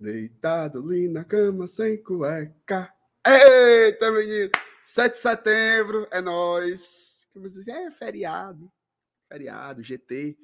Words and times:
deitado 0.00 0.78
ali 0.80 1.08
na 1.08 1.24
cama 1.24 1.66
sem 1.66 2.02
cueca. 2.02 2.92
Eita, 3.26 4.10
menino! 4.10 4.50
7 4.80 5.12
de 5.12 5.18
setembro, 5.18 6.08
é 6.10 6.20
nós. 6.20 7.28
É 7.68 7.90
feriado. 7.90 8.72
Feriado, 9.28 9.82
GT. 9.82 10.36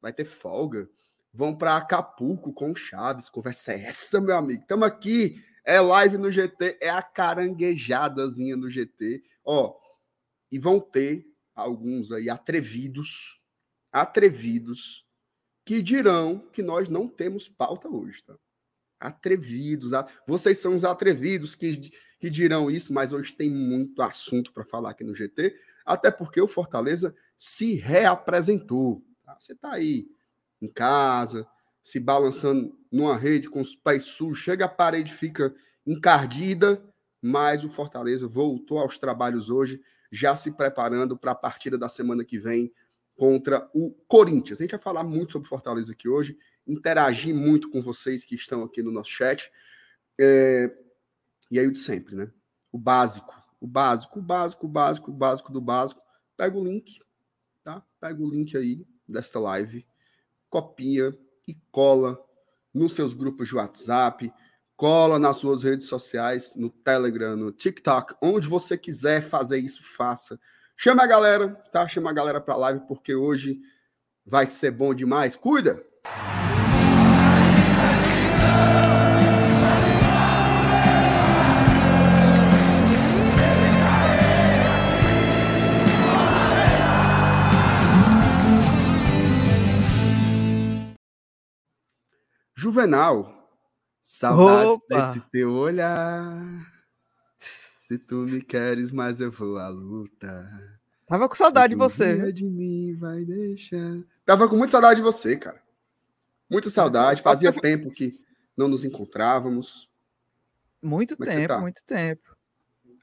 Vai 0.00 0.12
ter 0.12 0.24
folga. 0.24 0.88
Vão 1.32 1.54
para 1.54 1.76
Acapulco 1.76 2.52
com 2.52 2.72
o 2.72 2.74
Chaves. 2.74 3.28
Conversa 3.28 3.74
é 3.74 3.82
essa, 3.84 4.20
meu 4.20 4.36
amigo. 4.36 4.62
Estamos 4.62 4.86
aqui. 4.86 5.44
É 5.64 5.80
live 5.80 6.18
no 6.18 6.32
GT. 6.32 6.78
É 6.80 6.90
a 6.90 7.02
caranguejadazinha 7.02 8.56
no 8.56 8.70
GT. 8.70 9.22
Ó, 9.44 9.76
e 10.50 10.58
vão 10.58 10.80
ter 10.80 11.26
alguns 11.54 12.10
aí 12.10 12.28
atrevidos, 12.28 13.40
atrevidos, 13.92 15.06
que 15.64 15.80
dirão 15.80 16.40
que 16.52 16.62
nós 16.62 16.88
não 16.88 17.06
temos 17.06 17.48
pauta 17.48 17.88
hoje, 17.88 18.22
tá? 18.24 18.36
Atrevidos. 19.02 19.90
Vocês 20.26 20.58
são 20.58 20.74
os 20.74 20.84
atrevidos 20.84 21.54
que, 21.54 21.90
que 22.18 22.30
dirão 22.30 22.70
isso, 22.70 22.92
mas 22.92 23.12
hoje 23.12 23.34
tem 23.34 23.50
muito 23.50 24.00
assunto 24.02 24.52
para 24.52 24.64
falar 24.64 24.90
aqui 24.90 25.04
no 25.04 25.14
GT, 25.14 25.54
até 25.84 26.10
porque 26.10 26.40
o 26.40 26.48
Fortaleza 26.48 27.14
se 27.36 27.74
reapresentou. 27.74 29.04
Tá? 29.24 29.36
Você 29.38 29.52
está 29.52 29.72
aí 29.72 30.06
em 30.60 30.68
casa, 30.68 31.46
se 31.82 31.98
balançando 31.98 32.78
numa 32.90 33.16
rede 33.16 33.50
com 33.50 33.60
os 33.60 33.74
pés 33.74 34.04
sujos, 34.04 34.38
chega 34.38 34.66
a 34.66 34.68
parede, 34.68 35.12
fica 35.12 35.54
encardida, 35.86 36.82
mas 37.20 37.64
o 37.64 37.68
Fortaleza 37.68 38.28
voltou 38.28 38.78
aos 38.78 38.98
trabalhos 38.98 39.50
hoje, 39.50 39.80
já 40.10 40.36
se 40.36 40.52
preparando 40.52 41.16
para 41.16 41.32
a 41.32 41.34
partida 41.34 41.76
da 41.76 41.88
semana 41.88 42.24
que 42.24 42.38
vem 42.38 42.72
contra 43.16 43.68
o 43.74 43.90
Corinthians. 44.06 44.60
A 44.60 44.62
gente 44.62 44.72
vai 44.72 44.80
falar 44.80 45.02
muito 45.02 45.32
sobre 45.32 45.48
Fortaleza 45.48 45.92
aqui 45.92 46.08
hoje, 46.08 46.38
interagir 46.66 47.34
muito 47.34 47.70
com 47.70 47.82
vocês 47.82 48.24
que 48.24 48.34
estão 48.34 48.62
aqui 48.62 48.82
no 48.82 48.90
nosso 48.90 49.10
chat. 49.10 49.50
É... 50.20 50.70
E 51.50 51.58
aí 51.58 51.66
o 51.66 51.72
de 51.72 51.78
sempre, 51.78 52.14
né? 52.14 52.30
O 52.70 52.78
básico, 52.78 53.34
o 53.60 53.66
básico, 53.66 54.18
o 54.18 54.22
básico, 54.22 54.66
o 54.66 54.68
básico, 54.68 55.10
o 55.10 55.14
básico 55.14 55.52
do 55.52 55.60
básico. 55.60 56.02
Pega 56.36 56.56
o 56.56 56.64
link, 56.64 57.00
tá? 57.62 57.84
Pega 58.00 58.22
o 58.22 58.30
link 58.30 58.56
aí 58.56 58.86
desta 59.06 59.38
live 59.38 59.86
copia 60.52 61.18
e 61.48 61.56
cola 61.70 62.22
nos 62.74 62.94
seus 62.94 63.14
grupos 63.14 63.48
de 63.48 63.56
WhatsApp, 63.56 64.30
cola 64.76 65.18
nas 65.18 65.38
suas 65.38 65.62
redes 65.62 65.86
sociais, 65.86 66.54
no 66.54 66.68
Telegram, 66.68 67.34
no 67.34 67.50
TikTok, 67.50 68.14
onde 68.20 68.46
você 68.46 68.76
quiser 68.76 69.22
fazer 69.22 69.58
isso, 69.58 69.82
faça. 69.82 70.38
Chama 70.76 71.04
a 71.04 71.06
galera, 71.06 71.48
tá? 71.72 71.88
Chama 71.88 72.10
a 72.10 72.12
galera 72.12 72.40
para 72.40 72.56
live 72.56 72.80
porque 72.86 73.14
hoje 73.14 73.60
vai 74.26 74.46
ser 74.46 74.72
bom 74.72 74.94
demais. 74.94 75.34
Cuida. 75.34 75.82
Juvenal, 92.62 93.50
saudades 94.00 94.68
Opa. 94.68 94.84
desse 94.88 95.20
teu 95.32 95.50
olhar. 95.50 96.72
Se 97.36 97.98
tu 97.98 98.18
me 98.18 98.40
queres, 98.40 98.92
mas 98.92 99.20
eu 99.20 99.32
vou 99.32 99.58
à 99.58 99.66
luta. 99.66 100.48
Tava 101.04 101.28
com 101.28 101.34
saudade 101.34 101.72
de 101.72 101.76
você. 101.76 102.30
De 102.30 102.44
mim 102.44 102.94
vai 102.94 103.24
deixar. 103.24 103.98
Tava 104.24 104.48
com 104.48 104.56
muita 104.56 104.70
saudade 104.70 105.00
de 105.00 105.02
você, 105.02 105.36
cara. 105.36 105.60
Muita 106.48 106.70
saudade. 106.70 107.20
Fazia 107.20 107.52
tempo 107.52 107.90
que 107.90 108.24
não 108.56 108.68
nos 108.68 108.84
encontrávamos. 108.84 109.90
Muito 110.80 111.16
Como 111.16 111.28
é 111.28 111.34
tempo, 111.34 111.48
tá? 111.48 111.58
muito 111.58 111.82
tempo. 111.84 112.36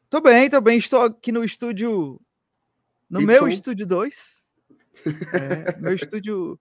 Tô 0.10 0.22
bem, 0.22 0.50
tô 0.50 0.62
bem. 0.62 0.78
Estou 0.78 1.02
aqui 1.02 1.34
no 1.34 1.44
estúdio. 1.44 2.18
No 3.10 3.20
y. 3.20 3.26
meu 3.26 3.46
estúdio 3.50 3.86
2. 3.86 4.48
É, 5.34 5.78
meu 5.80 5.94
estúdio 5.94 6.58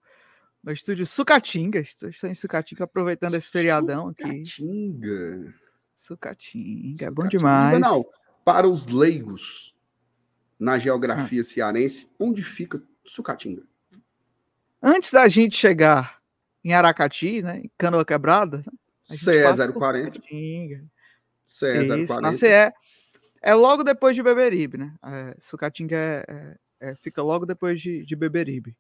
no 0.63 0.73
estúdio 0.73 1.07
Sucatinga. 1.07 1.81
Estou 1.81 2.11
em 2.29 2.35
Sucatinga 2.35 2.85
aproveitando 2.85 3.35
esse 3.35 3.51
feriadão 3.51 4.09
aqui. 4.09 4.45
Sucatinga. 4.47 5.55
Sucatinga, 5.95 7.07
é 7.07 7.11
bom 7.11 7.27
demais. 7.27 7.81
Não, 7.81 8.05
para 8.45 8.69
os 8.69 8.87
leigos 8.87 9.75
na 10.59 10.79
geografia 10.79 11.41
ah. 11.41 11.45
cearense, 11.45 12.11
onde 12.19 12.43
fica 12.43 12.83
Sucatinga? 13.05 13.63
Antes 14.83 15.13
da 15.13 15.27
gente 15.29 15.57
chegar 15.57 16.19
em 16.65 16.73
Aracati, 16.73 17.43
né, 17.43 17.59
em 17.59 17.71
Canoa 17.77 18.05
Quebrada, 18.05 18.65
CE 19.03 19.43
040. 19.73 20.21
CE 21.45 22.07
040. 22.07 22.33
CE 22.35 22.73
é 23.41 23.55
logo 23.55 23.83
depois 23.83 24.15
de 24.15 24.23
Beberibe, 24.23 24.79
né? 24.79 24.95
É, 25.05 25.37
Sucatinga 25.41 25.97
é, 25.97 26.25
é, 26.29 26.91
é, 26.91 26.95
fica 26.97 27.23
logo 27.23 27.47
depois 27.47 27.81
de, 27.81 28.05
de 28.05 28.17
Beberibe. 28.17 28.77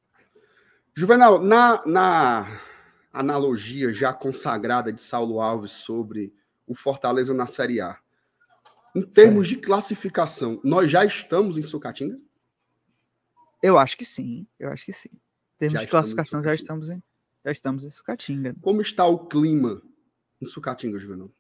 Juvenal, 0.98 1.40
na, 1.40 1.80
na 1.86 2.60
analogia 3.12 3.92
já 3.92 4.12
consagrada 4.12 4.92
de 4.92 5.00
Saulo 5.00 5.40
Alves 5.40 5.70
sobre 5.70 6.34
o 6.66 6.74
Fortaleza 6.74 7.32
na 7.32 7.46
Série 7.46 7.80
A, 7.80 7.96
em 8.96 9.02
termos 9.02 9.46
certo. 9.46 9.60
de 9.60 9.64
classificação, 9.64 10.60
nós 10.64 10.90
já 10.90 11.04
estamos 11.04 11.56
em 11.56 11.62
Sucatinga? 11.62 12.18
Eu 13.62 13.78
acho 13.78 13.96
que 13.96 14.04
sim, 14.04 14.44
eu 14.58 14.70
acho 14.70 14.84
que 14.84 14.92
sim. 14.92 15.10
Em 15.12 15.58
termos 15.58 15.74
já 15.74 15.84
de 15.84 15.86
classificação, 15.86 16.42
já 16.42 16.52
estamos 16.52 16.90
em, 16.90 17.00
já 17.44 17.52
estamos 17.52 17.84
em 17.84 17.90
Sucatinga. 17.90 18.56
Como 18.60 18.82
está 18.82 19.06
o 19.06 19.24
clima 19.28 19.80
em 20.42 20.46
Sucatinga, 20.46 20.98
Juvenal? 20.98 21.30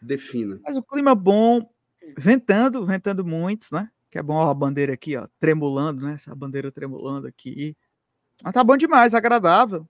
Defina. 0.00 0.58
Mas 0.64 0.78
o 0.78 0.82
clima 0.82 1.14
bom, 1.14 1.70
ventando, 2.16 2.86
ventando 2.86 3.26
muito, 3.26 3.66
né? 3.72 3.90
Que 4.10 4.18
é 4.18 4.22
bom 4.22 4.36
ó, 4.36 4.48
a 4.48 4.54
bandeira 4.54 4.94
aqui, 4.94 5.18
ó, 5.18 5.28
tremulando, 5.38 6.02
né? 6.02 6.14
Essa 6.14 6.34
bandeira 6.34 6.72
tremulando 6.72 7.28
aqui. 7.28 7.76
Mas 8.42 8.52
tá 8.52 8.62
bom 8.62 8.76
demais, 8.76 9.14
agradável. 9.14 9.86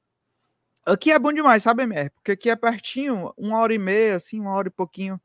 Aqui 0.85 1.13
é 1.13 1.19
bom 1.19 1.33
demais, 1.33 1.63
sabe, 1.63 1.85
MR? 1.85 2.11
Porque 2.11 2.33
aqui 2.33 2.51
é 2.51 2.57
pertinho, 2.57 3.33
uma 3.37 3.59
hora 3.59 3.73
e 3.73 3.79
meia, 3.79 4.17
assim, 4.17 4.41
uma 4.41 4.53
hora 4.53 4.69
e 4.69 4.71
pouquinho 4.71 5.21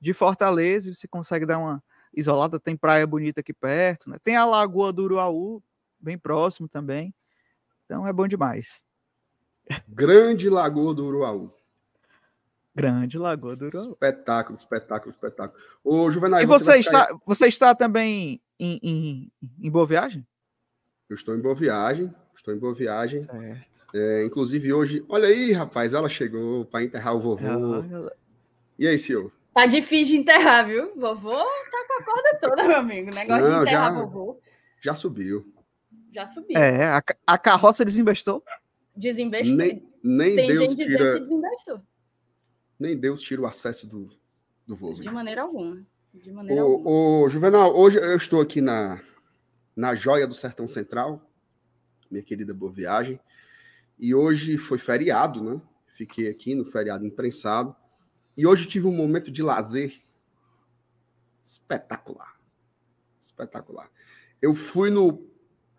de 0.00 0.14
Fortaleza, 0.14 0.90
e 0.90 0.94
você 0.94 1.06
consegue 1.06 1.44
dar 1.44 1.58
uma 1.58 1.82
isolada. 2.14 2.58
Tem 2.58 2.76
praia 2.76 3.06
bonita 3.06 3.40
aqui 3.40 3.52
perto, 3.52 4.08
né? 4.08 4.16
Tem 4.24 4.36
a 4.36 4.44
Lagoa 4.44 4.92
do 4.92 5.02
Uruaú, 5.04 5.62
bem 6.00 6.16
próximo 6.16 6.68
também. 6.68 7.14
Então 7.84 8.06
é 8.06 8.12
bom 8.12 8.26
demais. 8.26 8.82
Grande 9.86 10.48
Lagoa 10.48 10.94
do 10.94 11.04
Uruaú. 11.06 11.52
Grande 12.74 13.18
Lagoa 13.18 13.54
do 13.54 13.66
Uruaú. 13.66 13.92
Espetáculo, 13.92 14.56
espetáculo, 14.56 15.10
espetáculo. 15.10 15.62
Ô, 15.84 16.10
Juvenal, 16.10 16.40
e 16.40 16.46
você, 16.46 16.64
você 16.64 16.78
está, 16.78 17.18
você 17.26 17.46
está 17.46 17.74
também 17.74 18.40
em, 18.58 18.80
em, 18.82 19.32
em 19.60 19.70
Boa 19.70 19.86
Viagem? 19.86 20.26
Eu 21.08 21.14
estou 21.14 21.36
em 21.36 21.40
Boa 21.40 21.54
Viagem, 21.54 22.12
estou 22.34 22.54
em 22.54 22.58
Boa 22.58 22.74
Viagem. 22.74 23.26
É, 23.94 24.24
inclusive 24.24 24.72
hoje, 24.72 25.04
olha 25.08 25.28
aí, 25.28 25.52
rapaz, 25.52 25.92
ela 25.92 26.08
chegou 26.08 26.64
para 26.64 26.82
enterrar 26.82 27.14
o 27.14 27.20
vovô. 27.20 27.46
Ela... 27.46 28.12
E 28.78 28.86
aí, 28.86 28.98
senhor? 28.98 29.30
Tá 29.54 29.66
difícil 29.66 30.14
de 30.14 30.20
enterrar, 30.22 30.66
viu? 30.66 30.94
Vovô 30.96 31.36
tá 31.36 31.84
com 31.86 32.02
a 32.02 32.04
corda 32.04 32.38
toda, 32.40 32.64
meu 32.64 32.76
amigo. 32.76 33.10
O 33.10 33.14
negócio 33.14 33.50
Não, 33.50 33.58
de 33.58 33.68
enterrar 33.68 33.92
já, 33.92 34.00
vovô. 34.00 34.40
Já 34.80 34.94
subiu. 34.94 35.52
Já 36.12 36.26
subiu. 36.26 36.58
É, 36.58 36.86
a, 36.86 37.02
a 37.26 37.38
carroça 37.38 37.84
desinvestou? 37.84 38.42
Desinvestou. 38.96 39.56
Nem, 39.56 39.86
nem 40.02 40.36
Tem 40.36 40.48
Deus 40.48 40.70
gente 40.70 40.84
tira. 40.84 41.14
Que 41.14 41.20
desinvestou. 41.20 41.80
Nem 42.78 42.96
Deus 42.96 43.22
tira 43.22 43.42
o 43.42 43.46
acesso 43.46 43.86
do, 43.86 44.08
do 44.66 44.74
voo. 44.74 44.92
De 44.92 45.10
maneira 45.10 45.42
alguma. 45.42 45.84
De 46.14 46.32
maneira 46.32 46.64
ô, 46.64 46.72
alguma. 46.72 46.90
Ô, 46.90 47.28
Juvenal, 47.28 47.76
hoje 47.76 47.98
eu 47.98 48.16
estou 48.16 48.40
aqui 48.40 48.60
na, 48.60 49.00
na 49.76 49.94
Joia 49.94 50.26
do 50.26 50.34
Sertão 50.34 50.66
Central, 50.66 51.30
minha 52.12 52.22
querida 52.22 52.52
Boa 52.52 52.70
Viagem. 52.70 53.18
E 53.98 54.14
hoje 54.14 54.58
foi 54.58 54.78
feriado, 54.78 55.42
né? 55.42 55.60
Fiquei 55.86 56.28
aqui 56.28 56.54
no 56.54 56.64
feriado 56.64 57.06
imprensado. 57.06 57.74
E 58.36 58.46
hoje 58.46 58.66
tive 58.66 58.86
um 58.86 58.94
momento 58.94 59.30
de 59.30 59.42
lazer 59.42 60.02
espetacular. 61.42 62.38
Espetacular. 63.20 63.90
Eu 64.40 64.54
fui 64.54 64.90
no 64.90 65.26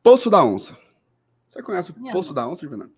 Poço 0.02 0.30
da 0.30 0.44
Onça. 0.44 0.78
Você 1.48 1.62
conhece 1.62 1.92
o 1.92 2.00
Minha 2.00 2.14
Poço 2.14 2.34
nossa. 2.34 2.48
da 2.48 2.52
Onça, 2.52 2.68
Fernando? 2.68 2.94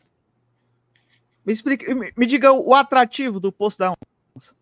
Me 1.45 1.53
explique, 1.53 1.93
me, 1.93 2.11
me 2.17 2.25
diga 2.25 2.51
o 2.51 2.73
atrativo 2.73 3.39
do 3.39 3.51
Poço 3.51 3.79
da 3.79 3.93
Onça. 4.35 4.55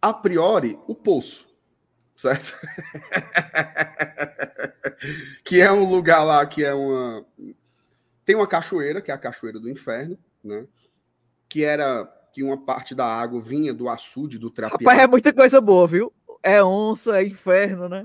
A 0.00 0.12
priori, 0.12 0.78
o 0.88 0.94
poço 0.96 1.46
certo? 2.16 2.54
que 5.44 5.60
é 5.60 5.70
um 5.70 5.84
lugar 5.84 6.24
lá 6.24 6.44
que 6.46 6.64
é 6.64 6.74
uma. 6.74 7.24
Tem 8.24 8.36
uma 8.36 8.46
cachoeira, 8.46 9.00
que 9.00 9.10
é 9.10 9.14
a 9.14 9.18
Cachoeira 9.18 9.58
do 9.58 9.68
Inferno, 9.68 10.16
né? 10.42 10.66
Que 11.48 11.64
era 11.64 12.04
que 12.32 12.42
uma 12.42 12.56
parte 12.56 12.94
da 12.94 13.06
água 13.06 13.42
vinha 13.42 13.74
do 13.74 13.88
açude, 13.88 14.38
do 14.38 14.50
trapiá. 14.50 14.78
Rapaz, 14.78 15.00
é 15.00 15.06
muita 15.06 15.32
coisa 15.32 15.60
boa, 15.60 15.86
viu? 15.86 16.12
É 16.42 16.62
onça, 16.62 17.20
é 17.20 17.26
inferno, 17.26 17.88
né? 17.88 18.02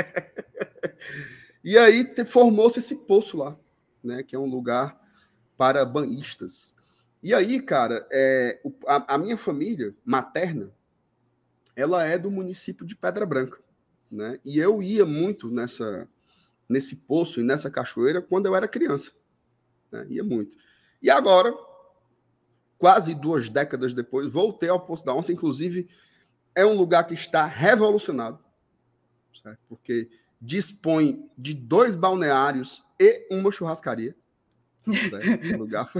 e 1.62 1.76
aí 1.76 2.06
formou-se 2.24 2.78
esse 2.78 2.96
poço 2.96 3.36
lá, 3.36 3.56
né? 4.02 4.22
Que 4.22 4.34
é 4.34 4.38
um 4.38 4.46
lugar 4.46 4.98
para 5.56 5.84
banhistas. 5.84 6.74
E 7.22 7.34
aí, 7.34 7.60
cara, 7.60 8.06
é, 8.10 8.58
a, 8.86 9.14
a, 9.14 9.18
minha 9.18 9.36
família 9.36 9.94
materna, 10.02 10.72
ela 11.74 12.04
é 12.04 12.18
do 12.18 12.30
município 12.30 12.86
de 12.86 12.96
Pedra 12.96 13.24
Branca, 13.24 13.58
né? 14.10 14.38
E 14.44 14.58
eu 14.58 14.82
ia 14.82 15.04
muito 15.04 15.50
nessa 15.50 16.06
nesse 16.68 16.94
poço 16.94 17.40
e 17.40 17.42
nessa 17.42 17.68
cachoeira 17.68 18.22
quando 18.22 18.46
eu 18.46 18.54
era 18.54 18.68
criança, 18.68 19.12
né? 19.90 20.06
Ia 20.08 20.22
muito. 20.22 20.56
E 21.02 21.10
agora, 21.10 21.52
quase 22.78 23.14
duas 23.14 23.48
décadas 23.48 23.92
depois, 23.92 24.32
voltei 24.32 24.68
ao 24.68 24.80
Poço 24.80 25.04
da 25.04 25.14
Onça, 25.14 25.32
inclusive 25.32 25.88
é 26.54 26.64
um 26.64 26.76
lugar 26.76 27.04
que 27.06 27.14
está 27.14 27.44
revolucionado, 27.44 28.38
certo? 29.42 29.60
porque 29.68 30.10
dispõe 30.40 31.30
de 31.36 31.54
dois 31.54 31.94
balneários 31.94 32.84
e 32.98 33.26
uma 33.30 33.52
churrascaria. 33.52 34.14
Certo? 34.84 35.56
lugar. 35.58 35.90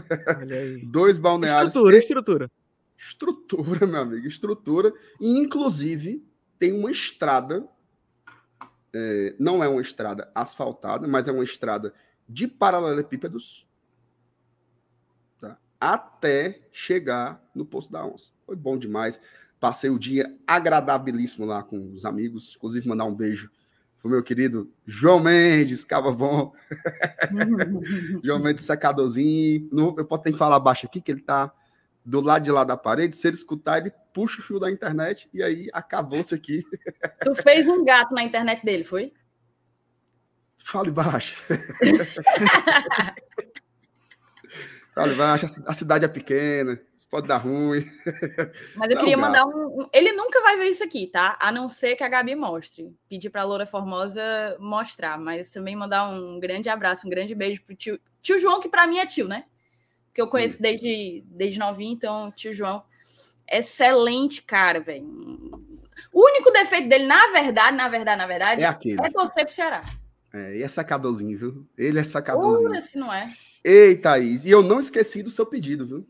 dois 0.91 1.19
balneários. 1.19 1.69
Estrutura, 1.69 1.97
e... 1.97 1.99
estrutura. 1.99 2.51
Estrutura, 3.01 3.87
meu 3.87 4.03
amigo, 4.03 4.29
estrutura. 4.29 4.93
E, 5.19 5.39
inclusive, 5.39 6.23
tem 6.59 6.75
uma 6.75 6.91
estrada. 6.91 7.67
É, 8.93 9.35
não 9.39 9.65
é 9.65 9.69
uma 9.69 9.81
estrada 9.81 10.31
asfaltada, 10.35 11.09
mas 11.09 11.27
é 11.27 11.33
uma 11.33 11.45
estrada 11.45 11.95
de 12.29 12.47
paralelepípedos 12.47 13.67
tá? 15.41 15.57
até 15.81 16.61
chegar 16.71 17.43
no 17.55 17.65
Poço 17.65 17.91
da 17.91 18.05
Onça. 18.05 18.33
Foi 18.45 18.55
bom 18.55 18.77
demais. 18.77 19.19
Passei 19.59 19.89
o 19.89 19.99
dia 19.99 20.37
agradabilíssimo 20.47 21.47
lá 21.47 21.63
com 21.63 21.95
os 21.95 22.05
amigos, 22.05 22.55
inclusive 22.57 22.87
mandar 22.87 23.05
um 23.05 23.15
beijo 23.15 23.51
pro 24.03 24.11
meu 24.11 24.23
querido 24.23 24.71
João 24.87 25.21
Mendes, 25.21 25.85
cava 25.85 26.13
bom. 26.13 26.53
João 28.23 28.41
Mendes 28.41 28.67
secadorzinho. 28.67 29.71
eu 29.97 30.05
posso 30.05 30.23
ter 30.25 30.33
que 30.33 30.39
falar 30.39 30.61
baixo 30.61 30.85
aqui, 30.85 31.01
que 31.01 31.11
ele 31.11 31.23
tá 31.23 31.51
do 32.05 32.21
lado 32.21 32.43
de 32.43 32.51
lá 32.51 32.65
da 32.65 32.77
parede. 32.77 33.17
Se 33.17 33.29
ele 33.29 33.37
escutar, 33.37 33.79
ele 33.79 33.93
puxa 34.13 34.41
o 34.41 34.43
fio 34.43 34.59
da 34.59 34.71
internet 34.71 35.29
e 35.33 35.43
aí 35.43 35.69
acabou-se 35.73 36.35
aqui. 36.35 36.63
Tu 37.25 37.35
fez 37.37 37.67
um 37.67 37.85
gato 37.85 38.15
na 38.15 38.23
internet 38.23 38.65
dele, 38.65 38.85
foi? 38.85 39.13
Fale 40.59 40.91
baixo. 40.91 41.43
Fale 44.95 45.15
baixo, 45.15 45.47
a 45.67 45.73
cidade 45.73 46.05
é 46.05 46.09
pequena 46.09 46.79
pode 47.11 47.27
dar 47.27 47.39
ruim. 47.39 47.85
Mas 48.77 48.89
eu 48.89 48.95
Não, 48.95 49.03
queria 49.03 49.17
mandar 49.17 49.45
um, 49.45 49.83
um, 49.83 49.89
Ele 49.93 50.13
nunca 50.13 50.41
vai 50.41 50.57
ver 50.57 50.69
isso 50.69 50.85
aqui, 50.85 51.09
tá? 51.09 51.37
A 51.41 51.51
não 51.51 51.69
ser 51.69 51.97
que 51.97 52.05
a 52.05 52.09
Gabi 52.09 52.37
mostre. 52.37 52.95
Pedir 53.09 53.31
para 53.31 53.43
a 53.43 53.45
Loura 53.45 53.67
Formosa 53.67 54.23
mostrar. 54.61 55.19
Mas 55.19 55.51
também 55.51 55.75
mandar 55.75 56.09
um 56.09 56.39
grande 56.39 56.69
abraço, 56.69 57.07
um 57.07 57.11
grande 57.11 57.35
beijo 57.35 57.63
pro 57.65 57.75
tio, 57.75 57.99
tio 58.23 58.39
João, 58.39 58.61
que 58.61 58.69
para 58.69 58.87
mim 58.87 58.99
é 58.99 59.07
tio, 59.07 59.27
né? 59.27 59.45
Que 60.15 60.21
eu 60.21 60.29
conheço 60.29 60.61
desde, 60.61 61.25
desde 61.27 61.59
novinho, 61.59 61.93
então, 61.93 62.33
tio 62.33 62.53
João. 62.53 62.83
Excelente 63.51 64.43
cara, 64.43 64.81
velho. 64.81 65.07
O 66.13 66.25
único 66.25 66.51
defeito 66.51 66.89
dele, 66.89 67.07
na 67.07 67.27
verdade, 67.29 67.77
na 67.77 67.89
verdade, 67.89 68.19
na 68.19 68.27
verdade, 68.27 68.63
é, 68.63 68.67
aquele. 68.67 69.01
é 69.01 69.11
torcer 69.11 69.45
pro 69.45 69.55
Ceará. 69.55 69.83
É, 70.33 70.59
e 70.59 70.63
é 70.63 70.69
sacadorzinho, 70.69 71.37
viu? 71.37 71.67
Ele 71.77 71.99
é 71.99 72.03
sacadorzinho. 72.03 72.71
Ora, 72.71 72.81
se 72.81 72.99
não 72.99 73.13
é. 73.13 73.27
Ei, 73.65 73.97
Thaís, 73.97 74.45
e 74.45 74.51
eu 74.51 74.63
não 74.63 74.79
esqueci 74.79 75.23
do 75.23 75.31
seu 75.31 75.45
pedido, 75.45 75.87
viu? 75.87 76.09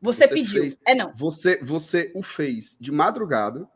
Você, 0.00 0.26
você 0.26 0.34
pediu. 0.34 0.62
Fez, 0.62 0.78
é 0.86 0.94
não. 0.94 1.12
Você, 1.14 1.58
você 1.62 2.10
o 2.14 2.22
fez 2.22 2.76
de 2.80 2.90
madrugada, 2.90 3.68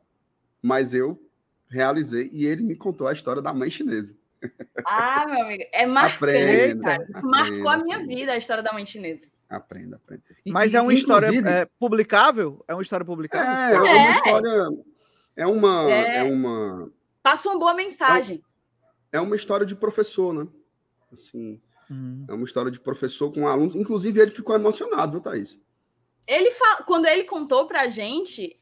mas 0.63 0.95
eu 0.95 1.21
realizei 1.69 2.31
e 2.33 2.47
ele 2.47 2.63
me 2.63 2.77
contou 2.77 3.07
a 3.07 3.13
história 3.13 3.43
da 3.43 3.53
mãe 3.53 3.71
chinesa. 3.71 4.15
Ah, 4.85 5.25
meu 5.27 5.43
amigo, 5.45 5.65
é 5.73 5.87
marcante. 5.87 6.17
Aprenda, 6.17 6.99
Marcou 7.23 7.69
a 7.69 7.77
minha 7.77 8.05
vida 8.05 8.33
a 8.33 8.37
história 8.37 8.63
da 8.63 8.73
mãe 8.73 8.85
chinesa. 8.85 9.23
Aprenda, 9.52 9.96
aprenda. 9.96 10.22
Mas 10.46 10.75
é 10.75 10.81
uma 10.81 10.94
história 10.94 11.26
é, 11.26 11.66
publicável? 11.78 12.64
É 12.66 12.72
uma 12.72 12.82
história 12.82 13.04
publicável? 13.04 13.84
É, 13.84 13.90
é, 13.90 14.00
uma 14.00 14.10
história. 14.10 14.69
É 15.37 15.46
uma. 15.46 15.90
É, 15.90 16.16
é 16.16 16.22
uma. 16.22 16.90
Passa 17.22 17.50
uma 17.50 17.58
boa 17.58 17.75
mensagem. 17.75 18.43
É, 19.12 19.20
uma 19.20 19.37
história 19.37 19.66
de 19.66 19.76
professor, 19.76 20.32
né? 20.32 20.49
Assim. 21.12 21.60
Hum. 21.90 22.25
É 22.26 22.32
uma 22.32 22.46
história 22.46 22.70
de 22.70 22.81
professor 22.81 23.31
com 23.31 23.46
alunos. 23.46 23.75
Inclusive, 23.75 24.20
ele 24.22 24.31
ficou 24.31 24.54
emocionado, 24.54 25.12
viu, 25.12 25.20
Thaís? 25.20 25.60
Ele 26.26 26.50
fala, 26.52 26.82
quando 26.84 27.04
ele 27.04 27.25
contou 27.25 27.66
pra 27.66 27.90
gente, 27.90 28.56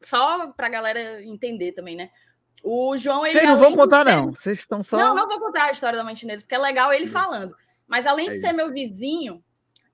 só 0.00 0.46
pra 0.52 0.68
galera 0.68 1.24
entender 1.24 1.72
também, 1.72 1.96
né? 1.96 2.08
O 2.62 2.96
João. 2.96 3.22
Vocês 3.22 3.42
não 3.42 3.58
vão 3.58 3.74
contar, 3.74 4.06
ser... 4.06 4.14
não. 4.14 4.32
Vocês 4.32 4.60
estão 4.60 4.80
só. 4.80 4.96
Não, 4.96 5.14
não 5.16 5.28
vou 5.28 5.40
contar 5.40 5.64
a 5.64 5.72
história 5.72 5.98
da 5.98 6.04
mãe 6.04 6.14
chinesa, 6.14 6.42
porque 6.42 6.54
é 6.54 6.58
legal 6.58 6.92
ele 6.92 7.06
hum. 7.06 7.12
falando. 7.12 7.56
Mas 7.88 8.06
além 8.06 8.30
de 8.30 8.36
é 8.36 8.38
ser 8.38 8.52
meu 8.52 8.70
vizinho, 8.72 9.42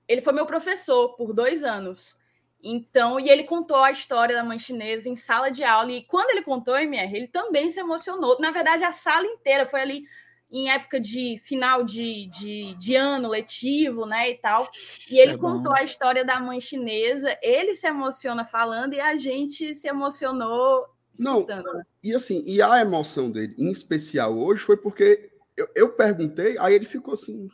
ele 0.07 0.21
foi 0.21 0.33
meu 0.33 0.45
professor 0.45 1.15
por 1.15 1.33
dois 1.33 1.63
anos. 1.63 2.15
Então, 2.63 3.19
e 3.19 3.29
ele 3.29 3.43
contou 3.43 3.77
a 3.77 3.91
história 3.91 4.35
da 4.35 4.43
mãe 4.43 4.57
chinesa 4.57 5.07
em 5.07 5.15
sala 5.15 5.49
de 5.49 5.63
aula. 5.63 5.91
E 5.91 6.03
quando 6.03 6.31
ele 6.31 6.41
contou, 6.41 6.77
MR, 6.77 7.15
ele 7.15 7.27
também 7.27 7.69
se 7.69 7.79
emocionou. 7.79 8.37
Na 8.39 8.51
verdade, 8.51 8.83
a 8.83 8.91
sala 8.91 9.25
inteira 9.25 9.65
foi 9.65 9.81
ali 9.81 10.03
em 10.49 10.69
época 10.69 10.99
de 10.99 11.39
final 11.43 11.83
de, 11.83 12.27
de, 12.27 12.73
de, 12.75 12.95
ano 12.95 13.29
letivo, 13.29 14.05
né, 14.05 14.31
e 14.31 14.35
tal. 14.35 14.67
E 15.09 15.19
ele 15.19 15.33
é 15.33 15.37
contou 15.37 15.73
a 15.73 15.83
história 15.83 16.23
da 16.23 16.39
mãe 16.39 16.59
chinesa, 16.59 17.37
ele 17.41 17.75
se 17.75 17.85
emociona 17.85 18.45
falando 18.45 18.93
e 18.93 18.99
a 18.99 19.17
gente 19.17 19.75
se 19.75 19.87
emocionou 19.87 20.85
escutando. 21.13 21.65
Não, 21.65 21.81
e 22.01 22.13
assim, 22.13 22.43
e 22.45 22.61
a 22.61 22.79
emoção 22.79 23.29
dele, 23.29 23.55
em 23.57 23.69
especial 23.69 24.37
hoje, 24.37 24.61
foi 24.61 24.77
porque 24.77 25.31
eu, 25.55 25.67
eu 25.75 25.89
perguntei, 25.93 26.57
aí 26.59 26.73
ele 26.73 26.85
ficou 26.85 27.13
assim, 27.13 27.45
uns 27.45 27.53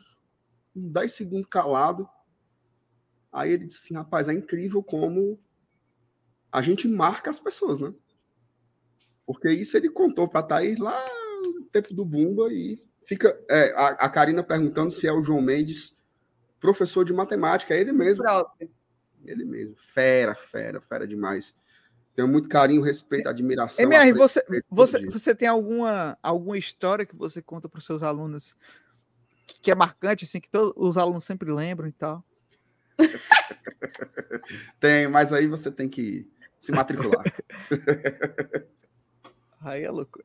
10 0.76 1.12
segundos 1.12 1.48
calado. 1.50 2.08
Aí 3.34 3.52
ele 3.52 3.66
disse 3.66 3.80
assim, 3.80 3.96
rapaz, 3.96 4.30
é 4.30 4.34
incrível 4.34 4.84
como 4.84 5.40
a 6.52 6.62
gente 6.62 6.88
marca 6.88 7.30
as 7.30 7.40
pessoas, 7.40 7.80
né? 7.80 7.94
Porque 9.26 9.50
isso 9.50 9.76
ele 9.76 9.90
contou 9.90 10.28
para 10.28 10.44
Thaís 10.44 10.78
lá 10.78 11.04
tempo 11.74 11.94
do 11.94 12.06
Bumba 12.06 12.54
e 12.54 12.80
fica 13.06 13.38
é, 13.50 13.74
a, 13.76 13.88
a 13.88 14.10
Karina 14.10 14.44
perguntando 14.44 14.92
se 14.92 15.08
é 15.08 15.12
o 15.12 15.24
João 15.24 15.42
Mendes, 15.42 15.98
professor 16.60 17.04
de 17.04 17.12
matemática, 17.12 17.74
é 17.74 17.82
ele 17.82 17.92
mesmo. 17.92 18.24
Próprio. 18.24 18.72
Ele 19.26 19.44
mesmo. 19.44 19.76
Fera, 19.78 20.36
fera, 20.36 20.80
fera 20.80 21.08
demais. 21.08 21.54
Tenho 22.16 22.28
muito 22.28 22.48
carinho, 22.48 22.82
respeito, 22.82 23.28
admiração. 23.28 23.84
MR, 23.84 24.14
você, 24.14 24.44
você, 24.70 25.04
você 25.08 25.34
tem 25.34 25.48
alguma, 25.48 26.18
alguma 26.22 26.58
história 26.58 27.08
que 27.08 27.16
você 27.16 27.42
conta 27.42 27.68
para 27.68 27.80
os 27.80 27.86
seus 27.86 28.04
alunos 28.04 28.56
que 29.62 29.72
é 29.72 29.76
marcante, 29.76 30.24
assim, 30.24 30.40
que 30.40 30.50
todos 30.50 30.74
os 30.78 30.98
alunos 30.98 31.24
sempre 31.24 31.52
lembram 31.52 31.88
e 31.88 31.92
tal? 31.92 32.24
tem, 34.80 35.08
mas 35.08 35.34
aí 35.34 35.48
você 35.48 35.72
tem 35.72 35.90
que 35.90 36.28
se 36.60 36.72
matricular. 36.72 37.24
Aí 39.66 39.84
é 39.84 39.90
louco. 39.90 40.22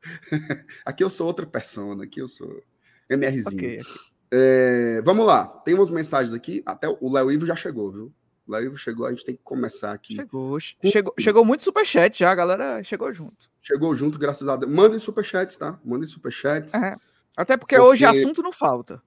aqui 0.85 1.05
eu 1.05 1.09
sou 1.09 1.27
outra 1.27 1.47
persona, 1.47 2.03
aqui 2.03 2.21
eu 2.21 2.29
sou 2.29 2.61
MRzinho. 3.09 3.57
Okay, 3.57 3.81
okay. 3.81 4.01
É, 4.31 5.01
vamos 5.03 5.25
lá, 5.25 5.47
tem 5.47 5.75
umas 5.75 5.91
mensagens 5.91 6.35
aqui. 6.35 6.63
Até 6.67 6.89
o 6.89 7.13
Léo 7.13 7.31
Ivo 7.31 7.47
já 7.47 7.57
chegou, 7.57 7.91
viu? 7.93 8.13
O 8.47 8.53
Léo 8.53 8.65
Ivo 8.65 8.77
chegou, 8.77 9.07
a 9.07 9.11
gente 9.11 9.25
tem 9.25 9.37
que 9.37 9.43
começar 9.43 9.93
aqui. 9.93 10.17
Chegou, 10.17 10.61
chegou, 10.61 11.15
chegou 11.19 11.45
muito 11.45 11.65
superchat 11.65 12.19
já, 12.19 12.33
a 12.33 12.35
galera 12.35 12.83
chegou 12.83 13.13
junto. 13.13 13.49
Chegou 13.63 13.95
junto, 13.95 14.19
graças 14.19 14.49
a 14.49 14.57
Deus. 14.57 14.71
Mandem 14.71 14.99
superchats, 14.99 15.57
tá? 15.57 15.79
Mandem 15.85 16.07
superchats. 16.07 16.75
É, 16.75 16.97
até 17.37 17.57
porque, 17.57 17.77
porque 17.77 17.79
hoje 17.79 18.05
assunto 18.05 18.43
não 18.43 18.53
falta. 18.53 19.01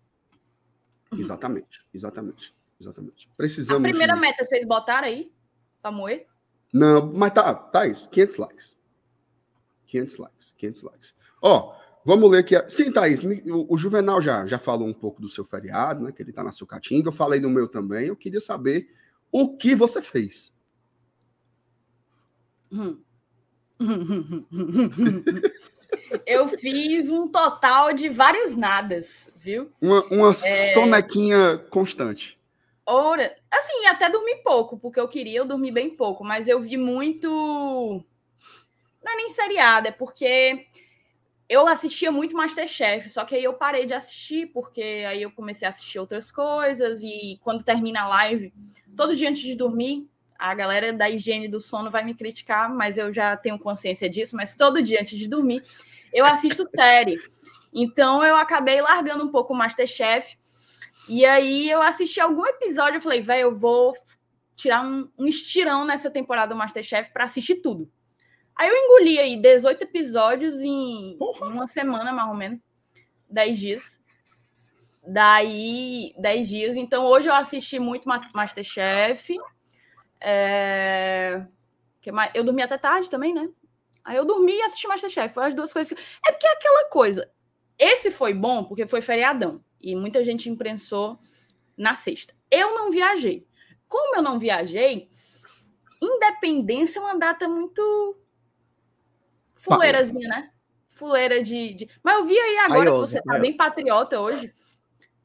Exatamente, 1.14 1.86
exatamente, 1.94 2.56
exatamente. 2.82 3.30
Precisamos. 3.38 3.84
A 3.84 3.90
primeira 3.90 4.14
de... 4.14 4.20
meta 4.20 4.44
vocês 4.44 4.66
botaram 4.66 5.08
aí 5.08 5.32
pra 5.82 5.92
moer? 5.92 6.28
Não, 6.74 7.12
mas 7.12 7.34
tá, 7.34 7.54
tá 7.54 7.88
isso, 7.88 8.10
500 8.10 8.38
likes. 8.38 8.78
500 9.88 10.18
likes, 10.18 10.56
500 10.58 10.84
likes. 10.84 11.16
Ó, 11.42 11.76
vamos 12.06 12.32
ler 12.32 12.40
aqui. 12.40 12.70
Sim, 12.70 12.92
Thaís, 12.92 13.22
o, 13.24 13.78
Juvenal 13.78 14.22
já, 14.22 14.46
já 14.46 14.58
falou 14.58 14.88
um 14.88 14.94
pouco 14.94 15.22
do 15.22 15.28
seu 15.28 15.44
feriado, 15.44 16.06
né? 16.06 16.12
Que 16.12 16.22
ele 16.22 16.32
tá 16.32 16.44
na 16.44 16.52
Sucatinga. 16.52 17.10
Eu 17.10 17.14
falei 17.14 17.42
no 17.42 17.50
meu 17.50 17.68
também. 17.68 18.08
Eu 18.08 18.16
queria 18.16 18.40
saber 18.40 18.90
o 19.32 19.58
que 19.58 19.76
você 19.76 20.02
fez. 20.02 20.54
Hum. 22.72 22.98
eu 26.26 26.48
fiz 26.48 27.10
um 27.10 27.28
total 27.28 27.94
de 27.94 28.08
vários 28.08 28.56
nadas, 28.56 29.30
viu? 29.38 29.70
Uma, 29.82 30.06
uma 30.06 30.30
é... 30.30 30.74
sonequinha 30.74 31.58
constante. 31.70 32.40
Ora, 32.86 33.36
assim, 33.52 33.86
até 33.86 34.10
dormi 34.10 34.38
pouco, 34.44 34.78
porque 34.78 35.00
eu 35.00 35.08
queria, 35.08 35.40
eu 35.40 35.46
dormi 35.46 35.72
bem 35.72 35.90
pouco, 35.90 36.24
mas 36.24 36.48
eu 36.48 36.60
vi 36.60 36.78
muito 36.78 38.04
não 39.04 39.14
é 39.14 39.16
nem 39.16 39.30
seriado, 39.30 39.88
é 39.88 39.92
porque 39.92 40.68
eu 41.50 41.68
assistia 41.68 42.12
muito 42.12 42.36
Masterchef, 42.36 43.10
só 43.10 43.26
que 43.26 43.36
aí 43.36 43.44
eu 43.44 43.54
parei 43.54 43.86
de 43.86 43.94
assistir, 43.94 44.48
porque 44.54 44.82
aí 45.08 45.22
eu 45.22 45.32
comecei 45.32 45.68
a 45.68 45.70
assistir 45.70 46.00
outras 46.00 46.32
coisas, 46.32 47.02
e 47.04 47.40
quando 47.42 47.64
termina 47.64 48.04
a 48.04 48.08
live, 48.08 48.54
todo 48.96 49.16
dia 49.16 49.30
antes 49.30 49.42
de 49.42 49.56
dormir, 49.56 50.08
a 50.40 50.54
galera 50.56 50.94
da 50.94 51.10
higiene 51.10 51.48
do 51.48 51.60
sono 51.60 51.92
vai 51.92 52.04
me 52.04 52.16
criticar, 52.16 52.74
mas 52.74 52.98
eu 52.98 53.12
já 53.14 53.36
tenho 53.36 53.60
consciência 53.60 54.10
disso, 54.10 54.36
mas 54.36 54.56
todo 54.56 54.82
dia 54.82 55.02
antes 55.02 55.20
de 55.20 55.28
dormir, 55.28 55.62
eu 56.14 56.26
assisto 56.26 56.68
série. 56.74 57.18
Então 57.74 58.24
eu 58.24 58.36
acabei 58.36 58.82
largando 58.82 59.24
um 59.24 59.32
pouco 59.32 59.54
o 59.54 59.56
Masterchef. 59.56 60.38
E 61.14 61.26
aí 61.26 61.70
eu 61.70 61.82
assisti 61.82 62.22
algum 62.22 62.46
episódio 62.46 63.00
e 63.00 63.02
falei, 63.02 63.20
velho, 63.20 63.42
eu 63.42 63.54
vou 63.54 63.94
tirar 64.56 64.82
um, 64.82 65.12
um, 65.20 65.28
estirão 65.28 65.84
nessa 65.84 66.10
temporada 66.10 66.54
do 66.54 66.58
Masterchef 66.58 67.12
para 67.12 67.26
assistir 67.26 67.56
tudo. 67.56 67.92
Aí 68.56 68.70
eu 68.70 68.74
engoli 68.74 69.20
aí 69.20 69.36
18 69.36 69.82
episódios 69.84 70.62
em, 70.62 71.18
em 71.18 71.18
uma 71.42 71.68
semana, 71.68 72.14
mais 72.14 72.30
ou 72.30 72.34
menos. 72.34 72.62
10 73.30 73.60
dias. 73.60 74.00
Daí, 75.06 76.14
10 76.18 76.48
dias. 76.48 76.78
Então, 76.78 77.04
hoje 77.04 77.28
eu 77.28 77.36
assisti 77.36 77.78
muito 77.78 78.08
Masterchef. 78.34 79.36
É... 80.22 81.46
Eu 82.34 82.46
dormi 82.46 82.62
até 82.62 82.78
tarde 82.78 83.10
também, 83.10 83.34
né? 83.34 83.50
Aí 84.06 84.16
eu 84.16 84.24
dormi 84.24 84.54
e 84.54 84.62
assisti 84.62 84.88
Masterchef. 84.88 85.34
Foi 85.34 85.46
as 85.46 85.54
duas 85.54 85.74
coisas. 85.74 85.92
Que... 85.92 86.02
É 86.26 86.32
porque 86.32 86.48
é 86.48 86.54
aquela 86.54 86.88
coisa. 86.88 87.30
Esse 87.78 88.12
foi 88.12 88.34
bom 88.34 88.64
porque 88.64 88.88
foi 88.88 89.02
feriadão. 89.02 89.62
E 89.82 89.96
muita 89.96 90.24
gente 90.24 90.50
imprensou 90.50 91.20
na 91.78 91.96
sexta. 91.96 92.34
Eu 92.50 92.74
não 92.76 92.92
viajei. 92.92 93.48
Como 93.88 94.16
eu 94.16 94.22
não 94.22 94.40
viajei, 94.40 95.10
Independência 96.02 97.00
é 97.00 97.04
uma 97.04 97.16
data 97.16 97.48
muito 97.48 98.18
fuleirazinha, 99.56 100.28
né? 100.28 100.50
Fuleira 100.90 101.44
de, 101.44 101.76
de... 101.76 101.90
Mas 102.04 102.16
eu 102.16 102.26
vi 102.26 102.38
aí 102.38 102.58
agora 102.58 102.92
que 102.92 102.98
você 102.98 103.22
tá 103.22 103.38
bem 103.38 103.56
patriota 103.56 104.20
hoje. 104.20 104.52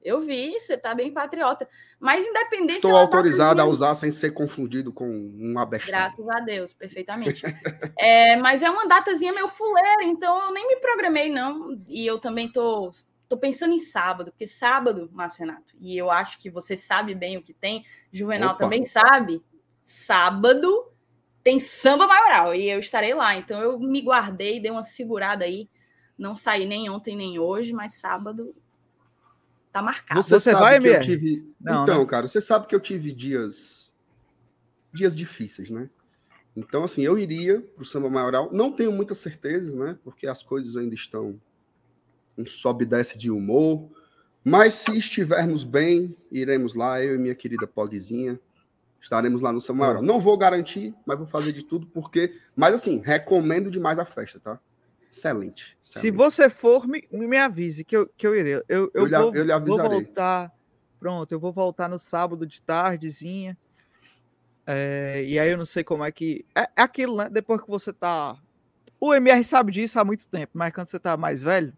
Eu 0.02 0.20
vi, 0.20 0.52
você 0.60 0.76
tá 0.76 0.94
bem 0.94 1.12
patriota. 1.12 1.66
Mas 1.98 2.24
independência. 2.24 2.78
Estou 2.78 2.94
autorizado 2.94 3.60
a 3.60 3.64
usar 3.64 3.94
sem 3.94 4.10
ser 4.10 4.32
confundido 4.32 4.92
com 4.92 5.08
um 5.08 5.58
abestado. 5.58 5.92
Graças 5.92 6.28
a 6.28 6.40
Deus, 6.40 6.74
perfeitamente. 6.74 7.42
é, 7.98 8.36
mas 8.36 8.62
é 8.62 8.68
uma 8.68 8.86
datazinha 8.86 9.32
meio 9.32 9.48
fuleira, 9.48 10.04
então 10.04 10.46
eu 10.46 10.52
nem 10.52 10.68
me 10.68 10.76
programei, 10.76 11.30
não. 11.30 11.82
E 11.88 12.06
eu 12.06 12.18
também 12.20 12.52
tô, 12.52 12.92
tô 13.28 13.36
pensando 13.36 13.72
em 13.72 13.78
sábado, 13.78 14.30
porque 14.30 14.46
sábado, 14.46 15.08
Márcio 15.12 15.44
Renato, 15.44 15.74
e 15.78 15.96
eu 15.96 16.10
acho 16.10 16.38
que 16.38 16.50
você 16.50 16.76
sabe 16.76 17.14
bem 17.14 17.36
o 17.36 17.42
que 17.42 17.52
tem, 17.52 17.84
Juvenal 18.12 18.50
Opa. 18.50 18.58
também 18.58 18.84
sabe. 18.84 19.42
Sábado 19.84 20.90
tem 21.42 21.58
samba 21.60 22.06
maioral 22.06 22.54
e 22.54 22.68
eu 22.68 22.80
estarei 22.80 23.14
lá. 23.14 23.36
Então 23.36 23.60
eu 23.60 23.78
me 23.78 24.00
guardei, 24.00 24.60
dei 24.60 24.70
uma 24.70 24.84
segurada 24.84 25.44
aí. 25.44 25.68
Não 26.18 26.34
saí 26.34 26.66
nem 26.66 26.88
ontem 26.88 27.14
nem 27.14 27.38
hoje, 27.38 27.72
mas 27.72 27.94
sábado 27.94 28.54
Tá 29.76 29.82
marcado. 29.82 30.22
Você, 30.22 30.40
você 30.40 30.54
vai, 30.54 30.80
que 30.80 30.86
eu 30.88 31.00
tive... 31.02 31.54
Não, 31.60 31.82
então, 31.82 31.98
né? 31.98 32.06
cara, 32.06 32.26
você 32.26 32.40
sabe 32.40 32.66
que 32.66 32.74
eu 32.74 32.80
tive 32.80 33.12
dias 33.12 33.92
dias 34.90 35.14
difíceis, 35.14 35.70
né? 35.70 35.90
Então, 36.56 36.82
assim, 36.82 37.02
eu 37.02 37.18
iria 37.18 37.60
pro 37.60 37.84
samba 37.84 38.08
maioral. 38.08 38.48
Não 38.50 38.72
tenho 38.72 38.90
muita 38.90 39.14
certeza, 39.14 39.76
né? 39.76 39.98
Porque 40.02 40.26
as 40.26 40.42
coisas 40.42 40.78
ainda 40.78 40.94
estão 40.94 41.38
um 42.36 42.46
sobe 42.46 42.84
e 42.84 42.86
desce 42.86 43.18
de 43.18 43.30
humor. 43.30 43.88
Mas 44.44 44.74
se 44.74 44.96
estivermos 44.96 45.64
bem, 45.64 46.16
iremos 46.30 46.74
lá, 46.74 47.02
eu 47.02 47.14
e 47.16 47.18
minha 47.18 47.34
querida 47.34 47.66
Pogzinha. 47.66 48.38
Estaremos 49.00 49.40
lá 49.40 49.52
no 49.52 49.60
Samba 49.60 49.80
Maioral. 49.80 50.02
Não 50.02 50.20
vou 50.20 50.36
garantir, 50.36 50.94
mas 51.04 51.18
vou 51.18 51.26
fazer 51.26 51.52
de 51.52 51.62
tudo, 51.62 51.86
porque. 51.86 52.40
Mas 52.54 52.74
assim, 52.74 53.02
recomendo 53.04 53.70
demais 53.70 53.98
a 53.98 54.04
festa, 54.04 54.40
tá? 54.40 54.60
Excelente, 55.10 55.78
excelente. 55.82 56.00
Se 56.00 56.10
você 56.10 56.50
for, 56.50 56.86
me, 56.86 57.06
me 57.10 57.38
avise 57.38 57.84
que 57.84 57.96
eu, 57.96 58.08
que 58.16 58.26
eu 58.26 58.34
irei. 58.34 58.54
Eu, 58.54 58.62
eu, 58.68 58.90
eu, 58.94 59.08
vou, 59.08 59.34
eu 59.34 59.44
lhe 59.44 59.52
avisarei. 59.52 59.90
Vou 59.90 60.00
voltar. 60.00 60.52
Pronto, 60.98 61.32
eu 61.32 61.38
vou 61.38 61.52
voltar 61.52 61.88
no 61.88 61.98
sábado 61.98 62.46
de 62.46 62.60
tardezinha. 62.60 63.56
É, 64.66 65.22
e 65.24 65.38
aí 65.38 65.50
eu 65.50 65.56
não 65.56 65.64
sei 65.64 65.84
como 65.84 66.04
é 66.04 66.10
que. 66.10 66.44
É, 66.54 66.62
é, 66.62 66.82
aquilo, 66.82 67.16
né? 67.16 67.28
Depois 67.30 67.60
que 67.60 67.68
você 67.68 67.92
tá. 67.92 68.36
O 68.98 69.14
MR 69.14 69.42
sabe 69.44 69.72
disso 69.72 70.00
há 70.00 70.04
muito 70.04 70.28
tempo, 70.28 70.52
mas 70.54 70.72
quando 70.72 70.88
você 70.88 70.98
tá 70.98 71.16
mais 71.16 71.42
velho, 71.42 71.72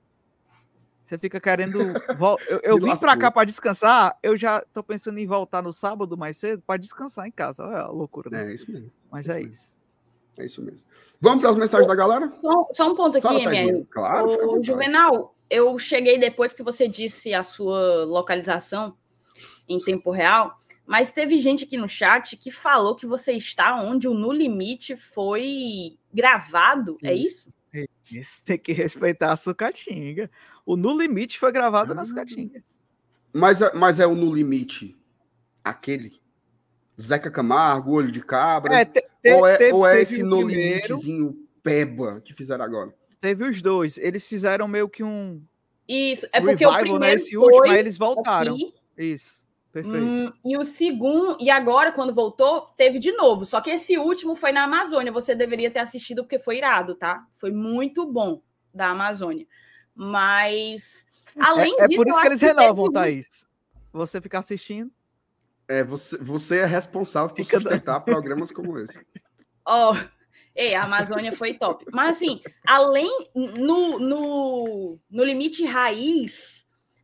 você 1.08 1.18
fica 1.18 1.40
querendo. 1.40 1.80
Eu, 1.80 2.60
eu 2.62 2.78
vim 2.78 2.96
pra 2.96 3.16
cá 3.16 3.30
para 3.30 3.46
descansar, 3.46 4.18
eu 4.22 4.36
já 4.36 4.62
tô 4.72 4.82
pensando 4.82 5.18
em 5.18 5.26
voltar 5.26 5.62
no 5.62 5.72
sábado 5.72 6.16
mais 6.16 6.36
cedo 6.36 6.62
para 6.66 6.78
descansar 6.78 7.26
em 7.26 7.30
casa. 7.30 7.64
Olha 7.64 7.78
a 7.78 7.90
loucura. 7.90 8.30
Né? 8.30 8.50
É 8.50 8.54
isso 8.54 8.70
mesmo. 8.70 8.90
Mas 9.10 9.28
é, 9.28 9.38
é 9.38 9.42
isso. 9.42 9.50
isso. 9.50 9.78
É 10.38 10.44
isso 10.44 10.62
mesmo. 10.62 10.86
Vamos 11.20 11.40
para 11.40 11.50
as 11.50 11.56
mensagens 11.56 11.88
da 11.88 11.94
galera? 11.94 12.32
Só, 12.36 12.68
só 12.72 12.90
um 12.90 12.94
ponto 12.94 13.18
aqui, 13.18 13.26
Fala, 13.26 13.84
Claro, 13.90 14.56
o 14.58 14.62
Juvenal, 14.62 15.34
eu 15.50 15.76
cheguei 15.78 16.16
depois 16.18 16.52
que 16.52 16.62
você 16.62 16.86
disse 16.86 17.34
a 17.34 17.42
sua 17.42 18.04
localização 18.04 18.96
em 19.68 19.80
tempo 19.80 20.10
real, 20.10 20.56
mas 20.86 21.10
teve 21.10 21.38
gente 21.38 21.64
aqui 21.64 21.76
no 21.76 21.88
chat 21.88 22.36
que 22.36 22.50
falou 22.50 22.94
que 22.94 23.04
você 23.04 23.32
está 23.32 23.76
onde 23.76 24.06
o 24.06 24.14
No 24.14 24.32
Limite 24.32 24.96
foi 24.96 25.98
gravado, 26.12 26.92
isso. 26.92 27.06
é 27.06 27.14
isso? 27.14 27.57
Isso, 28.10 28.44
tem 28.44 28.58
que 28.58 28.72
respeitar 28.72 29.32
a 29.32 29.36
sucatinga. 29.36 30.30
O 30.64 30.76
No 30.76 30.98
Limite 30.98 31.38
foi 31.38 31.52
gravado 31.52 31.92
ah, 31.92 31.94
na 31.94 32.04
sucatinga. 32.04 32.62
Mas, 33.32 33.60
é, 33.60 33.72
mas 33.74 34.00
é 34.00 34.06
o 34.06 34.14
No 34.14 34.34
Limite 34.34 34.96
aquele 35.62 36.18
Zeca 37.00 37.30
Camargo, 37.30 37.92
Olho 37.92 38.10
de 38.10 38.20
Cabra? 38.20 38.74
É, 38.74 38.84
te, 38.84 39.00
te, 39.22 39.32
ou 39.34 39.46
é, 39.46 39.56
teve, 39.56 39.72
ou 39.72 39.86
é 39.86 40.00
esse 40.00 40.22
no 40.22 40.42
limitezinho 40.42 41.46
peba 41.62 42.20
que 42.24 42.34
fizeram 42.34 42.64
agora? 42.64 42.92
Teve 43.20 43.44
os 43.44 43.62
dois. 43.62 43.98
Eles 43.98 44.26
fizeram 44.28 44.66
meio 44.66 44.88
que 44.88 45.04
um. 45.04 45.40
Isso, 45.86 46.26
é 46.32 46.40
porque 46.40 46.64
revival, 46.64 46.72
o 46.72 46.78
primeiro 46.78 46.98
né? 47.00 47.14
Esse 47.14 47.36
último, 47.36 47.64
aí 47.64 47.78
eles 47.78 47.96
voltaram. 47.96 48.54
Aqui. 48.54 48.74
Isso. 48.96 49.46
Perfeito. 49.82 50.04
Hum, 50.04 50.32
e 50.44 50.56
o 50.56 50.64
segundo, 50.64 51.36
e 51.40 51.50
agora, 51.50 51.92
quando 51.92 52.14
voltou, 52.14 52.72
teve 52.76 52.98
de 52.98 53.12
novo. 53.12 53.44
Só 53.44 53.60
que 53.60 53.70
esse 53.70 53.96
último 53.96 54.34
foi 54.34 54.50
na 54.50 54.64
Amazônia. 54.64 55.12
Você 55.12 55.34
deveria 55.34 55.70
ter 55.70 55.78
assistido, 55.78 56.22
porque 56.24 56.38
foi 56.38 56.58
irado, 56.58 56.94
tá? 56.94 57.24
Foi 57.34 57.52
muito 57.52 58.04
bom 58.06 58.42
da 58.72 58.88
Amazônia. 58.88 59.46
Mas, 59.94 61.06
além 61.38 61.74
é, 61.78 61.86
disso. 61.86 62.00
É 62.00 62.04
por 62.04 62.08
isso 62.08 62.20
que 62.20 62.26
eles 62.26 62.40
renovam, 62.40 62.84
teve... 62.86 62.94
Thaís. 62.94 63.46
Você 63.92 64.20
ficar 64.20 64.40
assistindo. 64.40 64.90
É, 65.68 65.84
você, 65.84 66.16
você 66.18 66.58
é 66.58 66.66
responsável 66.66 67.28
por 67.28 67.36
Fica 67.36 67.60
sustentar 67.60 68.00
programas 68.00 68.50
como 68.50 68.78
esse. 68.78 69.04
Ó, 69.64 69.92
oh, 69.92 69.96
é, 70.54 70.74
a 70.74 70.84
Amazônia 70.84 71.30
foi 71.30 71.54
top. 71.54 71.84
Mas 71.92 72.16
assim, 72.16 72.40
além 72.66 73.08
no, 73.34 73.98
no, 73.98 74.98
no 75.10 75.24
limite 75.24 75.64
raiz, 75.64 76.57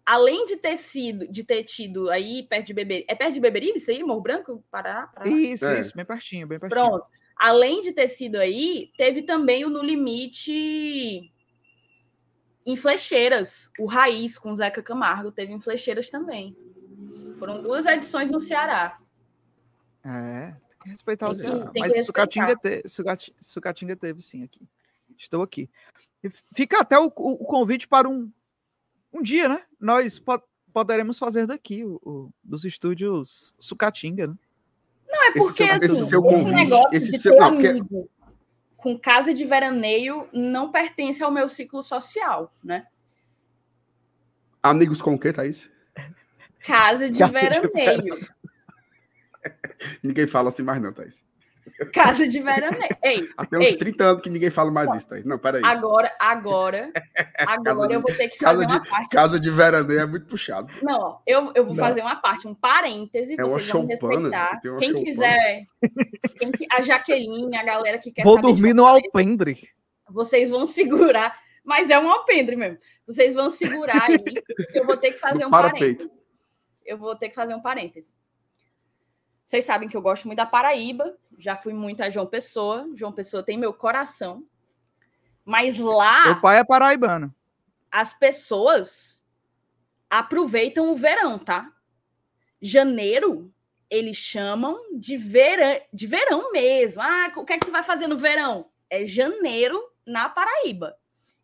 além 0.05 0.45
de 0.47 0.57
ter 0.57 0.77
sido, 0.77 1.27
de 1.29 1.45
ter 1.45 1.65
tido 1.65 2.11
aí 2.11 2.43
perto 2.43 2.67
de 2.67 2.75
Beberibe, 2.75 3.07
é 3.09 3.15
perto 3.15 3.35
de 3.35 3.41
Beberibe 3.41 3.79
isso 3.79 3.91
aí, 3.91 4.03
Morro 4.03 4.21
Branco, 4.21 4.65
Pará? 4.71 5.07
Pará? 5.09 5.29
Isso, 5.29 5.67
é. 5.67 5.81
isso, 5.81 5.95
bem 5.95 6.05
pertinho, 6.05 6.47
bem 6.47 6.59
pertinho. 6.59 6.89
Pronto. 6.89 7.07
Além 7.37 7.81
de 7.81 7.93
ter 7.93 8.09
sido 8.09 8.37
aí, 8.37 8.93
teve 8.97 9.23
também 9.23 9.65
o 9.65 9.71
no 9.71 9.83
limite 9.83 11.33
em 12.67 12.77
Flecheiras, 12.77 13.71
o 13.79 13.87
Raiz 13.87 14.39
com 14.39 14.55
Zeca 14.55 14.83
Camargo, 14.83 15.33
teve 15.33 15.53
em 15.53 15.61
Flecheiras 15.61 16.09
também. 16.09 16.57
Foram 17.39 17.63
duas 17.63 17.85
edições 17.87 18.31
no 18.31 18.41
Ceará. 18.41 18.99
É, 20.05 20.47
tem 20.47 20.79
que 20.83 20.89
respeitar 20.91 21.27
tem 21.27 21.33
o 21.33 21.35
Ceará. 21.35 21.73
Mas. 21.77 22.07
Sucatinga, 22.07 22.57
te, 22.57 22.89
Sucatinga, 22.89 23.37
Sucatinga 23.41 23.97
teve 23.97 24.23
sim 24.23 24.45
aqui. 24.45 24.61
Estou 25.19 25.43
aqui. 25.43 25.69
Fica 26.55 26.81
até 26.81 26.99
o, 26.99 27.07
o, 27.07 27.45
convite 27.45 27.87
para 27.87 28.09
um, 28.09 28.33
um 29.15 29.23
dia, 29.23 29.49
né? 29.49 29.63
Nós 29.81 30.19
po 30.19 30.43
poderemos 30.73 31.21
fazer 31.21 31.47
daqui, 31.47 31.85
o, 31.85 32.01
o, 32.05 32.31
dos 32.43 32.65
estúdios 32.65 33.55
Sucatinga, 33.61 34.27
né? 34.27 34.35
Não, 35.09 35.25
é 35.27 35.33
porque 35.33 35.63
esse, 35.63 35.79
seu, 35.79 35.79
esse, 35.83 36.09
seu 36.09 36.23
convite, 36.23 36.47
esse 36.47 36.55
negócio 36.55 36.97
esse 36.97 37.11
de 37.13 37.19
seu, 37.19 37.33
ter 37.35 37.39
não, 37.39 37.55
porque... 37.55 38.09
com 38.77 38.99
casa 38.99 39.33
de 39.33 39.45
veraneio 39.45 40.29
não 40.33 40.73
pertence 40.73 41.23
ao 41.23 41.31
meu 41.31 41.49
ciclo 41.49 41.81
social, 41.81 42.53
né? 42.63 42.89
Amigos 44.61 45.01
com 45.01 45.15
o 45.15 45.19
que, 45.19 45.33
Thaís? 45.33 45.71
Casa 46.67 47.09
de 47.09 47.21
Casa 47.21 47.33
veraneio. 47.33 48.19
De 48.19 48.29
ninguém 50.03 50.27
fala 50.27 50.49
assim 50.49 50.65
mais, 50.65 50.83
não, 50.83 50.93
Thaís. 50.93 51.25
Casa 51.93 52.27
de 52.27 52.41
veraneio. 52.41 52.97
Ei, 53.03 53.29
Até 53.37 53.59
uns 53.59 53.65
ei. 53.65 53.77
30 53.77 54.05
anos 54.05 54.23
que 54.23 54.31
ninguém 54.31 54.51
fala 54.51 54.71
mais 54.71 54.93
isso, 54.95 55.09
Thaís. 55.09 55.25
Não, 55.25 55.39
peraí. 55.39 55.63
Agora, 55.65 56.15
agora, 56.19 56.93
agora 57.47 57.93
eu 57.93 58.01
vou 58.01 58.15
ter 58.15 58.29
que 58.29 58.39
fazer 58.39 58.65
uma 58.67 58.81
de, 58.81 58.89
parte. 58.89 59.09
Casa 59.11 59.41
de 59.41 59.51
veraneio 59.51 60.01
é 60.01 60.07
muito 60.07 60.27
puxado. 60.27 60.73
Não, 60.83 61.21
eu, 61.27 61.53
eu 61.55 61.65
vou 61.65 61.75
não. 61.75 61.85
fazer 61.85 62.01
uma 62.01 62.17
parte, 62.17 62.47
um 62.47 62.55
parêntese, 62.55 63.35
é 63.39 63.43
vocês 63.43 63.69
vão 63.69 63.87
respeitar. 63.87 64.61
Quem 64.79 64.95
quiser, 65.05 65.67
quem, 66.39 66.53
a 66.71 66.83
Jaqueline, 66.83 67.57
a 67.57 67.65
galera 67.65 67.99
que 67.99 68.11
quer 68.11 68.23
Vou 68.23 68.41
dormir 68.41 68.75
no 68.75 68.87
alpendre. 68.87 69.69
Vocês 70.09 70.51
vão 70.51 70.67
segurar, 70.67 71.39
mas 71.65 71.91
é 71.91 71.99
um 71.99 72.11
alpendre 72.11 72.57
mesmo. 72.57 72.79
Vocês 73.07 73.35
vão 73.35 73.51
segurar 73.51 74.05
aí, 74.05 74.23
eu 74.75 74.87
vou 74.87 74.97
ter 74.97 75.13
que 75.13 75.19
fazer 75.19 75.45
um 75.45 75.51
parêntese 75.51 76.09
eu 76.85 76.99
vou 76.99 77.17
ter 77.17 77.29
que 77.29 77.35
fazer 77.35 77.55
um 77.55 77.61
parêntese. 77.61 78.13
Vocês 79.45 79.65
sabem 79.65 79.89
que 79.89 79.97
eu 79.97 80.03
gosto 80.03 80.27
muito 80.27 80.39
da 80.39 80.47
Paraíba, 80.47 81.17
já 81.39 81.57
fui 81.57 81.73
muito 81.73 82.03
a 82.03 82.11
João 82.11 82.27
Pessoa. 82.27 82.89
João 82.95 83.13
Pessoa 83.13 83.43
tem 83.43 83.59
meu 83.59 83.73
coração. 83.73 84.45
Mas 85.45 85.79
lá. 85.79 86.25
Meu 86.25 86.41
pai 86.41 86.59
é 86.59 86.65
paraibano. 86.65 87.35
As 87.91 88.13
pessoas 88.15 89.25
aproveitam 90.09 90.91
o 90.91 90.97
verão, 90.97 91.39
tá? 91.39 91.71
Janeiro, 92.61 93.53
eles 93.91 94.17
chamam 94.17 94.79
de 94.99 95.17
verão, 95.17 95.81
de 95.93 96.07
verão 96.07 96.51
mesmo. 96.51 97.03
Ah, 97.03 97.33
o 97.37 97.45
que 97.45 97.53
é 97.53 97.59
que 97.59 97.67
tu 97.67 97.73
vai 97.73 97.83
fazer 97.83 98.07
no 98.07 98.17
verão? 98.17 98.71
É 98.89 99.05
janeiro 99.07 99.81
na 100.07 100.29
Paraíba. 100.29 100.97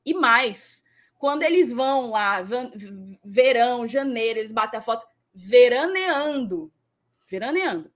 E 0.04 0.14
mais, 0.14 0.82
quando 1.18 1.42
eles 1.42 1.70
vão 1.70 2.10
lá, 2.10 2.40
verão, 3.24 3.86
janeiro, 3.86 4.38
eles 4.38 4.52
batem 4.52 4.78
a 4.78 4.82
foto, 4.82 5.06
veraneando. 5.34 6.72
Veraneando. 7.28 7.90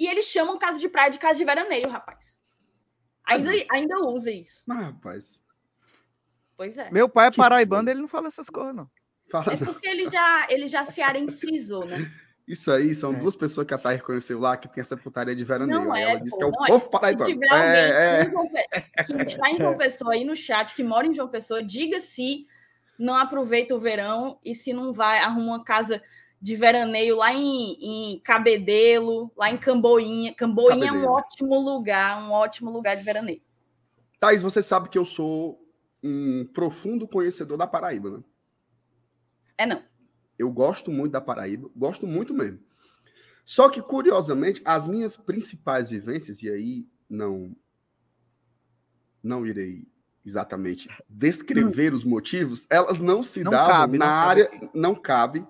E 0.00 0.08
eles 0.08 0.24
chamam 0.24 0.58
casa 0.58 0.78
de 0.78 0.88
praia 0.88 1.10
de 1.10 1.18
casa 1.18 1.38
de 1.38 1.44
veraneio, 1.44 1.90
rapaz. 1.90 2.40
Ainda, 3.22 3.50
ainda 3.70 3.98
usa 4.00 4.30
isso. 4.30 4.64
Mas, 4.66 4.86
rapaz. 4.86 5.40
Pois 6.56 6.78
é. 6.78 6.90
Meu 6.90 7.06
pai 7.06 7.28
é 7.28 7.30
paraibano, 7.30 7.90
ele 7.90 8.00
não 8.00 8.08
fala 8.08 8.28
essas 8.28 8.48
coisas, 8.48 8.74
não. 8.74 8.90
Fala, 9.30 9.52
é 9.52 9.56
porque 9.58 9.86
ele 9.86 10.10
já, 10.10 10.46
ele 10.48 10.68
já 10.68 10.86
se 10.86 11.02
arencizou, 11.02 11.84
né? 11.84 12.10
Isso 12.48 12.72
aí 12.72 12.94
são 12.94 13.12
é. 13.12 13.16
duas 13.16 13.36
pessoas 13.36 13.66
que 13.66 13.74
a 13.74 13.78
Thay 13.78 14.00
conheceu 14.00 14.40
lá 14.40 14.56
que 14.56 14.68
tem 14.68 14.80
essa 14.80 14.96
putaria 14.96 15.36
de 15.36 15.44
veraneio. 15.44 15.84
Não 15.84 15.94
é, 15.94 16.02
ela 16.02 16.20
disse 16.20 16.36
que 16.36 16.42
é 16.42 16.46
o 16.46 16.52
povo 16.52 16.86
é. 16.86 16.88
paraibano. 16.88 17.26
Se 17.26 17.32
tiver 17.34 17.46
é, 17.52 18.22
alguém 18.34 18.64
é. 18.72 19.04
que 19.04 19.30
está 19.30 19.50
em 19.50 19.58
João 19.58 19.76
Pessoa 19.76 20.14
aí 20.14 20.24
no 20.24 20.34
chat, 20.34 20.74
que 20.74 20.82
mora 20.82 21.06
em 21.06 21.14
João 21.14 21.28
Pessoa, 21.28 21.62
diga 21.62 22.00
se 22.00 22.46
não 22.98 23.14
aproveita 23.14 23.74
o 23.74 23.78
verão 23.78 24.38
e 24.42 24.54
se 24.54 24.72
não 24.72 24.92
vai, 24.92 25.18
arruma 25.18 25.56
uma 25.56 25.64
casa 25.64 26.02
de 26.40 26.56
veraneio 26.56 27.16
lá 27.16 27.34
em, 27.34 27.76
em 27.80 28.20
Cabedelo, 28.20 29.30
lá 29.36 29.50
em 29.50 29.58
Camboinha. 29.58 30.34
Camboinha 30.34 30.86
Cabedelo. 30.86 31.04
é 31.04 31.08
um 31.08 31.12
ótimo 31.12 31.60
lugar, 31.60 32.22
um 32.22 32.32
ótimo 32.32 32.70
lugar 32.70 32.96
de 32.96 33.02
veraneio. 33.02 33.42
Thaís, 34.18 34.42
você 34.42 34.62
sabe 34.62 34.88
que 34.88 34.98
eu 34.98 35.04
sou 35.04 35.60
um 36.02 36.46
profundo 36.54 37.06
conhecedor 37.06 37.58
da 37.58 37.66
Paraíba, 37.66 38.10
né? 38.10 38.24
É 39.58 39.66
não. 39.66 39.82
Eu 40.38 40.50
gosto 40.50 40.90
muito 40.90 41.12
da 41.12 41.20
Paraíba, 41.20 41.70
gosto 41.76 42.06
muito 42.06 42.32
mesmo. 42.32 42.60
Só 43.44 43.68
que, 43.68 43.82
curiosamente, 43.82 44.62
as 44.64 44.86
minhas 44.86 45.16
principais 45.16 45.90
vivências, 45.90 46.42
e 46.42 46.48
aí 46.48 46.88
não, 47.08 47.54
não 49.22 49.44
irei 49.46 49.86
exatamente 50.24 50.88
descrever 51.08 51.92
os 51.92 52.04
motivos, 52.04 52.66
elas 52.70 52.98
não 52.98 53.22
se 53.22 53.42
não 53.42 53.50
davam 53.50 53.72
cabe, 53.72 53.98
na 53.98 54.06
não 54.06 54.12
área, 54.12 54.46
cabe. 54.46 54.70
não 54.74 54.94
cabe, 54.94 55.46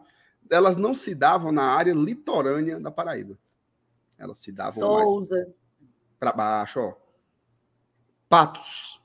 elas 0.50 0.76
não 0.76 0.94
se 0.94 1.14
davam 1.14 1.52
na 1.52 1.62
área 1.62 1.92
litorânea 1.92 2.78
da 2.78 2.90
Paraíba. 2.90 3.38
Elas 4.18 4.38
se 4.38 4.52
davam 4.52 4.72
Souza. 4.72 5.36
mais 5.36 5.48
para 6.18 6.32
baixo, 6.32 6.80
ó. 6.80 6.94
Patos. 8.28 9.00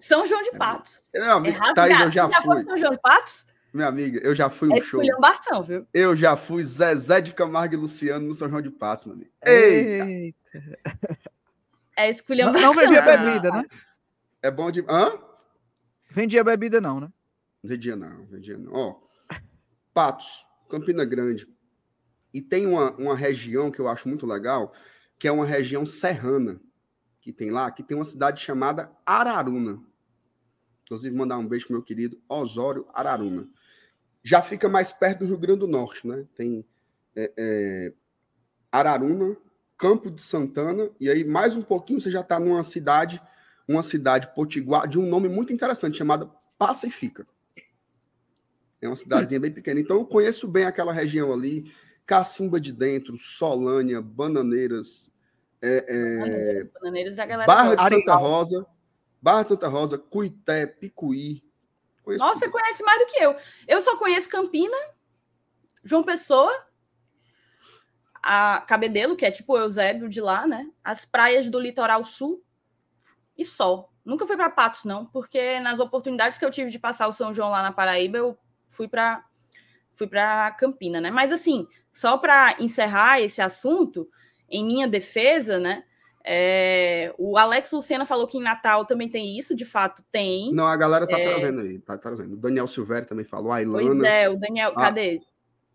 São 0.00 0.26
João 0.26 0.42
de 0.42 0.50
é, 0.50 0.56
Patos. 0.56 1.02
Não, 1.14 1.44
é 1.44 1.74
Thaís, 1.74 2.00
eu 2.00 2.10
já, 2.10 2.30
já 2.30 2.42
fui. 2.42 2.64
São 2.64 2.78
João 2.78 2.92
de 2.92 3.00
Patos? 3.00 3.46
Minha 3.72 3.88
amiga, 3.88 4.18
eu 4.20 4.34
já 4.34 4.48
fui 4.48 4.68
um 4.68 4.76
é 4.76 4.80
show. 4.80 5.02
É 5.02 5.62
viu? 5.62 5.86
Eu 5.92 6.16
já 6.16 6.36
fui 6.36 6.62
Zezé 6.62 7.20
de 7.20 7.34
Camargo 7.34 7.74
e 7.74 7.76
Luciano 7.76 8.26
no 8.26 8.32
São 8.32 8.48
João 8.48 8.62
de 8.62 8.70
Patos, 8.70 9.04
meu 9.04 9.14
amigo. 9.14 9.30
Eita! 9.44 10.38
É 11.98 12.10
esculhambação. 12.10 12.60
Não, 12.60 12.74
não 12.74 12.80
bebia 12.80 13.02
bebida, 13.02 13.50
né? 13.50 13.64
É 14.42 14.50
bom 14.50 14.70
de... 14.70 14.84
Hã? 14.88 15.18
Vendia 16.10 16.44
bebida 16.44 16.80
não, 16.80 17.00
né? 17.00 17.08
Vendia 17.62 17.96
não, 17.96 18.24
vendia 18.26 18.56
não. 18.56 18.72
Ó, 18.72 19.05
Patos, 19.96 20.46
Campina 20.68 21.06
Grande. 21.06 21.48
E 22.34 22.42
tem 22.42 22.66
uma, 22.66 22.90
uma 22.96 23.16
região 23.16 23.70
que 23.70 23.80
eu 23.80 23.88
acho 23.88 24.06
muito 24.06 24.26
legal, 24.26 24.74
que 25.18 25.26
é 25.26 25.32
uma 25.32 25.46
região 25.46 25.86
serrana 25.86 26.60
que 27.22 27.32
tem 27.32 27.50
lá, 27.50 27.70
que 27.70 27.82
tem 27.82 27.96
uma 27.96 28.04
cidade 28.04 28.42
chamada 28.42 28.92
Araruna. 29.06 29.82
Inclusive, 30.84 31.16
mandar 31.16 31.38
um 31.38 31.48
beijo 31.48 31.66
pro 31.66 31.76
meu 31.76 31.82
querido 31.82 32.20
Osório 32.28 32.86
Araruna 32.92 33.48
já 34.26 34.42
fica 34.42 34.68
mais 34.68 34.92
perto 34.92 35.20
do 35.20 35.26
Rio 35.26 35.38
Grande 35.38 35.60
do 35.60 35.68
Norte, 35.68 36.04
né? 36.04 36.26
Tem 36.34 36.66
é, 37.14 37.32
é, 37.36 37.92
Araruna, 38.72 39.36
Campo 39.78 40.10
de 40.10 40.20
Santana, 40.20 40.90
e 40.98 41.08
aí 41.08 41.24
mais 41.24 41.54
um 41.54 41.62
pouquinho 41.62 42.00
você 42.00 42.10
já 42.10 42.22
está 42.22 42.40
numa 42.40 42.64
cidade, 42.64 43.22
uma 43.68 43.82
cidade 43.82 44.34
potiguar 44.34 44.88
de 44.88 44.98
um 44.98 45.06
nome 45.06 45.28
muito 45.28 45.52
interessante, 45.52 45.98
chamada 45.98 46.28
Pacifica. 46.58 47.24
É 48.80 48.88
uma 48.88 48.96
cidadezinha 48.96 49.40
bem 49.40 49.52
pequena. 49.52 49.80
Então 49.80 49.96
eu 49.96 50.04
conheço 50.04 50.46
bem 50.46 50.64
aquela 50.64 50.92
região 50.92 51.32
ali, 51.32 51.72
Cacimba 52.04 52.60
de 52.60 52.72
Dentro, 52.72 53.16
Solânia, 53.18 54.00
Bananeiras, 54.00 55.12
é, 55.62 55.84
é, 55.88 56.64
Bananeiras, 56.64 57.18
a 57.18 57.26
galera 57.26 57.46
Barra 57.46 57.74
de 57.74 57.88
Santa 57.88 58.14
Rosa, 58.14 58.66
Barra 59.20 59.42
de 59.42 59.48
Santa 59.48 59.68
Rosa, 59.68 59.98
Cuité, 59.98 60.66
Picuí, 60.66 61.46
Conheço 62.06 62.24
Nossa, 62.24 62.38
você 62.38 62.48
conhece 62.48 62.84
mais 62.84 63.00
do 63.00 63.06
que 63.06 63.16
eu. 63.16 63.36
Eu 63.66 63.82
só 63.82 63.96
conheço 63.96 64.28
Campina, 64.28 64.76
João 65.82 66.04
Pessoa, 66.04 66.56
a 68.22 68.60
Cabedelo, 68.60 69.16
que 69.16 69.26
é 69.26 69.30
tipo 69.32 69.54
o 69.54 69.58
Eusébio 69.58 70.08
de 70.08 70.20
lá, 70.20 70.46
né? 70.46 70.70
As 70.84 71.04
praias 71.04 71.50
do 71.50 71.58
litoral 71.58 72.04
sul 72.04 72.44
e 73.36 73.44
só. 73.44 73.90
Nunca 74.04 74.24
fui 74.24 74.36
para 74.36 74.48
Patos, 74.48 74.84
não, 74.84 75.04
porque 75.04 75.58
nas 75.58 75.80
oportunidades 75.80 76.38
que 76.38 76.44
eu 76.44 76.50
tive 76.50 76.70
de 76.70 76.78
passar 76.78 77.08
o 77.08 77.12
São 77.12 77.32
João 77.32 77.50
lá 77.50 77.60
na 77.60 77.72
Paraíba, 77.72 78.18
eu 78.18 78.38
fui 78.68 78.88
para 78.88 79.24
fui 79.94 80.06
para 80.06 80.50
Campina, 80.52 81.00
né? 81.00 81.10
Mas 81.10 81.32
assim, 81.32 81.66
só 81.92 82.18
para 82.18 82.56
encerrar 82.60 83.20
esse 83.20 83.40
assunto, 83.40 84.08
em 84.48 84.64
minha 84.64 84.86
defesa, 84.86 85.58
né? 85.58 85.84
É, 86.28 87.14
o 87.16 87.38
Alex 87.38 87.70
Lucena 87.70 88.04
falou 88.04 88.26
que 88.26 88.36
em 88.36 88.42
Natal 88.42 88.84
também 88.84 89.08
tem 89.08 89.38
isso, 89.38 89.54
de 89.54 89.64
fato 89.64 90.02
tem. 90.10 90.52
Não, 90.52 90.66
a 90.66 90.76
galera 90.76 91.06
tá 91.06 91.18
é... 91.18 91.24
trazendo 91.24 91.60
aí, 91.60 91.78
tá 91.78 91.96
trazendo. 91.96 92.34
O 92.34 92.36
Daniel 92.36 92.66
Silvério 92.66 93.06
também 93.06 93.24
falou, 93.24 93.52
a 93.52 93.62
Ilana. 93.62 93.84
Pois 93.84 94.02
é, 94.02 94.28
o 94.28 94.36
Daniel, 94.36 94.72
a, 94.72 94.74
cadê? 94.74 95.20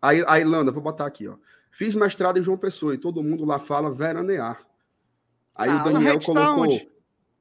A, 0.00 0.10
a 0.10 0.40
Ilana, 0.40 0.70
vou 0.70 0.82
botar 0.82 1.06
aqui, 1.06 1.26
ó. 1.26 1.36
Fiz 1.70 1.94
mestrado 1.94 2.38
em 2.38 2.42
João 2.42 2.58
Pessoa 2.58 2.94
e 2.94 2.98
todo 2.98 3.22
mundo 3.22 3.46
lá 3.46 3.58
fala 3.58 3.90
veranear. 3.90 4.60
Aí 5.56 5.70
o 5.70 5.84
Daniel 5.84 6.20
colocou. 6.20 6.78
Tá 6.78 6.84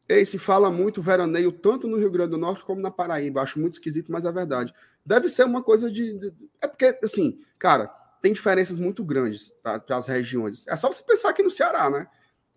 Ei, 0.08 0.26
se 0.26 0.40
fala 0.40 0.72
muito 0.72 1.02
veraneio 1.02 1.52
tanto 1.52 1.88
no 1.88 1.98
Rio 1.98 2.12
Grande 2.12 2.32
do 2.32 2.38
Norte 2.38 2.64
como 2.64 2.82
na 2.82 2.90
Paraíba. 2.90 3.42
Acho 3.42 3.60
muito 3.60 3.74
esquisito, 3.74 4.12
mas 4.12 4.26
é 4.26 4.32
verdade. 4.32 4.74
Deve 5.06 5.30
ser 5.30 5.46
uma 5.46 5.64
coisa 5.64 5.90
de. 5.90 6.18
de... 6.18 6.34
É 6.62 6.68
porque, 6.68 6.98
assim, 7.04 7.44
cara, 7.58 7.88
tem 8.22 8.34
diferenças 8.34 8.78
muito 8.78 9.04
grandes 9.04 9.52
para 9.64 9.98
as 9.98 10.08
regiões. 10.08 10.68
É 10.68 10.76
só 10.76 10.92
você 10.92 11.04
pensar 11.04 11.30
aqui 11.30 11.42
no 11.42 11.52
Ceará, 11.52 11.90
né? 11.90 12.08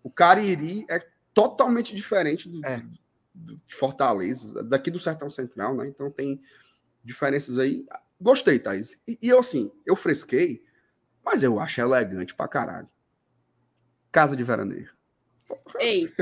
O 0.03 0.09
Cariri 0.09 0.85
é 0.89 0.99
totalmente 1.33 1.95
diferente 1.95 2.47
do, 2.47 2.65
é. 2.65 2.83
do, 3.33 3.59
de 3.65 3.75
Fortaleza, 3.75 4.63
daqui 4.63 4.91
do 4.91 4.99
Sertão 4.99 5.29
Central, 5.29 5.75
né? 5.75 5.87
Então 5.87 6.11
tem 6.11 6.41
diferenças 7.03 7.57
aí. 7.57 7.85
Gostei, 8.21 8.59
Thaís. 8.59 9.01
E, 9.07 9.17
e 9.21 9.29
eu, 9.29 9.39
assim, 9.39 9.71
eu 9.85 9.95
fresquei, 9.95 10.63
mas 11.23 11.41
eu 11.41 11.59
acho 11.59 11.81
elegante 11.81 12.35
pra 12.35 12.47
caralho. 12.47 12.89
Casa 14.11 14.35
de 14.35 14.43
veraneio. 14.43 14.93
Ei, 15.79 16.13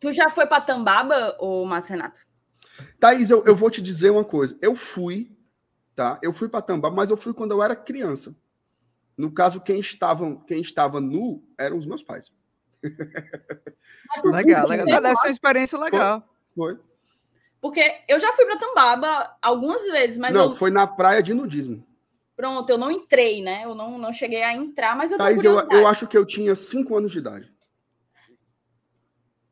tu 0.00 0.10
já 0.12 0.30
foi 0.30 0.46
pra 0.46 0.60
Tambaba, 0.60 1.36
ou 1.38 1.66
Márcio 1.66 1.92
Renato? 1.92 2.18
Thaís, 2.98 3.30
eu, 3.30 3.44
eu 3.44 3.54
vou 3.54 3.70
te 3.70 3.80
dizer 3.80 4.10
uma 4.10 4.24
coisa. 4.24 4.56
Eu 4.60 4.74
fui, 4.74 5.30
tá? 5.94 6.18
Eu 6.22 6.32
fui 6.32 6.48
pra 6.48 6.62
Tambaba, 6.62 6.94
mas 6.94 7.10
eu 7.10 7.16
fui 7.16 7.34
quando 7.34 7.52
eu 7.52 7.62
era 7.62 7.76
criança. 7.76 8.36
No 9.16 9.30
caso, 9.30 9.60
quem 9.60 9.80
estava, 9.80 10.36
quem 10.46 10.60
estava 10.60 11.00
nu 11.00 11.44
eram 11.56 11.78
os 11.78 11.86
meus 11.86 12.02
pais 12.02 12.32
legal, 14.24 14.68
legal. 14.68 14.86
Deve 14.86 15.08
essa 15.08 15.28
experiência 15.28 15.78
legal. 15.78 16.22
Foi. 16.54 16.78
Porque 17.60 17.80
eu 18.08 18.18
já 18.18 18.32
fui 18.32 18.44
para 18.44 18.58
Tambaba 18.58 19.36
algumas 19.40 19.82
vezes, 19.84 20.16
mas. 20.18 20.34
Não, 20.34 20.46
eu... 20.46 20.52
foi 20.52 20.70
na 20.70 20.86
praia 20.86 21.22
de 21.22 21.32
nudismo. 21.32 21.84
Pronto, 22.36 22.68
eu 22.68 22.76
não 22.76 22.90
entrei, 22.90 23.42
né? 23.42 23.64
Eu 23.64 23.74
não, 23.74 23.96
não 23.96 24.12
cheguei 24.12 24.42
a 24.42 24.52
entrar, 24.52 24.96
mas 24.96 25.12
eu 25.12 25.18
Thaís, 25.18 25.42
eu, 25.44 25.54
eu 25.70 25.86
acho 25.86 26.06
que 26.06 26.18
eu 26.18 26.26
tinha 26.26 26.54
cinco 26.54 26.96
anos 26.96 27.12
de 27.12 27.18
idade. 27.18 27.52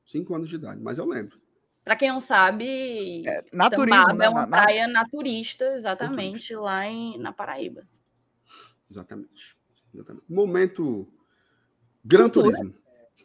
Cinco 0.04 0.34
anos 0.34 0.48
de 0.48 0.56
idade, 0.56 0.80
mas 0.80 0.98
eu 0.98 1.06
lembro. 1.06 1.40
Para 1.84 1.96
quem 1.96 2.10
não 2.10 2.20
sabe, 2.20 3.26
é, 3.26 3.44
naturismo, 3.52 4.06
Tambaba 4.06 4.18
né? 4.18 4.26
é 4.26 4.28
uma 4.28 4.46
praia 4.46 4.86
naturista, 4.86 5.64
exatamente, 5.74 6.54
lá 6.54 6.86
em, 6.86 7.18
na 7.18 7.32
Paraíba. 7.32 7.86
Exatamente. 8.88 9.56
exatamente. 9.92 10.24
Momento 10.28 11.08
Gran 12.04 12.24
Cultura. 12.24 12.56
Turismo. 12.56 12.74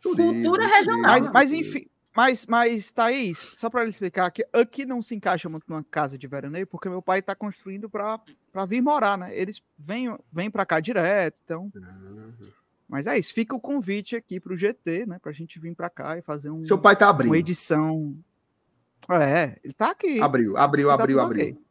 Turismo, 0.02 0.34
Cultura 0.34 0.67
regional. 0.67 1.02
Mas, 1.02 1.28
mas 1.28 1.52
enfim, 1.52 1.88
mas, 2.17 2.48
mas, 2.48 2.91
Thaís, 2.91 3.50
só 3.54 3.70
para 3.70 3.86
explicar 3.86 4.32
que 4.32 4.43
aqui 4.52 4.88
não 4.88 5.04
se 5.04 5.13
encaixa 5.13 5.48
muito 5.48 5.65
numa 5.67 5.84
casa 5.84 6.17
de 6.17 6.26
veraneio, 6.26 6.65
porque 6.65 6.89
meu 6.89 7.00
pai 7.00 7.20
está 7.20 7.36
construindo 7.36 7.88
para 7.88 8.20
vir 8.67 8.82
morar, 8.82 9.20
né? 9.20 9.38
Eles 9.38 9.62
vêm, 9.78 10.17
vêm 10.32 10.50
para 10.50 10.65
cá 10.65 10.80
direto, 10.80 11.39
então. 11.46 11.72
Uhum. 11.76 12.34
Mas 12.89 13.06
é 13.06 13.20
isso, 13.20 13.36
fica 13.36 13.56
o 13.56 13.60
convite 13.60 14.15
aqui 14.15 14.39
para 14.39 14.52
o 14.52 14.58
GT, 14.58 15.06
né? 15.06 15.20
Para 15.20 15.30
a 15.30 15.34
gente 15.34 15.60
vir 15.60 15.76
para 15.76 15.91
cá 15.91 16.17
e 16.17 16.24
fazer 16.24 16.50
um, 16.50 16.63
Seu 16.63 16.80
pai 16.80 16.96
tá 16.96 17.08
abrindo. 17.08 17.30
uma 17.30 17.38
edição. 17.38 18.17
É, 19.10 19.60
ele 19.63 19.73
tá 19.73 19.91
aqui. 19.91 20.19
Abriu, 20.19 20.57
abriu, 20.57 20.88
tá 20.88 20.93
abriu, 20.93 21.19
abriu. 21.19 21.43
Okay. 21.43 21.67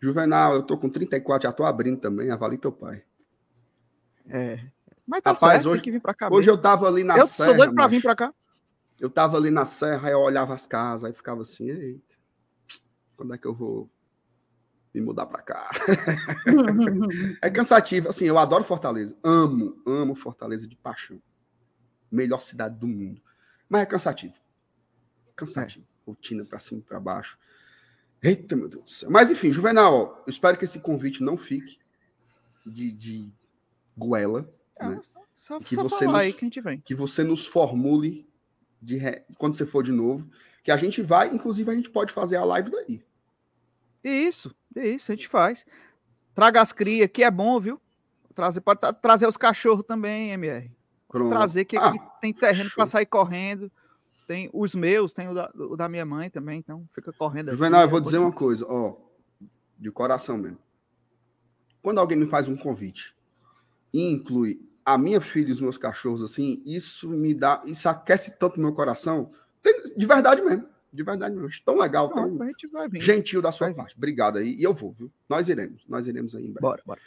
Juvenal, 0.00 0.54
eu 0.54 0.62
tô 0.62 0.76
com 0.76 0.88
34, 0.88 1.48
já 1.48 1.52
tô 1.52 1.64
abrindo 1.64 2.00
também, 2.00 2.30
avalie 2.30 2.58
teu 2.58 2.72
pai. 2.72 3.04
É, 4.28 4.58
mas 5.06 5.22
tá 5.22 5.30
Rapaz, 5.30 5.52
certo, 5.52 5.68
hoje, 5.68 5.82
tem 5.82 5.84
que 5.84 5.90
vir 5.92 6.00
pra 6.00 6.14
cá. 6.14 6.26
Hoje 6.26 6.48
mesmo. 6.48 6.52
eu 6.52 6.60
tava 6.60 6.88
ali 6.88 7.04
na 7.04 7.18
eu 7.18 7.26
serra. 7.26 7.50
Eu 7.50 7.50
sou 7.50 7.56
doido 7.56 7.74
pra 7.74 7.86
vir 7.86 8.02
pra 8.02 8.16
cá. 8.16 8.34
Eu 9.00 9.10
tava 9.10 9.36
ali 9.36 9.50
na 9.50 9.64
serra, 9.64 10.08
aí 10.08 10.14
eu 10.14 10.20
olhava 10.20 10.54
as 10.54 10.66
casas, 10.66 11.04
aí 11.04 11.12
ficava 11.12 11.42
assim, 11.42 11.68
eita, 11.70 12.16
quando 13.16 13.34
é 13.34 13.38
que 13.38 13.46
eu 13.46 13.54
vou 13.54 13.90
me 14.94 15.00
mudar 15.00 15.26
pra 15.26 15.42
cá? 15.42 15.70
é 17.40 17.50
cansativo. 17.50 18.08
Assim, 18.08 18.26
eu 18.26 18.38
adoro 18.38 18.64
Fortaleza. 18.64 19.16
Amo, 19.22 19.80
amo 19.86 20.14
Fortaleza 20.14 20.66
de 20.66 20.76
paixão. 20.76 21.20
Melhor 22.10 22.38
cidade 22.38 22.78
do 22.78 22.86
mundo. 22.86 23.22
Mas 23.68 23.82
é 23.82 23.86
cansativo. 23.86 24.34
Cansativo. 25.34 25.86
É. 25.88 25.91
Rotina 26.06 26.44
pra 26.44 26.58
cima 26.58 26.80
e 26.80 26.84
pra 26.84 26.98
baixo. 27.00 27.38
Eita, 28.22 28.54
meu 28.56 28.68
Deus 28.68 28.84
do 28.84 28.90
céu. 28.90 29.10
Mas 29.10 29.30
enfim, 29.30 29.50
Juvenal, 29.52 30.22
eu 30.26 30.30
espero 30.30 30.56
que 30.56 30.64
esse 30.64 30.80
convite 30.80 31.22
não 31.22 31.36
fique. 31.36 31.78
de, 32.64 32.92
de 32.92 33.28
goela, 33.98 34.48
É, 34.78 34.86
né? 34.88 35.00
só 35.02 35.20
só, 35.34 35.58
Que 35.58 35.74
só 35.74 35.82
você 35.82 36.04
nos- 36.06 36.14
aí 36.14 36.32
que 36.32 36.44
a 36.44 36.46
gente 36.46 36.60
vem. 36.60 36.78
que 36.80 36.94
você 36.94 37.24
nos 37.24 37.44
formule 37.44 38.24
de 38.80 38.96
re- 38.96 39.24
quando 39.36 39.54
você 39.56 39.66
for 39.66 39.82
de 39.82 39.90
novo, 39.90 40.30
que 40.62 40.70
a 40.70 40.76
gente 40.76 41.02
vai, 41.02 41.34
inclusive 41.34 41.68
a 41.68 41.74
gente 41.74 41.90
pode 41.90 42.12
fazer 42.12 42.36
a 42.36 42.44
live 42.44 42.70
daí. 42.70 43.02
Isso, 44.04 44.54
isso, 44.76 45.10
a 45.10 45.14
gente 45.16 45.26
faz. 45.26 45.66
Traga 46.34 46.60
as 46.60 46.72
crias, 46.72 47.10
que 47.12 47.24
é 47.24 47.30
bom, 47.32 47.58
viu? 47.58 47.80
Trazer, 48.34 48.60
pode 48.60 48.80
tra- 48.80 48.92
trazer 48.92 49.26
os 49.26 49.36
cachorros 49.36 49.84
também, 49.84 50.30
MR. 50.30 50.70
Pronto. 51.08 51.30
Trazer 51.30 51.64
que 51.64 51.76
Ah, 51.76 51.92
tem 52.20 52.32
terreno 52.32 52.70
para 52.74 52.86
sair 52.86 53.06
correndo. 53.06 53.70
Tem 54.26 54.50
os 54.52 54.74
meus, 54.74 55.12
tem 55.12 55.28
o 55.28 55.34
da, 55.34 55.50
o 55.54 55.76
da 55.76 55.88
minha 55.88 56.04
mãe 56.04 56.30
também, 56.30 56.58
então 56.58 56.88
fica 56.94 57.12
correndo. 57.12 57.48
aqui, 57.48 57.56
Juvenal, 57.56 57.80
eu 57.80 57.86
é 57.86 57.90
vou 57.90 58.00
bom 58.00 58.04
dizer 58.04 58.18
uma 58.18 58.32
coisa, 58.32 58.66
ó, 58.68 58.96
de 59.78 59.90
coração 59.90 60.36
mesmo. 60.38 60.58
Quando 61.82 61.98
alguém 61.98 62.16
me 62.16 62.26
faz 62.26 62.48
um 62.48 62.56
convite 62.56 63.14
e 63.92 64.12
inclui 64.12 64.60
a 64.84 64.96
minha 64.96 65.20
filha 65.20 65.48
e 65.48 65.52
os 65.52 65.60
meus 65.60 65.76
cachorros 65.76 66.22
assim, 66.22 66.62
isso 66.64 67.08
me 67.08 67.34
dá, 67.34 67.62
isso 67.64 67.88
aquece 67.88 68.38
tanto 68.38 68.60
meu 68.60 68.72
coração, 68.72 69.32
de 69.96 70.06
verdade 70.06 70.42
mesmo, 70.42 70.66
de 70.92 71.02
verdade 71.02 71.34
mesmo. 71.34 71.50
Tão 71.64 71.78
legal, 71.78 72.08
tão 72.10 72.38
vai 72.72 72.88
vir. 72.88 73.00
gentil 73.00 73.42
da 73.42 73.50
sua 73.52 73.72
parte. 73.74 73.96
Obrigado 73.96 74.38
aí, 74.38 74.54
e 74.56 74.62
eu 74.62 74.74
vou, 74.74 74.92
viu? 74.92 75.10
Nós 75.28 75.48
iremos, 75.48 75.84
nós 75.88 76.06
iremos 76.06 76.34
aí 76.34 76.44
em 76.46 76.52
breve. 76.52 76.60
Bora, 76.60 76.82
bora. 76.86 77.00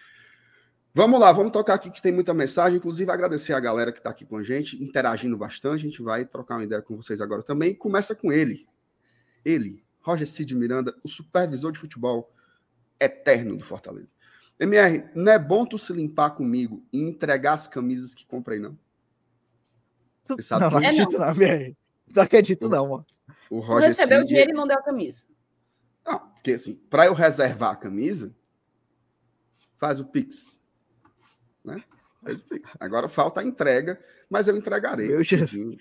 Vamos 0.98 1.20
lá, 1.20 1.30
vamos 1.34 1.52
tocar 1.52 1.74
aqui 1.74 1.92
que 1.92 2.02
tem 2.02 2.14
muita 2.14 2.34
mensagem. 2.34 2.78
Inclusive, 2.78 3.12
agradecer 3.12 3.52
a 3.52 3.60
galera 3.60 3.92
que 3.92 3.98
está 3.98 4.12
aqui 4.12 4.26
com 4.26 4.38
a 4.38 4.44
gente, 4.44 4.82
interagindo 4.82 5.36
bastante. 5.36 5.82
A 5.82 5.90
gente 5.90 6.02
vai 6.02 6.24
trocar 6.24 6.56
uma 6.56 6.64
ideia 6.64 6.82
com 6.82 6.96
vocês 6.96 7.20
agora 7.20 7.44
também. 7.44 7.72
E 7.72 7.76
começa 7.76 8.16
com 8.16 8.32
ele. 8.32 8.66
Ele, 9.44 9.84
Roger 10.00 10.26
Cid 10.26 10.56
Miranda, 10.56 10.96
o 11.04 11.10
supervisor 11.10 11.74
de 11.74 11.80
futebol 11.80 12.34
eterno 12.98 13.58
do 13.58 13.66
Fortaleza. 13.66 14.08
MR, 14.58 15.04
não 15.14 15.34
é 15.34 15.38
bom 15.38 15.66
tu 15.66 15.78
se 15.78 15.92
limpar 15.92 16.30
comigo 16.30 16.82
e 16.94 17.02
entregar 17.02 17.56
as 17.56 17.68
camisas 17.68 18.16
que 18.16 18.26
comprei, 18.26 18.60
não? 18.60 18.80
Você 20.24 20.42
sabe 20.44 20.62
não, 20.62 20.70
que 20.70 20.76
não 20.76 20.82
É, 20.82 20.88
acredito 20.88 21.20
não, 21.20 21.28
MR. 21.28 21.78
Não 22.16 22.24
acredito 22.24 22.70
não, 22.70 22.88
mano. 22.88 23.06
o 23.50 23.60
Tu 23.60 23.68
Roger 23.68 23.90
recebeu 23.90 24.20
o 24.20 24.22
Cid... 24.22 24.30
dinheiro 24.30 24.52
e 24.52 24.54
não 24.54 24.66
deu 24.66 24.78
a 24.78 24.82
camisa. 24.82 25.26
Não, 26.06 26.20
porque 26.20 26.54
assim, 26.54 26.76
para 26.90 27.08
eu 27.08 27.14
reservar 27.14 27.74
a 27.74 27.76
camisa, 27.76 28.34
faz 29.76 30.00
o 30.00 30.06
Pix. 30.06 30.64
Né? 31.66 31.84
O 32.24 32.42
Pix. 32.50 32.78
Agora 32.80 33.08
falta 33.08 33.42
a 33.42 33.44
entrega, 33.44 34.00
mas 34.30 34.48
eu 34.48 34.56
entregarei. 34.56 35.10
Meu 35.10 35.24
Jesus. 35.24 35.54
Em 35.54 35.78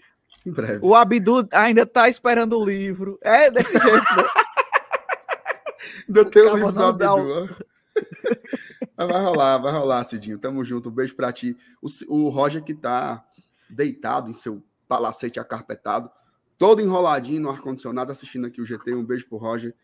em 0.46 0.52
breve. 0.52 0.80
O 0.82 0.94
Abdu 0.94 1.48
ainda 1.52 1.86
tá 1.86 2.08
esperando 2.08 2.58
o 2.58 2.64
livro. 2.64 3.18
É 3.22 3.50
desse 3.50 3.78
jeito, 3.78 4.16
né? 4.16 4.24
Ainda 6.06 6.24
tem 6.26 6.42
o 6.42 6.54
livro 6.54 6.72
do 6.72 6.84
Abdu. 6.84 7.48
Mas 8.96 9.08
vai 9.08 9.22
rolar, 9.22 9.58
vai 9.58 9.72
rolar, 9.72 10.04
Cidinho. 10.04 10.38
Tamo 10.38 10.64
junto. 10.64 10.88
Um 10.88 10.92
beijo 10.92 11.16
pra 11.16 11.32
ti. 11.32 11.56
O, 11.80 11.88
o 12.08 12.28
Roger 12.28 12.62
que 12.62 12.74
tá 12.74 13.24
deitado 13.70 14.28
em 14.28 14.34
seu 14.34 14.62
palacete 14.86 15.40
acarpetado, 15.40 16.10
todo 16.58 16.80
enroladinho 16.80 17.40
no 17.40 17.50
ar-condicionado, 17.50 18.12
assistindo 18.12 18.46
aqui 18.46 18.60
o 18.60 18.66
GT. 18.66 18.94
Um 18.94 19.04
beijo 19.04 19.26
pro 19.28 19.38
Roger 19.38 19.74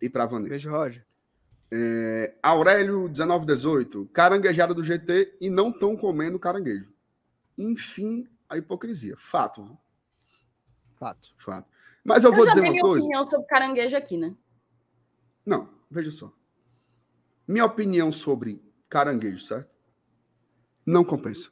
e 0.00 0.08
pra 0.08 0.26
Vanessa. 0.26 0.50
Beijo, 0.50 0.70
Roger. 0.70 1.04
É, 1.74 2.34
Aurélio 2.42 3.04
1918, 3.08 4.04
caranguejada 4.12 4.74
do 4.74 4.84
GT 4.84 5.38
e 5.40 5.48
não 5.48 5.70
estão 5.70 5.96
comendo 5.96 6.38
caranguejo. 6.38 6.92
Enfim, 7.56 8.26
a 8.46 8.58
hipocrisia. 8.58 9.16
Fato, 9.18 9.64
viu? 9.64 9.78
Fato. 10.96 11.34
fato. 11.38 11.66
Mas 12.04 12.24
eu 12.24 12.32
vou 12.32 12.44
já 12.44 12.50
dizer 12.50 12.60
uma 12.60 12.70
minha 12.70 12.82
coisa. 12.82 13.04
opinião 13.06 13.24
sobre 13.24 13.46
caranguejo 13.46 13.96
aqui, 13.96 14.18
né? 14.18 14.34
Não, 15.46 15.68
veja 15.90 16.10
só. 16.10 16.30
Minha 17.48 17.64
opinião 17.64 18.12
sobre 18.12 18.60
caranguejo, 18.88 19.42
certo? 19.44 19.70
Não 20.84 21.02
compensa. 21.04 21.50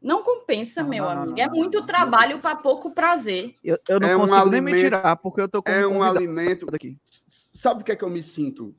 Não 0.00 0.22
compensa, 0.22 0.82
Não, 0.82 0.90
meu 0.90 1.04
não, 1.04 1.10
amigo. 1.10 1.30
não, 1.36 1.42
é 1.42 1.46
não, 1.46 1.54
muito 1.54 1.84
trabalho 1.86 2.38
para 2.38 2.54
pouco 2.54 2.90
prazer. 2.92 3.56
Eu, 3.64 3.78
eu 3.88 3.98
não 3.98 4.08
É 4.08 4.16
um 4.16 4.20
consigo 4.20 4.44
nem 4.50 4.60
me 4.60 4.72
alimento- 4.72 4.84
tirar, 4.84 5.16
porque 5.16 5.40
eu 5.40 5.48
tô 5.48 5.62
com 5.62 5.70
É 5.70 5.86
um 5.86 6.02
alimento. 6.02 6.66
aqui. 6.72 6.98
S- 7.04 7.22
Sabe 7.54 7.80
o 7.80 7.84
que 7.84 7.92
é 7.92 7.96
que 7.96 8.04
eu 8.04 8.10
me 8.10 8.22
sinto? 8.22 8.74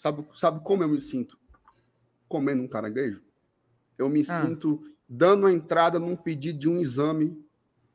Sabe, 0.00 0.24
sabe 0.34 0.60
como 0.64 0.82
eu 0.82 0.88
me 0.88 0.98
sinto 0.98 1.38
comendo 2.26 2.62
um 2.62 2.66
caranguejo? 2.68 3.20
Eu 3.98 4.08
me 4.08 4.22
Ah. 4.22 4.40
sinto 4.40 4.82
dando 5.06 5.46
a 5.46 5.52
entrada 5.52 5.98
num 5.98 6.16
pedido 6.16 6.58
de 6.58 6.70
um 6.70 6.78
exame 6.80 7.38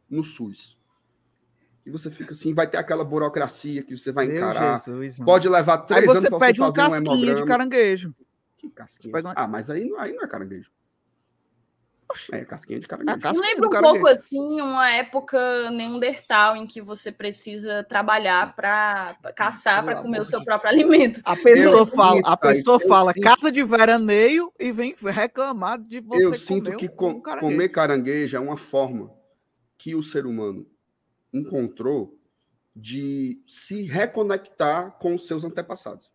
no 0.07 0.23
SUS. 0.23 0.77
E 1.83 1.89
você 1.89 2.11
fica 2.11 2.33
assim, 2.33 2.53
vai 2.53 2.67
ter 2.69 2.77
aquela 2.77 3.03
burocracia 3.03 3.81
que 3.81 3.97
você 3.97 4.11
vai 4.11 4.27
Meu 4.27 4.35
encarar. 4.37 4.77
Jesus. 4.77 5.17
Pode 5.17 5.49
levar 5.49 5.79
Aí 5.81 5.87
três 5.87 6.05
você 6.05 6.17
anos 6.27 6.29
para 6.29 6.39
pede 6.39 6.59
você 6.59 6.65
fazer 6.79 6.81
um 6.81 6.89
casquinha 6.91 7.15
de 7.17 7.23
hemograma. 7.25 7.47
caranguejo. 7.47 8.15
Que 8.55 8.69
casquinha? 8.69 9.19
Uma- 9.19 9.33
Ah, 9.35 9.47
mas 9.47 9.71
aí, 9.71 9.89
não- 9.89 9.99
aí 9.99 10.13
não 10.13 10.21
é 10.23 10.27
caranguejo. 10.27 10.69
É 12.31 12.45
casquinha 12.45 12.79
de 12.79 12.87
caranguejo. 12.87 13.41
Lembra 13.41 13.67
um 13.67 13.81
pouco 13.81 14.07
assim, 14.07 14.61
uma 14.61 14.89
época 14.91 15.69
neandertal 15.71 16.55
em 16.55 16.65
que 16.67 16.79
você 16.81 17.11
precisa 17.11 17.83
trabalhar 17.83 18.55
para 18.55 19.17
caçar 19.35 19.83
para 19.83 20.01
comer 20.01 20.21
o 20.21 20.25
seu 20.25 20.39
de 20.39 20.45
próprio 20.45 20.69
alimento. 20.71 21.19
A 21.25 21.35
pessoa 21.35 21.81
Eu 21.81 21.85
fala, 21.87 22.15
sinto, 22.17 22.27
a 22.27 22.37
pessoa 22.37 22.79
fala 22.79 23.11
sinto- 23.11 23.23
casa 23.23 23.51
de 23.51 23.63
veraneio 23.63 24.53
e 24.59 24.71
vem 24.71 24.95
reclamar 25.01 25.79
de 25.79 25.99
você 25.99 26.23
eu 26.23 26.29
comer 26.29 26.39
sinto 26.39 26.77
que 26.77 26.85
um- 26.85 26.89
com- 26.95 27.09
um 27.09 27.21
caranguejo. 27.21 27.51
comer 27.51 27.69
caranguejo 27.69 28.37
é 28.37 28.39
uma 28.39 28.55
forma 28.57 29.11
que 29.77 29.95
o 29.95 30.03
ser 30.03 30.25
humano 30.25 30.65
encontrou 31.33 32.17
de 32.75 33.41
se 33.47 33.81
reconectar 33.83 34.91
com 34.99 35.15
os 35.15 35.25
seus 35.27 35.43
antepassados. 35.43 36.13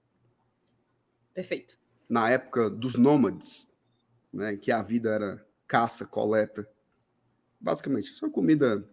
Perfeito. 1.34 1.76
Na 2.08 2.30
época 2.30 2.68
dos 2.70 2.96
nômades, 2.96 3.68
né, 4.32 4.56
que 4.56 4.70
a 4.72 4.82
vida 4.82 5.10
era 5.10 5.46
caça, 5.70 6.04
coleta. 6.04 6.68
Basicamente, 7.60 8.10
isso 8.10 8.24
é 8.24 8.28
uma 8.28 8.34
comida 8.34 8.84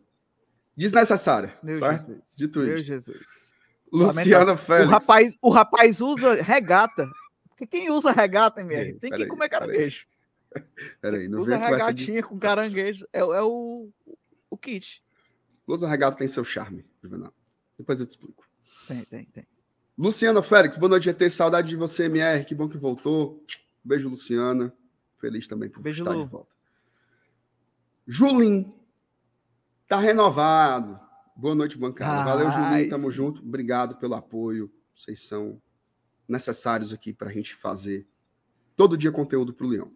desnecessária, 0.75 1.57
Meu 1.63 1.75
certo? 1.77 2.05
Jesus. 2.05 2.37
Dito 2.37 2.59
Meu 2.59 2.77
isso. 2.77 2.85
Jesus. 2.85 3.55
Luciana 3.91 4.53
O 4.53 4.57
Félix. 4.57 4.91
rapaz, 4.91 5.35
o 5.41 5.49
rapaz 5.49 6.01
usa 6.01 6.35
regata. 6.35 7.09
Porque 7.49 7.65
quem 7.65 7.89
usa 7.89 8.11
regata, 8.11 8.61
MR, 8.61 8.89
Ei, 8.89 8.93
tem 8.93 9.09
que 9.09 9.17
peraí, 9.17 9.27
comer 9.27 9.49
caranguejo. 9.49 10.05
Peraí, 11.01 11.27
não 11.27 11.39
usa 11.39 11.55
essa 11.55 11.65
de... 11.65 11.71
regatinha 11.71 12.23
com 12.23 12.37
caranguejo. 12.37 13.07
É, 13.11 13.19
é 13.19 13.41
o, 13.41 13.89
o 14.49 14.57
kit. 14.57 15.03
Lusa 15.67 15.87
Regata 15.87 16.17
tem 16.17 16.27
seu 16.27 16.43
charme, 16.43 16.85
Juvenal. 17.03 17.33
Depois 17.77 17.99
eu 17.99 18.05
te 18.05 18.11
explico. 18.11 18.45
Tem, 18.87 19.03
tem, 19.03 19.25
tem. 19.25 19.45
Luciana 19.97 20.41
Félix, 20.41 20.77
boa 20.77 20.91
noite, 20.91 21.05
GT. 21.05 21.29
Saudade 21.29 21.67
de 21.67 21.75
você, 21.75 22.05
MR. 22.05 22.45
Que 22.45 22.55
bom 22.55 22.69
que 22.69 22.77
voltou. 22.77 23.43
Beijo, 23.83 24.07
Luciana. 24.07 24.73
Feliz 25.19 25.47
também 25.47 25.69
por 25.69 25.81
Beijo, 25.81 26.03
estar 26.03 26.15
Lu. 26.15 26.23
de 26.23 26.31
volta. 26.31 26.56
Julim. 28.07 28.73
Tá 29.85 29.99
renovado. 29.99 30.97
Boa 31.35 31.53
noite, 31.53 31.77
bancada. 31.77 32.23
Valeu, 32.23 32.49
Julim. 32.49 32.89
Tamo 32.89 33.11
junto. 33.11 33.41
Obrigado 33.41 33.97
pelo 33.97 34.15
apoio. 34.15 34.71
Vocês 34.95 35.27
são 35.27 35.61
necessários 36.27 36.93
aqui 36.93 37.13
para 37.13 37.29
a 37.29 37.33
gente 37.33 37.55
fazer 37.55 38.07
todo 38.75 38.97
dia 38.97 39.11
conteúdo 39.11 39.53
para 39.53 39.65
o 39.65 39.69
Leão. 39.69 39.91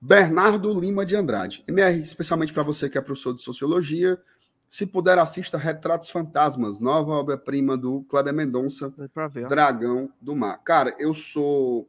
Bernardo 0.00 0.78
Lima 0.78 1.04
de 1.04 1.16
Andrade. 1.16 1.64
MR, 1.66 2.00
especialmente 2.00 2.52
para 2.52 2.62
você 2.62 2.88
que 2.88 2.96
é 2.96 3.00
professor 3.00 3.34
de 3.34 3.42
sociologia, 3.42 4.20
se 4.68 4.86
puder, 4.86 5.18
assista 5.18 5.56
Retratos 5.56 6.10
Fantasmas, 6.10 6.80
nova 6.80 7.12
obra-prima 7.12 7.76
do 7.76 8.02
Kleber 8.04 8.34
Mendonça, 8.34 8.92
ver. 9.30 9.48
Dragão 9.48 10.12
do 10.20 10.34
Mar. 10.34 10.62
Cara, 10.64 10.94
eu 10.98 11.14
sou 11.14 11.88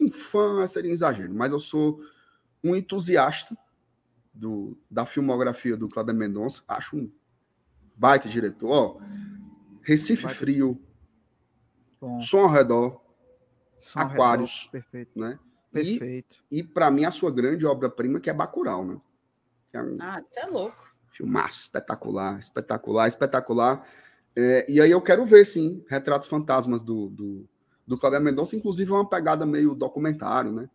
um 0.00 0.10
fã, 0.10 0.66
seria 0.66 0.90
um 0.90 0.94
exagero, 0.94 1.34
mas 1.34 1.52
eu 1.52 1.60
sou 1.60 2.00
um 2.62 2.74
entusiasta 2.74 3.56
do, 4.38 4.78
da 4.90 5.04
filmografia 5.04 5.76
do 5.76 5.88
Kleber 5.88 6.14
Mendonça. 6.14 6.62
Acho 6.68 6.96
um 6.96 7.10
baita 7.96 8.28
diretor. 8.28 8.70
Ó, 8.70 9.00
Recife 9.82 10.24
Baita. 10.24 10.38
Frio, 10.38 10.80
Bom, 12.00 12.20
Som 12.20 12.40
ao 12.40 12.48
Redor, 12.50 13.00
som 13.78 13.98
ao 14.00 14.08
redor, 14.08 14.22
Aquários. 14.22 14.68
Perfeito, 14.70 15.18
né? 15.18 15.38
E, 15.74 15.98
perfeito. 15.98 16.44
e 16.50 16.62
para 16.62 16.90
mim, 16.90 17.04
a 17.04 17.10
sua 17.10 17.30
grande 17.30 17.66
obra-prima, 17.66 18.20
que 18.20 18.30
é 18.30 18.32
Bacurau, 18.32 18.84
né? 18.84 19.00
Que 19.70 19.76
é 19.76 19.82
um 19.82 19.94
Ah, 20.00 20.22
você 20.30 20.40
é 20.40 20.46
louco. 20.46 20.76
filmaço 21.10 21.60
espetacular, 21.60 22.38
espetacular, 22.38 23.08
espetacular. 23.08 23.86
É, 24.36 24.64
e 24.70 24.80
aí 24.80 24.90
eu 24.90 25.00
quero 25.02 25.24
ver, 25.26 25.44
sim, 25.44 25.84
Retratos 25.88 26.28
Fantasmas 26.28 26.82
do, 26.82 27.08
do, 27.08 27.48
do 27.86 27.98
Cláudio 27.98 28.20
Mendonça, 28.20 28.54
inclusive 28.54 28.90
é 28.92 28.94
uma 28.94 29.08
pegada 29.08 29.44
meio 29.44 29.74
documentário, 29.74 30.52
né? 30.52 30.70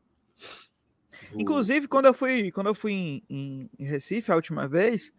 O- 1.33 1.41
Inclusive, 1.41 1.87
quando 1.87 2.05
eu 2.07 2.13
fui, 2.13 2.51
quando 2.51 2.67
eu 2.67 2.75
fui 2.75 2.91
em, 2.93 3.23
em- 3.29 3.69
em 3.79 3.85
Recife 3.85 4.31
a 4.31 4.35
última 4.35 4.67
vez, 4.67 5.11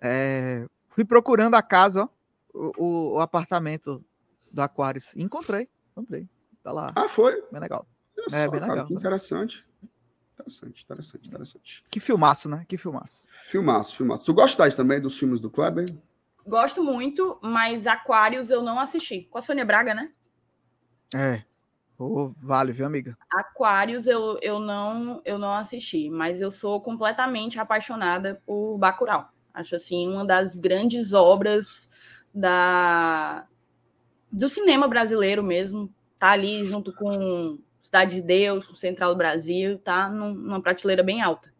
é, 0.00 0.66
fui 0.88 1.04
procurando 1.04 1.54
a 1.54 1.62
casa, 1.62 2.04
ó, 2.04 2.72
o, 2.78 3.14
o- 3.14 3.20
apartamento 3.20 4.04
do 4.50 4.62
Aquários. 4.62 5.12
E 5.14 5.22
encontrei, 5.22 5.68
encontrei. 5.92 6.28
Tá 6.62 6.72
lá, 6.72 6.92
Ah, 6.94 7.08
foi? 7.08 7.42
bem 7.50 7.60
legal. 7.60 7.86
Olha 8.16 8.26
É, 8.36 8.44
só, 8.44 8.50
bem 8.50 8.60
cara, 8.60 8.72
legal, 8.72 8.86
que 8.86 8.94
né? 8.94 9.00
interessante. 9.00 9.66
Interessante, 10.34 10.82
interessante, 10.84 11.28
interessante. 11.28 11.84
Que 11.90 12.00
filmaço, 12.00 12.48
né? 12.48 12.64
Que 12.68 12.76
filmaço. 12.78 13.26
Filmaço, 13.30 13.96
filmaço. 13.96 14.24
Tu 14.24 14.34
gostas 14.34 14.74
também 14.74 15.00
dos 15.00 15.18
filmes 15.18 15.40
do 15.40 15.50
Kleber? 15.50 15.86
Gosto 16.46 16.82
muito, 16.82 17.38
mas 17.42 17.86
Aquários 17.86 18.50
eu 18.50 18.62
não 18.62 18.80
assisti. 18.80 19.28
Com 19.30 19.38
a 19.38 19.42
Sônia 19.42 19.64
Braga, 19.64 19.94
né? 19.94 20.12
É. 21.14 21.44
Oh, 21.98 22.32
vale, 22.36 22.72
viu, 22.72 22.86
amiga? 22.86 23.16
Aquários 23.32 24.06
eu, 24.06 24.38
eu, 24.42 24.58
não, 24.58 25.22
eu 25.24 25.38
não 25.38 25.52
assisti, 25.52 26.10
mas 26.10 26.40
eu 26.40 26.50
sou 26.50 26.80
completamente 26.80 27.58
apaixonada 27.58 28.42
por 28.44 28.76
Bacurau. 28.78 29.28
Acho 29.54 29.76
assim 29.76 30.08
uma 30.08 30.24
das 30.24 30.56
grandes 30.56 31.12
obras 31.12 31.88
da 32.34 33.46
do 34.30 34.48
cinema 34.48 34.88
brasileiro 34.88 35.42
mesmo. 35.42 35.92
Tá 36.18 36.30
ali 36.30 36.64
junto 36.64 36.92
com 36.94 37.58
Cidade 37.80 38.14
de 38.14 38.22
Deus, 38.22 38.66
com 38.66 38.74
Central 38.74 39.10
do 39.10 39.18
Brasil, 39.18 39.78
tá 39.78 40.08
num, 40.08 40.32
numa 40.32 40.62
prateleira 40.62 41.02
bem 41.02 41.20
alta. 41.20 41.52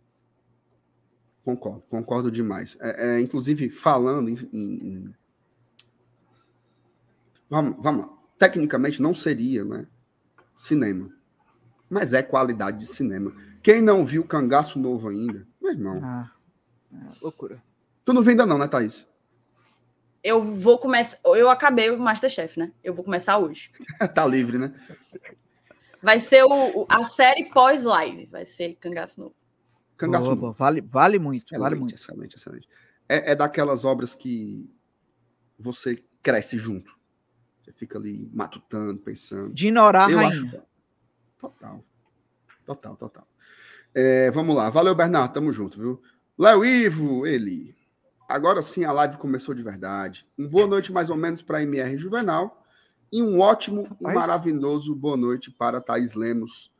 Concordo, 1.45 1.83
concordo 1.91 2.31
demais. 2.31 2.79
É, 2.81 3.17
é 3.17 3.21
inclusive, 3.21 3.69
falando 3.69 4.29
em, 4.29 4.39
em... 4.53 5.15
Vamos, 7.51 7.77
vamos 7.83 8.07
lá. 8.07 8.13
Tecnicamente 8.39 9.03
não 9.03 9.13
seria, 9.13 9.65
né? 9.65 9.87
Cinema. 10.63 11.11
Mas 11.91 12.13
é 12.13 12.23
qualidade 12.23 12.79
de 12.79 12.87
cinema. 12.87 13.35
Quem 13.63 13.83
não 13.83 14.07
viu 14.07 14.25
Cangaço 14.25 14.79
Novo 14.79 15.09
ainda, 15.09 15.47
meu 15.61 15.73
irmão. 15.73 16.01
Ah, 16.03 16.31
é 16.93 16.97
loucura. 17.21 17.63
Tu 18.05 18.13
não 18.13 18.23
vê 18.23 18.31
ainda 18.31 18.47
não, 18.47 18.59
né, 18.59 18.69
Thaís? 18.69 19.07
Eu 20.23 20.41
vou 20.41 20.79
começar. 20.79 21.19
Eu 21.25 21.51
acabei 21.51 21.91
o 21.91 21.99
Masterchef, 21.99 22.59
né? 22.59 22.73
Eu 22.83 22.95
vou 22.95 23.05
começar 23.05 23.39
hoje. 23.39 23.73
tá 24.15 24.25
livre, 24.25 24.57
né? 24.57 24.73
Vai 26.01 26.21
ser 26.21 26.45
o, 26.45 26.87
a 26.89 27.05
série 27.05 27.51
pós-live. 27.51 28.27
Vai 28.27 28.47
ser 28.47 28.77
Cangaço 28.81 29.21
Novo. 29.21 29.35
Cangaço 29.97 30.27
boa, 30.27 30.37
Novo. 30.37 30.53
Vale, 30.53 30.81
vale 30.81 31.19
muito. 31.19 31.45
Excelente, 31.45 31.61
vale 31.61 31.75
muito. 31.75 31.95
Excelente, 31.95 32.37
excelente. 32.37 32.69
É, 33.09 33.33
é 33.33 33.35
daquelas 33.37 33.85
obras 33.85 34.15
que 34.15 34.71
você 35.59 36.03
cresce 36.23 36.57
junto. 36.57 36.97
Fica 37.83 37.99
ali 37.99 38.31
matutando, 38.33 39.01
pensando. 39.01 39.53
De 39.53 39.67
ignorar 39.67 40.05
a 40.05 40.07
rainha. 40.07 40.29
Acho... 40.29 40.63
Total. 41.37 41.85
Total, 42.65 42.97
total. 42.97 43.27
É, 43.93 44.31
vamos 44.31 44.55
lá. 44.55 44.71
Valeu, 44.71 44.95
Bernardo. 44.95 45.35
Tamo 45.35 45.53
junto, 45.53 45.81
viu? 45.81 46.01
Léo 46.39 46.65
Ivo, 46.65 47.27
ele. 47.27 47.75
Agora 48.29 48.63
sim 48.63 48.85
a 48.85 48.93
live 48.93 49.17
começou 49.17 49.53
de 49.53 49.65
verdade. 49.65 50.25
Um 50.39 50.47
boa 50.47 50.65
noite, 50.65 50.93
mais 50.93 51.11
ou 51.11 51.17
menos, 51.17 51.43
para 51.43 51.61
MR 51.61 51.99
Juvenal. 51.99 52.65
E 53.11 53.21
um 53.21 53.41
ótimo 53.41 53.83
Rapaz, 53.83 53.99
e 54.01 54.15
maravilhoso 54.15 54.95
boa 54.95 55.17
noite 55.17 55.51
para 55.51 55.81
Thaís 55.81 56.15
Lemos. 56.15 56.72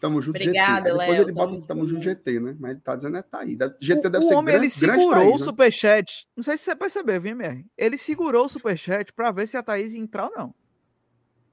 Tamo 0.00 0.22
junto, 0.22 0.36
Obrigada, 0.36 0.90
GT. 0.90 0.98
Depois 0.98 1.20
ele 1.20 1.32
bota 1.32 1.66
tamo 1.66 1.86
junto 1.86 2.02
GT, 2.02 2.40
né? 2.40 2.56
Mas 2.58 2.70
ele 2.70 2.80
tá 2.80 2.96
dizendo 2.96 3.18
é 3.18 3.22
Thaís. 3.22 3.58
GT 3.78 4.08
deve 4.08 4.24
o 4.24 4.28
ser 4.28 4.34
homem, 4.34 4.54
grande, 4.54 4.64
ele 4.64 4.70
segurou 4.70 5.10
Thaís, 5.10 5.34
o 5.34 5.38
né? 5.38 5.44
superchat. 5.44 6.28
Não 6.34 6.42
sei 6.42 6.56
se 6.56 6.64
você 6.64 6.74
percebeu, 6.74 7.20
viu, 7.20 7.32
MR? 7.32 7.66
Ele 7.76 7.98
segurou 7.98 8.46
o 8.46 8.48
superchat 8.48 9.12
para 9.12 9.30
ver 9.30 9.46
se 9.46 9.58
a 9.58 9.62
Thaís 9.62 9.92
ia 9.92 10.00
entrar 10.00 10.28
ou 10.28 10.32
não. 10.34 10.54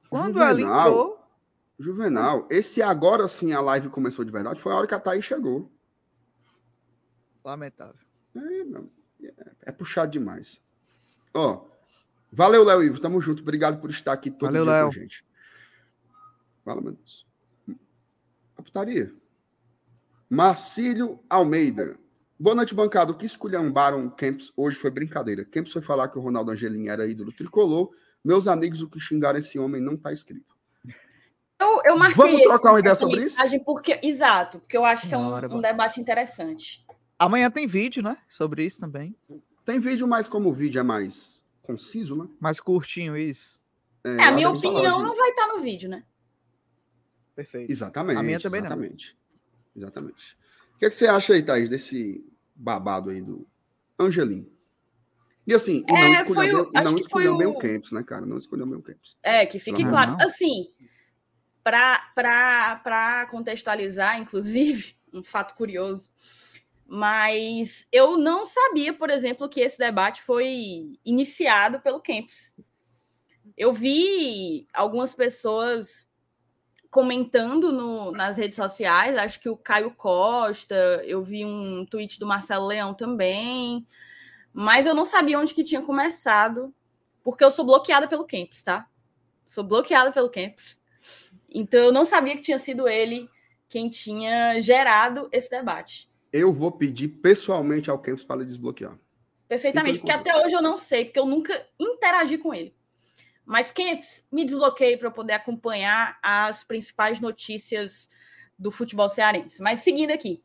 Quando 0.09 0.39
Juvenal, 0.39 0.49
ela 0.49 0.61
entrou... 0.61 1.19
Juvenal, 1.77 2.47
esse 2.49 2.81
agora 2.81 3.27
sim 3.27 3.51
a 3.51 3.59
live 3.59 3.89
começou 3.89 4.23
de 4.23 4.31
verdade, 4.31 4.61
foi 4.61 4.71
a 4.71 4.77
hora 4.77 4.87
que 4.87 4.95
a 4.95 4.99
Thaís 4.99 5.25
chegou. 5.25 5.69
Lamentável. 7.43 7.99
É, 8.33 8.63
não. 8.63 8.89
É, 9.21 9.33
é 9.63 9.71
puxado 9.73 10.09
demais. 10.09 10.61
Ó, 11.33 11.65
valeu, 12.31 12.63
Léo 12.63 12.81
Ivo. 12.81 13.01
Tamo 13.01 13.19
junto. 13.19 13.41
Obrigado 13.41 13.81
por 13.81 13.89
estar 13.89 14.13
aqui 14.13 14.31
todo 14.31 14.47
valeu, 14.47 14.63
dia 14.63 14.73
Léo. 14.73 14.83
com 14.85 14.89
a 14.89 14.99
gente. 15.01 15.25
Fala, 16.63 16.81
meu 16.81 16.93
Deus. 16.93 17.26
A 18.77 18.79
putaria. 18.79 19.11
Marcílio 20.29 21.19
Almeida. 21.27 21.97
Boa 22.39 22.55
noite, 22.55 22.75
bancada. 22.75 23.11
O 23.11 23.17
que 23.17 23.25
esculhambaram 23.25 24.07
Kempis 24.07 24.51
hoje 24.55 24.77
foi 24.77 24.91
brincadeira. 24.91 25.43
Kempis 25.43 25.73
foi 25.73 25.81
falar 25.81 26.09
que 26.09 26.19
o 26.19 26.21
Ronaldo 26.21 26.51
Angelim 26.51 26.87
era 26.87 27.07
ídolo 27.07 27.31
tricolor. 27.31 27.89
Meus 28.23 28.47
amigos, 28.47 28.83
o 28.83 28.89
que 28.89 28.99
xingaram 28.99 29.39
esse 29.39 29.57
homem 29.57 29.81
não 29.81 29.97
tá 29.97 30.13
escrito. 30.13 30.55
Eu, 31.59 31.81
eu 31.85 31.97
marquei 31.97 32.15
Vamos 32.15 32.41
trocar 32.43 32.69
uma 32.73 32.79
ideia 32.79 32.93
sobre 32.93 33.25
isso? 33.25 33.37
Porque, 33.65 33.99
exato, 34.03 34.59
porque 34.59 34.77
eu 34.77 34.85
acho 34.85 35.07
que 35.07 35.15
é 35.15 35.17
um, 35.17 35.55
um 35.55 35.61
debate 35.61 35.99
interessante. 35.99 36.85
Amanhã 37.17 37.49
tem 37.49 37.65
vídeo, 37.65 38.03
né? 38.03 38.15
Sobre 38.29 38.63
isso 38.63 38.79
também. 38.79 39.15
Tem 39.65 39.79
vídeo, 39.79 40.07
mas 40.07 40.27
como 40.27 40.49
o 40.49 40.53
vídeo 40.53 40.79
é 40.79 40.83
mais 40.83 41.41
conciso, 41.63 42.15
né? 42.15 42.29
Mais 42.39 42.59
curtinho, 42.59 43.17
isso. 43.17 43.59
É, 44.03 44.17
é 44.17 44.23
a 44.25 44.31
minha 44.31 44.51
opinião 44.51 45.01
não 45.01 45.15
vai 45.15 45.31
estar 45.31 45.47
no 45.47 45.59
vídeo, 45.61 45.89
né? 45.89 46.03
Perfeito. 47.37 47.71
Exatamente. 47.71 48.17
A 48.17 48.23
minha 48.23 48.39
também 48.39 48.61
exatamente. 48.61 49.15
não. 49.75 49.83
Exatamente. 49.83 50.35
O 50.73 50.79
que, 50.79 50.85
é 50.87 50.89
que 50.89 50.95
você 50.95 51.05
acha 51.05 51.33
aí, 51.33 51.43
Thaís, 51.43 51.69
desse 51.69 52.25
babado 52.55 53.11
aí 53.11 53.21
do 53.21 53.47
Angelim? 53.99 54.51
E 55.45 55.53
assim, 55.53 55.85
e 55.87 55.91
não 55.91 55.97
é, 55.99 56.23
escolheu, 56.23 56.61
o, 56.61 56.71
bem, 56.71 56.83
não 56.83 56.97
escolheu 56.97 57.37
bem 57.37 57.47
o... 57.47 57.59
Campos, 57.59 57.91
né, 57.91 58.01
cara? 58.01 58.25
Não 58.25 58.37
escolheu 58.37 58.65
bem 58.65 58.79
o 58.79 58.81
Campos. 58.81 59.15
É, 59.21 59.45
que 59.45 59.59
fique 59.59 59.83
uhum. 59.83 59.89
claro. 59.89 60.17
Assim, 60.19 60.73
para 61.61 63.27
contextualizar, 63.29 64.19
inclusive, 64.19 64.97
um 65.13 65.23
fato 65.23 65.53
curioso, 65.53 66.11
mas 66.87 67.87
eu 67.91 68.17
não 68.17 68.47
sabia, 68.47 68.95
por 68.95 69.11
exemplo, 69.11 69.47
que 69.47 69.61
esse 69.61 69.77
debate 69.77 70.23
foi 70.23 70.91
iniciado 71.05 71.79
pelo 71.81 72.01
Campos. 72.01 72.55
Eu 73.55 73.71
vi 73.71 74.67
algumas 74.73 75.13
pessoas 75.13 76.07
comentando 76.97 77.71
no, 77.71 78.11
nas 78.11 78.37
redes 78.37 78.55
sociais, 78.55 79.15
acho 79.19 79.39
que 79.39 79.47
o 79.47 79.55
Caio 79.55 79.91
Costa, 79.91 80.75
eu 81.05 81.21
vi 81.21 81.45
um 81.45 81.85
tweet 81.85 82.19
do 82.19 82.25
Marcelo 82.25 82.65
Leão 82.65 82.91
também, 82.91 83.85
mas 84.51 84.87
eu 84.87 84.95
não 84.95 85.05
sabia 85.05 85.37
onde 85.37 85.53
que 85.53 85.63
tinha 85.63 85.79
começado, 85.79 86.73
porque 87.23 87.43
eu 87.43 87.51
sou 87.51 87.63
bloqueada 87.63 88.07
pelo 88.07 88.25
Campos, 88.25 88.63
tá? 88.63 88.87
Sou 89.45 89.63
bloqueada 89.63 90.11
pelo 90.11 90.27
Campos. 90.27 90.81
Então 91.47 91.79
eu 91.79 91.91
não 91.91 92.03
sabia 92.03 92.33
que 92.33 92.41
tinha 92.41 92.57
sido 92.57 92.87
ele 92.87 93.29
quem 93.69 93.89
tinha 93.89 94.59
gerado 94.59 95.29
esse 95.31 95.51
debate. 95.51 96.09
Eu 96.33 96.51
vou 96.51 96.71
pedir 96.71 97.09
pessoalmente 97.09 97.91
ao 97.91 97.99
Campos 97.99 98.23
para 98.23 98.43
desbloquear. 98.43 98.97
Perfeitamente, 99.47 99.99
porque 99.99 100.11
até 100.11 100.35
hoje 100.35 100.55
eu 100.55 100.63
não 100.63 100.75
sei, 100.75 101.05
porque 101.05 101.19
eu 101.19 101.27
nunca 101.27 101.63
interagi 101.79 102.39
com 102.39 102.55
ele. 102.55 102.75
Mas, 103.47 103.71
Campos, 103.71 104.25
me 104.29 104.43
desbloqueei 104.43 104.97
para 104.97 105.09
poder 105.09 105.31
acompanhar 105.31 106.19
as 106.21 106.65
principais 106.65 107.21
notícias 107.21 108.09
do 108.59 108.69
futebol 108.69 109.07
cearense. 109.07 109.61
Mas 109.61 109.79
seguindo 109.79 110.11
aqui. 110.11 110.43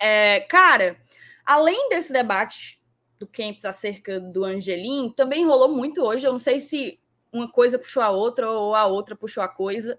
É, 0.00 0.40
cara, 0.40 1.00
além 1.46 1.88
desse 1.90 2.12
debate 2.12 2.82
do 3.20 3.26
Campos 3.26 3.64
acerca 3.64 4.18
do 4.18 4.44
Angelim, 4.44 5.10
também 5.16 5.46
rolou 5.46 5.68
muito 5.68 6.02
hoje. 6.02 6.26
Eu 6.26 6.32
não 6.32 6.40
sei 6.40 6.58
se 6.58 7.00
uma 7.32 7.48
coisa 7.48 7.78
puxou 7.78 8.02
a 8.02 8.10
outra 8.10 8.50
ou 8.50 8.74
a 8.74 8.84
outra 8.84 9.14
puxou 9.14 9.44
a 9.44 9.48
coisa. 9.48 9.96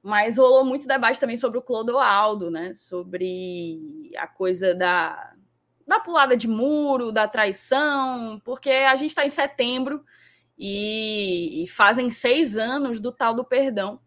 Mas 0.00 0.38
rolou 0.38 0.64
muito 0.64 0.86
debate 0.86 1.18
também 1.18 1.36
sobre 1.36 1.58
o 1.58 1.62
Clodoaldo, 1.62 2.48
né? 2.48 2.74
Sobre 2.76 4.12
a 4.16 4.28
coisa 4.28 4.72
da, 4.72 5.34
da 5.84 5.98
pulada 5.98 6.36
de 6.36 6.46
muro, 6.46 7.10
da 7.10 7.26
traição, 7.26 8.40
porque 8.44 8.70
a 8.70 8.94
gente 8.94 9.10
está 9.10 9.26
em 9.26 9.30
setembro 9.30 10.04
e, 10.58 11.62
e 11.62 11.66
fazem 11.68 12.10
seis 12.10 12.56
anos 12.56 12.98
do 12.98 13.12
tal 13.12 13.34
do 13.34 13.44
perdão, 13.44 14.00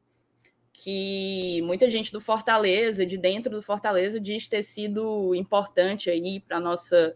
que 0.73 1.61
muita 1.63 1.89
gente 1.89 2.11
do 2.11 2.19
Fortaleza, 2.19 3.05
de 3.05 3.17
dentro 3.17 3.51
do 3.51 3.61
Fortaleza, 3.61 4.19
diz 4.19 4.47
ter 4.47 4.63
sido 4.63 5.33
importante 5.35 6.09
aí 6.09 6.39
para 6.39 6.59
nossa 6.59 7.15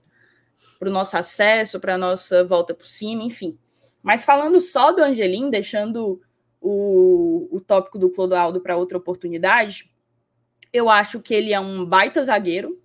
para 0.77 0.89
o 0.89 0.91
nosso 0.91 1.15
acesso, 1.15 1.79
para 1.79 1.95
a 1.95 1.97
nossa 1.97 2.43
volta 2.43 2.73
por 2.73 2.85
cima, 2.85 3.23
enfim. 3.23 3.57
Mas 4.03 4.25
falando 4.25 4.59
só 4.59 4.91
do 4.91 5.01
Angelim, 5.01 5.49
deixando 5.49 6.21
o, 6.59 7.47
o 7.49 7.61
tópico 7.61 7.97
do 7.97 8.09
Clodoaldo 8.09 8.59
para 8.59 8.75
outra 8.75 8.97
oportunidade, 8.97 9.89
eu 10.73 10.89
acho 10.89 11.21
que 11.21 11.33
ele 11.33 11.53
é 11.53 11.59
um 11.59 11.85
baita 11.85 12.23
zagueiro, 12.25 12.77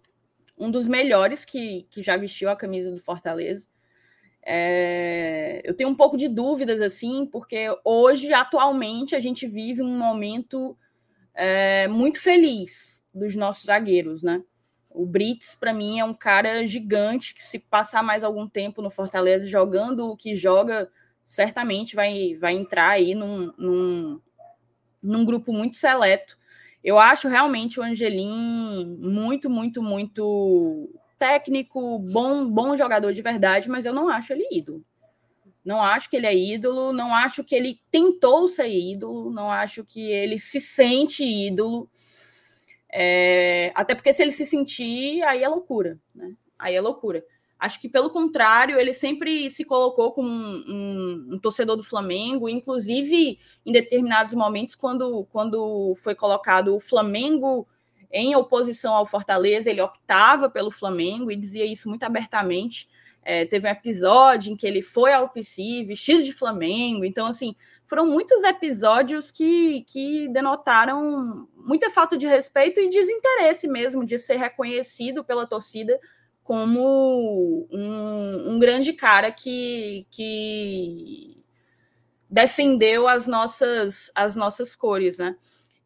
um 0.58 0.70
dos 0.70 0.86
melhores 0.86 1.44
que, 1.44 1.86
que 1.90 2.00
já 2.00 2.16
vestiu 2.16 2.48
a 2.48 2.56
camisa 2.56 2.92
do 2.92 3.00
Fortaleza. 3.00 3.66
É, 4.42 5.60
eu 5.64 5.74
tenho 5.74 5.90
um 5.90 5.94
pouco 5.94 6.16
de 6.16 6.28
dúvidas, 6.28 6.80
assim, 6.80 7.26
porque 7.26 7.66
hoje, 7.84 8.32
atualmente, 8.32 9.14
a 9.14 9.20
gente 9.20 9.46
vive 9.46 9.82
um 9.82 9.98
momento 9.98 10.76
é, 11.34 11.86
muito 11.88 12.20
feliz 12.20 13.04
dos 13.12 13.36
nossos 13.36 13.64
zagueiros, 13.64 14.22
né? 14.22 14.42
O 14.88 15.06
Brits, 15.06 15.54
para 15.54 15.72
mim, 15.72 16.00
é 16.00 16.04
um 16.04 16.14
cara 16.14 16.66
gigante 16.66 17.34
que, 17.34 17.44
se 17.44 17.58
passar 17.58 18.02
mais 18.02 18.24
algum 18.24 18.48
tempo 18.48 18.82
no 18.82 18.90
Fortaleza 18.90 19.46
jogando 19.46 20.08
o 20.08 20.16
que 20.16 20.34
joga, 20.34 20.90
certamente 21.24 21.94
vai, 21.94 22.34
vai 22.40 22.54
entrar 22.54 22.90
aí 22.90 23.14
num, 23.14 23.52
num, 23.56 24.20
num 25.02 25.24
grupo 25.24 25.52
muito 25.52 25.76
seleto. 25.76 26.36
Eu 26.82 26.98
acho 26.98 27.28
realmente 27.28 27.78
o 27.78 27.82
Angelim 27.82 28.96
muito, 28.98 29.48
muito, 29.48 29.82
muito 29.82 30.90
técnico, 31.20 31.98
bom, 31.98 32.50
bom 32.50 32.74
jogador 32.74 33.12
de 33.12 33.20
verdade, 33.20 33.68
mas 33.68 33.84
eu 33.84 33.92
não 33.92 34.08
acho 34.08 34.32
ele 34.32 34.48
ídolo. 34.50 34.82
Não 35.62 35.82
acho 35.82 36.08
que 36.08 36.16
ele 36.16 36.26
é 36.26 36.34
ídolo, 36.34 36.94
não 36.94 37.14
acho 37.14 37.44
que 37.44 37.54
ele 37.54 37.78
tentou 37.90 38.48
ser 38.48 38.70
ídolo, 38.70 39.30
não 39.30 39.52
acho 39.52 39.84
que 39.84 40.00
ele 40.00 40.38
se 40.38 40.58
sente 40.58 41.22
ídolo. 41.22 41.90
É, 42.90 43.70
até 43.74 43.94
porque 43.94 44.14
se 44.14 44.22
ele 44.22 44.32
se 44.32 44.46
sentir, 44.46 45.22
aí 45.24 45.44
é 45.44 45.48
loucura, 45.48 46.00
né? 46.14 46.32
Aí 46.58 46.74
é 46.74 46.80
loucura. 46.80 47.22
Acho 47.58 47.78
que, 47.78 47.90
pelo 47.90 48.08
contrário, 48.08 48.80
ele 48.80 48.94
sempre 48.94 49.50
se 49.50 49.66
colocou 49.66 50.12
como 50.12 50.30
um, 50.30 50.64
um, 50.66 51.28
um, 51.34 51.38
torcedor 51.38 51.76
do 51.76 51.82
Flamengo, 51.82 52.48
inclusive 52.48 53.38
em 53.66 53.70
determinados 53.72 54.34
momentos, 54.34 54.74
quando, 54.74 55.26
quando 55.30 55.94
foi 55.96 56.14
colocado 56.14 56.74
o 56.74 56.80
Flamengo 56.80 57.68
em 58.12 58.34
oposição 58.34 58.94
ao 58.94 59.06
Fortaleza, 59.06 59.70
ele 59.70 59.80
optava 59.80 60.50
pelo 60.50 60.70
Flamengo 60.70 61.30
e 61.30 61.36
dizia 61.36 61.64
isso 61.64 61.88
muito 61.88 62.02
abertamente. 62.04 62.88
É, 63.22 63.44
teve 63.44 63.68
um 63.68 63.70
episódio 63.70 64.52
em 64.52 64.56
que 64.56 64.66
ele 64.66 64.82
foi 64.82 65.12
ao 65.12 65.28
PC 65.28 65.84
vestido 65.84 66.22
de 66.22 66.32
Flamengo. 66.32 67.04
Então, 67.04 67.26
assim, 67.26 67.54
foram 67.86 68.06
muitos 68.06 68.42
episódios 68.42 69.30
que, 69.30 69.84
que 69.86 70.28
denotaram 70.28 71.48
muita 71.56 71.90
falta 71.90 72.16
de 72.16 72.26
respeito 72.26 72.80
e 72.80 72.88
desinteresse 72.88 73.68
mesmo 73.68 74.04
de 74.04 74.18
ser 74.18 74.36
reconhecido 74.36 75.22
pela 75.22 75.46
torcida 75.46 76.00
como 76.42 77.68
um, 77.70 78.54
um 78.54 78.58
grande 78.58 78.92
cara 78.92 79.30
que, 79.30 80.06
que 80.10 81.36
defendeu 82.28 83.06
as 83.06 83.26
nossas, 83.26 84.10
as 84.14 84.34
nossas 84.34 84.74
cores, 84.74 85.18
né? 85.18 85.36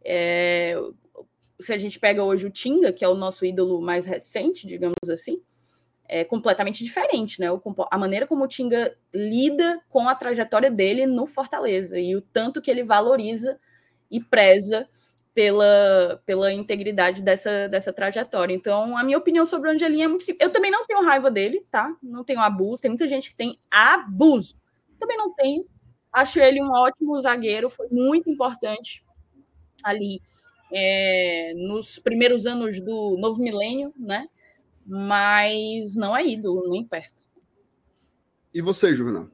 É, 0.04 0.74
se 1.60 1.72
a 1.72 1.78
gente 1.78 1.98
pega 1.98 2.22
hoje 2.22 2.46
o 2.46 2.50
Tinga, 2.50 2.92
que 2.92 3.04
é 3.04 3.08
o 3.08 3.14
nosso 3.14 3.44
ídolo 3.44 3.80
mais 3.80 4.06
recente, 4.06 4.66
digamos 4.66 5.08
assim, 5.08 5.40
é 6.06 6.24
completamente 6.24 6.84
diferente, 6.84 7.40
né? 7.40 7.46
A 7.90 7.98
maneira 7.98 8.26
como 8.26 8.44
o 8.44 8.48
Tinga 8.48 8.96
lida 9.12 9.80
com 9.88 10.08
a 10.08 10.14
trajetória 10.14 10.70
dele 10.70 11.06
no 11.06 11.26
Fortaleza 11.26 11.98
e 11.98 12.14
o 12.14 12.20
tanto 12.20 12.60
que 12.60 12.70
ele 12.70 12.82
valoriza 12.82 13.58
e 14.10 14.20
preza 14.20 14.88
pela, 15.34 16.22
pela 16.24 16.52
integridade 16.52 17.22
dessa, 17.22 17.68
dessa 17.68 17.92
trajetória. 17.92 18.54
Então, 18.54 18.96
a 18.96 19.02
minha 19.02 19.18
opinião 19.18 19.44
sobre 19.46 19.68
o 19.68 19.72
Angelinho 19.72 20.04
é 20.04 20.08
muito 20.08 20.24
simples. 20.24 20.46
Eu 20.46 20.52
também 20.52 20.70
não 20.70 20.86
tenho 20.86 21.04
raiva 21.04 21.30
dele, 21.30 21.66
tá? 21.70 21.94
Não 22.02 22.22
tenho 22.22 22.40
abuso. 22.40 22.82
Tem 22.82 22.90
muita 22.90 23.08
gente 23.08 23.30
que 23.30 23.36
tem 23.36 23.58
abuso. 23.70 24.56
Também 24.98 25.16
não 25.16 25.34
tenho. 25.34 25.66
Acho 26.12 26.38
ele 26.38 26.62
um 26.62 26.70
ótimo 26.70 27.20
zagueiro, 27.20 27.68
foi 27.68 27.88
muito 27.90 28.30
importante 28.30 29.04
ali 29.82 30.22
é, 30.74 31.54
nos 31.54 31.98
primeiros 31.98 32.46
anos 32.46 32.80
do 32.80 33.16
novo 33.18 33.40
milênio, 33.40 33.92
né? 33.96 34.26
Mas 34.86 35.94
não 35.94 36.16
é 36.16 36.26
ídolo, 36.26 36.68
nem 36.70 36.84
perto. 36.84 37.22
E 38.52 38.60
você, 38.60 38.94
Juvenal? 38.94 39.28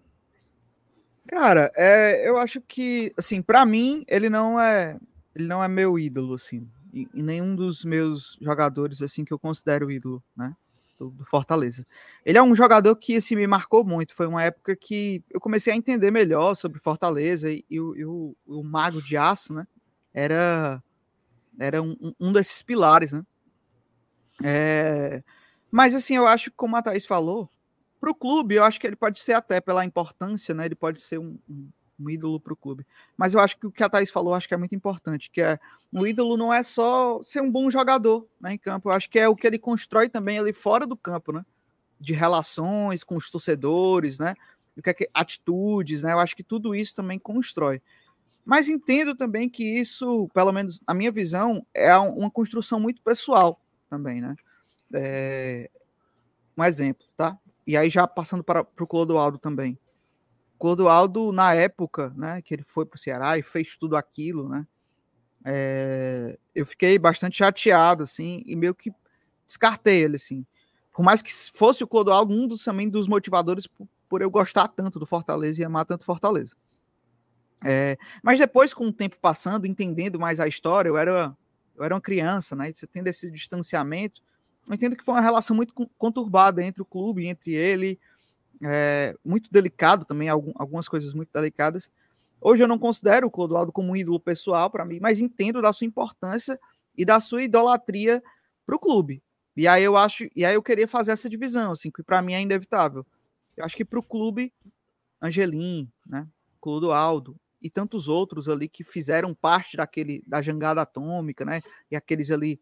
Cara, 1.27 1.71
é, 1.77 2.29
eu 2.29 2.37
acho 2.37 2.61
que, 2.61 3.13
assim, 3.17 3.41
para 3.41 3.65
mim, 3.65 4.05
ele 4.09 4.29
não 4.29 4.61
é 4.61 4.99
ele 5.35 5.47
não 5.47 5.63
é 5.63 5.69
meu 5.69 5.99
ídolo, 5.99 6.35
assim. 6.35 6.69
E, 6.93 7.09
e, 7.15 7.23
nenhum 7.23 7.55
dos 7.55 7.85
meus 7.85 8.37
jogadores, 8.41 9.01
assim, 9.01 9.25
que 9.25 9.33
eu 9.33 9.39
considero 9.39 9.91
ídolo, 9.91 10.23
né? 10.37 10.55
Do, 10.99 11.11
do, 11.11 11.25
Fortaleza. 11.25 11.87
Ele 12.27 12.37
é 12.37 12.43
um 12.43 12.55
jogador 12.55 12.95
que, 12.97 13.17
assim, 13.17 13.37
me 13.37 13.47
marcou 13.47 13.85
muito. 13.85 14.15
Foi 14.15 14.27
uma 14.27 14.43
época 14.43 14.77
que 14.77 15.23
eu 15.31 15.41
comecei 15.41 15.73
a 15.73 15.77
entender 15.77 16.11
melhor 16.11 16.55
sobre 16.55 16.79
Fortaleza 16.79 17.51
e, 17.51 17.65
e, 17.71 17.81
o, 17.81 17.97
e 17.97 18.05
o, 18.05 18.37
o, 18.47 18.63
Mago 18.63 19.01
de 19.01 19.17
Aço, 19.17 19.55
né? 19.55 19.67
Era, 20.13 20.83
era 21.61 21.83
um, 21.83 22.15
um 22.19 22.33
desses 22.33 22.63
pilares, 22.63 23.13
né? 23.13 23.25
É, 24.43 25.23
mas, 25.71 25.95
assim, 25.95 26.17
eu 26.17 26.27
acho 26.27 26.51
que, 26.51 26.57
como 26.57 26.77
a 26.77 26.83
Thaís 26.83 27.07
falou, 27.07 27.49
para 28.01 28.11
o 28.11 28.15
clube, 28.15 28.57
eu 28.57 28.65
acho 28.65 28.81
que 28.81 28.87
ele 28.87 28.97
pode 28.97 29.21
ser 29.21 29.35
até 29.35 29.61
pela 29.61 29.85
importância, 29.85 30.55
né? 30.55 30.65
Ele 30.65 30.75
pode 30.75 31.01
ser 31.01 31.19
um, 31.19 31.39
um 31.49 31.69
um 32.01 32.09
ídolo 32.09 32.41
para 32.41 32.53
o 32.53 32.57
clube. 32.57 32.87
Mas 33.17 33.35
eu 33.35 33.41
acho 33.41 33.59
que 33.59 33.67
o 33.67 33.71
que 33.71 33.83
a 33.83 33.89
Thaís 33.89 34.11
falou, 34.11 34.35
acho 34.35 34.49
que 34.49 34.55
é 34.55 34.57
muito 34.57 34.75
importante, 34.75 35.31
que 35.31 35.43
é 35.43 35.59
o 35.93 36.07
ídolo 36.07 36.37
não 36.37 36.53
é 36.53 36.63
só 36.63 37.23
ser 37.23 37.43
um 37.43 37.51
bom 37.51 37.71
jogador 37.71 38.27
né, 38.41 38.55
em 38.55 38.59
campo, 38.59 38.89
eu 38.89 38.93
acho 38.93 39.11
que 39.11 39.19
é 39.19 39.29
o 39.29 39.37
que 39.37 39.47
ele 39.47 39.59
constrói 39.59 40.09
também 40.09 40.39
ali 40.39 40.53
fora 40.53 40.87
do 40.87 40.97
campo, 40.97 41.33
né? 41.33 41.45
De 42.01 42.15
relações 42.15 43.05
com 43.05 43.17
os 43.17 43.31
torcedores, 43.31 44.19
né? 44.19 44.35
O 44.77 44.83
que 44.83 44.91
é 44.91 44.95
que, 44.95 45.11
atitudes, 45.13 46.03
né? 46.03 46.13
Eu 46.13 46.19
acho 46.19 46.35
que 46.35 46.43
tudo 46.43 46.75
isso 46.75 46.97
também 46.97 47.19
constrói. 47.19 47.83
Mas 48.45 48.69
entendo 48.69 49.15
também 49.15 49.49
que 49.49 49.65
isso, 49.65 50.29
pelo 50.35 50.53
menos 50.53 50.81
na 50.87 50.95
minha 50.95 51.13
visão, 51.13 51.65
é 51.75 51.97
uma 51.97 52.31
construção 52.31 52.81
muito 52.81 53.03
pessoal 53.03 53.61
também, 53.89 54.21
né? 54.21 54.35
É... 54.95 55.71
Um 56.57 56.65
exemplo, 56.65 57.07
tá? 57.17 57.39
E 57.67 57.77
aí 57.77 57.89
já 57.89 58.07
passando 58.07 58.43
para, 58.43 58.65
para 58.65 58.85
o 58.85 58.87
Clodoaldo 58.87 59.39
também. 59.39 59.79
Clodoaldo, 60.59 61.33
na 61.33 61.55
época, 61.55 62.13
né, 62.17 62.43
que 62.43 62.53
ele 62.53 62.65
foi 62.65 62.85
para 62.85 62.97
o 62.97 63.01
Ceará 63.01 63.39
e 63.39 63.43
fez 63.43 63.79
tudo 63.79 63.97
aquilo, 63.97 64.47
né, 64.47 64.67
é, 65.45 66.39
eu 66.55 66.67
fiquei 66.67 66.99
bastante 66.99 67.39
chateado, 67.39 68.03
assim, 68.03 68.43
e 68.47 68.55
meio 68.55 68.75
que 68.75 68.93
descartei 69.47 70.03
ele, 70.05 70.17
assim. 70.17 70.45
Por 70.93 71.03
mais 71.03 71.23
que 71.23 71.33
fosse 71.55 71.83
o 71.83 71.87
Clodoaldo 71.87 72.35
um 72.35 72.47
dos, 72.47 72.63
também 72.63 72.89
dos 72.89 73.09
motivadores 73.09 73.67
por, 73.67 73.89
por 74.09 74.23
eu 74.23 74.31
gostar 74.31 74.69
tanto 74.69 74.99
do 74.99 75.07
Fortaleza 75.07 75.61
e 75.61 75.65
amar 75.65 75.87
tanto 75.87 76.05
Fortaleza. 76.05 76.55
É, 77.65 77.99
mas 78.23 78.39
depois, 78.39 78.73
com 78.73 78.87
o 78.87 78.93
tempo 78.93 79.17
passando, 79.21 79.67
entendendo 79.67 80.19
mais 80.19 80.41
a 80.41 80.47
história, 80.47 80.89
eu 80.89 80.97
era, 80.97 81.37
eu 81.77 81.85
era 81.85 81.95
uma 81.95 82.01
criança, 82.01 82.57
né, 82.57 82.73
você 82.73 82.87
tendo 82.87 83.09
esse 83.09 83.31
distanciamento, 83.31 84.23
eu 84.67 84.75
entendo 84.75 84.97
que 84.97 85.05
foi 85.05 85.15
uma 85.15 85.21
relação 85.21 85.55
muito 85.55 85.75
conturbada 85.99 86.63
entre 86.63 86.81
o 86.81 86.87
clube, 86.87 87.27
entre 87.27 87.53
ele, 87.53 87.99
é, 88.63 89.15
muito 89.25 89.51
delicado 89.51 90.05
também, 90.05 90.29
algumas 90.29 90.89
coisas 90.89 91.13
muito 91.13 91.31
delicadas. 91.33 91.91
Hoje 92.41 92.63
eu 92.63 92.69
não 92.69 92.79
considero 92.79 93.27
o 93.27 93.31
Clodoaldo 93.31 93.73
como 93.73 93.93
um 93.93 93.97
ídolo 93.97 94.21
pessoal 94.21 94.71
para 94.71 94.85
mim, 94.85 94.99
mas 95.01 95.21
entendo 95.21 95.61
da 95.61 95.73
sua 95.73 95.87
importância 95.87 96.59
e 96.97 97.05
da 97.05 97.21
sua 97.21 97.43
idolatria 97.43 98.23
para 98.65 98.77
o 98.77 98.79
clube. 98.79 99.23
E 99.57 99.67
aí 99.67 99.83
eu 99.83 99.97
acho, 99.97 100.27
e 100.35 100.45
aí 100.45 100.55
eu 100.55 100.63
queria 100.63 100.89
fazer 100.89 101.13
essa 101.13 101.29
divisão, 101.29 101.73
assim, 101.73 101.91
que 101.91 102.03
para 102.03 102.23
mim 102.23 102.33
é 102.33 102.41
inevitável. 102.41 103.05
Eu 103.57 103.65
acho 103.65 103.77
que 103.77 103.85
para 103.85 103.99
o 103.99 104.03
clube, 104.03 104.53
Angelim, 105.21 105.91
né, 106.07 106.27
Clodoaldo 106.61 107.37
e 107.63 107.69
tantos 107.69 108.09
outros 108.09 108.49
ali 108.49 108.69
que 108.69 108.83
fizeram 108.85 109.35
parte 109.35 109.77
daquele 109.77 110.23
da 110.27 110.41
jangada 110.41 110.83
atômica, 110.83 111.45
né, 111.45 111.61
e 111.91 111.97
aqueles 111.97 112.31
ali 112.31 112.61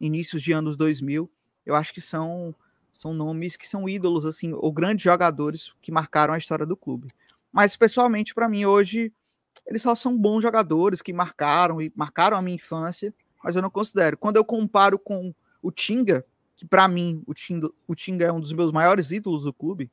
inícios 0.00 0.42
de 0.42 0.52
anos 0.52 0.76
2000, 0.76 1.30
eu 1.64 1.74
acho 1.74 1.92
que 1.92 2.00
são 2.00 2.54
são 2.92 3.14
nomes 3.14 3.56
que 3.56 3.68
são 3.68 3.88
ídolos, 3.88 4.26
assim, 4.26 4.52
ou 4.52 4.72
grandes 4.72 5.04
jogadores 5.04 5.72
que 5.80 5.92
marcaram 5.92 6.34
a 6.34 6.38
história 6.38 6.66
do 6.66 6.76
clube. 6.76 7.08
Mas, 7.52 7.76
pessoalmente, 7.76 8.34
para 8.34 8.48
mim, 8.48 8.64
hoje, 8.64 9.12
eles 9.66 9.82
só 9.82 9.94
são 9.94 10.16
bons 10.16 10.42
jogadores 10.42 11.02
que 11.02 11.12
marcaram 11.12 11.80
e 11.80 11.92
marcaram 11.94 12.36
a 12.36 12.42
minha 12.42 12.56
infância, 12.56 13.14
mas 13.42 13.56
eu 13.56 13.62
não 13.62 13.70
considero. 13.70 14.16
Quando 14.16 14.36
eu 14.36 14.44
comparo 14.44 14.98
com 14.98 15.34
o 15.62 15.70
Tinga, 15.70 16.24
que 16.56 16.66
para 16.66 16.86
mim 16.88 17.22
o 17.26 17.34
Tinga, 17.34 17.70
o 17.86 17.94
Tinga 17.94 18.26
é 18.26 18.32
um 18.32 18.40
dos 18.40 18.52
meus 18.52 18.72
maiores 18.72 19.10
ídolos 19.10 19.44
do 19.44 19.52
clube, 19.52 19.90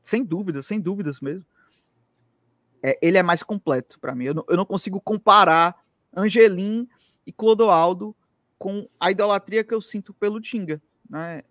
sem 0.00 0.24
dúvidas, 0.24 0.66
sem 0.66 0.80
dúvidas 0.80 1.20
mesmo. 1.20 1.44
É, 2.86 2.98
ele 3.02 3.18
é 3.18 3.22
mais 3.22 3.42
completo 3.42 3.98
para 3.98 4.14
mim. 4.14 4.26
Eu 4.26 4.34
não, 4.34 4.44
eu 4.48 4.56
não 4.56 4.64
consigo 4.64 5.00
comparar 5.00 5.74
Angelim 6.14 6.88
e 7.26 7.32
Clodoaldo 7.32 8.14
com 8.58 8.88
a 9.00 9.10
idolatria 9.10 9.64
que 9.64 9.74
eu 9.74 9.80
sinto 9.80 10.14
pelo 10.14 10.40
Tinga. 10.40 10.80
Né? 11.08 11.42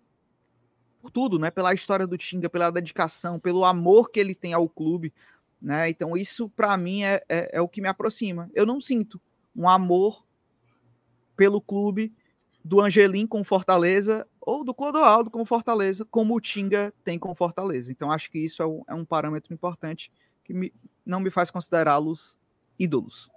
por 1.06 1.10
tudo, 1.10 1.38
né? 1.38 1.50
Pela 1.50 1.72
história 1.72 2.06
do 2.06 2.18
Tinga, 2.18 2.50
pela 2.50 2.70
dedicação, 2.70 3.38
pelo 3.38 3.64
amor 3.64 4.10
que 4.10 4.18
ele 4.18 4.34
tem 4.34 4.52
ao 4.52 4.68
clube, 4.68 5.12
né? 5.62 5.88
Então 5.88 6.16
isso 6.16 6.48
para 6.48 6.76
mim 6.76 7.04
é, 7.04 7.22
é, 7.28 7.58
é, 7.58 7.60
o 7.60 7.68
que 7.68 7.80
me 7.80 7.88
aproxima. 7.88 8.50
Eu 8.54 8.66
não 8.66 8.80
sinto 8.80 9.20
um 9.54 9.68
amor 9.68 10.24
pelo 11.36 11.60
clube 11.60 12.12
do 12.64 12.80
Angelim 12.80 13.26
com 13.26 13.44
Fortaleza 13.44 14.26
ou 14.40 14.64
do 14.64 14.74
Clodoaldo 14.74 15.30
com 15.30 15.44
Fortaleza, 15.44 16.04
como 16.04 16.34
o 16.34 16.40
Tinga 16.40 16.92
tem 17.04 17.18
com 17.18 17.34
Fortaleza. 17.34 17.92
Então 17.92 18.10
acho 18.10 18.30
que 18.30 18.38
isso 18.38 18.62
é 18.62 18.66
um, 18.66 18.82
é 18.88 18.94
um 18.94 19.04
parâmetro 19.04 19.54
importante 19.54 20.10
que 20.44 20.52
me, 20.52 20.72
não 21.06 21.20
me 21.20 21.30
faz 21.30 21.50
considerá-los 21.50 22.36
ídolos. 22.78 23.30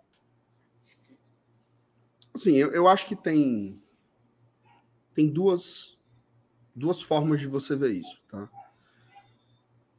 Sim, 2.35 2.55
eu, 2.55 2.71
eu 2.71 2.87
acho 2.87 3.07
que 3.07 3.15
tem 3.15 3.81
tem 5.13 5.29
duas 5.29 5.97
duas 6.75 7.01
formas 7.01 7.39
de 7.39 7.47
você 7.47 7.75
ver 7.75 7.93
isso, 7.93 8.21
tá? 8.27 8.49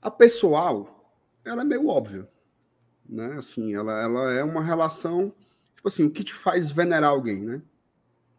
A 0.01 0.11
pessoal, 0.11 1.15
ela 1.45 1.61
é 1.61 1.65
meio 1.65 1.89
óbvia, 1.89 2.29
né? 3.07 3.35
Assim, 3.37 3.75
ela, 3.75 4.01
ela 4.01 4.33
é 4.33 4.43
uma 4.43 4.63
relação, 4.63 5.35
tipo 5.77 5.87
assim, 5.89 6.05
o 6.05 6.11
que 6.11 6.25
te 6.25 6.33
faz 6.33 6.71
venerar 6.71 7.11
alguém, 7.11 7.43
né? 7.43 7.63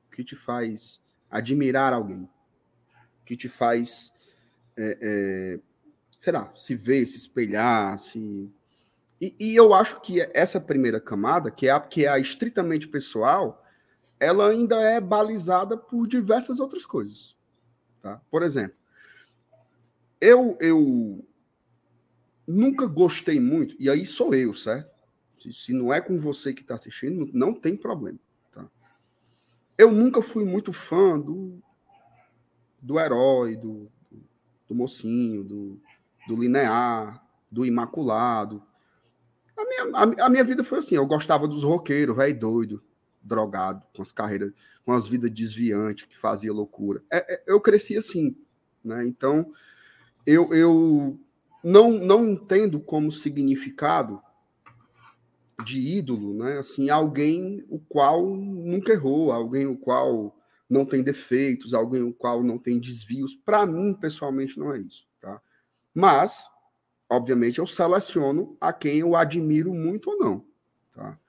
O 0.08 0.16
que 0.16 0.24
te 0.24 0.36
faz 0.36 1.02
admirar 1.30 1.94
alguém, 1.94 2.24
o 2.24 3.26
que 3.26 3.38
te 3.38 3.48
faz, 3.48 4.12
é, 4.76 4.98
é, 5.02 5.60
sei 6.20 6.34
lá, 6.34 6.52
se 6.56 6.76
ver, 6.76 7.06
se 7.06 7.18
espelhar, 7.18 7.98
se... 7.98 8.54
E, 9.22 9.36
e, 9.40 9.56
eu 9.56 9.72
acho 9.72 10.02
que 10.02 10.20
essa 10.34 10.60
primeira 10.60 11.00
camada, 11.00 11.52
que 11.52 11.68
é 11.68 11.72
a, 11.72 11.80
que 11.80 12.06
é 12.06 12.10
a 12.10 12.18
estritamente 12.18 12.88
pessoal, 12.88 13.64
ela 14.20 14.50
ainda 14.50 14.82
é 14.82 15.00
balizada 15.00 15.78
por 15.78 16.08
diversas 16.08 16.60
outras 16.60 16.88
coisas. 16.88 17.38
Tá? 18.02 18.20
Por 18.32 18.42
exemplo, 18.42 18.76
eu, 20.20 20.58
eu 20.60 21.24
nunca 22.48 22.88
gostei 22.88 23.40
muito, 23.40 23.76
e 23.80 23.92
aí 23.92 24.08
sou 24.08 24.34
eu, 24.34 24.56
certo? 24.56 24.90
Se, 25.40 25.54
se 25.54 25.74
não 25.74 25.94
é 25.94 26.02
com 26.02 26.18
você 26.18 26.52
que 26.52 26.62
está 26.62 26.74
assistindo, 26.74 27.30
não 27.32 27.54
tem 27.54 27.78
problema. 27.78 28.20
Tá? 28.52 28.68
Eu 29.78 29.92
nunca 29.92 30.24
fui 30.24 30.46
muito 30.46 30.74
fã 30.74 31.20
do, 31.20 31.62
do 32.82 33.00
herói, 33.00 33.56
do, 33.56 33.88
do 34.68 34.74
Mocinho, 34.74 35.44
do, 35.44 35.80
do 36.28 36.36
Linear, 36.36 37.24
do 37.52 37.64
Imaculado. 37.66 38.64
A 39.94 40.06
minha, 40.06 40.26
a 40.26 40.30
minha 40.30 40.44
vida 40.44 40.64
foi 40.64 40.80
assim, 40.80 40.96
eu 40.96 41.06
gostava 41.06 41.48
dos 41.48 41.64
roqueiros, 41.64 42.16
velho 42.16 42.40
doido, 42.40 42.84
drogado, 43.22 43.86
com 43.96 44.02
as 44.02 44.12
carreiras, 44.12 44.52
com 44.86 44.92
as 44.92 45.08
vidas 45.08 45.32
desviantes, 45.32 46.06
que 46.06 46.18
fazia 46.18 46.52
loucura. 46.52 47.04
É, 47.12 47.36
é, 47.36 47.44
eu 47.48 47.60
cresci 47.62 47.98
assim, 47.98 48.36
né? 48.84 49.06
Então, 49.06 49.52
eu, 50.26 50.54
eu 50.54 51.20
não, 51.64 51.92
não 51.92 52.28
entendo 52.28 52.80
como 52.80 53.12
significado 53.12 54.22
de 55.64 55.80
ídolo, 55.80 56.34
né? 56.34 56.58
Assim, 56.58 56.90
alguém 56.90 57.64
o 57.70 57.80
qual 57.80 58.26
nunca 58.26 58.94
errou, 58.94 59.32
alguém 59.32 59.68
o 59.68 59.78
qual 59.78 60.36
não 60.70 60.86
tem 60.86 61.04
defeitos, 61.04 61.74
alguém 61.74 62.02
o 62.02 62.14
qual 62.14 62.44
não 62.44 62.58
tem 62.58 62.80
desvios. 62.80 63.36
Para 63.36 63.66
mim, 63.66 63.94
pessoalmente, 63.94 64.58
não 64.58 64.74
é 64.74 64.80
isso, 64.80 65.06
tá? 65.20 65.42
Mas, 65.94 66.50
obviamente, 67.12 67.60
eu 67.60 67.68
seleciono 67.68 68.56
a 68.60 68.72
quem 68.72 69.00
eu 69.00 69.18
admiro 69.18 69.74
muito 69.74 70.10
ou 70.10 70.18
não, 70.18 70.46
tá? 70.94 71.20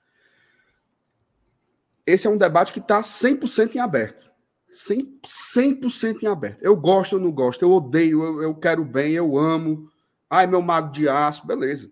Esse 2.05 2.25
é 2.25 2.29
um 2.29 2.37
debate 2.37 2.71
que 2.71 2.79
está 2.79 3.01
100% 3.01 3.75
em 3.75 3.79
aberto. 3.79 4.31
100%, 4.71 5.89
100 5.89 6.17
em 6.23 6.27
aberto. 6.27 6.61
Eu 6.61 6.75
gosto 6.75 7.13
ou 7.13 7.19
não 7.19 7.31
gosto, 7.31 7.61
eu 7.63 7.71
odeio, 7.71 8.23
eu, 8.23 8.41
eu 8.41 8.55
quero 8.55 8.83
bem, 8.83 9.11
eu 9.11 9.37
amo. 9.37 9.89
Ai, 10.29 10.47
meu 10.47 10.61
mago 10.61 10.91
de 10.91 11.07
aço, 11.07 11.45
beleza. 11.45 11.91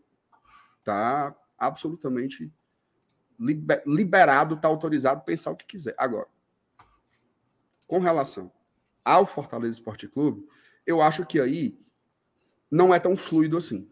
Tá 0.83 1.35
absolutamente 1.57 2.51
liberado, 3.85 4.57
tá 4.57 4.67
autorizado 4.67 5.21
pensar 5.21 5.51
o 5.51 5.55
que 5.55 5.65
quiser. 5.65 5.95
Agora, 5.97 6.27
com 7.87 7.99
relação 7.99 8.51
ao 9.03 9.25
Fortaleza 9.25 9.73
Esporte 9.73 10.07
Clube, 10.07 10.47
eu 10.85 11.01
acho 11.01 11.25
que 11.25 11.39
aí 11.39 11.79
não 12.71 12.93
é 12.93 12.99
tão 12.99 13.17
fluido 13.17 13.57
assim. 13.57 13.87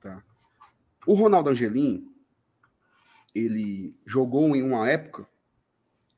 Tá? 0.00 0.22
O 1.06 1.14
Ronaldo 1.14 1.48
Angelim, 1.48 2.12
ele 3.34 3.96
jogou 4.04 4.54
em 4.54 4.62
uma 4.62 4.88
época, 4.88 5.26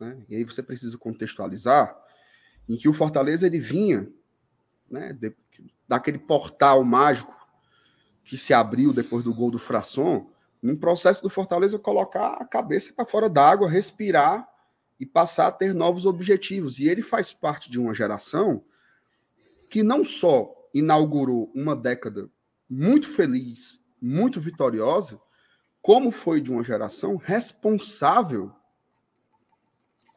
né, 0.00 0.24
e 0.28 0.34
aí 0.34 0.44
você 0.44 0.62
precisa 0.62 0.98
contextualizar, 0.98 1.96
em 2.68 2.76
que 2.76 2.88
o 2.88 2.92
Fortaleza 2.92 3.46
ele 3.46 3.60
vinha 3.60 4.10
né, 4.90 5.12
de, 5.12 5.34
daquele 5.86 6.18
portal 6.18 6.82
mágico 6.82 7.32
que 8.24 8.36
se 8.36 8.52
abriu 8.52 8.92
depois 8.92 9.22
do 9.22 9.34
gol 9.34 9.50
do 9.50 9.58
Frasson, 9.58 10.24
num 10.62 10.76
processo 10.76 11.22
do 11.22 11.28
Fortaleza 11.28 11.78
colocar 11.78 12.34
a 12.40 12.44
cabeça 12.44 12.92
para 12.94 13.04
fora 13.04 13.28
d'água, 13.28 13.68
respirar 13.68 14.48
e 14.98 15.04
passar 15.04 15.48
a 15.48 15.52
ter 15.52 15.74
novos 15.74 16.06
objetivos. 16.06 16.78
E 16.78 16.88
ele 16.88 17.02
faz 17.02 17.32
parte 17.32 17.70
de 17.70 17.78
uma 17.78 17.92
geração 17.92 18.64
que 19.68 19.82
não 19.82 20.02
só 20.02 20.53
inaugurou 20.74 21.52
uma 21.54 21.76
década 21.76 22.28
muito 22.68 23.08
feliz, 23.08 23.80
muito 24.02 24.40
vitoriosa, 24.40 25.20
como 25.80 26.10
foi 26.10 26.40
de 26.40 26.50
uma 26.50 26.64
geração 26.64 27.16
responsável, 27.16 28.52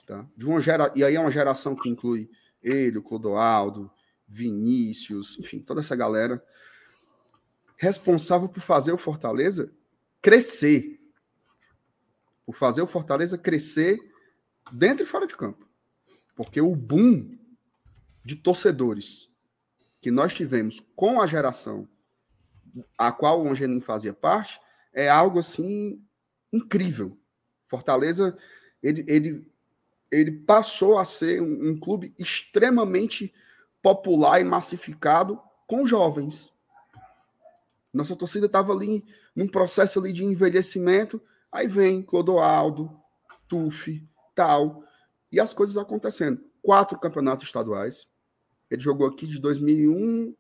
tá? 0.08 0.28
de 0.36 0.48
uma 0.48 0.60
gera... 0.60 0.92
e 0.96 1.04
aí 1.04 1.16
é 1.16 1.20
uma 1.20 1.32
geração 1.32 1.76
que 1.76 1.88
inclui 1.88 2.30
ele, 2.64 2.98
o 2.98 3.04
Clodoaldo, 3.04 3.92
Vinícius, 4.28 5.38
enfim, 5.40 5.60
toda 5.60 5.80
essa 5.80 5.96
galera 5.96 6.44
responsável 7.78 8.50
por 8.50 8.62
fazer 8.62 8.92
o 8.92 8.98
Fortaleza 8.98 9.72
crescer. 10.22 11.00
Por 12.46 12.56
fazer 12.56 12.82
o 12.82 12.88
Fortaleza 12.88 13.38
crescer 13.38 14.00
dentro 14.72 15.04
e 15.04 15.08
fora 15.08 15.28
de 15.28 15.38
campo. 15.38 15.68
Porque 16.36 16.60
o 16.60 16.76
boom 16.76 17.38
de 18.26 18.36
torcedores 18.36 19.30
que 20.02 20.12
nós 20.12 20.34
tivemos 20.34 20.82
com 20.96 21.22
a 21.22 21.28
geração 21.28 21.88
a 22.98 23.12
qual 23.12 23.42
o 23.42 23.50
Angelim 23.50 23.82
fazia 23.82 24.14
parte 24.14 24.60
é 24.94 25.10
algo 25.10 25.40
assim 25.40 26.02
incrível. 26.52 27.18
Fortaleza 27.66 28.38
ele, 28.82 29.04
ele, 29.08 29.52
ele 30.12 30.32
passou 30.32 30.98
a 30.98 31.06
ser 31.06 31.42
um, 31.42 31.70
um 31.70 31.80
clube 31.80 32.14
extremamente 32.18 33.34
popular 33.82 34.40
e 34.40 34.44
massificado 34.44 35.42
com 35.66 35.86
jovens. 35.86 36.54
Nossa 37.94 38.16
torcida 38.16 38.46
estava 38.46 38.74
ali 38.74 39.06
num 39.36 39.48
processo 39.48 40.00
ali 40.00 40.12
de 40.14 40.24
envelhecimento, 40.24 41.22
aí 41.52 41.68
vem 41.68 42.02
Clodoaldo, 42.02 42.92
Tuf, 43.48 44.06
tal, 44.36 44.84
e 45.32 45.40
as 45.40 45.54
coisas 45.54 45.78
acontecendo. 45.78 46.44
Quatro 46.62 47.00
campeonatos 47.00 47.46
estaduais. 47.46 48.08
Ele 48.70 48.82
jogou 48.82 49.08
aqui 49.08 49.26
de 49.26 49.40
2001 49.40 50.36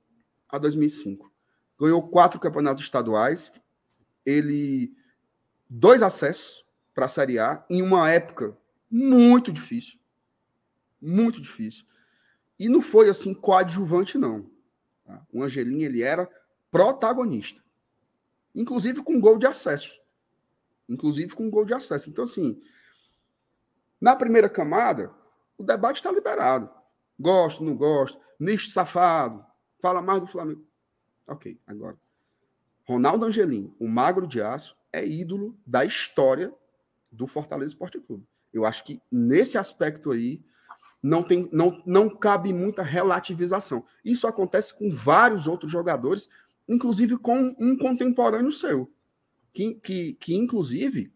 a 0.49 0.57
2005. 0.57 1.31
Ganhou 1.79 2.07
quatro 2.07 2.39
campeonatos 2.39 2.83
estaduais. 2.83 3.51
Ele 4.25 4.93
dois 5.69 6.01
acessos 6.01 6.65
para 6.93 7.05
a 7.05 7.09
Série 7.09 7.39
A 7.39 7.65
em 7.69 7.81
uma 7.81 8.09
época 8.09 8.57
muito 8.89 9.51
difícil. 9.51 9.99
Muito 11.01 11.39
difícil. 11.39 11.85
E 12.59 12.67
não 12.67 12.81
foi 12.81 13.09
assim 13.09 13.33
coadjuvante, 13.33 14.17
não. 14.17 14.49
Tá? 15.05 15.25
O 15.31 15.43
Angelim, 15.43 15.83
ele 15.83 16.01
era 16.01 16.29
protagonista. 16.71 17.61
Inclusive 18.53 19.03
com 19.03 19.19
gol 19.19 19.37
de 19.37 19.45
acesso. 19.45 19.99
Inclusive 20.89 21.35
com 21.35 21.49
gol 21.49 21.65
de 21.65 21.73
acesso. 21.73 22.09
Então, 22.09 22.23
assim, 22.23 22.59
na 24.01 24.15
primeira 24.15 24.49
camada, 24.49 25.13
o 25.57 25.63
debate 25.63 25.97
está 25.97 26.11
liberado. 26.11 26.69
Gosto, 27.19 27.63
não 27.63 27.75
gosto. 27.75 28.19
Nicho 28.39 28.69
safado. 28.69 29.45
Fala 29.81 30.01
mais 30.01 30.19
do 30.19 30.27
Flamengo. 30.27 30.65
Ok, 31.27 31.59
agora. 31.65 31.97
Ronaldo 32.85 33.25
Angelim, 33.25 33.73
o 33.79 33.87
magro 33.87 34.25
de 34.25 34.41
aço, 34.41 34.77
é 34.93 35.05
ídolo 35.05 35.57
da 35.65 35.83
história 35.83 36.53
do 37.11 37.27
Fortaleza 37.27 37.73
Esporte 37.73 37.99
Clube. 37.99 38.25
Eu 38.53 38.65
acho 38.65 38.83
que 38.83 39.01
nesse 39.11 39.57
aspecto 39.57 40.11
aí 40.11 40.41
não, 41.03 41.21
tem, 41.21 41.49
não, 41.51 41.81
não 41.85 42.09
cabe 42.09 42.53
muita 42.53 42.81
relativização. 42.81 43.85
Isso 44.05 44.25
acontece 44.25 44.77
com 44.77 44.89
vários 44.89 45.47
outros 45.47 45.71
jogadores 45.71 46.29
inclusive 46.67 47.17
com 47.17 47.55
um 47.57 47.77
contemporâneo 47.77 48.51
seu, 48.51 48.91
que, 49.53 49.75
que, 49.75 50.13
que 50.15 50.35
inclusive 50.35 51.11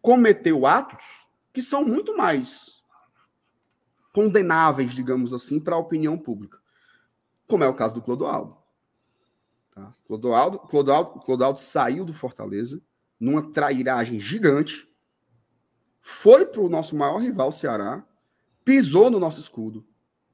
cometeu 0.00 0.66
atos 0.66 1.26
que 1.52 1.62
são 1.62 1.84
muito 1.84 2.16
mais 2.16 2.82
condenáveis, 4.14 4.94
digamos 4.94 5.34
assim, 5.34 5.58
para 5.58 5.74
a 5.74 5.78
opinião 5.78 6.16
pública, 6.16 6.58
como 7.48 7.64
é 7.64 7.68
o 7.68 7.74
caso 7.74 7.96
do 7.96 8.00
Clodoaldo. 8.00 8.56
Tá? 9.74 9.92
Clodoaldo, 10.06 10.60
Clodoaldo, 10.60 11.20
Clodoaldo 11.20 11.58
saiu 11.58 12.04
do 12.04 12.14
Fortaleza 12.14 12.80
numa 13.18 13.52
trairagem 13.52 14.20
gigante, 14.20 14.88
foi 16.00 16.46
para 16.46 16.60
o 16.60 16.68
nosso 16.68 16.96
maior 16.96 17.18
rival, 17.18 17.50
Ceará, 17.50 18.06
pisou 18.64 19.10
no 19.10 19.18
nosso 19.18 19.40
escudo, 19.40 19.84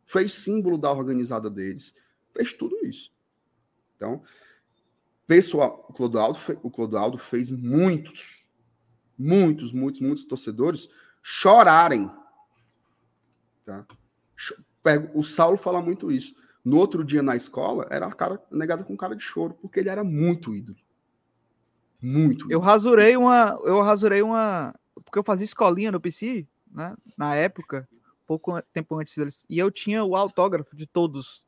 fez 0.04 0.34
símbolo 0.34 0.76
da 0.76 0.92
organizada 0.92 1.48
deles, 1.48 1.94
fez 2.34 2.52
tudo 2.52 2.76
isso. 2.84 3.10
Então, 3.96 4.22
pessoal, 5.26 5.86
o 5.88 5.92
Clodoaldo, 5.94 6.38
o 6.62 6.70
Clodoaldo 6.70 7.16
fez 7.16 7.50
muitos, 7.50 8.44
muitos, 9.16 9.72
muitos, 9.72 10.00
muitos 10.00 10.24
torcedores 10.26 10.90
chorarem. 11.22 12.10
Tá? 13.70 13.86
O 15.14 15.22
Saulo 15.22 15.56
fala 15.56 15.80
muito 15.80 16.10
isso. 16.10 16.34
No 16.64 16.76
outro 16.76 17.04
dia 17.04 17.22
na 17.22 17.36
escola, 17.36 17.86
era 17.90 18.06
a 18.06 18.12
cara 18.12 18.42
negada 18.50 18.84
com 18.84 18.96
cara 18.96 19.14
de 19.14 19.22
choro, 19.22 19.54
porque 19.54 19.80
ele 19.80 19.88
era 19.88 20.04
muito 20.04 20.54
ídolo. 20.54 20.78
Muito. 22.00 22.46
Ídolo. 22.46 22.52
Eu 22.52 22.60
rasurei 22.60 23.16
uma, 23.16 23.58
eu 23.64 23.80
rasurei 23.80 24.22
uma, 24.22 24.74
porque 25.04 25.18
eu 25.18 25.22
fazia 25.22 25.44
escolinha 25.44 25.92
no 25.92 26.00
PC, 26.00 26.46
né, 26.70 26.94
na 27.16 27.34
época, 27.34 27.88
pouco 28.26 28.60
tempo 28.72 28.98
antes 28.98 29.16
deles, 29.16 29.44
e 29.48 29.58
eu 29.58 29.70
tinha 29.70 30.04
o 30.04 30.14
autógrafo 30.14 30.76
de 30.76 30.86
todos 30.86 31.44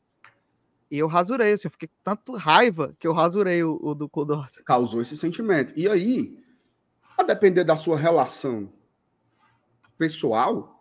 e 0.93 0.99
eu 0.99 1.07
rasurei, 1.07 1.55
assim, 1.55 1.69
eu 1.69 1.71
fiquei 1.71 1.89
com 1.89 1.95
tanto 2.05 2.35
raiva 2.35 2.95
que 2.99 3.07
eu 3.07 3.15
rasurei 3.15 3.65
o, 3.65 3.81
o 3.83 3.95
do 3.95 4.11
Clodoaldo. 4.11 4.63
Causou 4.63 5.01
esse 5.01 5.17
sentimento. 5.17 5.73
E 5.75 5.89
aí, 5.89 6.39
a 7.17 7.23
depender 7.23 7.65
da 7.65 7.77
sua 7.77 7.97
relação 7.97 8.71
pessoal, 9.97 10.72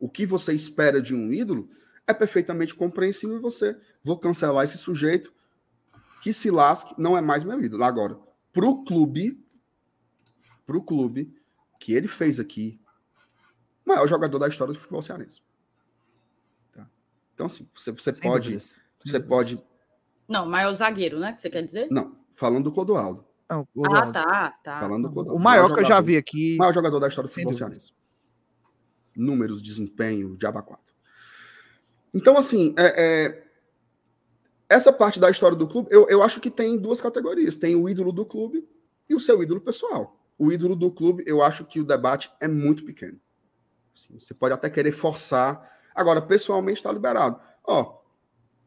o 0.00 0.08
que 0.08 0.26
você 0.26 0.52
espera 0.52 1.00
de 1.00 1.14
um 1.14 1.32
ídolo 1.32 1.70
é 2.06 2.12
perfeitamente 2.12 2.74
compreensível 2.74 3.36
e 3.36 3.40
você, 3.40 3.78
vou 4.02 4.18
cancelar 4.18 4.64
esse 4.64 4.78
sujeito, 4.78 5.32
que 6.22 6.32
se 6.32 6.50
lasque, 6.50 6.94
não 6.98 7.16
é 7.16 7.20
mais 7.20 7.44
meu 7.44 7.62
ídolo. 7.62 7.84
Agora, 7.84 8.18
pro 8.52 8.82
clube, 8.84 9.40
pro 10.66 10.82
clube, 10.82 11.32
que 11.78 11.92
ele 11.92 12.08
fez 12.08 12.40
aqui, 12.40 12.80
o 13.86 13.90
maior 13.90 14.08
jogador 14.08 14.38
da 14.38 14.48
história 14.48 14.74
do 14.74 14.80
futebol 14.80 15.02
cearense. 15.02 15.40
Tá? 16.72 16.88
Então, 17.34 17.46
assim, 17.46 17.68
você, 17.74 17.92
você 17.92 18.12
pode... 18.20 18.50
Dúvidas 18.50 18.80
você 19.04 19.20
pode. 19.20 19.62
Não, 20.28 20.46
maior 20.46 20.72
zagueiro, 20.74 21.18
né? 21.18 21.32
Que 21.32 21.40
você 21.40 21.50
quer 21.50 21.64
dizer? 21.64 21.88
Não, 21.90 22.16
falando 22.30 22.64
do 22.64 22.72
Clodoaldo. 22.72 23.24
Não, 23.48 23.66
Ah, 23.86 24.12
tá, 24.12 24.50
tá. 24.62 24.80
Falando 24.80 25.08
do 25.08 25.12
Clodoaldo. 25.12 25.40
O 25.40 25.42
maior, 25.42 25.62
maior 25.62 25.74
que 25.74 25.80
eu 25.80 25.88
já 25.88 26.00
vi 26.00 26.16
aqui. 26.16 26.54
O 26.56 26.58
maior 26.58 26.74
jogador 26.74 27.00
da 27.00 27.08
história 27.08 27.28
do 27.28 27.32
futebol 27.32 27.54
cearense. 27.54 27.92
Números, 29.16 29.62
desempenho, 29.62 30.36
de 30.36 30.46
4. 30.46 30.78
Então, 32.12 32.36
assim, 32.36 32.74
é, 32.76 33.26
é, 33.26 33.46
essa 34.68 34.92
parte 34.92 35.18
da 35.18 35.30
história 35.30 35.56
do 35.56 35.66
clube, 35.66 35.88
eu, 35.90 36.08
eu 36.08 36.22
acho 36.22 36.40
que 36.40 36.50
tem 36.50 36.78
duas 36.78 37.00
categorias. 37.00 37.56
Tem 37.56 37.74
o 37.74 37.88
ídolo 37.88 38.12
do 38.12 38.24
clube 38.24 38.66
e 39.08 39.14
o 39.14 39.20
seu 39.20 39.42
ídolo 39.42 39.60
pessoal. 39.60 40.16
O 40.38 40.50
ídolo 40.52 40.74
do 40.74 40.90
clube, 40.90 41.24
eu 41.26 41.42
acho 41.42 41.64
que 41.64 41.80
o 41.80 41.84
debate 41.84 42.30
é 42.40 42.48
muito 42.48 42.84
pequeno. 42.84 43.20
Assim, 43.94 44.18
você 44.18 44.34
pode 44.34 44.54
até 44.54 44.70
querer 44.70 44.92
forçar. 44.92 45.78
Agora, 45.94 46.22
pessoalmente, 46.22 46.78
está 46.78 46.92
liberado. 46.92 47.40
Ó, 47.64 48.00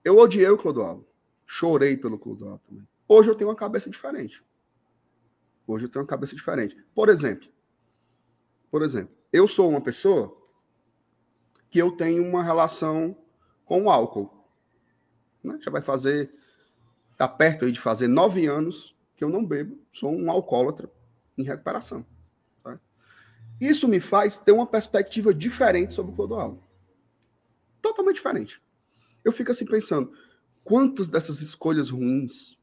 eu 0.03 0.17
odiei 0.17 0.49
o 0.49 0.57
Clodoaldo. 0.57 1.07
Chorei 1.45 1.97
pelo 1.97 2.19
Clodoaldo 2.19 2.61
também. 2.67 2.87
Hoje 3.07 3.29
eu 3.29 3.35
tenho 3.35 3.49
uma 3.49 3.55
cabeça 3.55 3.89
diferente. 3.89 4.43
Hoje 5.65 5.85
eu 5.85 5.89
tenho 5.89 6.03
uma 6.03 6.09
cabeça 6.09 6.35
diferente. 6.35 6.77
Por 6.93 7.09
exemplo, 7.09 7.49
por 8.69 8.81
exemplo, 8.81 9.15
eu 9.33 9.47
sou 9.47 9.67
uma 9.67 9.81
pessoa 9.81 10.37
que 11.71 11.79
eu 11.79 11.91
tenho 11.91 12.23
uma 12.23 12.43
relação 12.43 13.17
com 13.65 13.85
o 13.85 13.89
álcool. 13.89 14.31
Né? 15.43 15.57
Já 15.59 15.71
vai 15.71 15.81
fazer, 15.81 16.31
está 17.11 17.27
perto 17.27 17.65
aí 17.65 17.71
de 17.71 17.79
fazer 17.79 18.07
nove 18.07 18.45
anos 18.45 18.95
que 19.15 19.23
eu 19.23 19.29
não 19.29 19.43
bebo, 19.43 19.79
sou 19.91 20.15
um 20.15 20.29
alcoólatra 20.29 20.87
em 21.35 21.41
recuperação. 21.41 22.05
Tá? 22.63 22.79
Isso 23.59 23.87
me 23.87 23.99
faz 23.99 24.37
ter 24.37 24.51
uma 24.51 24.67
perspectiva 24.67 25.33
diferente 25.33 25.93
sobre 25.93 26.11
o 26.11 26.15
Clodoaldo. 26.15 26.63
Totalmente 27.81 28.17
diferente. 28.17 28.61
Eu 29.25 29.31
fico 29.31 29.49
assim 29.49 29.65
pensando, 29.65 30.13
quantas 30.63 31.09
dessas 31.09 31.41
escolhas 31.41 31.89
ruins, 31.89 32.55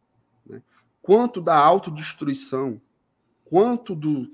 né? 0.46 0.62
quanto 1.02 1.40
da 1.40 1.56
autodestruição, 1.56 2.80
quanto 3.44 3.96
do, 3.96 4.30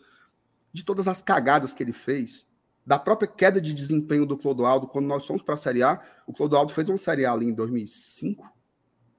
de 0.77 0.85
todas 0.85 1.09
as 1.09 1.22
cagadas 1.22 1.72
que 1.72 1.83
ele 1.83 1.95
fez, 1.95 2.47
da 2.85 2.99
própria 2.99 3.27
queda 3.27 3.59
de 3.62 3.72
desempenho 3.72 4.27
do 4.27 4.37
Clodoaldo, 4.37 4.87
quando 4.87 5.07
nós 5.07 5.27
fomos 5.27 5.41
para 5.41 5.55
a 5.55 5.57
Série 5.57 5.83
A, 5.83 5.99
o 6.27 6.35
Clodoaldo 6.35 6.70
fez 6.70 6.91
uma 6.91 6.99
Série 6.99 7.24
A 7.24 7.33
ali 7.33 7.47
em 7.47 7.55
2005, 7.55 8.47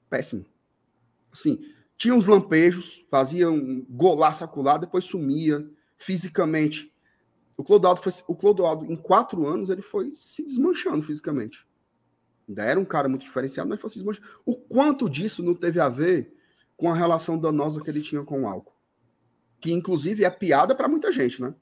péssimo. 0.07 0.45
Assim, 1.31 1.59
tinha 1.97 2.13
uns 2.13 2.27
lampejos, 2.27 3.03
fazia 3.09 3.49
um 3.49 3.83
golaço 3.89 4.43
acular, 4.43 4.77
depois 4.77 5.03
sumia 5.05 5.67
fisicamente. 5.97 6.93
O 7.57 7.63
Clodoaldo, 7.63 8.01
foi, 8.01 8.13
o 8.27 8.35
Clodoaldo, 8.35 8.85
em 8.85 8.95
quatro 8.95 9.47
anos, 9.47 9.71
ele 9.71 9.81
foi 9.81 10.11
se 10.13 10.43
desmanchando 10.43 11.01
fisicamente. 11.01 11.67
Ainda 12.47 12.65
era 12.65 12.79
um 12.79 12.85
cara 12.85 13.09
muito 13.09 13.25
diferenciado, 13.25 13.67
mas 13.67 13.81
foi 13.81 13.89
se 13.89 13.97
desmanchando. 13.97 14.27
O 14.45 14.55
quanto 14.55 15.09
disso 15.09 15.41
não 15.41 15.55
teve 15.55 15.79
a 15.79 15.89
ver 15.89 16.37
com 16.77 16.91
a 16.91 16.95
relação 16.95 17.35
danosa 17.35 17.81
que 17.81 17.89
ele 17.89 18.03
tinha 18.03 18.23
com 18.23 18.43
o 18.43 18.47
álcool? 18.47 18.76
Que, 19.59 19.71
inclusive, 19.71 20.23
é 20.23 20.29
piada 20.29 20.75
para 20.75 20.87
muita 20.87 21.11
gente, 21.11 21.41
né? 21.41 21.53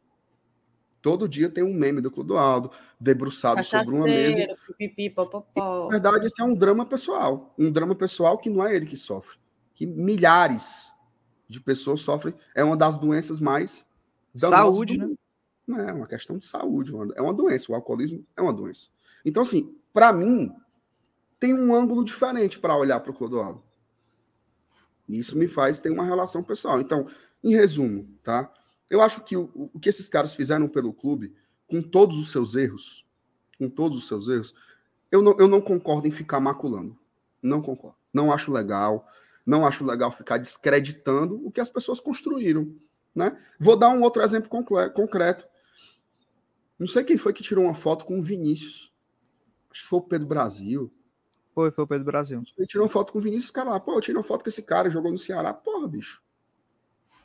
Todo 1.01 1.29
dia 1.29 1.49
tem 1.49 1.63
um 1.63 1.73
meme 1.73 2.01
do 2.01 2.09
Clodoaldo 2.09 2.71
debruçado 2.99 3.63
sobre 3.63 3.95
uma 3.95 4.05
mesa. 4.05 4.43
Pipi, 4.75 5.13
na 5.55 5.87
verdade, 5.87 6.25
isso 6.25 6.41
é 6.41 6.43
um 6.43 6.55
drama 6.55 6.83
pessoal. 6.83 7.53
Um 7.59 7.71
drama 7.71 7.93
pessoal 7.93 8.39
que 8.39 8.49
não 8.49 8.65
é 8.65 8.75
ele 8.75 8.87
que 8.87 8.97
sofre. 8.97 9.37
Que 9.75 9.85
milhares 9.85 10.91
de 11.47 11.61
pessoas 11.61 12.01
sofrem. 12.01 12.33
É 12.55 12.63
uma 12.63 12.75
das 12.75 12.97
doenças 12.97 13.39
mais. 13.39 13.85
Saúde, 14.35 14.97
do... 14.97 15.07
né? 15.07 15.15
Não 15.67 15.79
é 15.79 15.93
uma 15.93 16.07
questão 16.07 16.39
de 16.39 16.45
saúde. 16.45 16.91
É 17.15 17.21
uma 17.21 17.33
doença. 17.33 17.71
O 17.71 17.75
alcoolismo 17.75 18.25
é 18.35 18.41
uma 18.41 18.53
doença. 18.53 18.89
Então, 19.23 19.43
assim, 19.43 19.77
para 19.93 20.11
mim, 20.11 20.51
tem 21.39 21.53
um 21.53 21.75
ângulo 21.75 22.03
diferente 22.03 22.57
para 22.57 22.75
olhar 22.75 22.99
para 22.99 23.11
o 23.11 23.13
Clodoaldo. 23.13 23.61
Isso 25.07 25.37
me 25.37 25.47
faz 25.47 25.79
ter 25.79 25.91
uma 25.91 26.03
relação 26.03 26.41
pessoal. 26.41 26.81
Então, 26.81 27.07
em 27.45 27.53
resumo, 27.53 28.09
tá? 28.23 28.51
Eu 28.89 29.01
acho 29.01 29.21
que 29.21 29.37
o, 29.37 29.69
o 29.71 29.79
que 29.79 29.87
esses 29.87 30.09
caras 30.09 30.33
fizeram 30.33 30.67
pelo 30.67 30.91
clube, 30.91 31.35
com 31.67 31.81
todos 31.81 32.17
os 32.17 32.31
seus 32.31 32.55
erros, 32.55 33.05
com 33.59 33.69
todos 33.69 33.99
os 33.99 34.07
seus 34.07 34.27
erros, 34.27 34.55
eu 35.11 35.21
não, 35.21 35.37
eu 35.39 35.47
não 35.47 35.61
concordo 35.61 36.07
em 36.07 36.11
ficar 36.11 36.39
maculando. 36.39 36.97
Não 37.41 37.61
concordo. 37.61 37.97
Não 38.11 38.31
acho 38.31 38.51
legal. 38.51 39.07
Não 39.45 39.65
acho 39.65 39.85
legal 39.85 40.11
ficar 40.11 40.39
descreditando 40.39 41.39
o 41.45 41.51
que 41.51 41.61
as 41.61 41.69
pessoas 41.69 41.99
construíram. 41.99 42.75
Né? 43.13 43.39
Vou 43.59 43.77
dar 43.77 43.89
um 43.89 44.01
outro 44.01 44.23
exemplo 44.23 44.49
concreto. 44.49 45.47
Não 46.79 46.87
sei 46.87 47.03
quem 47.03 47.17
foi 47.17 47.31
que 47.31 47.43
tirou 47.43 47.63
uma 47.63 47.75
foto 47.75 48.05
com 48.05 48.19
o 48.19 48.23
Vinícius. 48.23 48.91
Acho 49.69 49.83
que 49.83 49.89
foi 49.89 49.99
o 49.99 50.01
Pedro 50.03 50.27
Brasil. 50.27 50.91
Foi, 51.53 51.71
foi 51.71 51.83
o 51.83 51.87
Pedro 51.87 52.05
Brasil. 52.05 52.43
Ele 52.57 52.67
tirou 52.67 52.85
uma 52.85 52.91
foto 52.91 53.13
com 53.13 53.19
o 53.19 53.21
Vinícius, 53.21 53.51
cara 53.51 53.69
lá, 53.69 53.79
pô, 53.79 53.93
eu 53.93 54.01
tirei 54.01 54.17
uma 54.17 54.23
foto 54.23 54.43
com 54.43 54.49
esse 54.49 54.63
cara, 54.63 54.89
jogou 54.89 55.11
no 55.11 55.17
Ceará. 55.17 55.53
Porra, 55.53 55.87
bicho. 55.87 56.24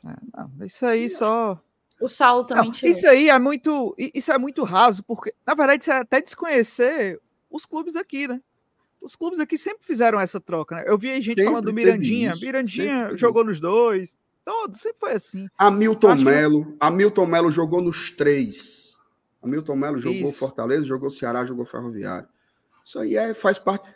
É, 0.05 0.15
não, 0.37 0.65
isso 0.65 0.85
aí 0.85 1.09
só. 1.09 1.61
O 1.99 2.07
Saulo 2.07 2.45
também 2.45 2.71
não, 2.71 2.89
Isso 2.89 3.07
aí 3.07 3.29
é 3.29 3.37
muito. 3.37 3.95
Isso 3.97 4.31
é 4.31 4.37
muito 4.37 4.63
raso, 4.63 5.03
porque, 5.03 5.33
na 5.45 5.53
verdade, 5.53 5.83
isso 5.83 5.91
é 5.91 5.97
até 5.97 6.19
desconhecer 6.19 7.19
os 7.49 7.65
clubes 7.65 7.93
daqui, 7.93 8.27
né? 8.27 8.41
Os 9.01 9.15
clubes 9.15 9.39
aqui 9.39 9.57
sempre 9.57 9.83
fizeram 9.83 10.19
essa 10.19 10.39
troca, 10.39 10.75
né? 10.75 10.83
Eu 10.87 10.97
vi 10.97 11.09
gente 11.15 11.25
sempre 11.25 11.45
falando 11.45 11.65
do 11.65 11.73
Mirandinha. 11.73 12.31
Isso, 12.31 12.45
Mirandinha 12.45 13.15
jogou 13.15 13.43
nos 13.43 13.59
dois. 13.59 14.17
Todo, 14.43 14.75
sempre 14.75 14.99
foi 14.99 15.11
assim. 15.13 15.47
Hamilton 15.57 16.15
Melo. 16.15 16.65
Que... 16.65 16.77
Hamilton 16.79 17.25
Melo 17.25 17.51
jogou 17.51 17.81
nos 17.81 18.11
três. 18.11 18.95
Hamilton 19.41 19.75
Melo 19.75 19.99
jogou 19.99 20.29
isso. 20.29 20.39
Fortaleza, 20.39 20.85
jogou 20.85 21.09
Ceará, 21.09 21.45
jogou 21.45 21.65
Ferroviário. 21.65 22.27
Isso 22.83 22.99
aí 22.99 23.15
é, 23.15 23.33
faz 23.33 23.59
parte 23.59 23.87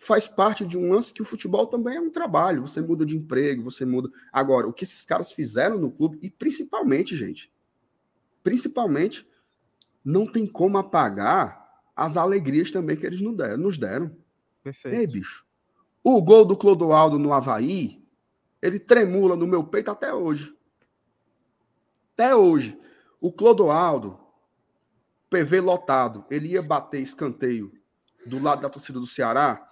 faz 0.00 0.26
parte 0.26 0.64
de 0.64 0.78
um 0.78 0.92
lance 0.92 1.12
que 1.12 1.20
o 1.20 1.26
futebol 1.26 1.66
também 1.66 1.96
é 1.96 2.00
um 2.00 2.10
trabalho. 2.10 2.62
Você 2.62 2.80
muda 2.80 3.04
de 3.04 3.16
emprego, 3.16 3.62
você 3.62 3.84
muda. 3.84 4.08
Agora, 4.32 4.66
o 4.66 4.72
que 4.72 4.84
esses 4.84 5.04
caras 5.04 5.30
fizeram 5.30 5.78
no 5.78 5.90
clube, 5.90 6.18
e 6.22 6.30
principalmente, 6.30 7.14
gente, 7.16 7.52
principalmente, 8.42 9.28
não 10.02 10.26
tem 10.26 10.46
como 10.46 10.78
apagar 10.78 11.60
as 11.94 12.16
alegrias 12.16 12.70
também 12.70 12.96
que 12.96 13.04
eles 13.04 13.20
nos 13.20 13.76
deram. 13.76 14.16
Perfeito. 14.62 14.96
Ei, 14.96 15.06
bicho. 15.06 15.44
O 16.02 16.20
gol 16.22 16.46
do 16.46 16.56
Clodoaldo 16.56 17.18
no 17.18 17.32
Havaí, 17.32 18.02
ele 18.62 18.78
tremula 18.78 19.36
no 19.36 19.46
meu 19.46 19.62
peito 19.62 19.90
até 19.90 20.14
hoje. 20.14 20.56
Até 22.14 22.34
hoje. 22.34 22.78
O 23.20 23.30
Clodoaldo, 23.30 24.18
PV 25.28 25.60
lotado, 25.60 26.24
ele 26.30 26.48
ia 26.48 26.62
bater 26.62 27.02
escanteio 27.02 27.70
do 28.24 28.42
lado 28.42 28.62
da 28.62 28.70
torcida 28.70 28.98
do 28.98 29.06
Ceará 29.06 29.69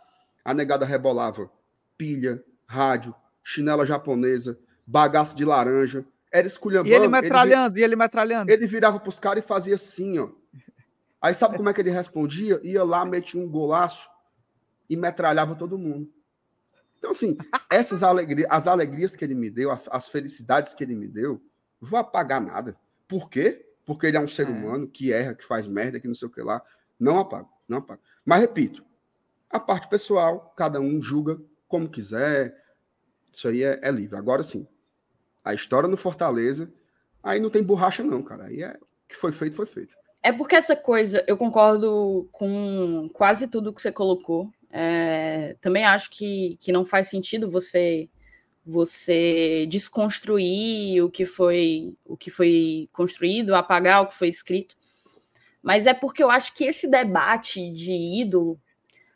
a 0.49 0.55
negada 0.55 0.87
rebolava 0.87 1.51
pilha, 1.99 2.43
rádio, 2.67 3.15
chinela 3.45 3.85
japonesa, 3.85 4.59
bagaço 4.87 5.37
de 5.37 5.45
laranja. 5.45 6.07
Era 6.33 6.47
esculhambando. 6.47 6.89
E 6.89 6.95
ele 6.95 7.07
metralhando, 7.07 7.77
ele, 7.77 7.83
e 7.83 7.85
ele 7.85 7.97
metralhando. 7.97 8.51
Ele 8.51 8.67
virava 8.67 8.99
pros 8.99 9.19
caras 9.19 9.45
e 9.45 9.47
fazia 9.47 9.75
assim, 9.75 10.19
ó. 10.19 10.31
Aí 11.21 11.35
sabe 11.35 11.59
como 11.59 11.69
é 11.69 11.75
que 11.75 11.83
ele 11.83 11.91
respondia? 11.91 12.59
Ia 12.63 12.83
lá, 12.83 13.05
metia 13.05 13.39
um 13.39 13.47
golaço 13.47 14.09
e 14.89 14.97
metralhava 14.97 15.55
todo 15.55 15.77
mundo. 15.77 16.11
Então, 16.97 17.11
assim, 17.11 17.37
essas 17.69 18.03
alegrias, 18.03 18.49
as 18.51 18.67
alegrias 18.67 19.15
que 19.15 19.27
ele 19.27 19.35
me 19.35 19.51
deu, 19.51 19.71
as 19.91 20.09
felicidades 20.09 20.73
que 20.73 20.83
ele 20.83 20.95
me 20.95 21.09
deu, 21.09 21.43
vou 21.79 21.99
apagar 21.99 22.41
nada. 22.41 22.75
Por 23.07 23.29
quê? 23.29 23.67
Porque 23.85 24.07
ele 24.07 24.17
é 24.17 24.21
um 24.21 24.29
ser 24.29 24.47
é. 24.47 24.51
humano 24.51 24.89
que 24.89 25.13
erra, 25.13 25.35
que 25.35 25.45
faz 25.45 25.67
merda, 25.67 26.01
que 26.01 26.09
não 26.09 26.15
sei 26.15 26.27
o 26.27 26.31
que 26.31 26.41
lá. 26.41 26.63
Não 26.99 27.19
apago, 27.19 27.51
não 27.69 27.79
apago. 27.79 28.01
Mas 28.25 28.41
repito, 28.41 28.89
a 29.51 29.59
parte 29.59 29.89
pessoal, 29.89 30.53
cada 30.57 30.81
um 30.81 31.01
julga 31.01 31.39
como 31.67 31.89
quiser. 31.89 32.55
Isso 33.33 33.49
aí 33.49 33.63
é, 33.63 33.79
é 33.83 33.91
livre. 33.91 34.17
Agora 34.17 34.43
sim, 34.43 34.67
a 35.45 35.55
história 35.55 35.89
no 35.89 35.97
Fortaleza, 35.97 36.73
aí 37.23 37.41
não 37.41 37.51
tem 37.51 37.63
borracha, 37.63 38.03
não, 38.03 38.23
cara. 38.23 38.45
Aí 38.45 38.63
é 38.63 38.77
o 38.81 39.09
que 39.09 39.17
foi 39.17 39.33
feito, 39.33 39.57
foi 39.57 39.67
feito. 39.67 39.97
É 40.23 40.33
porque 40.33 40.57
essa 40.57 40.75
coisa, 40.75 41.25
eu 41.27 41.37
concordo 41.37 42.29
com 42.33 43.09
quase 43.13 43.47
tudo 43.47 43.73
que 43.73 43.81
você 43.81 43.93
colocou. 43.93 44.51
É, 44.71 45.57
também 45.61 45.85
acho 45.85 46.11
que, 46.11 46.57
que 46.61 46.73
não 46.73 46.85
faz 46.85 47.09
sentido 47.09 47.51
você 47.51 48.09
você 48.71 49.65
desconstruir 49.67 51.03
o 51.03 51.11
que 51.11 51.25
foi 51.25 51.97
o 52.05 52.19
que 52.19 52.31
foi 52.31 52.87
construído, 52.93 53.55
apagar 53.55 54.03
o 54.03 54.09
que 54.09 54.15
foi 54.15 54.29
escrito. 54.29 54.77
Mas 55.63 55.87
é 55.87 55.95
porque 55.95 56.23
eu 56.23 56.31
acho 56.31 56.55
que 56.55 56.65
esse 56.65 56.87
debate 56.87 57.73
de 57.73 57.93
ídolo 57.93 58.61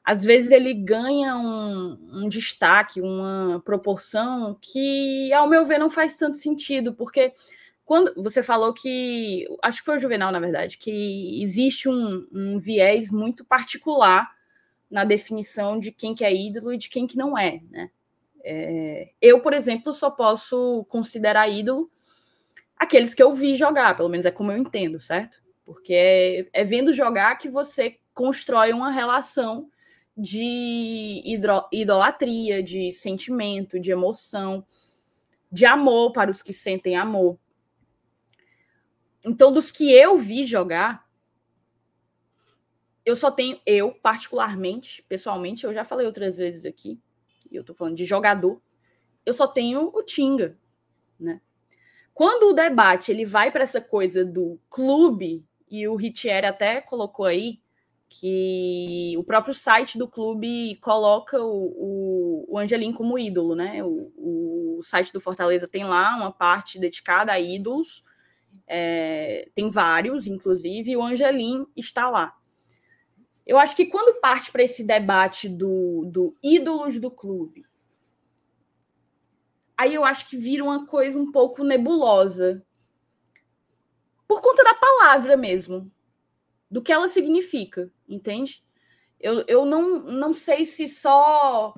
às 0.05 0.25
vezes 0.25 0.51
ele 0.51 0.75
ganha 0.75 1.37
um, 1.37 2.25
um, 2.25 2.29
destaque, 2.29 3.01
uma 3.01 3.63
proporção 3.65 4.57
que, 4.61 5.33
ao 5.33 5.49
meu 5.49 5.65
ver, 5.65 5.79
não 5.79 5.91
faz 5.91 6.17
tanto 6.17 6.37
sentido, 6.37 6.93
porque 6.93 7.33
quando 7.85 8.13
você 8.21 8.43
falou 8.43 8.73
que, 8.75 9.47
acho 9.63 9.79
que 9.79 9.85
foi 9.85 9.97
o 9.97 9.99
Juvenal, 9.99 10.33
na 10.33 10.41
verdade, 10.41 10.79
que 10.79 11.43
existe 11.43 11.89
um, 11.89 12.27
um 12.33 12.59
viés 12.59 13.11
muito 13.11 13.45
particular 13.45 14.31
na 14.91 15.05
definição 15.05 15.79
de 15.79 15.93
quem 15.93 16.15
que 16.15 16.25
é 16.25 16.35
ídolo 16.35 16.73
e 16.73 16.79
de 16.79 16.89
quem 16.89 17.07
que 17.07 17.17
não 17.17 17.39
é, 17.39 17.61
né? 17.71 17.91
É, 18.45 19.13
eu, 19.21 19.41
por 19.41 19.53
exemplo, 19.53 19.93
só 19.93 20.11
posso 20.11 20.85
considerar 20.89 21.49
ídolo 21.49 21.89
aqueles 22.77 23.15
que 23.15 23.23
eu 23.23 23.33
vi 23.33 23.55
jogar, 23.55 23.97
pelo 23.97 24.09
menos 24.09 24.27
é 24.27 24.33
como 24.33 24.51
eu 24.51 24.59
entendo, 24.59 25.01
certo? 25.01 25.41
Porque 25.65 25.95
é, 25.95 26.49
é 26.53 26.65
vendo 26.65 26.93
jogar 26.93 27.37
que 27.37 27.49
você 27.49 27.99
constrói 28.13 28.73
uma 28.73 28.91
relação 28.91 29.71
de 30.17 31.23
idolatria, 31.73 32.63
de 32.63 32.93
sentimento, 32.93 33.81
de 33.81 33.91
emoção, 33.91 34.65
de 35.51 35.65
amor 35.65 36.13
para 36.13 36.31
os 36.31 36.43
que 36.43 36.53
sentem 36.53 36.97
amor. 36.97 37.39
Então, 39.25 39.53
dos 39.53 39.71
que 39.71 39.93
eu 39.93 40.19
vi 40.19 40.45
jogar, 40.45 41.07
eu 43.05 43.17
só 43.17 43.31
tenho, 43.31 43.61
eu, 43.65 43.93
particularmente, 43.95 45.03
pessoalmente, 45.09 45.65
eu 45.65 45.73
já 45.73 45.85
falei 45.85 46.07
outras 46.07 46.37
vezes 46.37 46.65
aqui, 46.65 47.01
e 47.51 47.57
eu 47.57 47.65
tô 47.65 47.75
falando 47.75 47.97
de 47.97 48.05
jogador, 48.05 48.61
eu 49.25 49.33
só 49.33 49.47
tenho 49.47 49.91
o 49.95 50.03
Tinga, 50.03 50.59
né? 51.19 51.41
Quando 52.15 52.51
o 52.51 52.53
debate 52.53 53.11
ele 53.11 53.25
vai 53.25 53.51
para 53.51 53.63
essa 53.63 53.81
coisa 53.81 54.25
do 54.25 54.59
clube, 54.69 55.45
e 55.71 55.89
o 55.89 55.97
Ritieri 55.97 56.47
até 56.47 56.81
colocou 56.81 57.25
aí 57.25 57.61
que 58.13 59.15
o 59.17 59.25
próprio 59.25 59.55
site 59.55 59.97
do 59.97 60.07
clube 60.07 60.77
coloca 60.83 61.43
o, 61.43 62.45
o, 62.47 62.59
Angelim 62.59 62.93
como 62.93 63.19
ídolo, 63.19 63.55
né? 63.55 63.83
O, 63.83 64.13
o 64.79 64.83
site 64.83 65.13
do 65.13 65.21
Fortaleza 65.21 65.67
tem 65.67 65.85
lá 65.85 66.15
uma 66.15 66.31
parte 66.31 66.79
dedicada 66.79 67.33
a 67.33 67.41
ídolos, 67.41 68.05
é, 68.67 69.49
tem 69.55 69.71
vários, 69.71 70.27
inclusive, 70.27 70.91
e 70.91 70.97
o 70.97 71.03
Angelim 71.03 71.67
está 71.75 72.11
lá. 72.11 72.35
Eu 73.47 73.59
acho 73.59 73.75
que 73.75 73.87
quando 73.87 74.21
parte 74.21 74.53
para 74.53 74.63
esse 74.63 74.85
debate 74.85 75.49
do, 75.49 76.05
do 76.05 76.37
ídolos 76.43 76.99
do 77.01 77.11
clube, 77.11 77.65
aí 79.77 79.95
eu 79.95 80.05
acho 80.05 80.29
que 80.29 80.37
vira 80.37 80.63
uma 80.63 80.87
coisa 80.87 81.19
um 81.19 81.33
pouco 81.33 81.65
nebulosa. 81.65 82.63
Por 84.29 84.43
conta 84.43 84.63
da 84.63 84.75
palavra 84.75 85.35
mesmo, 85.35 85.91
do 86.73 86.81
que 86.81 86.91
ela 86.91 87.07
significa, 87.07 87.93
entende? 88.15 88.63
Eu, 89.21 89.45
eu 89.47 89.65
não, 89.65 90.03
não 90.03 90.35
sei 90.35 90.65
se 90.65 90.89
só 90.89 91.75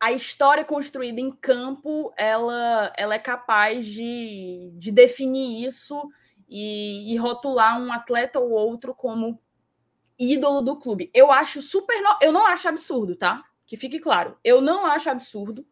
a 0.00 0.12
história 0.12 0.64
construída 0.64 1.20
em 1.20 1.30
campo 1.30 2.12
ela, 2.16 2.92
ela 2.96 3.14
é 3.14 3.18
capaz 3.18 3.86
de, 3.86 4.70
de 4.74 4.92
definir 4.92 5.66
isso 5.66 6.08
e, 6.48 7.12
e 7.12 7.16
rotular 7.16 7.80
um 7.80 7.92
atleta 7.92 8.38
ou 8.38 8.50
outro 8.50 8.94
como 8.94 9.40
ídolo 10.18 10.62
do 10.62 10.78
clube. 10.78 11.10
Eu 11.12 11.30
acho 11.30 11.60
super. 11.60 12.00
No... 12.00 12.16
Eu 12.22 12.32
não 12.32 12.46
acho 12.46 12.68
absurdo, 12.68 13.16
tá? 13.16 13.44
Que 13.66 13.76
fique 13.76 13.98
claro. 13.98 14.36
Eu 14.42 14.60
não 14.60 14.86
acho 14.86 15.10
absurdo. 15.10 15.66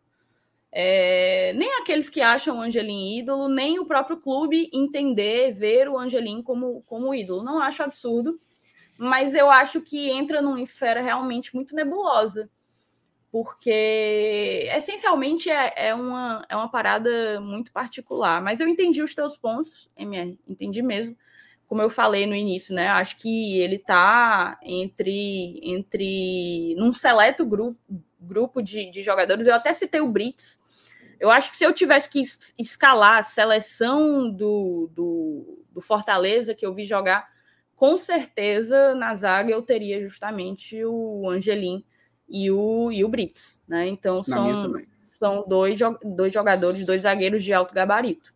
É... 0.70 1.54
nem 1.54 1.72
aqueles 1.80 2.10
que 2.10 2.20
acham 2.20 2.58
o 2.58 2.60
Angelim 2.60 3.18
ídolo, 3.18 3.48
nem 3.48 3.78
o 3.78 3.86
próprio 3.86 4.18
clube 4.18 4.68
entender, 4.74 5.52
ver 5.52 5.88
o 5.88 5.96
Angelim 5.96 6.42
como, 6.42 6.82
como 6.82 7.14
ídolo. 7.14 7.42
Não 7.42 7.60
acho 7.60 7.82
absurdo, 7.82 8.38
mas 8.98 9.34
eu 9.34 9.50
acho 9.50 9.80
que 9.80 10.10
entra 10.10 10.40
numa 10.40 10.60
esfera 10.60 11.00
realmente 11.00 11.54
muito 11.54 11.74
nebulosa, 11.74 12.50
porque 13.30 14.68
essencialmente 14.74 15.50
é, 15.50 15.88
é, 15.88 15.94
uma, 15.94 16.44
é 16.48 16.56
uma 16.56 16.70
parada 16.70 17.40
muito 17.40 17.72
particular. 17.72 18.40
Mas 18.40 18.60
eu 18.60 18.68
entendi 18.68 19.02
os 19.02 19.14
teus 19.14 19.36
pontos, 19.36 19.90
MR, 19.96 20.38
entendi 20.48 20.82
mesmo 20.82 21.16
como 21.66 21.82
eu 21.82 21.90
falei 21.90 22.26
no 22.26 22.34
início, 22.34 22.74
né? 22.74 22.88
Acho 22.88 23.16
que 23.16 23.58
ele 23.58 23.76
está 23.76 24.58
entre, 24.62 25.60
entre 25.62 26.74
num 26.76 26.92
seleto 26.92 27.44
grupo, 27.44 27.78
grupo 28.20 28.62
de, 28.62 28.90
de 28.90 29.02
jogadores. 29.02 29.46
Eu 29.46 29.54
até 29.54 29.72
citei 29.72 30.00
o 30.00 30.10
Brits. 30.10 30.60
Eu 31.18 31.30
acho 31.30 31.50
que 31.50 31.56
se 31.56 31.64
eu 31.64 31.72
tivesse 31.72 32.08
que 32.08 32.22
escalar 32.58 33.18
a 33.18 33.22
seleção 33.22 34.30
do, 34.30 34.90
do, 34.92 35.64
do 35.72 35.80
Fortaleza 35.80 36.54
que 36.54 36.64
eu 36.64 36.74
vi 36.74 36.84
jogar, 36.84 37.26
com 37.76 37.98
certeza 37.98 38.94
na 38.94 39.14
zaga 39.14 39.52
eu 39.52 39.62
teria 39.62 40.02
justamente 40.02 40.82
o 40.84 41.28
Angelim 41.28 41.84
e 42.28 42.50
o, 42.50 42.90
e 42.90 43.04
o 43.04 43.08
Brits, 43.08 43.62
né? 43.68 43.86
Então 43.86 44.22
são, 44.22 44.74
são 44.98 45.44
dois, 45.46 45.78
dois 46.02 46.32
jogadores, 46.32 46.84
dois 46.84 47.02
zagueiros 47.02 47.44
de 47.44 47.52
alto 47.52 47.72
gabarito. 47.72 48.34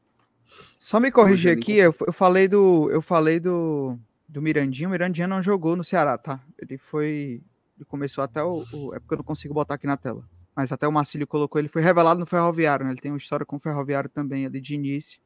Só 0.79 1.01
me 1.01 1.11
corrigir 1.11 1.53
aqui, 1.53 1.77
eu, 1.77 1.95
eu, 2.07 2.13
falei 2.13 2.49
do. 2.49 2.91
Eu 2.91 3.03
falei 3.03 3.39
do, 3.39 3.99
do 4.29 4.41
Mirandinho. 4.41 4.89
O 4.89 4.93
Mirandinho 4.93 5.29
não 5.29 5.43
jogou 5.43 5.77
no 5.77 5.85
Ceará, 5.85 6.17
tá? 6.17 6.41
Ele 6.59 6.79
foi. 6.79 7.43
Ele 7.77 7.85
começou 7.87 8.25
até 8.25 8.43
o, 8.43 8.65
o. 8.73 8.95
É 8.95 8.99
porque 8.99 9.15
eu 9.15 9.19
não 9.19 9.25
consigo 9.25 9.53
botar 9.53 9.75
aqui 9.75 9.87
na 9.87 9.97
tela. 9.97 10.25
Mas 10.55 10.73
até 10.73 10.87
o 10.87 10.93
Marcílio 10.93 11.27
colocou, 11.27 11.59
ele 11.59 11.69
foi 11.69 11.83
revelado 11.83 12.21
no 12.21 12.27
Ferroviário, 12.27 12.85
né? 12.85 12.93
Ele 12.93 13.01
tem 13.01 13.11
uma 13.11 13.19
história 13.19 13.47
com 13.47 13.57
o 13.57 13.61
Ferroviário 13.61 14.11
também 14.11 14.47
ali 14.47 14.61
de 14.61 14.75
início. 14.75 15.21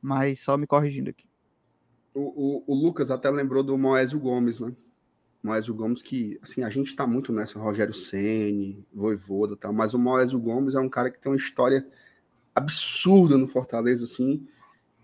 Mas 0.00 0.40
só 0.40 0.56
me 0.56 0.66
corrigindo 0.66 1.10
aqui. 1.10 1.27
O, 2.14 2.20
o, 2.20 2.64
o 2.66 2.74
Lucas 2.74 3.10
até 3.10 3.30
lembrou 3.30 3.62
do 3.62 3.76
Moésio 3.76 4.18
Gomes, 4.18 4.60
né? 4.60 4.72
Moésio 5.42 5.74
Gomes, 5.74 6.02
que, 6.02 6.38
assim, 6.42 6.62
a 6.62 6.70
gente 6.70 6.94
tá 6.94 7.06
muito 7.06 7.32
nessa, 7.32 7.58
Rogério 7.58 7.94
Ceni, 7.94 8.84
Voivoda 8.92 9.54
e 9.54 9.56
tal, 9.56 9.72
mas 9.72 9.94
o 9.94 9.98
Moésio 9.98 10.38
Gomes 10.38 10.74
é 10.74 10.80
um 10.80 10.88
cara 10.88 11.10
que 11.10 11.18
tem 11.18 11.30
uma 11.30 11.38
história 11.38 11.86
absurda 12.54 13.36
no 13.36 13.46
Fortaleza, 13.46 14.04
assim, 14.04 14.46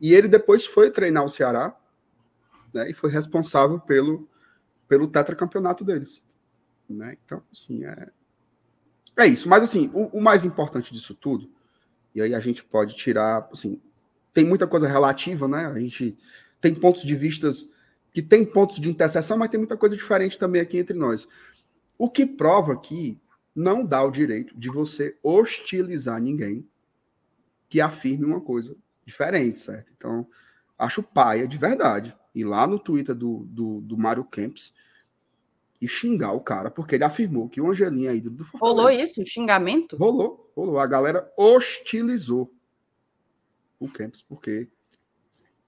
e 0.00 0.12
ele 0.12 0.26
depois 0.26 0.66
foi 0.66 0.90
treinar 0.90 1.24
o 1.24 1.28
Ceará 1.28 1.74
né, 2.72 2.90
e 2.90 2.92
foi 2.92 3.10
responsável 3.10 3.78
pelo, 3.78 4.28
pelo 4.88 5.06
tetracampeonato 5.06 5.84
deles. 5.84 6.22
Né? 6.90 7.16
Então, 7.24 7.42
assim, 7.52 7.84
é, 7.84 8.10
é 9.16 9.26
isso. 9.26 9.48
Mas, 9.48 9.62
assim, 9.62 9.90
o, 9.94 10.18
o, 10.18 10.20
mais 10.20 10.44
importante 10.44 10.92
disso 10.92 11.14
tudo, 11.14 11.48
e 12.14 12.20
aí 12.20 12.34
a 12.34 12.40
gente 12.40 12.64
pode 12.64 12.96
tirar, 12.96 13.48
assim, 13.52 13.80
tem 14.32 14.44
muita 14.44 14.66
coisa 14.66 14.88
relativa, 14.88 15.46
né? 15.46 15.66
A 15.66 15.78
gente 15.78 16.18
tem 16.64 16.74
pontos 16.74 17.02
de 17.02 17.14
vistas 17.14 17.68
que 18.10 18.22
tem 18.22 18.42
pontos 18.42 18.80
de 18.80 18.88
interseção, 18.88 19.36
mas 19.36 19.50
tem 19.50 19.58
muita 19.58 19.76
coisa 19.76 19.94
diferente 19.94 20.38
também 20.38 20.62
aqui 20.62 20.78
entre 20.78 20.96
nós. 20.96 21.28
O 21.98 22.08
que 22.08 22.24
prova 22.24 22.74
que 22.74 23.20
não 23.54 23.84
dá 23.84 24.02
o 24.02 24.10
direito 24.10 24.58
de 24.58 24.70
você 24.70 25.14
hostilizar 25.22 26.18
ninguém 26.22 26.66
que 27.68 27.82
afirme 27.82 28.24
uma 28.24 28.40
coisa 28.40 28.74
diferente, 29.04 29.58
certo? 29.58 29.92
Então, 29.94 30.26
acho 30.78 31.02
paia 31.02 31.46
de 31.46 31.58
verdade. 31.58 32.16
Ir 32.34 32.44
lá 32.44 32.66
no 32.66 32.78
Twitter 32.78 33.14
do, 33.14 33.44
do, 33.50 33.82
do 33.82 33.98
Mário 33.98 34.24
Kempis 34.24 34.72
e 35.78 35.86
xingar 35.86 36.32
o 36.32 36.40
cara, 36.40 36.70
porque 36.70 36.94
ele 36.94 37.04
afirmou 37.04 37.46
que 37.46 37.60
o 37.60 37.70
Angelinho 37.70 38.08
é 38.08 38.16
ídolo 38.16 38.36
do 38.36 38.44
Fortaleza. 38.46 38.80
Rolou 38.80 38.90
isso, 38.90 39.26
xingamento? 39.26 39.98
Rolou, 39.98 40.50
rolou. 40.56 40.78
A 40.78 40.86
galera 40.86 41.30
hostilizou 41.36 42.50
o 43.78 43.86
Kempis, 43.86 44.22
porque. 44.22 44.70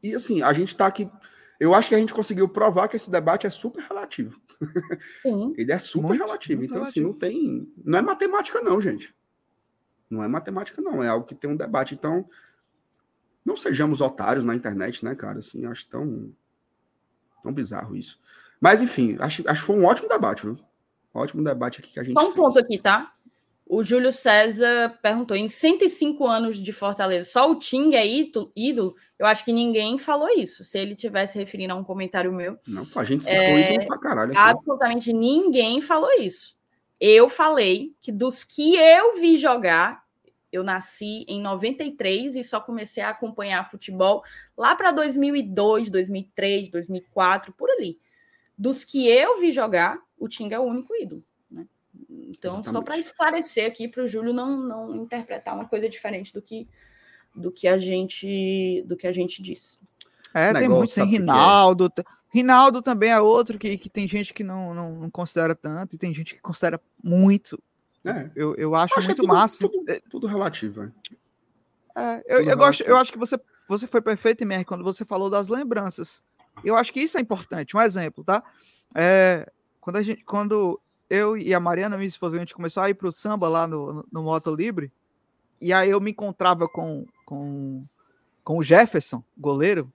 E 0.03 0.15
assim, 0.15 0.43
a 0.43 0.53
gente 0.53 0.77
tá 0.77 0.87
aqui. 0.87 1.11
Eu 1.59 1.75
acho 1.75 1.89
que 1.89 1.95
a 1.95 1.99
gente 1.99 2.13
conseguiu 2.13 2.49
provar 2.49 2.89
que 2.89 2.97
esse 2.97 3.11
debate 3.11 3.47
é 3.47 3.51
super 3.51 3.83
relativo. 3.83 4.41
Sim. 5.23 5.55
ele 5.57 5.73
é 5.73 5.79
super 5.79 6.09
muito, 6.09 6.25
relativo. 6.25 6.59
Muito 6.59 6.71
então, 6.71 6.83
assim, 6.83 7.01
relativo. 7.01 7.27
assim, 7.27 7.39
não 7.39 7.63
tem. 7.63 7.73
Não 7.85 7.99
é 7.99 8.03
matemática, 8.03 8.61
não, 8.61 8.81
gente. 8.81 9.15
Não 10.11 10.23
é 10.23 10.29
matemática, 10.29 10.81
não. 10.83 11.03
É 11.03 11.09
algo 11.09 11.27
que 11.27 11.35
tem 11.35 11.51
um 11.51 11.57
debate. 11.57 11.95
Então, 11.95 12.29
não 13.45 13.57
sejamos 13.57 14.01
otários 14.01 14.45
na 14.45 14.55
internet, 14.55 15.05
né, 15.05 15.15
cara? 15.15 15.39
Assim, 15.39 15.67
acho 15.67 15.89
tão, 15.89 16.33
tão 17.43 17.53
bizarro 17.53 17.97
isso. 17.97 18.21
Mas, 18.61 18.83
enfim, 18.83 19.17
acho, 19.21 19.49
acho 19.49 19.61
que 19.61 19.67
foi 19.67 19.77
um 19.77 19.85
ótimo 19.85 20.09
debate, 20.09 20.43
viu? 20.43 20.59
Ótimo 21.15 21.43
debate 21.43 21.81
aqui 21.81 21.93
que 21.93 22.01
a 22.01 22.03
gente. 22.03 22.13
Só 22.13 22.23
um 22.23 22.25
fez. 22.33 22.37
ponto 22.37 22.59
aqui, 22.59 22.79
tá? 22.79 23.16
O 23.69 23.83
Júlio 23.83 24.13
César 24.13 24.97
perguntou: 25.03 25.37
em 25.37 25.49
105 25.49 26.25
anos 26.25 26.57
de 26.57 26.73
Fortaleza, 26.73 27.29
só 27.29 27.51
o 27.51 27.57
Ting 27.57 27.97
é 27.97 28.07
ídolo? 28.07 28.95
Eu 29.19 29.27
acho 29.27 29.45
que 29.45 29.53
ninguém 29.53 29.99
falou 29.99 30.29
isso. 30.29 30.63
Se 30.63 30.79
ele 30.79 30.95
tivesse 30.95 31.37
referindo 31.37 31.73
a 31.73 31.77
um 31.77 31.83
comentário 31.83 32.33
meu. 32.33 32.57
Não, 32.69 32.87
a 32.95 33.05
gente 33.05 33.25
citou 33.25 33.41
é, 33.41 33.73
ídolo 33.73 33.87
pra 33.89 33.99
caralho. 33.99 34.33
Absolutamente 34.37 35.13
ninguém 35.13 35.81
falou 35.81 36.11
isso. 36.21 36.57
Eu 37.01 37.29
falei 37.29 37.93
que 38.01 38.13
dos 38.13 38.45
que 38.45 38.77
eu 38.77 39.19
vi 39.19 39.37
jogar, 39.37 40.05
eu 40.53 40.63
nasci 40.63 41.27
em 41.29 41.43
93 41.43 42.37
e 42.37 42.45
só 42.45 42.61
comecei 42.61 43.03
a 43.03 43.11
acompanhar 43.11 43.69
futebol 43.69 44.23
lá 44.57 44.77
para 44.77 44.93
2002, 44.93 45.91
2003, 45.91 46.69
2004, 46.69 47.53
por 47.53 47.69
ali. 47.69 47.99
Dos 48.57 48.85
que 48.85 49.09
eu 49.09 49.41
vi 49.41 49.51
jogar, 49.51 49.99
o 50.17 50.29
Tinga 50.29 50.57
é 50.57 50.59
o 50.59 50.63
único 50.63 50.95
ídolo. 50.95 51.23
Então, 52.29 52.55
Exatamente. 52.55 52.73
só 52.73 52.83
para 52.83 52.99
esclarecer 52.99 53.67
aqui 53.67 53.89
para 53.89 54.03
o 54.03 54.09
Júlio 54.09 54.33
não, 54.33 54.57
não 54.57 54.97
interpretar 54.97 55.55
uma 55.55 55.67
coisa 55.67 55.89
diferente 55.89 56.33
do 56.33 56.43
que 56.43 56.69
do 57.35 57.53
que 57.53 57.69
a 57.69 57.77
gente 57.77 58.83
do 58.87 58.97
que 58.97 59.07
a 59.07 59.13
gente 59.13 59.43
disse. 59.43 59.79
É, 60.35 60.53
tem 60.53 60.69
muito 60.69 60.93
sem 60.93 61.05
Rinaldo. 61.05 61.91
Rinaldo 62.29 62.83
também 62.83 63.11
é 63.11 63.21
outro 63.21 63.59
que, 63.59 63.79
que 63.79 63.89
tem 63.89 64.07
gente 64.07 64.35
que 64.35 64.45
não, 64.45 64.75
não, 64.75 64.93
não 64.97 65.11
considera 65.11 65.55
tanto 65.55 65.95
e 65.95 65.99
tem 65.99 66.13
gente 66.13 66.35
que 66.35 66.41
considera 66.41 66.81
muito. 67.03 67.63
É. 68.05 68.31
Eu, 68.35 68.55
eu 68.57 68.75
acho, 68.75 68.99
acho 68.99 69.09
muito 69.09 69.23
é 69.23 69.23
tudo, 69.23 69.29
massa. 69.29 69.69
Tudo, 69.69 70.01
tudo 70.11 70.27
relativo, 70.27 70.83
é. 70.83 70.93
é 71.97 72.23
eu, 72.27 72.43
eu, 72.43 72.57
gosto, 72.57 72.83
eu 72.83 72.97
acho 72.97 73.13
que 73.13 73.19
você, 73.19 73.39
você 73.69 73.87
foi 73.87 74.03
perfeito, 74.03 74.43
MR, 74.43 74.65
quando 74.65 74.85
você 74.85 75.05
falou 75.05 75.31
das 75.31 75.49
lembranças. 75.49 76.23
Eu 76.65 76.77
acho 76.77 76.93
que 76.93 77.01
isso 77.01 77.19
é 77.19 77.21
importante. 77.21 77.77
Um 77.77 77.81
exemplo, 77.81 78.23
tá? 78.23 78.43
É, 78.95 79.51
quando, 79.81 79.97
a 79.97 80.03
gente, 80.03 80.25
quando 80.25 80.81
eu 81.09 81.37
e 81.37 81.55
a 81.55 81.61
Mariana, 81.61 81.97
minha 81.97 82.07
esposa, 82.07 82.37
a 82.37 82.41
gente 82.41 82.55
começou 82.55 82.83
a 82.83 82.91
ir 82.91 82.95
pro 82.95 83.13
samba 83.13 83.49
lá 83.49 83.67
no, 83.67 84.07
no, 84.11 84.23
Moto 84.23 84.55
Libre, 84.55 84.93
e 85.61 85.73
aí 85.73 85.91
eu 85.91 86.01
me 86.01 86.11
encontrava 86.11 86.69
com, 86.69 87.07
com, 87.25 87.85
com 88.43 88.59
o 88.59 88.63
Jefferson, 88.63 89.23
goleiro. 89.37 89.93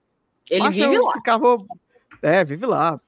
Ele 0.49 0.69
vive 0.69 0.97
lá. 0.97 1.13
Ficava, 1.13 1.57
é, 2.21 2.43
vive 2.43 2.65
lá. 2.65 2.99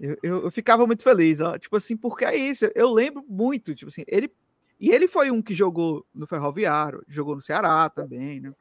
Eu, 0.00 0.16
eu, 0.22 0.42
eu, 0.44 0.50
ficava 0.50 0.86
muito 0.86 1.02
feliz, 1.02 1.40
ó. 1.40 1.58
Tipo 1.58 1.76
assim, 1.76 1.96
porque 1.96 2.24
é 2.24 2.36
isso. 2.36 2.70
Eu 2.74 2.92
lembro 2.92 3.24
muito, 3.28 3.74
tipo 3.74 3.90
assim, 3.90 4.04
ele. 4.06 4.32
E 4.80 4.90
ele 4.90 5.06
foi 5.06 5.30
um 5.30 5.40
que 5.40 5.54
jogou 5.54 6.04
no 6.12 6.26
Ferroviário, 6.26 7.04
jogou 7.06 7.36
no 7.36 7.40
Ceará 7.40 7.88
também, 7.88 8.40
né? 8.40 8.52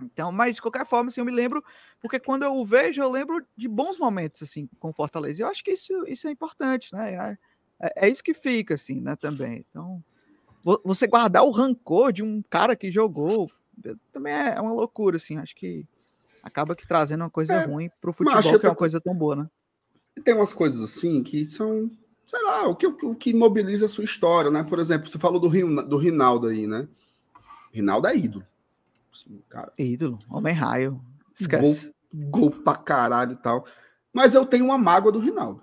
Então, 0.00 0.30
mas 0.30 0.56
de 0.56 0.62
qualquer 0.62 0.86
forma, 0.86 1.08
assim, 1.08 1.20
eu 1.20 1.24
me 1.24 1.32
lembro, 1.32 1.64
porque 2.00 2.20
quando 2.20 2.44
eu 2.44 2.54
o 2.54 2.64
vejo, 2.64 3.02
eu 3.02 3.10
lembro 3.10 3.44
de 3.56 3.68
bons 3.68 3.98
momentos, 3.98 4.42
assim, 4.42 4.68
com 4.78 4.92
Fortaleza. 4.92 5.40
E 5.40 5.42
eu 5.42 5.48
acho 5.48 5.64
que 5.64 5.72
isso, 5.72 5.92
isso 6.06 6.28
é 6.28 6.30
importante, 6.30 6.92
né? 6.94 7.36
É, 7.84 8.04
é, 8.04 8.06
é 8.06 8.08
isso 8.08 8.24
que 8.24 8.32
fica, 8.32 8.74
assim, 8.74 9.00
né, 9.00 9.16
também. 9.16 9.64
Então, 9.68 10.02
você 10.82 11.06
guardar 11.06 11.44
o 11.44 11.50
rancor 11.50 12.12
de 12.12 12.22
um 12.22 12.42
cara 12.48 12.74
que 12.74 12.90
jogou 12.90 13.50
também 14.10 14.32
é 14.32 14.60
uma 14.60 14.72
loucura, 14.72 15.16
assim. 15.16 15.36
Acho 15.36 15.54
que 15.54 15.86
acaba 16.42 16.74
que 16.74 16.86
trazendo 16.86 17.22
uma 17.22 17.30
coisa 17.30 17.54
é, 17.54 17.64
ruim 17.64 17.90
pro 18.00 18.12
futebol, 18.12 18.58
que 18.58 18.66
é 18.66 18.68
uma 18.68 18.74
coisa 18.74 19.00
tão 19.00 19.14
boa, 19.14 19.36
né? 19.36 19.50
Tem 20.24 20.34
umas 20.34 20.54
coisas 20.54 20.80
assim 20.80 21.22
que 21.22 21.44
são, 21.50 21.90
sei 22.26 22.42
lá, 22.42 22.68
o 22.68 22.76
que, 22.76 22.86
o 22.86 23.14
que 23.14 23.34
mobiliza 23.34 23.86
a 23.86 23.88
sua 23.88 24.04
história, 24.04 24.50
né? 24.50 24.62
Por 24.62 24.78
exemplo, 24.78 25.08
você 25.08 25.18
falou 25.18 25.40
do, 25.40 25.48
do 25.82 25.96
Rinaldo 25.96 26.46
aí, 26.46 26.66
né? 26.66 26.88
Rinaldo 27.72 28.06
é 28.06 28.16
ídolo. 28.16 28.46
Assim, 29.12 29.42
cara. 29.48 29.72
Ídolo, 29.78 30.18
homem 30.30 30.54
raio. 30.54 31.00
Esquece. 31.38 31.92
Gol, 32.12 32.30
gol 32.30 32.50
pra 32.62 32.76
caralho 32.76 33.32
e 33.32 33.36
tal. 33.36 33.66
Mas 34.12 34.34
eu 34.34 34.46
tenho 34.46 34.64
uma 34.64 34.78
mágoa 34.78 35.10
do 35.10 35.18
Rinaldo. 35.18 35.60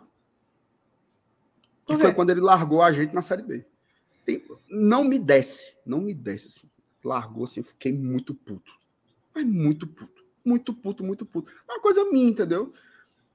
Que 1.86 1.98
foi 1.98 2.14
quando 2.14 2.30
ele 2.30 2.42
largou 2.42 2.82
a 2.82 2.92
gente 2.92 3.14
na 3.14 3.22
Série 3.22 3.42
B. 3.42 3.66
Tem, 4.26 4.44
não 4.70 5.04
me 5.04 5.18
desce, 5.18 5.76
não 5.86 6.00
me 6.00 6.14
desce 6.14 6.48
assim. 6.48 6.70
Largou 7.04 7.44
assim, 7.44 7.64
fiquei 7.64 7.92
muito 7.92 8.34
puto. 8.34 8.72
Mas 9.34 9.46
muito 9.46 9.88
puto. 9.88 10.22
Muito 10.44 10.74
puto, 10.74 11.04
muito 11.04 11.26
puto. 11.26 11.52
Uma 11.68 11.80
coisa 11.80 12.06
minha, 12.06 12.30
entendeu? 12.30 12.74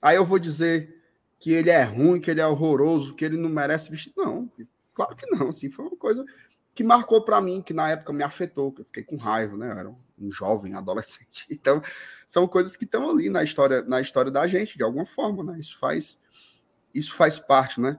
Aí 0.00 0.16
eu 0.16 0.24
vou 0.24 0.38
dizer 0.38 1.02
que 1.38 1.52
ele 1.52 1.70
é 1.70 1.82
ruim, 1.82 2.20
que 2.20 2.30
ele 2.30 2.40
é 2.40 2.46
horroroso, 2.46 3.14
que 3.14 3.24
ele 3.24 3.36
não 3.36 3.48
merece 3.48 3.90
vestir. 3.90 4.12
Não, 4.16 4.50
claro 4.94 5.14
que 5.14 5.26
não. 5.26 5.48
Assim, 5.48 5.70
foi 5.70 5.84
uma 5.86 5.96
coisa 5.96 6.24
que 6.74 6.84
marcou 6.84 7.22
para 7.22 7.40
mim, 7.40 7.62
que 7.62 7.72
na 7.72 7.90
época 7.90 8.12
me 8.12 8.22
afetou, 8.22 8.70
que 8.70 8.82
eu 8.82 8.84
fiquei 8.84 9.02
com 9.02 9.16
raiva, 9.16 9.56
né? 9.56 9.72
Eu 9.72 9.78
era 9.78 9.94
um 10.18 10.30
jovem, 10.30 10.74
adolescente. 10.74 11.46
Então, 11.50 11.82
são 12.26 12.46
coisas 12.46 12.76
que 12.76 12.84
estão 12.84 13.08
ali 13.10 13.30
na 13.30 13.42
história, 13.42 13.82
na 13.82 14.00
história 14.00 14.30
da 14.30 14.46
gente, 14.46 14.76
de 14.76 14.82
alguma 14.82 15.06
forma, 15.06 15.42
né? 15.42 15.58
Isso 15.58 15.78
faz, 15.78 16.20
isso 16.94 17.14
faz 17.14 17.38
parte, 17.38 17.80
né? 17.80 17.98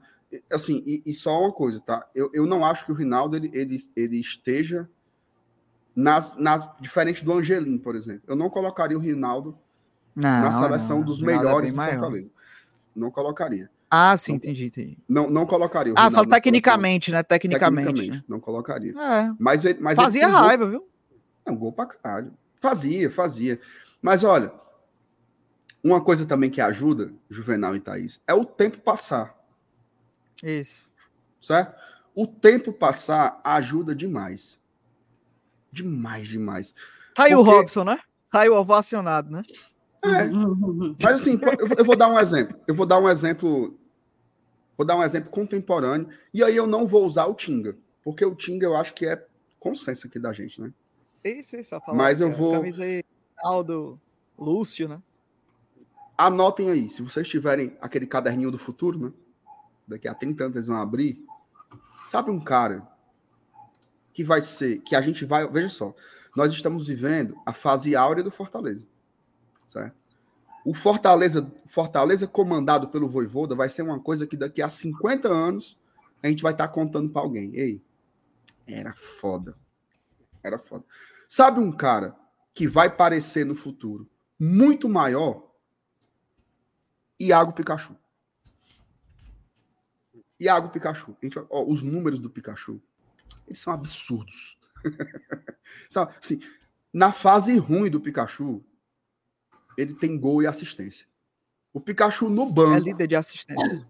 Assim, 0.51 0.83
e, 0.85 1.03
e 1.05 1.13
só 1.13 1.41
uma 1.41 1.51
coisa, 1.51 1.79
tá? 1.79 2.05
Eu, 2.13 2.29
eu 2.33 2.45
não 2.45 2.65
acho 2.65 2.85
que 2.85 2.91
o 2.91 2.95
Rinaldo 2.95 3.35
ele, 3.35 3.49
ele, 3.53 3.77
ele 3.95 4.19
esteja 4.19 4.89
nas, 5.95 6.37
nas 6.37 6.67
diferente 6.79 7.23
do 7.23 7.33
Angelim, 7.33 7.77
por 7.77 7.95
exemplo. 7.95 8.23
Eu 8.27 8.35
não 8.35 8.49
colocaria 8.49 8.97
o 8.97 9.01
Rinaldo 9.01 9.57
não, 10.15 10.29
na 10.29 10.51
seleção 10.51 10.99
não. 10.99 11.05
dos 11.05 11.21
é 11.21 11.25
melhores 11.25 11.69
é 11.69 11.73
do 11.73 11.81
Fortaleza. 11.81 12.29
Não 12.95 13.11
colocaaria. 13.11 13.69
Ah, 13.89 14.17
sim, 14.17 14.33
entendi, 14.33 14.65
entendi. 14.65 14.97
Não, 15.07 15.29
não 15.29 15.45
colocaria. 15.45 15.93
ah, 15.95 16.11
fala 16.11 16.27
tecnicamente, 16.27 17.09
né? 17.09 17.23
Tecnicamente. 17.23 17.85
tecnicamente 17.85 18.17
né? 18.17 18.23
Não 18.27 18.39
colocaria. 18.39 18.91
É. 18.91 19.33
Mas, 19.39 19.63
ele, 19.63 19.79
mas 19.79 19.95
Fazia 19.95 20.23
ele 20.23 20.31
raiva, 20.31 20.65
gol... 20.65 20.71
viu? 20.71 20.87
É 21.45 21.55
gol 21.55 21.71
pra 21.71 21.85
caralho. 21.85 22.33
Fazia, 22.59 23.09
fazia. 23.09 23.61
Mas 24.01 24.23
olha, 24.23 24.51
uma 25.81 26.01
coisa 26.01 26.25
também 26.25 26.49
que 26.49 26.59
ajuda, 26.59 27.13
Juvenal 27.29 27.75
e 27.75 27.79
Thaís, 27.79 28.19
é 28.27 28.33
o 28.33 28.43
tempo 28.43 28.79
passar. 28.79 29.36
Isso. 30.43 30.91
Certo? 31.41 31.75
O 32.13 32.25
tempo 32.25 32.73
passar 32.73 33.39
ajuda 33.43 33.95
demais. 33.95 34.59
Demais, 35.71 36.27
demais. 36.27 36.73
Saiu 37.15 37.37
Porque... 37.37 37.51
o 37.51 37.55
Robson, 37.57 37.83
né? 37.83 37.99
Saiu 38.25 38.53
ovacionado, 38.55 39.29
né? 39.29 39.43
É. 40.03 40.25
Mas 41.03 41.21
assim, 41.21 41.39
eu 41.77 41.85
vou 41.85 41.95
dar 41.95 42.09
um 42.09 42.19
exemplo. 42.19 42.59
Eu 42.67 42.75
vou 42.75 42.85
dar 42.85 42.99
um 42.99 43.09
exemplo. 43.09 43.77
Vou 44.77 44.85
dar 44.85 44.95
um 44.95 45.03
exemplo 45.03 45.29
contemporâneo. 45.29 46.09
E 46.33 46.43
aí 46.43 46.55
eu 46.55 46.67
não 46.67 46.87
vou 46.87 47.05
usar 47.05 47.25
o 47.25 47.33
Tinga. 47.33 47.77
Porque 48.03 48.23
o 48.25 48.35
Tinga 48.35 48.65
eu 48.65 48.75
acho 48.75 48.93
que 48.93 49.05
é 49.05 49.25
consenso 49.59 50.07
aqui 50.07 50.19
da 50.19 50.31
gente, 50.31 50.61
né? 50.61 50.71
Isso, 51.23 51.57
isso, 51.57 51.75
Mas 51.93 52.21
eu 52.21 52.31
vou. 52.31 52.53
Camisa 52.53 52.83
aí, 52.83 53.03
do 53.65 53.99
Lúcio, 54.37 54.87
né? 54.87 55.01
Anotem 56.17 56.69
aí, 56.69 56.89
se 56.89 57.01
vocês 57.01 57.27
tiverem 57.27 57.77
aquele 57.81 58.07
caderninho 58.07 58.49
do 58.49 58.57
futuro, 58.57 58.99
né? 58.99 59.11
Daqui 59.87 60.07
a 60.07 60.13
30 60.13 60.43
anos 60.43 60.55
eles 60.55 60.67
vão 60.67 60.77
abrir. 60.77 61.23
Sabe 62.07 62.31
um 62.31 62.39
cara 62.39 62.87
que 64.13 64.23
vai 64.23 64.41
ser, 64.41 64.79
que 64.79 64.95
a 64.95 65.01
gente 65.01 65.25
vai, 65.25 65.47
veja 65.47 65.69
só, 65.69 65.95
nós 66.35 66.51
estamos 66.51 66.87
vivendo 66.87 67.35
a 67.45 67.53
fase 67.53 67.95
áurea 67.95 68.23
do 68.23 68.31
Fortaleza. 68.31 68.87
Certo? 69.67 69.95
O 70.65 70.73
Fortaleza, 70.73 71.51
Fortaleza 71.65 72.27
comandado 72.27 72.89
pelo 72.89 73.07
Voivoda 73.07 73.55
vai 73.55 73.69
ser 73.69 73.83
uma 73.83 73.99
coisa 73.99 74.27
que 74.27 74.35
daqui 74.35 74.61
a 74.61 74.67
50 74.67 75.29
anos 75.29 75.77
a 76.21 76.27
gente 76.27 76.43
vai 76.43 76.51
estar 76.51 76.67
tá 76.67 76.73
contando 76.73 77.11
para 77.11 77.21
alguém. 77.21 77.55
Ei, 77.55 77.81
era 78.67 78.93
foda. 78.93 79.55
Era 80.43 80.59
foda. 80.59 80.83
Sabe 81.29 81.59
um 81.59 81.71
cara 81.71 82.15
que 82.53 82.67
vai 82.67 82.93
parecer 82.93 83.45
no 83.45 83.55
futuro 83.55 84.09
muito 84.39 84.89
maior? 84.89 85.47
Iago 87.19 87.53
Pikachu. 87.53 87.95
Iago 90.39 90.69
Pikachu. 90.69 91.15
A 91.21 91.25
gente 91.25 91.39
ó, 91.49 91.63
os 91.65 91.83
números 91.83 92.19
do 92.19 92.29
Pikachu, 92.29 92.81
eles 93.47 93.59
são 93.59 93.73
absurdos. 93.73 94.57
Sabe, 95.89 96.13
assim, 96.21 96.39
na 96.93 97.11
fase 97.11 97.57
ruim 97.57 97.89
do 97.89 97.99
Pikachu, 97.99 98.63
ele 99.77 99.93
tem 99.93 100.17
gol 100.17 100.41
e 100.41 100.47
assistência. 100.47 101.07
O 101.73 101.79
Pikachu 101.79 102.29
no 102.29 102.51
banco. 102.51 102.75
É 102.75 102.79
líder 102.79 103.07
de 103.07 103.15
assistência. 103.15 103.85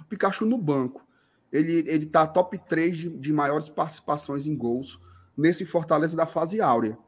O 0.00 0.04
Pikachu 0.04 0.46
no 0.46 0.56
banco. 0.56 1.06
Ele, 1.52 1.84
ele 1.86 2.06
tá 2.06 2.26
top 2.26 2.58
3 2.58 2.96
de, 2.96 3.08
de 3.10 3.32
maiores 3.32 3.68
participações 3.68 4.46
em 4.46 4.56
gols 4.56 5.00
nesse 5.36 5.64
Fortaleza 5.64 6.16
da 6.16 6.26
fase 6.26 6.60
áurea, 6.60 6.98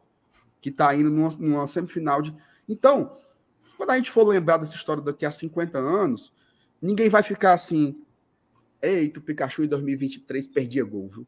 que 0.61 0.71
tá 0.71 0.95
indo 0.95 1.11
numa, 1.11 1.29
numa 1.39 1.67
semifinal 1.67 2.21
de. 2.21 2.35
Então, 2.69 3.17
quando 3.77 3.91
a 3.91 3.97
gente 3.97 4.11
for 4.11 4.27
lembrar 4.27 4.59
dessa 4.59 4.77
história 4.77 5.03
daqui 5.03 5.25
a 5.25 5.31
50 5.31 5.79
anos, 5.79 6.33
ninguém 6.81 7.09
vai 7.09 7.23
ficar 7.23 7.53
assim. 7.53 8.01
Eita, 8.83 9.21
o 9.21 9.23
Pikachu 9.23 9.63
em 9.63 9.69
2023 9.69 10.49
perdia 10.49 10.85
gol, 10.85 11.09
viu? 11.09 11.27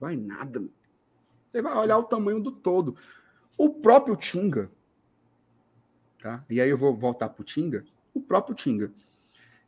Vai 0.00 0.16
nada. 0.16 0.64
Você 1.52 1.60
vai 1.60 1.76
olhar 1.76 1.98
o 1.98 2.04
tamanho 2.04 2.40
do 2.40 2.50
todo. 2.50 2.96
O 3.56 3.70
próprio 3.70 4.16
Tinga, 4.16 4.70
tá? 6.22 6.44
E 6.48 6.60
aí 6.60 6.70
eu 6.70 6.78
vou 6.78 6.96
voltar 6.96 7.28
para 7.28 7.42
o 7.42 7.44
Tinga. 7.44 7.84
O 8.14 8.20
próprio 8.20 8.54
Tinga. 8.54 8.92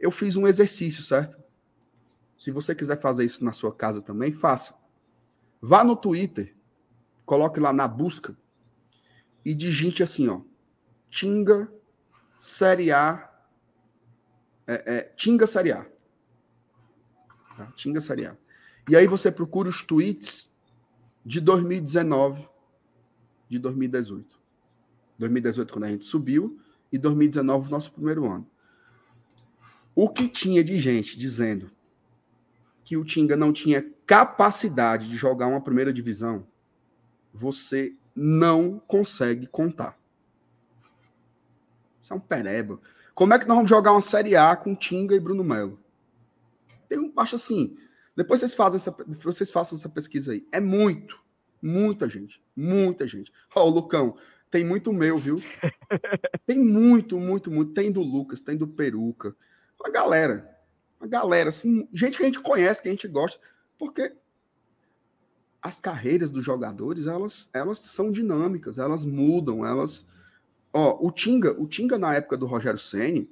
Eu 0.01 0.11
fiz 0.11 0.37
um 0.37 0.47
exercício, 0.47 1.03
certo? 1.03 1.39
Se 2.39 2.51
você 2.51 2.75
quiser 2.75 3.01
fazer 3.01 3.25
isso 3.25 3.45
na 3.45 3.53
sua 3.53 3.75
casa 3.75 4.01
também, 4.01 4.33
faça. 4.33 4.75
Vá 5.61 5.83
no 5.83 5.97
Twitter, 5.97 6.55
coloque 7.27 7.59
lá 7.59 7.73
na 7.73 7.89
busca 7.89 8.37
e 9.45 9.55
digite 9.55 10.03
assim, 10.03 10.29
ó. 10.29 10.41
Tinga 11.11 11.71
Série 12.39 12.93
A. 12.93 13.29
É, 14.67 14.97
é, 14.97 15.03
Tinga 15.17 15.47
Série 15.47 15.73
A. 15.73 15.87
Tá? 17.59 17.67
Tinga 17.75 17.99
A. 17.99 18.37
E 18.89 18.97
aí 18.97 19.09
você 19.09 19.33
procura 19.33 19.69
os 19.69 19.83
tweets 19.83 20.49
de 21.27 21.41
2019, 21.41 22.49
de 23.49 23.59
2018. 23.59 24.39
2018, 25.19 25.73
quando 25.73 25.85
a 25.85 25.89
gente 25.89 26.05
subiu, 26.05 26.61
e 26.93 26.97
2019, 26.97 27.69
nosso 27.69 27.93
primeiro 27.93 28.31
ano. 28.31 28.47
O 29.93 30.09
que 30.09 30.29
tinha 30.29 30.63
de 30.63 30.79
gente 30.79 31.19
dizendo 31.19 31.69
que 32.85 32.97
o 32.97 33.05
Tinga 33.05 33.37
não 33.37 33.53
tinha 33.53 33.85
capacidade 34.07 35.09
de 35.09 35.17
jogar 35.17 35.49
uma 35.49 35.61
primeira 35.61 35.93
divisão, 35.93 36.47
você 37.35 37.93
não 38.15 38.81
consegue 38.87 39.49
contar. 39.49 39.99
Isso 42.01 42.13
é 42.13 42.17
um 42.17 42.21
pereba. 42.21 42.81
Como 43.15 43.35
é 43.35 43.39
que 43.39 43.47
nós 43.47 43.57
vamos 43.57 43.69
jogar 43.69 43.91
uma 43.91 44.01
Série 44.01 44.37
A 44.37 44.55
com 44.55 44.77
Tinga 44.77 45.17
e 45.17 45.21
Bruno 45.21 45.43
Melo? 45.43 45.79
Tem 46.89 46.99
um, 46.99 47.13
acho 47.17 47.37
assim, 47.37 47.77
depois 48.17 48.41
vocês 48.41 48.55
fazem 48.55 48.77
essa, 48.77 48.97
vocês 49.23 49.51
façam 49.51 49.79
essa 49.79 49.89
pesquisa 49.89 50.33
aí. 50.33 50.47
É 50.51 50.59
muito, 50.59 51.21
muita 51.63 52.09
gente, 52.09 52.43
muita 52.57 53.07
gente. 53.07 53.33
Ó, 53.55 53.67
o 53.67 53.71
Lucão, 53.71 54.17
tem 54.51 54.65
muito 54.65 54.93
meu, 54.93 55.19
viu? 55.19 55.37
Tem 56.47 56.59
muito, 56.59 57.21
muito, 57.21 57.51
muito. 57.51 57.75
Tem 57.75 57.93
do 57.93 58.01
Lucas, 58.01 58.41
tem 58.41 58.57
do 58.57 58.67
Peruca. 58.67 59.37
Uma 59.79 59.93
galera. 59.93 60.59
Uma 60.99 61.07
galera, 61.07 61.51
assim, 61.51 61.87
gente 61.93 62.17
que 62.17 62.23
a 62.23 62.27
gente 62.27 62.41
conhece, 62.41 62.83
que 62.83 62.89
a 62.89 62.91
gente 62.91 63.07
gosta. 63.07 63.41
Porque 63.79 64.15
as 65.61 65.79
carreiras 65.79 66.31
dos 66.31 66.45
jogadores, 66.45 67.07
elas, 67.07 67.51
elas 67.53 67.79
são 67.79 68.11
dinâmicas, 68.11 68.79
elas 68.79 69.05
mudam, 69.05 69.65
elas. 69.65 70.07
Ó, 70.73 71.07
o 71.07 71.11
Tinga, 71.11 71.53
o 71.61 71.67
Tinga 71.67 71.99
na 71.99 72.15
época 72.15 72.37
do 72.37 72.47
Rogério 72.47 72.79
Ceni, 72.79 73.31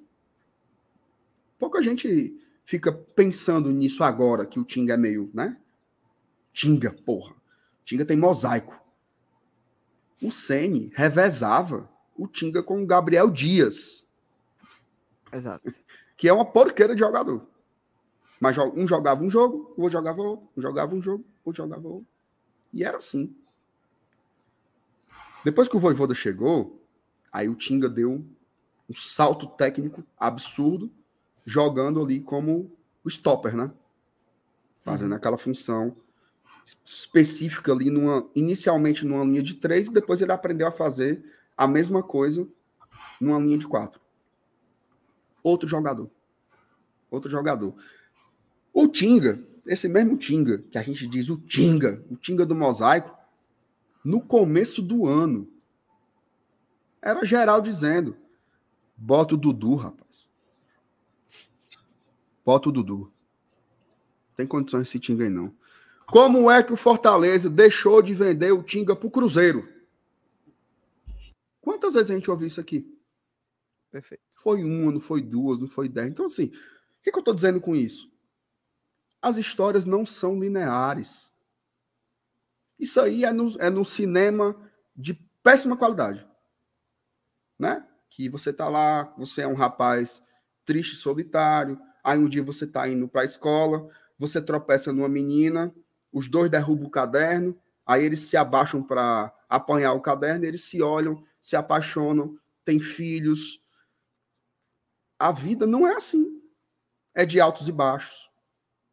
pouca 1.58 1.82
gente 1.82 2.38
fica 2.66 2.92
pensando 2.92 3.70
nisso 3.70 4.04
agora, 4.04 4.44
que 4.44 4.60
o 4.60 4.64
Tinga 4.64 4.92
é 4.92 4.98
meio, 4.98 5.30
né? 5.32 5.56
Tinga, 6.52 6.92
porra. 6.92 7.34
Tinga 7.82 8.04
tem 8.04 8.18
mosaico 8.18 8.76
o 10.20 10.32
Ceni 10.32 10.90
revezava 10.94 11.88
o 12.16 12.26
Tinga 12.26 12.62
com 12.62 12.82
o 12.82 12.86
Gabriel 12.86 13.30
Dias. 13.30 14.06
Exato. 15.32 15.72
Que 16.18 16.30
é 16.30 16.32
uma 16.32 16.46
porqueira 16.46 16.94
de 16.94 17.00
jogador. 17.00 17.46
Mas 18.40 18.56
um 18.56 18.88
jogava 18.88 19.22
um 19.22 19.28
jogo, 19.28 19.74
o 19.76 19.82
outro 19.82 19.98
jogava 19.98 20.22
outro, 20.22 20.48
um 20.56 20.62
jogava 20.62 20.94
um 20.94 21.02
jogo, 21.02 21.22
o 21.44 21.50
outro 21.50 21.62
jogava 21.62 21.86
outro. 21.86 22.06
E 22.72 22.82
era 22.82 22.96
assim. 22.96 23.36
Depois 25.44 25.68
que 25.68 25.76
o 25.76 25.78
Voivoda 25.78 26.14
chegou, 26.14 26.82
aí 27.30 27.50
o 27.50 27.54
Tinga 27.54 27.86
deu 27.86 28.24
um 28.88 28.94
salto 28.94 29.46
técnico 29.46 30.02
absurdo, 30.18 30.90
jogando 31.46 32.02
ali 32.02 32.20
como 32.20 32.76
o 33.04 33.08
stopper, 33.08 33.56
né? 33.56 33.70
Fazendo 34.82 35.12
uhum. 35.12 35.16
aquela 35.16 35.38
função 35.38 35.94
específica 36.84 37.72
ali, 37.72 37.88
numa, 37.88 38.28
inicialmente 38.34 39.06
numa 39.06 39.24
linha 39.24 39.42
de 39.42 39.54
três, 39.54 39.86
e 39.86 39.92
depois 39.92 40.20
ele 40.20 40.32
aprendeu 40.32 40.66
a 40.66 40.72
fazer 40.72 41.24
a 41.56 41.68
mesma 41.68 42.02
coisa 42.02 42.46
numa 43.20 43.38
linha 43.38 43.56
de 43.56 43.68
quatro. 43.68 44.00
Outro 45.42 45.68
jogador. 45.68 46.10
Outro 47.08 47.30
jogador. 47.30 47.76
O 48.72 48.88
Tinga, 48.88 49.40
esse 49.64 49.88
mesmo 49.88 50.16
Tinga, 50.16 50.58
que 50.58 50.76
a 50.76 50.82
gente 50.82 51.06
diz 51.06 51.30
o 51.30 51.36
Tinga, 51.36 52.04
o 52.10 52.16
Tinga 52.16 52.44
do 52.44 52.54
mosaico, 52.54 53.16
no 54.04 54.20
começo 54.20 54.82
do 54.82 55.06
ano, 55.06 55.48
era 57.00 57.24
geral 57.24 57.60
dizendo: 57.60 58.16
bota 58.96 59.34
o 59.34 59.38
Dudu, 59.38 59.76
rapaz. 59.76 60.28
Bota 62.46 62.68
o 62.68 62.72
Dudu. 62.72 63.12
Tem 64.36 64.46
condições 64.46 64.86
esse 64.86 65.00
Tinga 65.00 65.24
aí, 65.24 65.30
não. 65.30 65.52
Como 66.06 66.48
é 66.48 66.62
que 66.62 66.72
o 66.72 66.76
Fortaleza 66.76 67.50
deixou 67.50 68.00
de 68.00 68.14
vender 68.14 68.52
o 68.52 68.62
Tinga 68.62 68.94
para 68.94 69.08
o 69.08 69.10
Cruzeiro? 69.10 69.68
Quantas 71.60 71.94
vezes 71.94 72.12
a 72.12 72.14
gente 72.14 72.30
ouviu 72.30 72.46
isso 72.46 72.60
aqui? 72.60 72.96
Perfeito. 73.90 74.22
Foi 74.38 74.62
uma, 74.62 74.92
não 74.92 75.00
foi 75.00 75.20
duas, 75.20 75.58
não 75.58 75.66
foi 75.66 75.88
dez. 75.88 76.08
Então, 76.08 76.26
assim, 76.26 76.44
o 76.44 77.02
que, 77.02 77.10
que 77.10 77.18
eu 77.18 77.20
estou 77.20 77.34
dizendo 77.34 77.60
com 77.60 77.74
isso? 77.74 78.08
As 79.20 79.36
histórias 79.36 79.84
não 79.84 80.06
são 80.06 80.38
lineares. 80.38 81.34
Isso 82.78 83.00
aí 83.00 83.24
é 83.24 83.32
no, 83.32 83.60
é 83.60 83.68
no 83.68 83.84
cinema 83.84 84.54
de 84.94 85.14
péssima 85.42 85.76
qualidade. 85.76 86.24
Né? 87.58 87.84
Que 88.08 88.28
você 88.28 88.52
tá 88.52 88.68
lá, 88.68 89.12
você 89.18 89.42
é 89.42 89.48
um 89.48 89.54
rapaz 89.54 90.22
triste, 90.64 90.94
solitário, 90.94 91.80
aí 92.06 92.16
um 92.16 92.28
dia 92.28 92.42
você 92.42 92.64
tá 92.68 92.88
indo 92.88 93.08
para 93.08 93.22
a 93.22 93.24
escola, 93.24 93.90
você 94.16 94.40
tropeça 94.40 94.92
numa 94.92 95.08
menina, 95.08 95.74
os 96.12 96.30
dois 96.30 96.48
derrubam 96.48 96.86
o 96.86 96.90
caderno, 96.90 97.60
aí 97.84 98.04
eles 98.04 98.20
se 98.20 98.36
abaixam 98.36 98.80
para 98.80 99.34
apanhar 99.48 99.92
o 99.92 100.00
caderno, 100.00 100.44
eles 100.44 100.62
se 100.62 100.80
olham, 100.80 101.20
se 101.40 101.56
apaixonam, 101.56 102.38
têm 102.64 102.78
filhos. 102.78 103.60
A 105.18 105.32
vida 105.32 105.66
não 105.66 105.84
é 105.84 105.94
assim. 105.96 106.40
É 107.12 107.26
de 107.26 107.40
altos 107.40 107.66
e 107.66 107.72
baixos. 107.72 108.30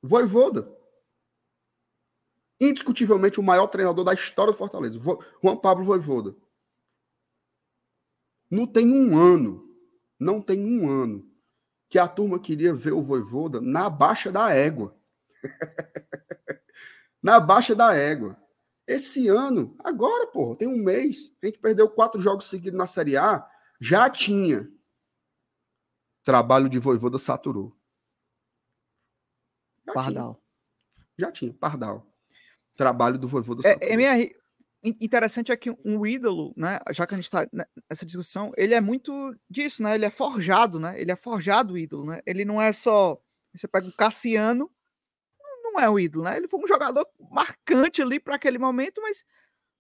Voivoda. 0.02 0.76
Indiscutivelmente 2.60 3.40
o 3.40 3.44
maior 3.44 3.68
treinador 3.68 4.04
da 4.04 4.14
história 4.14 4.52
do 4.52 4.58
Fortaleza. 4.58 4.98
Juan 4.98 5.58
Pablo 5.58 5.86
Voivoda. 5.86 6.36
Não 8.50 8.66
tem 8.66 8.92
um 8.92 9.16
ano, 9.16 9.70
não 10.20 10.42
tem 10.42 10.66
um 10.66 10.90
ano 10.90 11.33
que 11.94 12.00
a 12.00 12.08
turma 12.08 12.40
queria 12.40 12.74
ver 12.74 12.92
o 12.92 13.04
Voivoda 13.04 13.62
na 13.62 13.88
baixa 13.88 14.32
da 14.32 14.50
égua. 14.50 14.98
na 17.22 17.40
baixa 17.40 17.76
da 17.76 17.94
égua. 17.94 18.36
Esse 18.88 19.28
ano, 19.28 19.76
agora, 19.78 20.26
pô, 20.26 20.56
tem 20.56 20.68
um 20.68 20.76
mês, 20.84 21.32
a 21.40 21.46
gente 21.46 21.60
perdeu 21.60 21.88
quatro 21.88 22.20
jogos 22.20 22.50
seguidos 22.50 22.80
na 22.80 22.88
Série 22.88 23.16
A, 23.16 23.48
já 23.80 24.10
tinha. 24.10 24.68
Trabalho 26.24 26.68
de 26.68 26.80
Voivoda 26.80 27.20
saturou. 27.20 27.78
Já 29.86 29.94
Pardal. 29.94 30.34
Tinha. 30.34 31.06
Já 31.20 31.32
tinha, 31.32 31.54
Pardal. 31.54 32.12
Trabalho 32.76 33.20
do 33.20 33.28
Voivoda 33.28 33.62
saturou. 33.62 33.88
É, 33.88 33.94
MR, 33.94 34.36
interessante 34.84 35.52
é 35.52 35.58
que 35.58 35.72
um 35.86 36.06
ídolo, 36.06 36.54
né, 36.58 36.80
já 36.92 37.08
que 37.08 37.14
a 37.14 37.18
gente 37.18 37.26
está 37.26 37.48
nessa 37.90 38.06
discussão, 38.06 38.52
ele 38.58 38.74
é 38.74 38.82
muito 38.82 39.34
disso, 39.50 39.82
né? 39.82 39.96
Ele 39.96 40.06
é 40.06 40.10
forjado, 40.10 40.80
né? 40.80 41.00
Ele 41.00 41.12
é 41.12 41.16
forjado 41.16 41.74
o 41.74 41.78
ídolo, 41.78 42.06
né? 42.06 42.22
Ele 42.26 42.44
não 42.44 42.62
é 42.62 42.74
só 42.74 43.18
você 43.56 43.68
pega 43.68 43.88
o 43.88 43.94
Cassiano, 43.94 44.70
não 45.64 45.80
é 45.80 45.90
um 45.90 46.00
ídolo, 46.00 46.26
né? 46.26 46.38
Ele 46.38 46.48
foi 46.48 46.60
um 46.60 46.68
jogador 46.68 47.08
marcante 47.32 48.02
ali 48.02 48.20
para 48.20 48.36
aquele 48.36 48.58
momento, 48.58 49.02
mas 49.02 49.24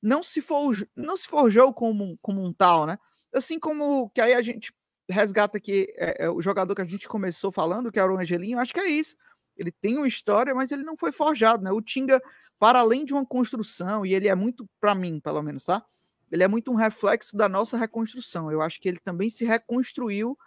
não 0.02 0.24
se 0.24 0.42
forjou, 0.42 0.88
não 0.96 1.18
se 1.18 1.28
forjou 1.28 1.74
como, 1.74 2.18
como 2.22 2.44
um 2.44 2.54
tal, 2.54 2.86
né? 2.86 2.98
Assim 3.34 3.60
como 3.60 4.10
que 4.12 4.22
aí 4.22 4.34
a 4.34 4.42
gente 4.42 4.74
resgata 5.10 5.58
aqui 5.58 5.88
é, 5.98 6.26
é, 6.26 6.30
o 6.30 6.42
jogador 6.42 6.76
que 6.76 6.82
a 6.82 6.86
gente 6.86 7.08
começou 7.08 7.52
falando, 7.52 7.92
que 7.92 8.00
era 8.00 8.14
o 8.14 8.18
Angelinho, 8.18 8.60
acho 8.60 8.74
que 8.74 8.80
é 8.80 8.90
isso. 8.90 9.16
Ele 9.64 9.72
tem 9.72 9.98
uma 9.98 10.08
história, 10.08 10.54
mas 10.54 10.72
ele 10.72 10.84
não 10.84 10.98
foi 10.98 11.12
forjado, 11.12 11.64
né? 11.64 11.72
O 11.72 11.82
Tinga, 11.82 12.22
para 12.60 12.80
além 12.80 13.06
de 13.06 13.14
uma 13.14 13.26
construção, 13.26 14.06
e 14.06 14.14
ele 14.14 14.28
é 14.28 14.36
muito, 14.36 14.68
para 14.80 14.94
mim, 14.94 15.20
pelo 15.20 15.42
menos, 15.42 15.66
tá? 15.66 15.84
Ele 16.32 16.44
é 16.44 16.48
muito 16.48 16.72
um 16.72 16.76
reflexo 16.76 17.38
da 17.38 17.48
nossa 17.48 17.78
reconstrução. 17.78 18.52
Eu 18.52 18.62
acho 18.62 18.80
que 18.82 18.90
ele 18.90 19.00
também 19.00 19.30
se 19.30 19.46
reconstruiu 19.46 20.38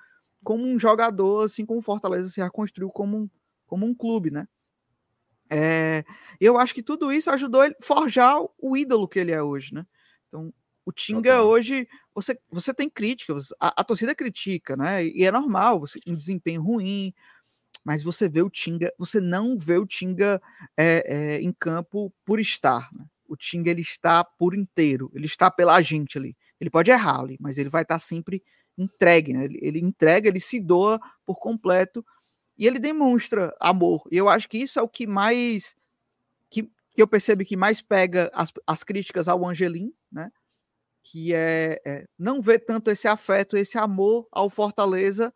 como 0.42 0.64
um 0.64 0.78
jogador, 0.78 1.44
assim 1.44 1.64
como 1.64 1.80
o 1.80 1.82
Fortaleza 1.82 2.28
se 2.28 2.40
reconstruiu 2.40 2.90
como 2.90 3.16
um, 3.16 3.30
como 3.66 3.86
um 3.86 3.94
clube, 3.94 4.30
né? 4.30 4.46
É, 5.48 6.04
eu 6.40 6.58
acho 6.58 6.74
que 6.74 6.82
tudo 6.82 7.12
isso 7.12 7.30
ajudou 7.30 7.64
ele 7.64 7.76
a 7.80 7.84
forjar 7.84 8.36
o 8.58 8.76
ídolo 8.76 9.08
que 9.08 9.18
ele 9.18 9.32
é 9.32 9.42
hoje, 9.42 9.74
né? 9.74 9.86
Então, 10.28 10.52
o 10.84 10.92
Tinga 10.92 11.42
hoje, 11.42 11.88
você, 12.14 12.38
você 12.50 12.72
tem 12.72 12.88
críticas, 12.88 13.48
a, 13.60 13.80
a, 13.80 13.84
torcida 13.84 14.14
critica, 14.14 14.76
né? 14.76 15.04
E 15.04 15.24
é 15.24 15.30
normal, 15.32 15.80
você, 15.80 15.98
um 16.06 16.16
desempenho 16.16 16.62
ruim, 16.62 17.12
mas 17.86 18.02
você 18.02 18.28
vê 18.28 18.42
o 18.42 18.50
Tinga, 18.50 18.92
você 18.98 19.20
não 19.20 19.56
vê 19.56 19.78
o 19.78 19.86
Tinga 19.86 20.42
é, 20.76 21.04
é, 21.06 21.40
em 21.40 21.52
campo 21.52 22.12
por 22.24 22.40
estar, 22.40 22.92
né? 22.92 23.06
O 23.28 23.36
Tinga 23.36 23.70
ele 23.70 23.82
está 23.82 24.24
por 24.24 24.56
inteiro, 24.56 25.08
ele 25.14 25.26
está 25.26 25.48
pela 25.52 25.80
gente 25.80 26.18
ali. 26.18 26.36
Ele 26.60 26.68
pode 26.68 26.90
errar 26.90 27.20
ali, 27.20 27.36
mas 27.38 27.58
ele 27.58 27.68
vai 27.68 27.82
estar 27.82 28.00
sempre 28.00 28.42
entregue, 28.76 29.32
né? 29.32 29.44
Ele, 29.44 29.60
ele 29.62 29.78
entrega, 29.78 30.28
ele 30.28 30.40
se 30.40 30.58
doa 30.60 30.98
por 31.24 31.38
completo 31.38 32.04
e 32.58 32.66
ele 32.66 32.80
demonstra 32.80 33.54
amor. 33.60 34.02
E 34.10 34.16
eu 34.16 34.28
acho 34.28 34.48
que 34.48 34.58
isso 34.58 34.80
é 34.80 34.82
o 34.82 34.88
que 34.88 35.06
mais. 35.06 35.76
que, 36.50 36.64
que 36.64 37.00
eu 37.00 37.06
percebo 37.06 37.44
que 37.44 37.56
mais 37.56 37.80
pega 37.80 38.32
as, 38.34 38.52
as 38.66 38.82
críticas 38.82 39.28
ao 39.28 39.46
Angelim, 39.46 39.94
né? 40.10 40.32
Que 41.04 41.32
é, 41.32 41.80
é, 41.86 42.04
não 42.18 42.42
ver 42.42 42.58
tanto 42.66 42.90
esse 42.90 43.06
afeto, 43.06 43.56
esse 43.56 43.78
amor 43.78 44.26
ao 44.32 44.50
Fortaleza, 44.50 45.32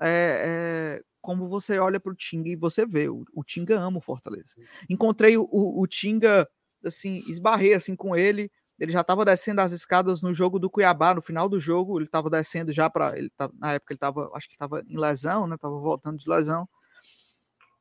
é, 0.00 0.98
é, 0.98 1.02
como 1.22 1.48
você 1.48 1.78
olha 1.78 1.98
para 1.98 2.12
o 2.12 2.14
Tinga 2.14 2.50
e 2.50 2.56
você 2.56 2.84
vê. 2.84 3.08
O, 3.08 3.24
o 3.32 3.42
Tinga 3.42 3.78
ama 3.78 3.98
o 3.98 4.02
Fortaleza. 4.02 4.54
Encontrei 4.90 5.38
o, 5.38 5.48
o, 5.50 5.80
o 5.80 5.86
Tinga, 5.86 6.46
assim, 6.84 7.24
esbarrei 7.26 7.72
assim 7.72 7.96
com 7.96 8.14
ele 8.14 8.50
ele 8.82 8.90
já 8.90 9.00
estava 9.02 9.24
descendo 9.24 9.60
as 9.60 9.70
escadas 9.70 10.22
no 10.22 10.34
jogo 10.34 10.58
do 10.58 10.68
Cuiabá, 10.68 11.14
no 11.14 11.22
final 11.22 11.48
do 11.48 11.60
jogo, 11.60 11.98
ele 11.98 12.06
estava 12.06 12.28
descendo 12.28 12.72
já 12.72 12.90
para 12.90 13.16
ele 13.16 13.30
tava, 13.30 13.54
na 13.56 13.74
época 13.74 13.92
ele 13.92 13.96
estava, 13.96 14.30
acho 14.34 14.48
que 14.48 14.54
estava 14.54 14.82
em 14.88 14.98
lesão, 14.98 15.46
né? 15.46 15.56
Tava 15.56 15.78
voltando 15.78 16.18
de 16.18 16.28
lesão. 16.28 16.68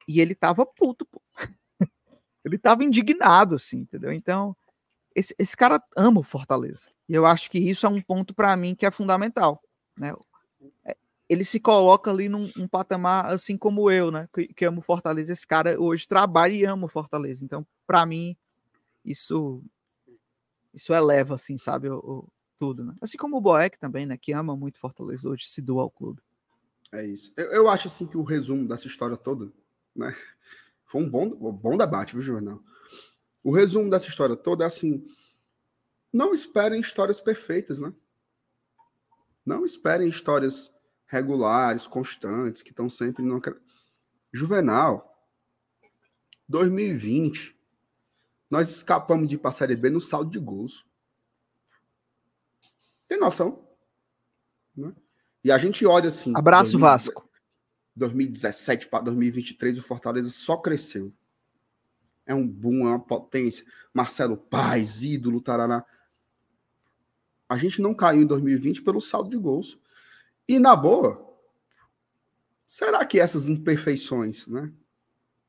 E 0.08 0.22
ele 0.22 0.34
estava 0.34 0.64
puto, 0.64 1.04
pô. 1.08 1.20
ele 2.46 2.56
estava 2.56 2.84
indignado 2.84 3.56
assim, 3.56 3.80
entendeu? 3.80 4.12
Então, 4.12 4.56
esse, 5.16 5.36
esse 5.40 5.58
cara 5.58 5.82
ama 5.98 6.20
o 6.20 6.24
Fortaleza. 6.24 6.90
E 7.10 7.16
eu 7.16 7.26
acho 7.26 7.50
que 7.50 7.58
isso 7.58 7.88
é 7.88 7.90
um 7.90 8.00
ponto 8.00 8.36
para 8.36 8.56
mim 8.56 8.76
que 8.76 8.86
é 8.86 8.92
fundamental, 8.92 9.60
né? 9.98 10.14
É, 10.86 10.96
ele 11.32 11.46
se 11.46 11.62
coloca 11.62 12.12
ali 12.12 12.28
num, 12.28 12.52
num 12.58 12.68
patamar 12.68 13.28
assim 13.28 13.58
como 13.58 13.90
eu, 13.90 14.12
né? 14.12 14.28
Que, 14.34 14.48
que 14.54 14.66
amo 14.66 14.82
Fortaleza. 14.82 15.32
Esse 15.32 15.48
cara 15.48 15.82
hoje 15.82 16.06
trabalha 16.06 16.52
e 16.52 16.66
ama 16.66 16.88
o 16.88 16.90
Fortaleza. 16.90 17.46
Então, 17.46 17.66
para 17.88 18.06
mim, 18.06 18.36
isso 19.06 19.64
isso 20.74 20.94
eleva, 20.94 21.36
assim, 21.36 21.58
sabe, 21.58 21.90
o, 21.90 22.00
o, 22.00 22.28
tudo, 22.60 22.84
né? 22.84 22.96
Assim 23.02 23.18
como 23.18 23.38
o 23.38 23.42
Boeck 23.42 23.80
também, 23.80 24.06
né, 24.06 24.18
que 24.18 24.34
ama 24.34 24.58
muito 24.58 24.78
Fortaleza 24.78 25.30
hoje, 25.30 25.46
se 25.46 25.62
doa 25.62 25.84
ao 25.84 25.90
clube. 25.90 26.22
É 26.92 27.06
isso. 27.06 27.32
Eu, 27.38 27.46
eu 27.46 27.70
acho, 27.70 27.88
assim, 27.88 28.06
que 28.06 28.18
o 28.18 28.24
resumo 28.24 28.68
dessa 28.68 28.88
história 28.88 29.16
toda, 29.16 29.50
né, 29.96 30.14
foi 30.86 31.02
um 31.02 31.10
bom, 31.10 31.28
um 31.28 31.52
bom 31.52 31.78
debate, 31.78 32.14
viu, 32.14 32.22
Jornal? 32.22 32.62
O 33.42 33.52
resumo 33.54 33.90
dessa 33.90 34.08
história 34.08 34.36
toda 34.36 34.66
é 34.66 34.68
assim, 34.68 35.06
não 36.12 36.34
esperem 36.34 36.82
histórias 36.82 37.22
perfeitas, 37.22 37.80
né? 37.80 37.94
Não 39.46 39.66
esperem 39.66 40.10
histórias 40.10 40.72
regulares, 41.12 41.86
constantes, 41.86 42.62
que 42.62 42.70
estão 42.70 42.90
sempre 42.90 43.22
no... 43.22 43.42
Juvenal, 44.34 45.28
2020, 46.48 47.54
nós 48.50 48.70
escapamos 48.70 49.28
de 49.28 49.36
ir 49.36 49.38
para 49.38 49.50
a 49.50 49.54
Série 49.54 49.76
B 49.76 49.90
no 49.90 50.00
saldo 50.00 50.32
de 50.32 50.40
gols. 50.40 50.86
Tem 53.10 53.20
noção? 53.20 53.68
Né? 54.74 54.94
E 55.44 55.52
a 55.52 55.58
gente 55.58 55.86
olha 55.86 56.08
assim. 56.08 56.32
Abraço, 56.34 56.72
2000, 56.72 56.80
Vasco. 56.80 57.30
2017 57.94 58.88
para 58.88 59.04
2023, 59.04 59.80
o 59.80 59.84
Fortaleza 59.84 60.30
só 60.30 60.56
cresceu. 60.56 61.14
É 62.26 62.34
um 62.34 62.48
boom, 62.48 62.88
é 62.88 62.92
uma 62.92 63.00
potência. 63.00 63.66
Marcelo 63.94 64.38
Paz, 64.38 65.04
ídolo, 65.04 65.42
tarará. 65.42 65.86
A 67.50 67.58
gente 67.58 67.82
não 67.82 67.94
caiu 67.94 68.22
em 68.22 68.26
2020 68.26 68.82
pelo 68.82 69.02
saldo 69.02 69.30
de 69.30 69.36
gols. 69.36 69.78
E 70.48 70.60
na 70.60 70.76
boa, 70.76 71.36
será 72.66 73.06
que 73.06 73.20
essas 73.20 73.48
imperfeições, 73.48 74.48
né? 74.48 74.72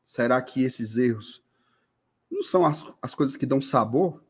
Será 0.05 0.41
que 0.43 0.63
esses 0.63 0.97
erros 0.97 1.43
não 2.31 2.43
são 2.43 2.67
as, 2.67 2.85
as 3.01 3.15
coisas 3.15 3.37
que 3.37 3.47
dão 3.47 3.61
sabor? 3.61 4.23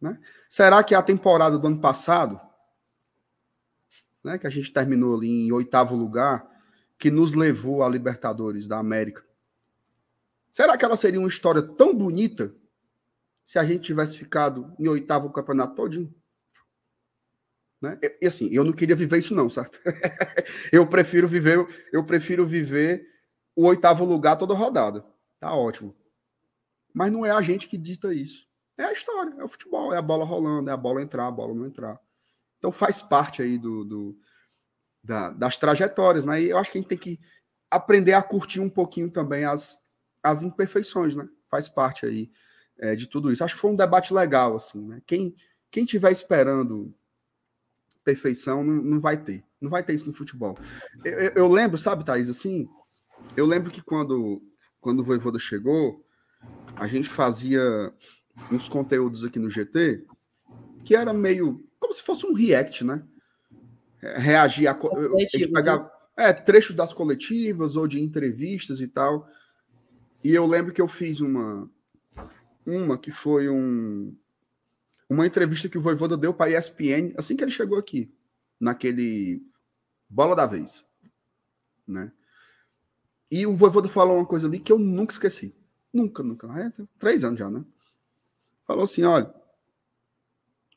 Né? 0.00 0.20
Será 0.48 0.82
que 0.84 0.94
a 0.94 1.02
temporada 1.02 1.58
do 1.58 1.66
ano 1.66 1.80
passado, 1.80 2.40
né, 4.22 4.38
que 4.38 4.46
a 4.46 4.50
gente 4.50 4.72
terminou 4.72 5.16
ali 5.16 5.46
em 5.46 5.52
oitavo 5.52 5.94
lugar, 5.94 6.46
que 6.98 7.10
nos 7.10 7.32
levou 7.32 7.82
à 7.82 7.88
Libertadores 7.88 8.66
da 8.66 8.78
América, 8.78 9.24
Será 10.50 10.76
que 10.76 10.84
ela 10.84 10.96
seria 10.96 11.20
uma 11.20 11.28
história 11.28 11.62
tão 11.62 11.94
bonita 11.94 12.54
se 13.44 13.58
a 13.58 13.64
gente 13.64 13.82
tivesse 13.82 14.18
ficado 14.18 14.74
em 14.78 14.88
oitavo 14.88 15.30
campeonato 15.30 15.74
todinho? 15.74 16.12
Né? 17.80 17.98
E 18.20 18.26
assim, 18.26 18.48
eu 18.52 18.62
não 18.62 18.72
queria 18.72 18.94
viver 18.94 19.18
isso 19.18 19.34
não, 19.34 19.48
certo? 19.48 19.80
eu 20.72 20.86
prefiro 20.86 21.26
viver, 21.26 21.66
eu 21.92 22.04
prefiro 22.04 22.46
viver 22.46 23.06
o 23.56 23.64
oitavo 23.66 24.04
lugar 24.04 24.36
toda 24.36 24.54
rodada. 24.54 25.04
Tá 25.38 25.54
ótimo. 25.54 25.96
Mas 26.92 27.10
não 27.10 27.24
é 27.24 27.30
a 27.30 27.40
gente 27.40 27.68
que 27.68 27.78
dita 27.78 28.12
isso. 28.12 28.46
É 28.76 28.84
a 28.84 28.92
história, 28.92 29.34
é 29.38 29.44
o 29.44 29.48
futebol, 29.48 29.92
é 29.92 29.98
a 29.98 30.02
bola 30.02 30.24
rolando, 30.24 30.68
é 30.70 30.72
a 30.72 30.76
bola 30.76 31.02
entrar, 31.02 31.26
a 31.26 31.30
bola 31.30 31.54
não 31.54 31.66
entrar. 31.66 31.98
Então 32.58 32.70
faz 32.70 33.00
parte 33.00 33.42
aí 33.42 33.58
do, 33.58 33.84
do 33.84 34.18
da, 35.02 35.30
das 35.30 35.56
trajetórias, 35.56 36.24
né? 36.24 36.42
E 36.42 36.50
eu 36.50 36.58
acho 36.58 36.70
que 36.70 36.78
a 36.78 36.80
gente 36.80 36.88
tem 36.88 36.98
que 36.98 37.18
aprender 37.70 38.12
a 38.12 38.22
curtir 38.22 38.60
um 38.60 38.68
pouquinho 38.68 39.10
também 39.10 39.44
as, 39.44 39.78
as 40.22 40.42
imperfeições, 40.42 41.16
né? 41.16 41.28
Faz 41.50 41.68
parte 41.68 42.04
aí 42.04 42.30
é, 42.78 42.94
de 42.94 43.06
tudo 43.06 43.32
isso. 43.32 43.42
Acho 43.44 43.54
que 43.54 43.60
foi 43.60 43.70
um 43.70 43.76
debate 43.76 44.12
legal, 44.12 44.56
assim, 44.56 44.86
né? 44.86 45.02
Quem, 45.06 45.34
quem 45.70 45.84
tiver 45.84 46.10
esperando 46.10 46.94
perfeição 48.04 48.64
não, 48.64 48.74
não 48.82 49.00
vai 49.00 49.16
ter. 49.22 49.44
Não 49.60 49.70
vai 49.70 49.82
ter 49.82 49.94
isso 49.94 50.06
no 50.06 50.12
futebol. 50.12 50.56
Eu, 51.04 51.12
eu, 51.12 51.32
eu 51.36 51.48
lembro, 51.48 51.76
sabe, 51.76 52.04
Thaís, 52.04 52.28
assim, 52.30 52.68
eu 53.36 53.46
lembro 53.46 53.70
que 53.70 53.82
quando, 53.82 54.42
quando 54.80 55.00
o 55.00 55.04
Voivoda 55.04 55.38
chegou, 55.38 56.04
a 56.76 56.86
gente 56.86 57.08
fazia 57.08 57.92
uns 58.50 58.68
conteúdos 58.68 59.24
aqui 59.24 59.38
no 59.38 59.50
GT 59.50 60.04
que 60.84 60.94
era 60.94 61.12
meio 61.12 61.64
como 61.78 61.94
se 61.94 62.02
fosse 62.02 62.26
um 62.26 62.32
react, 62.32 62.84
né? 62.84 63.02
Reagir 64.00 64.66
a, 64.66 64.72
a 64.72 65.18
gente 65.18 65.48
pegava 65.50 65.84
né? 65.84 65.90
é, 66.28 66.32
trechos 66.32 66.74
das 66.74 66.92
coletivas 66.92 67.76
ou 67.76 67.86
de 67.86 68.00
entrevistas 68.00 68.80
e 68.80 68.88
tal. 68.88 69.28
E 70.24 70.30
eu 70.30 70.46
lembro 70.46 70.72
que 70.72 70.80
eu 70.80 70.88
fiz 70.88 71.20
uma 71.20 71.70
uma 72.64 72.98
que 72.98 73.10
foi 73.10 73.48
um 73.48 74.14
uma 75.10 75.26
entrevista 75.26 75.68
que 75.68 75.76
o 75.76 75.80
Voivoda 75.80 76.16
deu 76.16 76.32
para 76.32 76.52
a 76.52 76.58
ESPN 76.58 77.12
assim 77.18 77.36
que 77.36 77.42
ele 77.42 77.50
chegou 77.50 77.76
aqui, 77.76 78.14
naquele 78.60 79.42
bola 80.08 80.36
da 80.36 80.46
vez, 80.46 80.86
né? 81.86 82.12
E 83.28 83.44
o 83.46 83.54
Voivoda 83.54 83.88
falou 83.88 84.16
uma 84.16 84.26
coisa 84.26 84.46
ali 84.46 84.60
que 84.60 84.72
eu 84.72 84.78
nunca 84.78 85.12
esqueci. 85.12 85.54
Nunca, 85.92 86.22
nunca. 86.22 86.46
É, 86.60 86.72
três 86.98 87.24
anos 87.24 87.38
já, 87.38 87.50
né? 87.50 87.64
Falou 88.64 88.84
assim: 88.84 89.04
olha. 89.04 89.26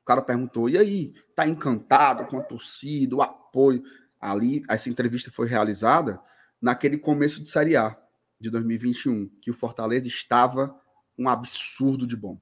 O 0.02 0.06
cara 0.06 0.22
perguntou: 0.22 0.70
e 0.70 0.78
aí? 0.78 1.14
Tá 1.36 1.48
encantado 1.48 2.28
com 2.28 2.38
a 2.38 2.44
torcida, 2.44 3.16
o 3.16 3.22
apoio? 3.22 3.84
Ali, 4.20 4.64
essa 4.70 4.90
entrevista 4.90 5.32
foi 5.32 5.48
realizada 5.48 6.20
naquele 6.62 6.98
começo 6.98 7.42
de 7.42 7.50
Série 7.50 7.76
A 7.76 7.98
de 8.40 8.50
2021, 8.50 9.30
que 9.42 9.52
o 9.52 9.54
Fortaleza 9.54 10.08
estava 10.08 10.80
um 11.18 11.28
absurdo 11.28 12.08
de 12.08 12.16
bom. 12.16 12.40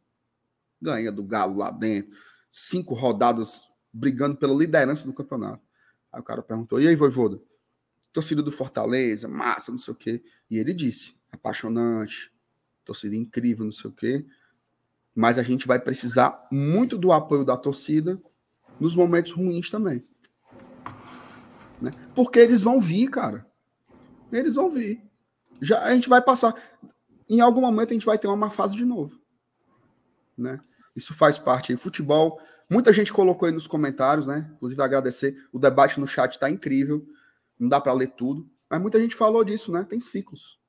Ganha 0.81 1.11
do 1.11 1.23
Galo 1.23 1.57
lá 1.57 1.71
dentro, 1.71 2.17
cinco 2.49 2.93
rodadas 2.93 3.67
brigando 3.93 4.35
pela 4.35 4.53
liderança 4.53 5.05
do 5.05 5.13
campeonato. 5.13 5.61
Aí 6.11 6.19
o 6.19 6.23
cara 6.23 6.41
perguntou: 6.41 6.81
e 6.81 6.87
aí, 6.87 6.95
Voivoda? 6.95 7.39
Torcida 8.11 8.41
do 8.41 8.51
Fortaleza, 8.51 9.27
massa, 9.27 9.71
não 9.71 9.79
sei 9.79 9.93
o 9.93 9.97
quê. 9.97 10.23
E 10.49 10.57
ele 10.57 10.73
disse: 10.73 11.15
apaixonante, 11.31 12.31
torcida 12.83 13.15
incrível, 13.15 13.65
não 13.65 13.71
sei 13.71 13.89
o 13.89 13.93
quê. 13.93 14.25
Mas 15.13 15.37
a 15.37 15.43
gente 15.43 15.67
vai 15.67 15.79
precisar 15.79 16.47
muito 16.51 16.97
do 16.97 17.11
apoio 17.11 17.45
da 17.45 17.57
torcida 17.57 18.19
nos 18.79 18.95
momentos 18.95 19.31
ruins 19.31 19.69
também. 19.69 20.03
Né? 21.81 21.91
Porque 22.15 22.39
eles 22.39 22.61
vão 22.61 22.79
vir, 22.79 23.09
cara. 23.09 23.45
Eles 24.31 24.55
vão 24.55 24.69
vir. 24.69 25.01
Já 25.61 25.83
a 25.83 25.93
gente 25.93 26.07
vai 26.07 26.21
passar. 26.21 26.55
Em 27.29 27.41
algum 27.41 27.61
momento 27.61 27.91
a 27.91 27.93
gente 27.93 28.05
vai 28.05 28.17
ter 28.17 28.27
uma 28.27 28.35
má 28.35 28.49
fase 28.49 28.75
de 28.75 28.85
novo. 28.85 29.19
Né? 30.37 30.59
Isso 30.95 31.13
faz 31.13 31.37
parte. 31.37 31.75
Futebol, 31.77 32.39
muita 32.69 32.91
gente 32.91 33.13
colocou 33.13 33.47
aí 33.47 33.53
nos 33.53 33.67
comentários, 33.67 34.27
né? 34.27 34.49
Inclusive 34.55 34.81
agradecer. 34.81 35.35
O 35.51 35.59
debate 35.59 35.99
no 35.99 36.07
chat 36.07 36.33
está 36.33 36.49
incrível. 36.49 37.05
Não 37.59 37.69
dá 37.69 37.79
para 37.79 37.93
ler 37.93 38.07
tudo. 38.07 38.49
Mas 38.69 38.81
muita 38.81 38.99
gente 38.99 39.15
falou 39.15 39.43
disso, 39.43 39.71
né? 39.71 39.85
Tem 39.87 39.99
ciclos 39.99 40.61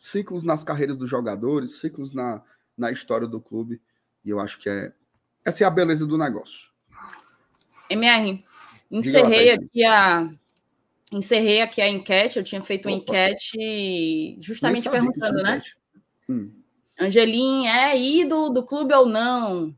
ciclos 0.00 0.42
nas 0.42 0.64
carreiras 0.64 0.96
dos 0.96 1.10
jogadores, 1.10 1.78
ciclos 1.78 2.14
na, 2.14 2.42
na 2.76 2.90
história 2.90 3.28
do 3.28 3.38
clube. 3.38 3.82
E 4.24 4.30
eu 4.30 4.40
acho 4.40 4.58
que 4.58 4.70
é 4.70 4.92
essa 5.44 5.62
é 5.62 5.66
a 5.66 5.70
beleza 5.70 6.06
do 6.06 6.16
negócio. 6.16 6.70
MR, 7.90 8.42
encerrei 8.90 9.50
aqui 9.50 9.84
a 9.84 10.30
encerrei 11.12 11.60
aqui 11.60 11.82
a 11.82 11.88
enquete, 11.88 12.38
eu 12.38 12.44
tinha 12.44 12.62
feito 12.62 12.88
uma 12.88 12.96
Opa. 12.96 13.12
enquete 13.12 14.38
justamente 14.40 14.88
perguntando, 14.88 15.42
né? 15.42 15.60
Hum. 16.28 16.50
Angelim 17.00 17.66
é 17.66 17.98
ídolo 17.98 18.50
do 18.50 18.62
clube 18.62 18.92
ou 18.94 19.06
não? 19.06 19.74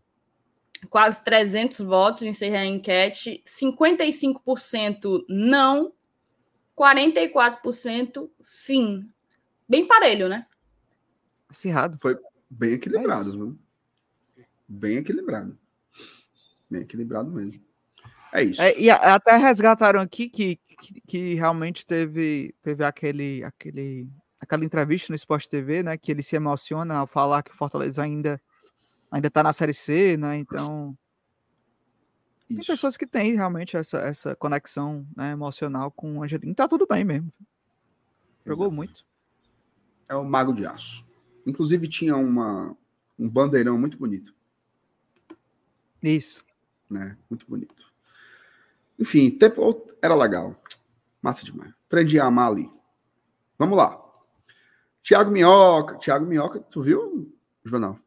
Quase 0.91 1.23
300 1.23 1.79
votos, 1.79 2.23
encerrei 2.23 2.59
a 2.59 2.67
enquete. 2.67 3.43
55% 3.47 5.25
não, 5.29 5.93
44% 6.77 8.29
sim 8.41 9.09
bem 9.69 9.87
parelho, 9.87 10.29
né? 10.29 10.47
Acirrado. 11.49 11.97
Foi 11.99 12.19
bem 12.51 12.75
equilibrado, 12.75 13.31
é 13.31 13.33
viu? 13.33 13.59
Bem 14.69 14.97
equilibrado. 14.97 15.59
Bem 16.69 16.83
equilibrado 16.83 17.31
mesmo. 17.31 17.63
É 18.33 18.43
isso. 18.43 18.61
É, 18.61 18.79
e 18.79 18.91
até 18.91 19.37
resgataram 19.37 20.01
aqui 20.01 20.29
que, 20.29 20.57
que, 20.81 21.01
que, 21.07 21.35
realmente 21.35 21.87
teve, 21.87 22.55
teve 22.63 22.85
aquele, 22.85 23.45
aquele, 23.45 24.09
aquela 24.43 24.65
entrevista 24.65 25.13
no 25.13 25.17
Sport 25.17 25.47
TV, 25.47 25.83
né? 25.83 25.97
Que 25.97 26.11
ele 26.11 26.23
se 26.23 26.37
emociona 26.37 26.97
ao 26.97 27.07
falar 27.07 27.43
que 27.43 27.53
o 27.53 27.55
Fortaleza 27.55 28.03
ainda 28.03 28.41
ainda 29.11 29.31
tá 29.31 29.43
na 29.43 29.53
Série 29.53 29.75
C, 29.75 30.17
né? 30.17 30.37
Então. 30.37 30.97
Isso. 32.49 32.61
Tem 32.61 32.67
pessoas 32.67 32.97
que 32.97 33.07
têm 33.07 33.35
realmente 33.35 33.77
essa, 33.77 33.99
essa 33.99 34.37
conexão 34.37 35.07
né, 35.17 35.31
emocional 35.31 35.91
com 35.91 36.19
o 36.19 36.23
Angelino. 36.23 36.55
Tá 36.55 36.69
tudo 36.69 36.87
bem 36.87 37.03
mesmo. 37.05 37.33
Jogou 38.45 38.67
Exato. 38.67 38.77
muito 38.77 39.13
é 40.13 40.15
o 40.15 40.25
Mago 40.25 40.53
de 40.53 40.67
Aço. 40.67 41.05
Inclusive 41.47 41.89
tinha 41.89 42.15
uma, 42.17 42.77
um 43.19 43.29
bandeirão 43.29 43.79
muito 43.79 43.97
bonito. 43.97 44.35
Isso. 46.03 46.45
Né? 46.89 47.17
Muito 47.31 47.49
bonito. 47.49 47.91
Enfim, 48.99 49.31
tempo 49.31 49.89
era 50.03 50.15
legal. 50.15 50.61
Massa 51.21 51.45
demais. 51.45 51.73
Aprendi 51.87 52.21
a 52.21 52.27
amar 52.27 52.51
ali. 52.51 52.71
Vamos 53.59 53.77
lá. 53.77 54.02
Tiago 55.03 55.31
Minhoca. 55.31 55.97
Tiago 55.99 56.25
Minhoca, 56.25 56.61
tu 56.61 56.81
viu, 56.81 57.33
Juvenal? 57.65 57.99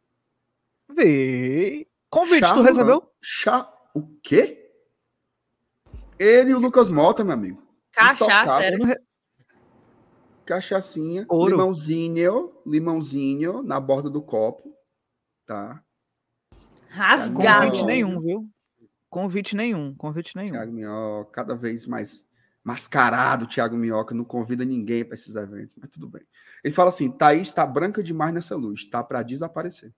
Vi. 0.95 1.87
Convite, 2.09 2.47
Chá, 2.47 2.53
tu 2.53 2.61
recebeu? 2.61 3.11
Chá. 3.21 3.71
O 3.93 4.07
quê? 4.23 4.71
Ele 6.17 6.51
e 6.51 6.53
o 6.53 6.59
Lucas 6.59 6.87
Mota, 6.87 7.23
meu 7.23 7.33
amigo. 7.33 7.61
Cachaça, 7.91 8.61
era 8.63 8.77
cachaçinha, 10.45 11.25
Ouro. 11.27 11.51
limãozinho, 11.51 12.53
limãozinho 12.65 13.63
na 13.63 13.79
borda 13.79 14.09
do 14.09 14.21
copo, 14.21 14.73
tá? 15.45 15.81
Rasgado. 16.89 17.65
Convite 17.67 17.85
nenhum, 17.85 18.21
viu? 18.21 18.49
Convite 19.09 19.55
nenhum, 19.55 19.95
convite 19.95 20.35
nenhum. 20.35 20.51
Tiago 20.51 20.71
Minhoca, 20.71 21.31
cada 21.31 21.55
vez 21.55 21.87
mais 21.87 22.27
mascarado, 22.65 23.45
Tiago 23.45 23.77
Minhoca, 23.77 24.15
não 24.15 24.25
convida 24.25 24.65
ninguém 24.65 25.05
para 25.05 25.13
esses 25.13 25.35
eventos, 25.35 25.75
mas 25.79 25.91
tudo 25.91 26.09
bem. 26.09 26.23
Ele 26.63 26.73
fala 26.73 26.89
assim: 26.89 27.11
Thaís 27.11 27.47
está 27.47 27.63
branca 27.63 28.01
demais 28.01 28.33
nessa 28.33 28.55
luz, 28.55 28.83
tá 28.85 29.03
para 29.03 29.21
desaparecer. 29.21 29.93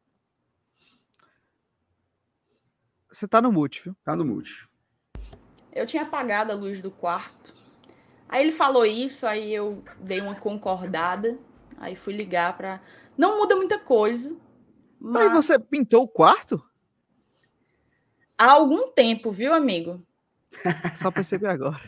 Você 3.09 3.25
tá 3.25 3.41
no 3.41 3.53
mute, 3.53 3.81
viu? 3.85 3.95
Tá 4.03 4.17
no 4.17 4.25
mute. 4.25 4.67
Eu 5.71 5.85
tinha 5.85 6.03
apagado 6.03 6.51
a 6.51 6.55
luz 6.55 6.81
do 6.81 6.91
quarto. 6.91 7.55
Aí 8.27 8.43
ele 8.43 8.51
falou 8.51 8.85
isso, 8.85 9.25
aí 9.25 9.53
eu 9.53 9.81
dei 10.01 10.19
uma 10.19 10.35
concordada, 10.35 11.39
aí 11.77 11.95
fui 11.95 12.13
ligar 12.13 12.57
para. 12.57 12.81
Não 13.17 13.37
muda 13.39 13.55
muita 13.55 13.79
coisa. 13.79 14.35
Mas... 14.99 15.23
Aí 15.23 15.29
você 15.29 15.57
pintou 15.57 16.03
o 16.03 16.07
quarto? 16.07 16.61
Há 18.37 18.51
algum 18.51 18.91
tempo, 18.91 19.31
viu, 19.31 19.53
amigo? 19.53 20.05
Só 20.97 21.09
percebi 21.09 21.47
agora. 21.47 21.81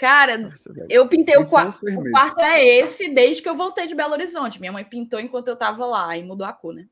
Cara, 0.00 0.50
eu 0.88 1.06
pintei 1.06 1.36
o 1.36 1.46
quarto. 1.46 1.76
O 1.84 2.10
quarto 2.10 2.40
é 2.40 2.64
esse 2.64 3.06
desde 3.10 3.42
que 3.42 3.48
eu 3.50 3.54
voltei 3.54 3.86
de 3.86 3.94
Belo 3.94 4.14
Horizonte. 4.14 4.58
Minha 4.58 4.72
mãe 4.72 4.82
pintou 4.82 5.20
enquanto 5.20 5.48
eu 5.48 5.56
tava 5.56 5.84
lá 5.84 6.16
e 6.16 6.24
mudou 6.24 6.46
a 6.46 6.54
cor, 6.54 6.72
né? 6.72 6.86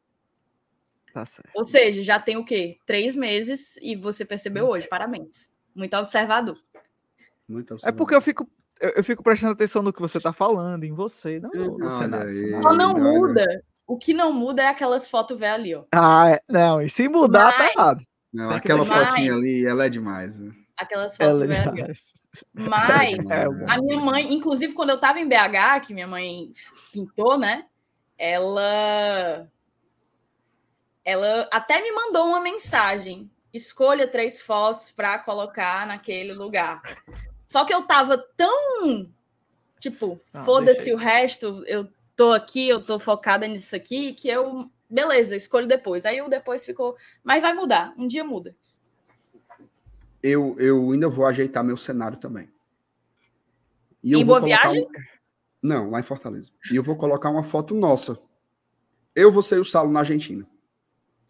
Tá 1.15 1.25
certo. 1.25 1.51
Ou 1.55 1.65
seja, 1.65 2.03
já 2.03 2.21
tem 2.21 2.37
o 2.37 2.45
quê? 2.45 2.77
Três 2.85 3.17
meses 3.17 3.79
e 3.81 3.97
você 3.97 4.27
percebeu 4.27 4.67
hoje. 4.67 4.87
Parabéns. 4.87 5.51
Muito 5.75 5.97
observador. 5.97 6.59
Muito 7.49 7.73
observador. 7.73 7.97
É 7.97 7.97
porque 7.97 8.15
eu 8.15 8.21
fico 8.21 8.47
eu, 8.79 8.91
eu, 8.97 9.03
fico 9.03 9.23
prestando 9.23 9.55
atenção 9.55 9.83
no 9.83 9.91
que 9.93 10.03
você 10.03 10.21
tá 10.21 10.35
falando, 10.35 10.85
em 10.85 10.93
você, 10.93 11.41
não 11.41 11.51
no 11.51 11.91
cenário. 11.91 12.63
Só 12.63 12.75
não 12.75 12.93
muda. 12.93 13.65
O 13.87 13.97
que 13.97 14.13
não 14.13 14.35
muda 14.35 14.65
é 14.65 14.69
aquelas 14.69 15.09
fotos 15.09 15.39
velhas 15.39 15.55
ali, 15.55 15.75
ó. 15.75 15.85
Ah, 15.93 16.33
é. 16.33 16.43
não, 16.47 16.83
e 16.83 16.91
se 16.91 17.09
mudar, 17.09 17.53
tá 17.53 17.59
Mas... 17.59 17.73
tá 17.73 17.81
errado. 17.81 18.03
Não, 18.31 18.51
aquela 18.51 18.85
fotinha 18.85 19.33
ali, 19.33 19.67
ela 19.67 19.87
é 19.87 19.89
demais. 19.89 20.39
Né? 20.39 20.53
Aquelas 20.79 21.17
fotos 21.17 21.43
é 21.43 21.47
velhas. 21.47 22.13
Mas 22.55 23.19
é 23.19 23.45
a 23.69 23.83
minha 23.83 23.99
mãe, 23.99 24.33
inclusive 24.33 24.73
quando 24.73 24.91
eu 24.91 25.01
tava 25.01 25.21
em 25.21 25.29
BH, 25.29 25.81
que 25.87 25.93
minha 25.93 26.07
mãe 26.07 26.53
pintou, 26.93 27.37
né? 27.37 27.67
ela 28.19 29.49
ela 31.05 31.49
até 31.51 31.81
me 31.81 31.93
mandou 31.93 32.27
uma 32.27 32.41
mensagem. 32.41 33.31
Escolha 33.55 34.07
três 34.07 34.43
fotos 34.43 34.91
para 34.91 35.19
colocar 35.21 35.87
naquele 35.87 36.35
lugar. 36.35 36.83
Só 37.47 37.65
que 37.65 37.73
eu 37.73 37.83
tava 37.87 38.19
tão 38.37 39.09
tipo, 39.81 40.21
foda-se 40.45 40.93
o 40.93 40.97
resto, 40.97 41.65
eu 41.67 41.89
tô 42.15 42.33
aqui, 42.33 42.69
eu 42.69 42.85
tô 42.85 42.99
focada 42.99 43.47
nisso 43.47 43.75
aqui, 43.75 44.13
que 44.13 44.29
eu 44.29 44.71
beleza, 44.91 45.35
escolho 45.35 45.67
depois. 45.67 46.05
Aí 46.05 46.21
o 46.21 46.29
depois 46.29 46.67
ficou, 46.67 46.97
mas 47.23 47.41
vai 47.41 47.55
mudar, 47.55 47.95
um 47.97 48.07
dia 48.07 48.25
muda. 48.25 48.55
Eu, 50.23 50.57
eu 50.59 50.91
ainda 50.91 51.09
vou 51.09 51.27
ajeitar 51.27 51.65
meu 51.65 51.77
cenário 51.77 52.19
também. 52.19 52.51
E 54.03 54.15
em 54.15 54.25
Boa 54.25 54.41
Viagem? 54.41 54.83
Um... 54.83 54.89
Não, 55.63 55.91
lá 55.91 56.01
em 56.01 56.05
Fortaleza. 56.05 56.51
E 56.71 56.77
eu 56.77 56.83
vou 56.83 56.97
colocar 56.97 57.31
uma 57.31 57.43
foto 57.43 57.75
nossa. 57.75 58.19
Eu 59.15 59.33
vou 59.33 59.43
ser 59.43 59.59
o 59.59 59.65
Salo 59.65 59.91
na 59.91 60.01
Argentina. 60.01 60.47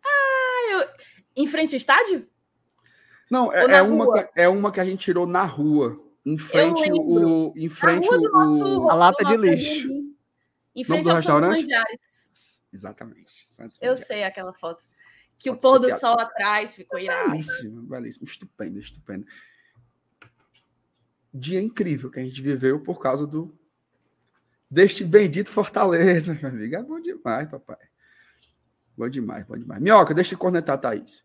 Ah, 0.05 0.72
eu... 0.72 0.89
em 1.36 1.47
frente 1.47 1.74
ao 1.74 1.78
estádio? 1.78 2.28
Não, 3.30 3.53
é, 3.53 3.76
é 3.76 3.82
uma, 3.82 4.12
que, 4.12 4.28
é 4.41 4.49
uma 4.49 4.72
que 4.72 4.80
a 4.80 4.84
gente 4.84 5.01
tirou 5.01 5.26
na 5.26 5.45
rua. 5.45 5.99
Em 6.24 6.36
frente 6.36 6.91
o. 6.93 7.53
Em 7.57 7.68
frente 7.68 8.09
o, 8.09 8.20
nosso, 8.20 8.89
a 8.89 8.95
lata 8.95 9.24
de 9.24 9.36
lixo. 9.36 9.89
Em 10.74 10.84
frente 10.84 11.09
ao 11.09 11.16
restaurante? 11.16 11.66
Exatamente. 12.72 13.47
Santos 13.47 13.78
eu 13.80 13.97
sei 13.97 14.24
aquela 14.24 14.53
foto. 14.53 14.78
Que 15.39 15.51
o 15.51 15.57
pôr 15.57 15.78
do 15.78 15.97
sol 15.97 16.18
atrás 16.18 16.74
ficou 16.74 16.99
irado. 16.99 17.30
Belíssimo, 17.30 17.82
belíssimo. 17.82 18.26
Estupendo, 18.26 18.78
estupendo. 18.78 19.26
Dia 21.32 21.62
incrível 21.62 22.11
que 22.11 22.18
a 22.18 22.22
gente 22.22 22.43
viveu 22.43 22.80
por 22.80 22.99
causa 23.01 23.26
do 23.26 23.57
deste 24.70 25.05
bendito 25.05 25.51
Fortaleza, 25.51 26.34
meu 26.41 26.51
amigo. 26.51 26.74
É 26.74 26.82
bom 26.82 27.01
demais, 27.01 27.49
papai. 27.49 27.78
Bom 28.97 29.09
demais, 29.09 29.45
bom 29.45 29.57
demais. 29.57 29.80
Minhoca, 29.80 30.12
deixa 30.12 30.34
eu 30.34 30.39
cornetar, 30.39 30.78
Thaís. 30.80 31.24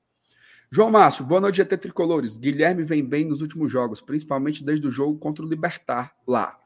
João 0.72 0.90
Márcio, 0.90 1.26
boa 1.26 1.42
noite, 1.42 1.58
GT 1.58 1.78
Tricolores. 1.78 2.38
Guilherme 2.38 2.84
vem 2.84 3.04
bem 3.08 3.26
nos 3.26 3.42
últimos 3.42 3.72
jogos, 3.72 4.02
principalmente 4.02 4.64
desde 4.64 4.88
o 4.88 4.92
jogo 4.92 5.18
contra 5.20 5.44
o 5.44 5.48
Libertar, 5.48 6.16
lá. 6.28 6.60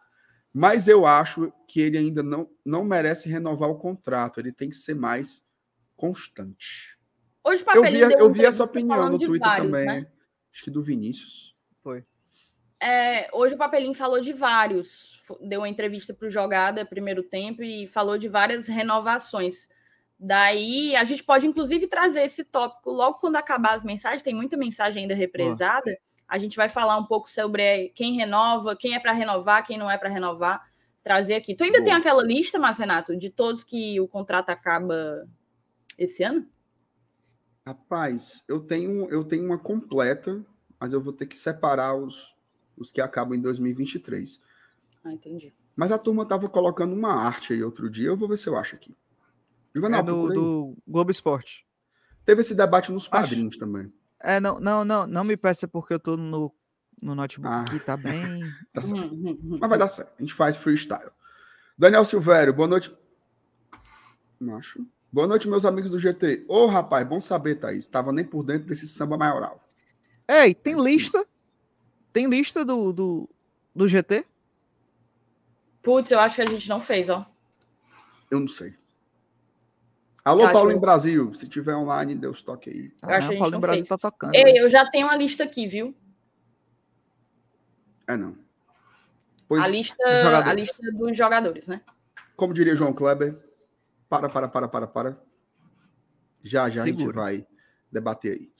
Mas 0.53 0.87
eu 0.87 1.05
acho 1.05 1.51
que 1.67 1.79
ele 1.81 1.97
ainda 1.97 2.23
não, 2.23 2.49
não 2.65 2.83
merece 2.83 3.29
renovar 3.29 3.69
o 3.69 3.77
contrato. 3.77 4.39
Ele 4.39 4.51
tem 4.51 4.69
que 4.69 4.75
ser 4.75 4.95
mais 4.95 5.43
constante. 5.95 6.96
Hoje 7.47 7.63
o 7.63 7.77
eu 7.77 7.83
vi, 7.83 8.01
eu 8.01 8.33
vi 8.33 8.45
essa 8.45 8.65
opinião 8.65 9.09
no 9.09 9.17
Twitter 9.17 9.39
vários, 9.39 9.71
também. 9.71 9.85
Né? 9.85 10.07
Acho 10.53 10.63
que 10.63 10.69
do 10.69 10.81
Vinícius. 10.81 11.55
Foi. 11.81 12.03
É, 12.81 13.29
hoje 13.31 13.55
o 13.55 13.57
Papelinho 13.57 13.93
falou 13.93 14.19
de 14.19 14.33
vários. 14.33 15.23
Deu 15.41 15.61
uma 15.61 15.69
entrevista 15.69 16.13
para 16.13 16.27
o 16.27 16.29
Jogada 16.29 16.85
primeiro 16.85 17.23
tempo 17.23 17.63
e 17.63 17.87
falou 17.87 18.17
de 18.17 18.27
várias 18.27 18.67
renovações. 18.67 19.69
Daí 20.19 20.93
a 20.97 21.05
gente 21.05 21.23
pode, 21.23 21.47
inclusive, 21.47 21.87
trazer 21.87 22.23
esse 22.23 22.43
tópico 22.43 22.91
logo 22.91 23.19
quando 23.19 23.37
acabar 23.37 23.75
as 23.75 23.83
mensagens. 23.83 24.23
Tem 24.23 24.35
muita 24.35 24.57
mensagem 24.57 25.03
ainda 25.03 25.15
represada. 25.15 25.95
A 26.27 26.37
gente 26.37 26.57
vai 26.57 26.67
falar 26.67 26.97
um 26.97 27.05
pouco 27.05 27.31
sobre 27.31 27.89
quem 27.95 28.13
renova, 28.13 28.75
quem 28.75 28.93
é 28.93 28.99
para 28.99 29.13
renovar, 29.13 29.65
quem 29.65 29.77
não 29.77 29.89
é 29.89 29.97
para 29.97 30.09
renovar. 30.09 30.61
Trazer 31.01 31.35
aqui. 31.35 31.55
Tu 31.55 31.63
ainda 31.63 31.77
Boa. 31.77 31.85
tem 31.85 31.93
aquela 31.93 32.21
lista, 32.21 32.59
mas 32.59 32.77
Renato, 32.77 33.15
de 33.15 33.29
todos 33.29 33.63
que 33.63 34.01
o 34.01 34.07
contrato 34.09 34.49
acaba 34.49 35.25
esse 35.97 36.23
ano? 36.23 36.45
Rapaz, 37.67 38.45
eu 38.47 38.61
tenho, 38.61 39.09
eu 39.09 39.25
tenho 39.25 39.45
uma 39.45 39.57
completa, 39.57 40.41
mas 40.79 40.93
eu 40.93 41.01
vou 41.01 41.11
ter 41.11 41.25
que 41.25 41.37
separar 41.37 41.95
os, 41.95 42.33
os 42.77 42.93
que 42.93 43.01
acabam 43.01 43.37
em 43.37 43.41
2023. 43.41 44.39
Ah, 45.03 45.11
entendi. 45.11 45.53
Mas 45.75 45.91
a 45.91 45.97
turma 45.97 46.25
tava 46.25 46.47
colocando 46.47 46.93
uma 46.95 47.13
arte 47.13 47.51
aí 47.51 47.61
outro 47.61 47.89
dia, 47.89 48.07
eu 48.07 48.15
vou 48.15 48.29
ver 48.29 48.37
se 48.37 48.47
eu 48.47 48.55
acho 48.55 48.75
aqui. 48.75 48.95
É 49.75 50.01
do, 50.01 50.29
do 50.29 50.77
Globo 50.87 51.11
Esporte. 51.11 51.67
Teve 52.23 52.39
esse 52.39 52.55
debate 52.55 52.89
nos 52.89 53.05
padrinhos 53.05 53.55
Acho... 53.55 53.59
também. 53.59 53.91
É, 54.21 54.39
não, 54.39 54.61
não, 54.61 54.85
não, 54.85 55.05
não 55.05 55.23
me 55.25 55.35
peça 55.35 55.67
porque 55.67 55.93
eu 55.93 55.99
tô 55.99 56.15
no, 56.15 56.55
no 57.01 57.15
notebook 57.15 57.53
ah, 57.53 57.61
aqui, 57.63 57.81
tá 57.81 57.97
bem. 57.97 58.49
tá 58.71 58.81
certo. 58.81 59.13
Mas 59.43 59.69
vai 59.69 59.77
dar 59.77 59.89
certo. 59.89 60.13
A 60.17 60.21
gente 60.21 60.33
faz 60.33 60.55
freestyle. 60.55 61.11
Daniel 61.77 62.05
Silvério, 62.05 62.53
boa 62.53 62.69
noite. 62.69 62.95
Macho. 64.39 64.87
Boa 65.11 65.25
noite, 65.25 65.47
meus 65.47 65.65
amigos 65.65 65.91
do 65.91 65.99
GT. 65.99 66.45
Ô, 66.47 66.63
oh, 66.63 66.65
rapaz, 66.67 67.07
bom 67.07 67.19
saber, 67.19 67.55
Thaís. 67.55 67.87
Tava 67.87 68.11
nem 68.11 68.25
por 68.25 68.43
dentro 68.43 68.67
desse 68.67 68.87
samba 68.87 69.17
maioral. 69.17 69.63
Ei, 70.27 70.53
tem 70.53 70.81
lista? 70.81 71.25
Tem 72.11 72.27
lista 72.27 72.65
do, 72.65 72.91
do, 72.91 73.29
do 73.73 73.87
GT? 73.87 74.25
Putz, 75.81 76.11
eu 76.11 76.19
acho 76.19 76.35
que 76.35 76.41
a 76.41 76.45
gente 76.45 76.67
não 76.67 76.81
fez, 76.81 77.09
ó. 77.09 77.25
Eu 78.29 78.41
não 78.41 78.47
sei. 78.49 78.75
Alô, 80.25 80.43
eu 80.43 80.51
Paulo 80.51 80.71
em 80.71 80.79
Brasil. 80.79 81.33
Se 81.33 81.47
tiver 81.47 81.73
online, 81.73 82.13
dê 82.13 82.27
os 82.27 82.41
toque 82.41 82.69
aí. 82.69 82.91
Eu 83.01 83.15
acho 83.15 83.27
ah, 83.27 83.31
que 83.31 83.39
Paulo 83.39 83.55
em 83.55 83.59
Brasil 83.59 83.85
fez. 83.85 83.89
tá 83.89 83.97
tocando. 83.97 84.35
Ei, 84.35 84.43
né? 84.43 84.53
eu 84.57 84.67
já 84.67 84.85
tenho 84.89 85.07
uma 85.07 85.15
lista 85.15 85.45
aqui, 85.45 85.65
viu? 85.65 85.95
É, 88.05 88.17
não. 88.17 88.35
Pois, 89.47 89.63
a, 89.63 89.67
lista, 89.69 90.03
a 90.05 90.53
lista 90.53 90.91
dos 90.91 91.17
jogadores, 91.17 91.65
né? 91.67 91.79
Como 92.35 92.53
diria 92.53 92.75
João 92.75 92.91
Kleber, 92.91 93.37
para, 94.09 94.29
para, 94.29 94.47
para, 94.47 94.67
para, 94.67 94.87
para. 94.87 95.17
Já, 96.43 96.69
já 96.69 96.83
Segura. 96.83 97.03
a 97.03 97.05
gente 97.05 97.15
vai 97.15 97.47
debater 97.91 98.33
aí. 98.33 98.51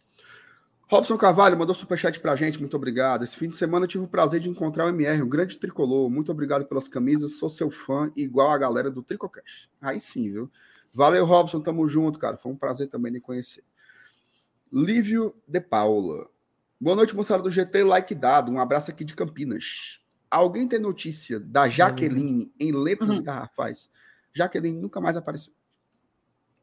Robson 0.89 1.17
Carvalho 1.17 1.57
mandou 1.57 1.75
superchat 1.75 2.17
pra 2.21 2.35
gente, 2.35 2.59
muito 2.59 2.77
obrigado. 2.77 3.23
Esse 3.23 3.35
fim 3.35 3.49
de 3.49 3.57
semana 3.57 3.83
eu 3.83 3.89
tive 3.89 4.05
o 4.05 4.07
prazer 4.07 4.39
de 4.39 4.49
encontrar 4.49 4.85
o 4.85 4.89
MR, 4.89 5.21
um 5.21 5.27
grande 5.27 5.57
tricolor. 5.57 6.09
Muito 6.09 6.31
obrigado 6.31 6.65
pelas 6.65 6.87
camisas, 6.87 7.37
sou 7.37 7.49
seu 7.49 7.69
fã, 7.69 8.09
igual 8.15 8.51
a 8.51 8.57
galera 8.57 8.89
do 8.89 9.03
Tricocast. 9.03 9.69
Aí 9.81 9.99
sim, 9.99 10.31
viu? 10.31 10.51
Valeu, 10.93 11.25
Robson, 11.25 11.59
tamo 11.59 11.85
junto, 11.89 12.17
cara. 12.17 12.37
Foi 12.37 12.53
um 12.53 12.55
prazer 12.55 12.87
também 12.87 13.11
de 13.11 13.19
conhecer. 13.19 13.65
Lívio 14.71 15.35
de 15.45 15.59
Paula. 15.59 16.29
Boa 16.79 16.95
noite, 16.95 17.15
moçada 17.15 17.43
do 17.43 17.49
GT, 17.49 17.83
like 17.83 18.15
dado. 18.15 18.49
Um 18.49 18.59
abraço 18.59 18.89
aqui 18.89 19.03
de 19.03 19.13
Campinas. 19.13 19.99
Alguém 20.31 20.67
tem 20.69 20.79
notícia 20.79 21.37
da 21.37 21.67
Jaqueline 21.67 22.43
uhum. 22.43 22.51
em 22.59 22.71
letras 22.71 23.17
uhum. 23.17 23.23
garrafais? 23.23 23.91
Jaqueline 24.37 24.79
nunca 24.79 25.01
mais 25.01 25.17
apareceu. 25.17 25.53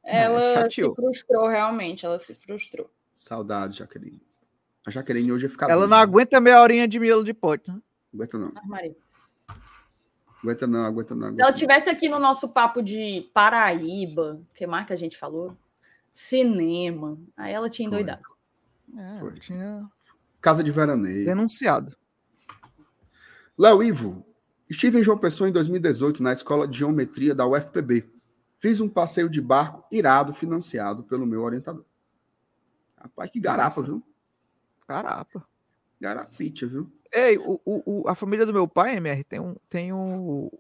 Ela 0.03 0.43
é, 0.43 0.71
se 0.71 0.83
frustrou, 0.95 1.49
realmente. 1.49 2.05
Ela 2.05 2.19
se 2.19 2.35
frustrou. 2.35 2.91
Saudade, 3.17 3.79
Jaqueline. 3.79 4.23
A 4.87 4.91
Jaqueline 4.91 5.33
hoje 5.33 5.47
ia 5.47 5.51
ficar. 5.51 5.71
Ela 5.71 5.87
não 5.87 5.97
aguenta 5.97 6.41
meia 6.41 6.61
horinha 6.61 6.87
de 6.87 7.01
miolo 7.01 7.25
de 7.25 7.33
pote, 7.33 7.71
né? 7.71 7.81
Aguenta 8.13 8.39
não. 8.39 8.53
Maria. 8.65 8.95
Aguenta 10.43 10.67
não, 10.67 10.85
aguenta 10.85 11.15
não. 11.15 11.29
Aguenta 11.29 11.37
Se 11.37 11.43
ela 11.43 11.57
tivesse 11.57 11.89
aqui 11.89 12.09
no 12.09 12.19
nosso 12.19 12.51
papo 12.51 12.83
de 12.83 13.31
Paraíba, 13.33 14.41
que 14.55 14.67
mais 14.67 14.87
que 14.87 14.93
a 14.93 14.97
gente 14.97 15.17
falou? 15.17 15.57
Cinema. 16.13 17.19
Aí 17.35 17.53
ela 17.53 17.71
tinha 17.71 17.87
endoidado. 17.87 18.23
É, 18.97 19.21
Foi. 19.21 19.33
tinha. 19.41 19.91
Casa 20.41 20.63
de 20.63 20.71
veraneio. 20.71 21.25
Denunciado. 21.25 21.97
Léo 23.59 23.83
Ivo. 23.83 24.27
Estive 24.69 24.99
em 24.99 25.03
João 25.03 25.19
Pessoa 25.19 25.49
em 25.49 25.53
2018 25.53 26.23
na 26.23 26.33
escola 26.33 26.67
de 26.67 26.79
geometria 26.79 27.35
da 27.35 27.47
UFPB. 27.47 28.11
Fiz 28.59 28.81
um 28.81 28.89
passeio 28.89 29.29
de 29.29 29.41
barco 29.41 29.85
irado 29.91 30.33
financiado 30.33 31.03
pelo 31.05 31.27
meu 31.27 31.43
orientador. 31.43 31.85
Rapaz, 32.97 33.31
que 33.31 33.39
garapa, 33.39 33.81
Nossa. 33.81 33.93
viu? 33.93 34.03
Garapa. 34.89 35.47
Garapite, 36.01 36.65
viu? 36.65 36.91
Ei, 37.13 37.39
o, 37.39 37.61
o, 37.65 38.09
a 38.09 38.15
família 38.15 38.47
do 38.47 38.53
meu 38.53 38.67
pai, 38.67 38.97
MR, 38.97 39.23
tem 39.25 39.41
um. 39.41 39.55
Tem 39.69 39.93
um 39.93 40.51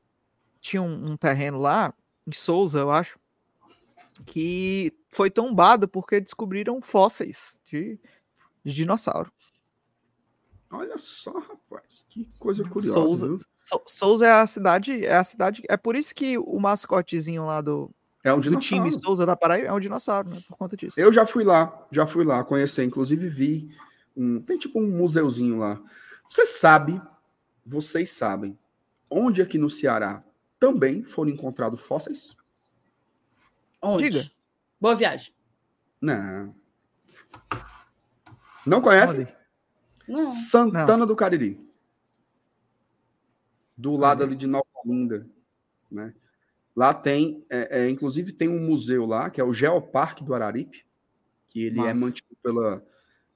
tinha 0.61 0.81
um, 0.81 1.13
um 1.13 1.17
terreno 1.17 1.59
lá, 1.59 1.93
em 2.27 2.33
Souza, 2.33 2.79
eu 2.79 2.91
acho, 2.91 3.19
que 4.25 4.91
foi 5.11 5.31
tombado 5.31 5.87
porque 5.87 6.19
descobriram 6.19 6.81
fósseis 6.81 7.61
de, 7.67 8.01
de 8.65 8.73
dinossauro. 8.73 9.31
Olha 10.77 10.99
só, 10.99 11.33
rapaz, 11.33 12.05
que 12.09 12.29
coisa 12.39 12.69
curiosa. 12.69 12.93
Souza, 12.93 13.39
Souza 13.87 14.27
é 14.27 14.33
a 14.33 14.47
cidade, 14.47 15.05
é 15.05 15.15
a 15.15 15.25
cidade, 15.25 15.63
é 15.69 15.77
por 15.77 15.95
isso 15.95 16.15
que 16.15 16.37
o 16.37 16.59
mascotezinho 16.59 17.47
lá 17.47 17.61
do, 17.61 17.91
é 18.25 18.33
um 18.33 18.41
do 18.41 18.59
time 18.59 18.91
Souza 18.91 19.27
da 19.27 19.37
Paraíba 19.37 19.69
é 19.69 19.73
um 19.73 19.79
dinossauro, 19.79 20.31
né? 20.31 20.43
Por 20.49 20.57
conta 20.57 20.77
disso. 20.77 20.99
Eu 20.99 21.13
já 21.13 21.27
fui 21.27 21.45
lá, 21.45 21.87
já 21.93 22.07
fui 22.07 22.25
lá 22.25 22.43
conhecer, 22.43 22.83
inclusive 22.83 23.29
vi 23.29 23.71
um, 24.17 24.41
tem 24.41 24.59
tipo 24.59 24.81
um 24.81 24.91
museuzinho 24.91 25.59
lá. 25.59 25.79
Você 26.29 26.47
sabe, 26.47 27.01
vocês 27.65 28.11
sabem, 28.11 28.59
onde 29.11 29.43
aqui 29.43 29.59
no 29.59 29.69
Ceará 29.69 30.25
também 30.59 31.05
foram 31.05 31.31
encontrados 31.31 31.83
fósseis? 31.83 32.35
Onde? 33.83 34.09
Diga. 34.09 34.31
Boa 34.81 34.95
viagem. 34.95 35.35
Não. 36.01 36.55
Não 38.67 38.81
conhece? 38.81 39.29
Não. 40.07 40.25
Santana 40.27 40.99
Não. 40.99 41.07
do 41.07 41.17
Cariri. 41.17 41.61
Do 43.77 43.97
lado 43.97 44.23
ali 44.23 44.37
de 44.37 44.47
Nova 44.47 44.67
Olinda, 44.85 45.27
né? 45.91 46.15
Lá 46.77 46.93
tem, 46.93 47.45
é, 47.49 47.83
é, 47.83 47.91
inclusive 47.91 48.33
tem 48.33 48.49
um 48.49 48.59
museu 48.59 49.07
lá, 49.07 49.31
que 49.31 49.41
é 49.41 49.45
o 49.45 49.55
Geoparque 49.55 50.25
do 50.25 50.35
Araripe, 50.35 50.85
que 51.47 51.65
ele 51.65 51.77
é 51.77 51.79
Nossa. 51.79 51.91
é 51.91 51.95
mantido 51.95 52.37
pela, 52.43 52.85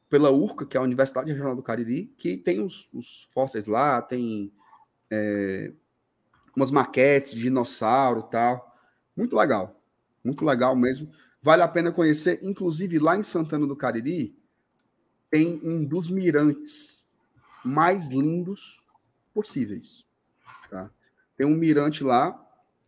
pela 0.08 0.30
URCA, 0.30 0.66
que 0.66 0.76
é 0.76 0.80
a 0.80 0.82
Universidade 0.82 1.30
Regional 1.30 1.54
do 1.54 1.62
Cariri, 1.62 2.12
que 2.18 2.36
tem 2.36 2.60
os, 2.60 2.88
os 2.92 3.28
fósseis 3.32 3.66
lá, 3.66 4.02
tem 4.02 4.52
é, 5.10 5.72
umas 6.54 6.70
maquetes 6.70 7.30
de 7.30 7.40
dinossauro 7.40 8.24
e 8.26 8.30
tal. 8.30 8.76
Muito 9.16 9.36
legal. 9.36 9.80
Muito 10.24 10.44
legal 10.44 10.74
mesmo. 10.74 11.10
Vale 11.40 11.62
a 11.62 11.68
pena 11.68 11.92
conhecer. 11.92 12.40
Inclusive, 12.42 12.98
lá 12.98 13.16
em 13.16 13.22
Santana 13.22 13.66
do 13.66 13.76
Cariri, 13.76 14.36
tem 15.30 15.60
um 15.62 15.84
dos 15.84 16.10
mirantes 16.10 17.04
mais 17.64 18.08
lindos 18.08 18.84
possíveis. 19.34 20.04
Tá? 20.70 20.90
Tem 21.36 21.46
um 21.46 21.54
mirante 21.54 22.02
lá 22.02 22.38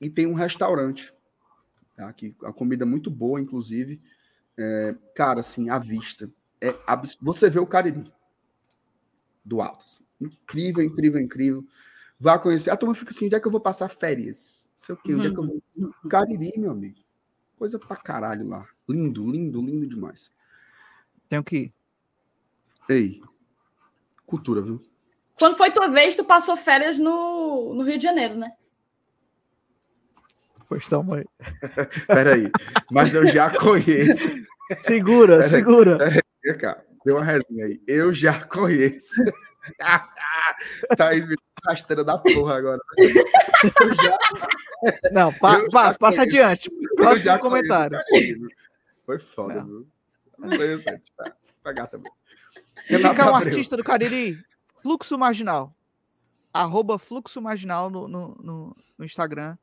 e 0.01 0.09
tem 0.09 0.27
um 0.27 0.35
restaurante. 0.35 1.13
Tá? 1.97 2.13
Que 2.13 2.35
a 2.43 2.53
comida 2.53 2.85
é 2.85 2.87
muito 2.87 3.11
boa, 3.11 3.41
inclusive. 3.41 4.01
É, 4.57 4.95
cara, 5.15 5.41
assim, 5.41 5.71
a 5.71 5.79
vista. 5.79 6.31
É 6.61 6.75
abs... 6.87 7.17
Você 7.21 7.49
vê 7.49 7.59
o 7.59 7.67
Cariri 7.67 8.11
do 9.45 9.61
alto. 9.61 9.85
Assim. 9.85 10.05
Incrível, 10.21 10.85
incrível, 10.85 11.21
incrível. 11.21 11.67
Vá 12.19 12.39
conhecer. 12.39 12.71
A 12.71 12.77
turma 12.77 12.95
fica 12.95 13.11
assim: 13.11 13.27
onde 13.27 13.35
é 13.35 13.41
que 13.41 13.47
eu 13.47 13.51
vou 13.51 13.61
passar 13.61 13.89
férias? 13.89 14.69
Não 14.71 14.77
sei 14.77 14.95
o 14.95 14.99
quê, 14.99 15.15
onde 15.15 15.27
é 15.27 15.31
que 15.31 15.39
eu 15.39 15.43
vou. 15.43 15.63
Cariri, 16.09 16.59
meu 16.59 16.71
amigo. 16.71 16.99
Coisa 17.57 17.79
pra 17.79 17.97
caralho 17.97 18.47
lá. 18.47 18.67
Lindo, 18.89 19.31
lindo, 19.31 19.61
lindo 19.61 19.87
demais. 19.87 20.31
Tenho 21.29 21.45
que 21.45 21.57
ir. 21.57 21.75
Ei, 22.89 23.21
cultura, 24.27 24.61
viu? 24.63 24.83
Quando 25.39 25.57
foi 25.57 25.71
tua 25.71 25.89
vez, 25.89 26.15
tu 26.17 26.25
passou 26.25 26.57
férias 26.57 26.99
no, 26.99 27.73
no 27.75 27.83
Rio 27.83 27.97
de 27.97 28.03
Janeiro, 28.05 28.35
né? 28.37 28.53
Pois 30.69 30.89
tá, 30.89 31.03
mãe. 31.03 31.25
Peraí, 32.07 32.51
mas 32.91 33.15
eu 33.15 33.27
já 33.27 33.51
conheço. 33.57 34.29
Segura, 34.83 35.37
Peraí, 35.37 35.51
segura. 35.51 35.99
Peraí, 35.99 36.59
cara, 36.59 36.85
deu 37.05 37.17
uma 37.17 37.25
resinha 37.25 37.67
aí. 37.67 37.81
Eu 37.89 38.13
já 38.13 38.45
conheço. 38.45 39.23
Thaís 40.97 41.27
me 41.27 41.35
rasteira 41.67 42.05
da 42.05 42.19
porra 42.19 42.57
agora. 42.57 42.81
Eu 42.99 43.95
já, 43.95 44.19
Não, 45.13 45.33
pa- 45.33 45.55
Eu 45.57 45.63
já 45.65 45.71
passa, 45.71 45.99
passa 45.99 46.23
adiante. 46.23 46.71
Próximo 46.97 47.25
já 47.25 47.39
comentário. 47.39 47.99
viu? 48.13 48.49
Foi 49.05 49.19
foda, 49.19 49.55
Não. 49.57 49.67
viu? 49.67 49.87
Interessante. 50.45 51.13
Tá, 51.17 51.33
pegar 51.65 51.87
também. 51.89 52.11
É 52.91 53.31
um 53.31 53.35
artista 53.37 53.77
do 53.77 53.85
Cariri? 53.85 54.39
Fluxo 54.83 55.17
Marginal. 55.19 55.75
Arroba 56.53 56.99
Fluxo 56.99 57.41
Marginal 57.41 57.89
no, 57.91 58.09
no, 58.09 58.35
no- 58.43 58.77
no 58.99 59.05
Instagram. 59.05 59.57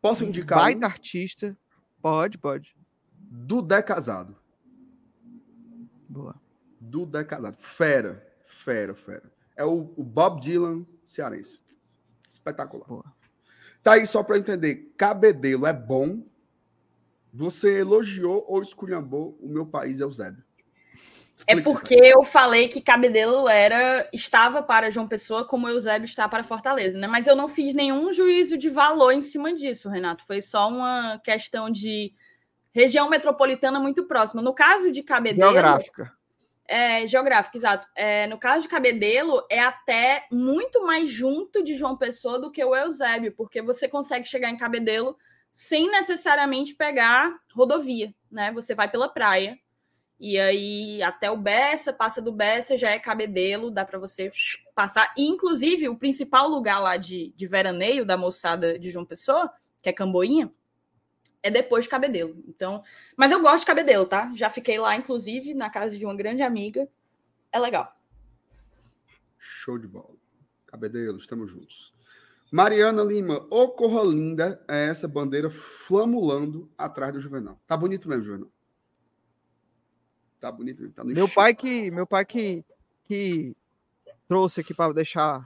Posso 0.00 0.24
indicar 0.24 0.58
Baita 0.58 0.86
um? 0.86 0.90
artista. 0.90 1.56
Pode, 2.02 2.38
pode. 2.38 2.74
Dudé 3.20 3.82
Casado. 3.82 4.36
Boa. 6.08 6.34
Dudé 6.80 7.24
Casado. 7.24 7.56
Fera. 7.58 8.26
Fera, 8.42 8.94
fera. 8.94 9.30
É 9.56 9.64
o, 9.64 9.92
o 9.96 10.02
Bob 10.02 10.40
Dylan 10.40 10.84
cearense. 11.06 11.60
Espetacular. 12.28 12.86
Boa. 12.86 13.04
Tá 13.82 13.92
aí 13.92 14.06
só 14.06 14.22
para 14.22 14.38
entender. 14.38 14.92
Cabedelo 14.96 15.66
é 15.66 15.72
bom. 15.72 16.24
Você 17.32 17.78
elogiou 17.80 18.44
ou 18.48 18.62
esculhambou 18.62 19.38
o 19.40 19.48
meu 19.48 19.66
país, 19.66 20.00
Eusébio? 20.00 20.42
É 21.46 21.60
porque 21.60 21.94
eu 21.94 22.22
falei 22.24 22.68
que 22.68 22.80
Cabedelo 22.80 23.48
era 23.48 24.08
estava 24.12 24.62
para 24.62 24.90
João 24.90 25.06
Pessoa 25.06 25.46
como 25.46 25.66
o 25.66 25.70
Eusébio 25.70 26.04
está 26.04 26.28
para 26.28 26.42
Fortaleza, 26.42 26.98
né? 26.98 27.06
Mas 27.06 27.26
eu 27.26 27.36
não 27.36 27.48
fiz 27.48 27.74
nenhum 27.74 28.12
juízo 28.12 28.58
de 28.58 28.68
valor 28.68 29.12
em 29.12 29.22
cima 29.22 29.54
disso, 29.54 29.88
Renato. 29.88 30.26
Foi 30.26 30.42
só 30.42 30.68
uma 30.68 31.18
questão 31.24 31.70
de 31.70 32.12
região 32.72 33.08
metropolitana 33.08 33.78
muito 33.80 34.04
próxima. 34.04 34.42
No 34.42 34.54
caso 34.54 34.90
de 34.90 35.02
Cabedelo, 35.02 35.52
Geográfica. 35.52 36.12
é 36.66 37.06
geográfico, 37.06 37.56
exato. 37.56 37.88
É, 37.94 38.26
no 38.26 38.38
caso 38.38 38.62
de 38.62 38.68
Cabedelo, 38.68 39.44
é 39.50 39.60
até 39.60 40.26
muito 40.30 40.84
mais 40.84 41.08
junto 41.08 41.62
de 41.62 41.74
João 41.74 41.96
Pessoa 41.96 42.38
do 42.38 42.50
que 42.50 42.64
o 42.64 42.76
Eusébio, 42.76 43.32
porque 43.36 43.62
você 43.62 43.88
consegue 43.88 44.26
chegar 44.26 44.50
em 44.50 44.56
Cabedelo 44.56 45.16
sem 45.52 45.90
necessariamente 45.90 46.74
pegar 46.74 47.34
rodovia, 47.54 48.14
né? 48.30 48.52
Você 48.52 48.74
vai 48.74 48.88
pela 48.88 49.08
praia. 49.08 49.58
E 50.20 50.36
aí, 50.38 51.00
até 51.02 51.30
o 51.30 51.36
Bessa, 51.36 51.92
passa 51.92 52.20
do 52.20 52.32
Bessa, 52.32 52.76
já 52.76 52.90
é 52.90 52.98
Cabedelo, 52.98 53.70
dá 53.70 53.84
para 53.84 53.98
você 53.98 54.32
passar. 54.74 55.12
E, 55.16 55.28
inclusive, 55.28 55.88
o 55.88 55.96
principal 55.96 56.48
lugar 56.48 56.80
lá 56.80 56.96
de, 56.96 57.32
de 57.36 57.46
veraneio 57.46 58.04
da 58.04 58.16
moçada 58.16 58.78
de 58.78 58.90
João 58.90 59.04
Pessoa, 59.04 59.48
que 59.80 59.88
é 59.88 59.92
Camboinha, 59.92 60.52
é 61.40 61.50
depois 61.50 61.84
de 61.84 61.90
Cabedelo. 61.90 62.42
Então, 62.48 62.82
mas 63.16 63.30
eu 63.30 63.40
gosto 63.40 63.60
de 63.60 63.66
Cabedelo, 63.66 64.06
tá? 64.06 64.32
Já 64.34 64.50
fiquei 64.50 64.78
lá, 64.78 64.96
inclusive, 64.96 65.54
na 65.54 65.70
casa 65.70 65.96
de 65.96 66.04
uma 66.04 66.16
grande 66.16 66.42
amiga. 66.42 66.88
É 67.52 67.58
legal. 67.60 67.96
Show 69.38 69.78
de 69.78 69.86
bola. 69.86 70.16
Cabedelo, 70.66 71.16
estamos 71.16 71.48
juntos. 71.48 71.94
Mariana 72.50 73.02
Lima, 73.02 73.46
ô 73.50 73.68
corra 73.68 74.02
linda 74.02 74.62
é 74.66 74.86
essa 74.86 75.06
bandeira 75.06 75.50
flamulando 75.50 76.70
atrás 76.76 77.12
do 77.12 77.20
Juvenal. 77.20 77.60
Tá 77.66 77.76
bonito 77.76 78.08
mesmo, 78.08 78.24
Juvenal. 78.24 78.50
Tá 80.40 80.52
bonito. 80.52 80.88
Tá 80.90 81.02
no 81.04 81.12
Meu 81.12 81.28
pai 81.28 81.54
que, 81.54 81.90
meu 81.90 82.06
pai 82.06 82.24
que, 82.24 82.64
que 83.04 83.56
trouxe 84.28 84.60
aqui 84.60 84.72
para 84.72 84.92
deixar 84.92 85.44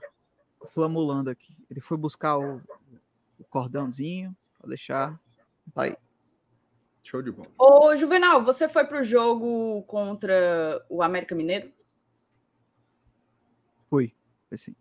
flamulando 0.71 1.31
aqui. 1.31 1.57
Ele 1.71 1.81
foi 1.81 1.97
buscar 1.97 2.39
o, 2.39 2.61
o 3.39 3.45
cordãozinho 3.45 4.37
para 4.59 4.69
deixar. 4.69 5.21
Tá 5.75 5.83
aí. 5.83 5.97
Show 7.03 7.23
de 7.23 7.33
bola. 7.33 7.51
Ô, 7.59 7.97
Juvenal, 7.97 8.43
você 8.43 8.69
foi 8.69 8.85
pro 8.85 9.03
jogo 9.03 9.83
contra 9.85 10.85
o 10.89 11.03
América 11.03 11.35
Mineiro? 11.35 11.73
Fui. 13.89 14.15
Assim. 14.51 14.75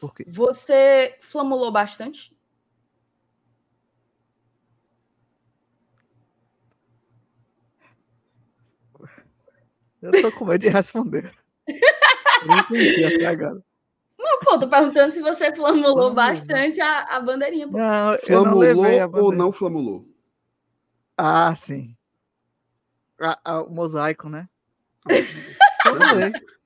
Por 0.00 0.14
quê? 0.14 0.24
Você 0.26 1.18
flamulou 1.20 1.70
bastante? 1.70 2.34
Eu 10.02 10.12
tô 10.22 10.32
com 10.32 10.44
medo 10.46 10.60
de 10.62 10.68
responder. 10.68 11.32
Não 12.46 12.58
entendi 12.58 13.04
até 13.04 13.26
agora. 13.26 13.62
Não, 14.18 14.38
pô, 14.40 14.58
tô 14.58 14.68
perguntando 14.68 15.12
se 15.12 15.20
você 15.20 15.54
flamulou 15.54 15.82
Flamulou. 15.92 16.14
bastante 16.14 16.80
a, 16.80 17.16
a 17.16 17.20
bandeirinha. 17.20 17.66
pô. 17.68 17.76
Não, 17.78 17.84
eu 17.84 18.10
não 18.12 18.18
Flamulou 18.18 18.58
levei 18.60 19.00
a 19.00 19.04
ou 19.06 19.10
bandeira. 19.10 19.36
não 19.36 19.52
flamulou? 19.52 20.08
Ah, 21.16 21.54
sim. 21.54 21.96
Ah, 23.20 23.38
ah, 23.44 23.62
o 23.62 23.70
mosaico, 23.70 24.28
né? 24.28 24.48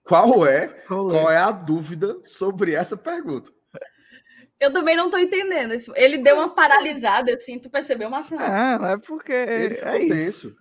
Qual 0.04 0.46
é, 0.46 0.68
qual 0.86 1.30
é 1.30 1.38
a 1.38 1.50
dúvida 1.50 2.18
sobre 2.22 2.74
essa 2.74 2.96
pergunta? 2.96 3.50
Eu 4.60 4.72
também 4.72 4.96
não 4.96 5.10
tô 5.10 5.18
entendendo. 5.18 5.74
Ele 5.96 6.18
deu 6.18 6.36
uma 6.36 6.54
paralisada, 6.54 7.34
assim, 7.34 7.58
tu 7.58 7.68
percebeu, 7.70 8.08
Marcelo? 8.10 8.40
É, 8.42 8.78
não 8.78 8.86
é 8.86 8.98
porque 8.98 9.32
Ele 9.32 9.74
ficou 9.74 9.88
é 9.90 9.98
isso. 10.02 10.56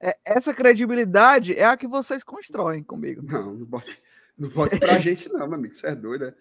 É, 0.00 0.16
essa 0.24 0.54
credibilidade 0.54 1.54
é 1.56 1.64
a 1.64 1.76
que 1.76 1.86
vocês 1.86 2.22
constroem 2.22 2.82
comigo. 2.82 3.22
Não, 3.22 3.54
não 3.54 3.66
bote, 3.66 4.00
não 4.36 4.48
bote 4.48 4.78
pra 4.78 4.98
gente, 5.00 5.28
não, 5.28 5.46
meu 5.46 5.54
amigo. 5.54 5.74
Você 5.74 5.88
é 5.88 5.94
doido, 5.94 6.26
né? 6.26 6.34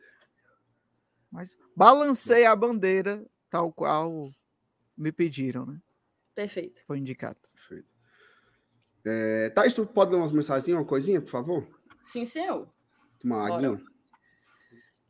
Mas 1.32 1.58
balancei 1.76 2.46
a 2.46 2.56
bandeira 2.56 3.26
tal 3.50 3.72
qual 3.72 4.32
me 4.98 5.12
pediram, 5.12 5.66
né? 5.66 5.80
Perfeito. 6.36 6.82
Foi 6.86 7.00
indicado. 7.00 7.38
Perfeito. 7.54 7.92
É, 9.06 9.50
Thaís, 9.50 9.74
tu 9.74 9.86
pode 9.86 10.12
ler 10.12 10.18
umas 10.18 10.32
mensagens, 10.32 10.68
uma 10.76 10.86
coisinha, 10.86 11.22
por 11.22 11.32
favor? 11.32 11.68
Sim, 12.02 12.26
senhor. 12.26 12.70
Uma 13.24 13.48
aguinha? 13.48 13.82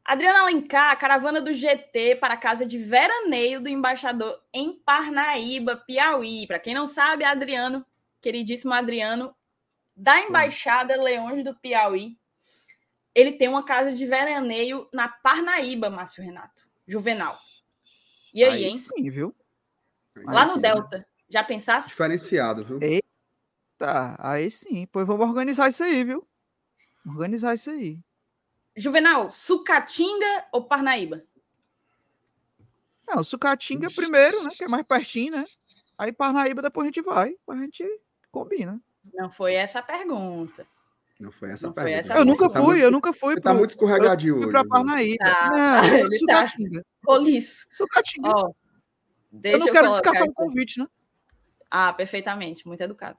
Adriana 0.05 0.43
Alencar, 0.43 0.97
caravana 0.97 1.41
do 1.41 1.53
GT 1.53 2.15
para 2.15 2.35
a 2.35 2.37
casa 2.37 2.65
de 2.65 2.77
veraneio 2.77 3.59
do 3.61 3.67
embaixador 3.67 4.41
em 4.53 4.73
Parnaíba, 4.85 5.75
Piauí. 5.75 6.47
Para 6.47 6.59
quem 6.59 6.73
não 6.73 6.87
sabe, 6.87 7.25
Adriano, 7.25 7.85
queridíssimo 8.27 8.73
Adriano, 8.73 9.33
da 9.95 10.19
Embaixada 10.19 11.01
Leões 11.01 11.45
do 11.45 11.55
Piauí, 11.55 12.19
ele 13.15 13.31
tem 13.31 13.47
uma 13.47 13.63
casa 13.63 13.93
de 13.93 14.05
veraneio 14.05 14.89
na 14.93 15.07
Parnaíba, 15.07 15.89
Márcio 15.89 16.21
Renato. 16.21 16.67
Juvenal. 16.85 17.39
E 18.33 18.43
aí, 18.43 18.65
hein? 18.65 18.77
sim, 18.77 19.09
viu? 19.09 19.33
Lá 20.25 20.41
aí 20.41 20.47
no 20.47 20.53
sim. 20.55 20.61
Delta. 20.61 21.07
Já 21.29 21.41
pensasse? 21.41 21.87
Diferenciado, 21.87 22.65
viu? 22.65 22.79
Tá, 23.77 24.17
aí 24.19 24.51
sim. 24.51 24.85
Pois 24.91 25.07
vamos 25.07 25.25
organizar 25.25 25.69
isso 25.69 25.83
aí, 25.83 26.03
viu? 26.03 26.27
Organizar 27.05 27.53
isso 27.53 27.69
aí. 27.69 27.97
Juvenal, 28.75 29.31
Sucatinga 29.31 30.47
ou 30.51 30.67
Parnaíba? 30.67 31.23
Não, 33.07 33.23
Sucatinga 33.23 33.87
primeiro, 33.89 34.43
né? 34.43 34.49
Que 34.55 34.65
é 34.65 34.67
mais 34.67 34.85
pertinho, 34.85 35.31
né? 35.31 35.45
Aí 35.97 36.11
Parnaíba 36.11 36.61
depois 36.61 36.83
a 36.83 36.89
gente 36.89 37.01
vai. 37.01 37.33
A 37.49 37.55
gente 37.55 37.83
combina. 38.39 38.81
Não 39.13 39.29
foi 39.29 39.53
essa 39.55 39.79
a 39.79 39.81
pergunta. 39.81 40.65
Não 41.19 41.31
foi 41.31 41.51
essa 41.51 41.67
Não 41.67 41.73
foi 41.73 41.83
pergunta. 41.85 42.13
essa 42.13 42.19
Eu 42.21 42.25
nunca 42.25 42.47
tá 42.47 42.53
fui, 42.59 42.65
muito- 42.65 42.83
eu 42.83 42.91
nunca 42.91 43.13
fui 43.13 43.33
Você 43.33 43.41
tá 43.41 43.53
muito 43.53 43.69
escorregadio 43.71 44.33
fui 44.35 44.43
hoje. 44.43 44.51
pra 44.51 44.61
viu? 44.61 44.69
Parnaíba. 44.69 45.25
Tá, 45.25 45.49
Não, 45.49 45.83
ele 46.11 46.25
tá- 46.27 46.47
Sucatinga. 46.47 46.85
Sucatinga. 47.71 48.29
Ó, 48.29 48.51
eu 49.43 49.59
não 49.59 49.65
quero 49.67 49.87
colocar 49.87 49.91
descartar 49.91 50.19
um 50.21 50.23
aqui. 50.25 50.33
convite, 50.35 50.79
né? 50.79 50.87
Ah, 51.71 51.91
perfeitamente, 51.93 52.67
muito 52.67 52.81
educado. 52.81 53.17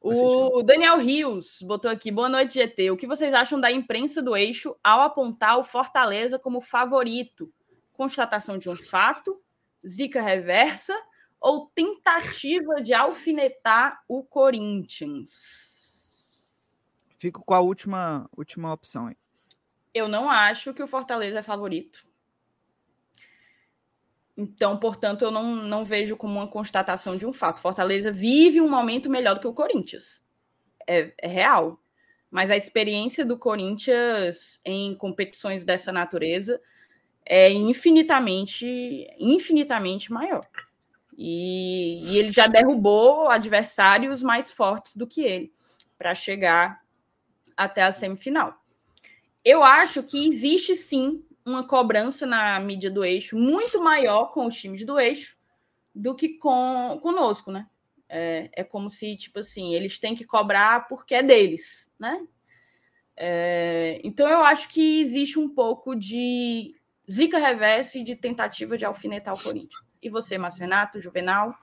O 0.00 0.62
Daniel 0.62 0.98
Rios 0.98 1.58
botou 1.62 1.90
aqui: 1.90 2.10
boa 2.12 2.28
noite, 2.28 2.54
GT. 2.54 2.90
O 2.90 2.96
que 2.96 3.06
vocês 3.06 3.34
acham 3.34 3.60
da 3.60 3.70
imprensa 3.72 4.22
do 4.22 4.36
eixo 4.36 4.76
ao 4.82 5.00
apontar 5.02 5.58
o 5.58 5.64
Fortaleza 5.64 6.38
como 6.38 6.60
favorito? 6.60 7.52
Constatação 7.92 8.56
de 8.58 8.68
um 8.70 8.76
fato, 8.76 9.40
zica 9.86 10.20
reversa 10.22 10.94
ou 11.40 11.70
tentativa 11.74 12.76
de 12.82 12.94
alfinetar 12.94 14.02
o 14.08 14.22
Corinthians? 14.22 15.76
Fico 17.18 17.44
com 17.44 17.54
a 17.54 17.60
última, 17.60 18.28
última 18.36 18.72
opção 18.72 19.06
aí. 19.06 19.16
Eu 19.94 20.08
não 20.08 20.28
acho 20.30 20.74
que 20.74 20.82
o 20.82 20.86
Fortaleza 20.86 21.38
é 21.38 21.42
favorito. 21.42 22.06
Então, 24.36 24.78
portanto, 24.78 25.22
eu 25.22 25.30
não, 25.30 25.56
não 25.56 25.84
vejo 25.84 26.16
como 26.16 26.34
uma 26.34 26.46
constatação 26.46 27.16
de 27.16 27.26
um 27.26 27.32
fato. 27.32 27.60
Fortaleza 27.60 28.12
vive 28.12 28.60
um 28.60 28.68
momento 28.68 29.08
melhor 29.08 29.34
do 29.34 29.40
que 29.40 29.46
o 29.46 29.54
Corinthians. 29.54 30.22
É, 30.86 31.14
é 31.18 31.26
real. 31.26 31.80
Mas 32.30 32.50
a 32.50 32.56
experiência 32.56 33.24
do 33.24 33.38
Corinthians 33.38 34.60
em 34.62 34.94
competições 34.94 35.64
dessa 35.64 35.90
natureza 35.90 36.60
é 37.24 37.50
infinitamente, 37.50 38.66
infinitamente 39.18 40.12
maior. 40.12 40.46
E, 41.16 42.04
e 42.04 42.18
ele 42.18 42.30
já 42.30 42.46
derrubou 42.46 43.28
adversários 43.28 44.22
mais 44.22 44.50
fortes 44.50 44.96
do 44.96 45.06
que 45.06 45.22
ele 45.22 45.52
para 45.96 46.14
chegar 46.14 46.82
até 47.56 47.82
a 47.82 47.92
semifinal. 47.92 48.54
Eu 49.44 49.62
acho 49.62 50.02
que 50.02 50.28
existe 50.28 50.76
sim 50.76 51.24
uma 51.44 51.66
cobrança 51.66 52.26
na 52.26 52.58
mídia 52.60 52.90
do 52.90 53.04
eixo 53.04 53.36
muito 53.36 53.82
maior 53.82 54.32
com 54.32 54.46
os 54.46 54.54
times 54.56 54.84
do 54.84 54.98
eixo 54.98 55.36
do 55.94 56.14
que 56.14 56.30
com 56.30 56.98
conosco, 57.00 57.50
né? 57.50 57.66
É, 58.08 58.50
é 58.52 58.64
como 58.64 58.90
se, 58.90 59.16
tipo 59.16 59.38
assim, 59.38 59.74
eles 59.74 59.98
têm 59.98 60.14
que 60.14 60.24
cobrar 60.24 60.86
porque 60.88 61.14
é 61.14 61.22
deles, 61.22 61.90
né? 61.98 62.26
É, 63.16 64.00
então 64.04 64.28
eu 64.28 64.42
acho 64.42 64.68
que 64.68 65.00
existe 65.00 65.38
um 65.38 65.48
pouco 65.48 65.94
de 65.94 66.74
zica 67.10 67.38
reverso 67.38 67.96
e 67.96 68.04
de 68.04 68.14
tentativa 68.14 68.76
de 68.76 68.84
alfinetar 68.84 69.32
o 69.34 69.42
Corinthians. 69.42 69.85
E 70.02 70.08
você, 70.08 70.38
Márcio 70.38 70.60
Renato, 70.60 71.00
Juvenal? 71.00 71.54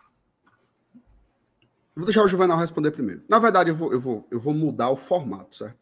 Vou 1.96 2.06
deixar 2.06 2.24
o 2.24 2.28
Juvenal 2.28 2.58
responder 2.58 2.92
primeiro. 2.92 3.24
Na 3.30 3.40
verdade, 3.40 3.70
eu 3.70 3.76
vou, 3.76 3.94
eu 3.94 4.00
vou, 4.00 4.28
eu 4.32 4.40
vou 4.40 4.54
mudar 4.54 4.90
o 4.90 4.98
formato, 4.98 5.56
certo? 5.56 5.80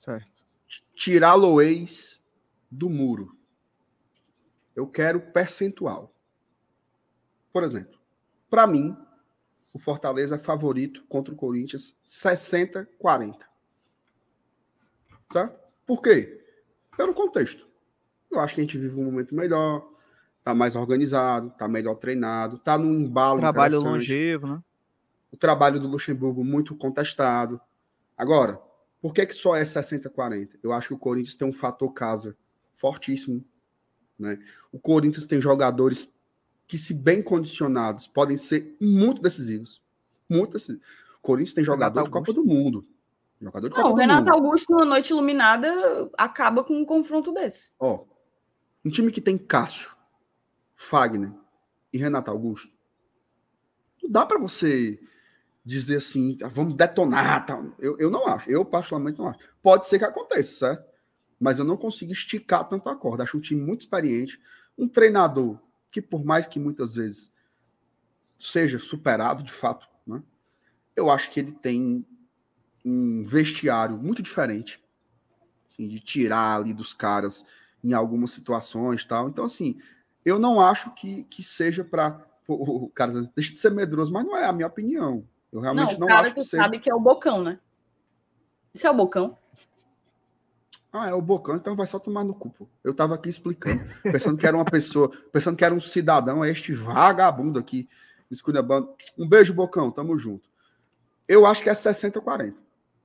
Certo. 0.00 0.44
Tirar 0.94 1.34
Loeis 1.34 2.24
do 2.70 2.90
muro. 2.90 3.36
Eu 4.74 4.86
quero 4.86 5.20
percentual. 5.20 6.14
Por 7.52 7.62
exemplo, 7.62 7.98
para 8.50 8.66
mim, 8.66 8.96
o 9.72 9.78
Fortaleza 9.78 10.36
é 10.36 10.38
favorito 10.38 11.04
contra 11.08 11.32
o 11.32 11.36
Corinthians 11.36 11.96
60-40. 12.06 13.38
Tá? 15.32 15.48
Por 15.86 16.02
quê? 16.02 16.44
Pelo 16.96 17.14
contexto. 17.14 17.66
Eu 18.30 18.40
acho 18.40 18.54
que 18.54 18.60
a 18.60 18.64
gente 18.64 18.78
vive 18.78 18.98
um 18.98 19.04
momento 19.04 19.34
melhor, 19.34 19.87
tá 20.48 20.54
mais 20.54 20.74
organizado, 20.74 21.50
tá 21.50 21.68
melhor 21.68 21.96
treinado, 21.96 22.56
tá 22.58 22.78
num 22.78 23.00
embalo 23.00 23.38
Trabalho 23.38 23.82
longevo, 23.82 24.46
né? 24.46 24.62
O 25.30 25.36
trabalho 25.36 25.78
do 25.78 25.86
Luxemburgo 25.86 26.42
muito 26.42 26.74
contestado. 26.74 27.60
Agora, 28.16 28.58
por 28.98 29.12
que, 29.12 29.26
que 29.26 29.34
só 29.34 29.54
é 29.54 29.62
60-40? 29.62 30.52
Eu 30.62 30.72
acho 30.72 30.88
que 30.88 30.94
o 30.94 30.98
Corinthians 30.98 31.36
tem 31.36 31.46
um 31.46 31.52
fator 31.52 31.92
casa 31.92 32.34
fortíssimo. 32.76 33.44
Né? 34.18 34.38
O 34.72 34.78
Corinthians 34.78 35.26
tem 35.26 35.38
jogadores 35.38 36.10
que, 36.66 36.78
se 36.78 36.94
bem 36.94 37.22
condicionados, 37.22 38.06
podem 38.06 38.38
ser 38.38 38.74
muito 38.80 39.20
decisivos. 39.20 39.82
Muito 40.26 40.52
decisivos. 40.52 40.82
O 41.18 41.20
Corinthians 41.20 41.52
tem 41.52 41.62
jogador 41.62 42.04
de 42.04 42.10
Copa 42.10 42.32
do 42.32 42.42
Mundo. 42.42 42.86
Jogador 43.38 43.68
de 43.68 43.76
Não, 43.76 43.82
Copa 43.82 43.94
o 43.94 43.98
Renato 43.98 44.32
Augusto, 44.32 44.72
numa 44.72 44.86
noite 44.86 45.10
iluminada, 45.10 46.10
acaba 46.16 46.64
com 46.64 46.72
um 46.72 46.86
confronto 46.86 47.34
desse. 47.34 47.70
Ó, 47.78 48.06
um 48.82 48.88
time 48.88 49.12
que 49.12 49.20
tem 49.20 49.36
Cássio, 49.36 49.97
Fagner 50.80 51.32
e 51.92 51.98
Renato 51.98 52.30
Augusto, 52.30 52.72
não 54.02 54.10
dá 54.10 54.24
para 54.24 54.38
você 54.38 54.98
dizer 55.64 55.96
assim, 55.96 56.36
tá, 56.36 56.48
vamos 56.48 56.74
detonar. 56.74 57.44
Tá? 57.44 57.62
Eu, 57.78 57.98
eu 57.98 58.10
não 58.10 58.26
acho. 58.26 58.48
Eu, 58.48 58.64
particularmente, 58.64 59.18
não 59.18 59.28
acho. 59.28 59.40
Pode 59.60 59.86
ser 59.86 59.98
que 59.98 60.04
aconteça, 60.04 60.54
certo? 60.54 60.88
mas 61.40 61.58
eu 61.58 61.64
não 61.64 61.76
consigo 61.76 62.12
esticar 62.12 62.68
tanto 62.68 62.88
a 62.88 62.96
corda. 62.96 63.22
Acho 63.22 63.36
um 63.36 63.40
time 63.40 63.60
muito 63.60 63.82
experiente, 63.82 64.40
um 64.76 64.88
treinador 64.88 65.58
que, 65.90 66.02
por 66.02 66.24
mais 66.24 66.46
que 66.46 66.58
muitas 66.58 66.94
vezes 66.94 67.32
seja 68.38 68.78
superado 68.78 69.42
de 69.42 69.52
fato, 69.52 69.86
né, 70.06 70.22
eu 70.96 71.10
acho 71.10 71.30
que 71.30 71.40
ele 71.40 71.52
tem 71.52 72.04
um 72.84 73.22
vestiário 73.24 73.96
muito 73.96 74.22
diferente, 74.22 74.82
assim, 75.66 75.86
de 75.88 76.00
tirar 76.00 76.56
ali 76.56 76.72
dos 76.72 76.92
caras 76.92 77.44
em 77.82 77.92
algumas 77.92 78.30
situações 78.30 79.04
tal. 79.04 79.28
Então, 79.28 79.44
assim, 79.44 79.80
eu 80.28 80.38
não 80.38 80.60
acho 80.60 80.90
que, 80.94 81.24
que 81.24 81.42
seja 81.42 81.82
para 81.84 82.24
o 82.46 82.88
cara 82.88 83.12
deixa 83.34 83.52
de 83.52 83.58
ser 83.58 83.70
medroso, 83.70 84.12
mas 84.12 84.24
não 84.24 84.36
é 84.36 84.46
a 84.46 84.52
minha 84.52 84.66
opinião. 84.66 85.26
Eu 85.52 85.60
realmente 85.60 85.92
não, 85.94 86.00
não 86.00 86.06
cara 86.06 86.22
acho 86.22 86.34
que, 86.34 86.40
que 86.40 86.46
seja. 86.46 86.62
sabe 86.62 86.78
que 86.78 86.90
é 86.90 86.94
o 86.94 87.00
Bocão, 87.00 87.42
né? 87.42 87.58
Isso 88.72 88.86
é 88.86 88.90
o 88.90 88.94
Bocão. 88.94 89.36
Ah, 90.92 91.08
é 91.08 91.12
o 91.12 91.20
Bocão, 91.20 91.56
então 91.56 91.76
vai 91.76 91.86
só 91.86 91.98
tomar 91.98 92.24
no 92.24 92.34
cu. 92.34 92.50
Pô. 92.50 92.68
Eu 92.82 92.94
tava 92.94 93.14
aqui 93.14 93.28
explicando, 93.28 93.82
pensando 94.02 94.38
que 94.38 94.46
era 94.46 94.56
uma 94.56 94.64
pessoa, 94.64 95.10
pensando 95.30 95.56
que 95.56 95.64
era 95.64 95.74
um 95.74 95.80
cidadão, 95.80 96.44
é 96.44 96.50
este 96.50 96.72
vagabundo 96.72 97.58
aqui, 97.58 97.88
esculhambando. 98.30 98.94
Um 99.16 99.28
beijo, 99.28 99.52
Bocão, 99.52 99.90
tamo 99.90 100.16
junto. 100.16 100.48
Eu 101.26 101.44
acho 101.44 101.62
que 101.62 101.68
é 101.68 101.74
60-40. 101.74 102.54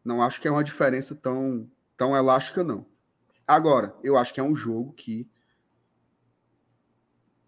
Não 0.03 0.21
acho 0.21 0.39
que 0.39 0.47
é 0.47 0.51
uma 0.51 0.63
diferença 0.63 1.15
tão, 1.15 1.69
tão 1.97 2.15
elástica, 2.15 2.63
não. 2.63 2.85
Agora, 3.45 3.93
eu 4.01 4.17
acho 4.17 4.33
que 4.33 4.39
é 4.39 4.43
um 4.43 4.55
jogo 4.55 4.93
que 4.93 5.29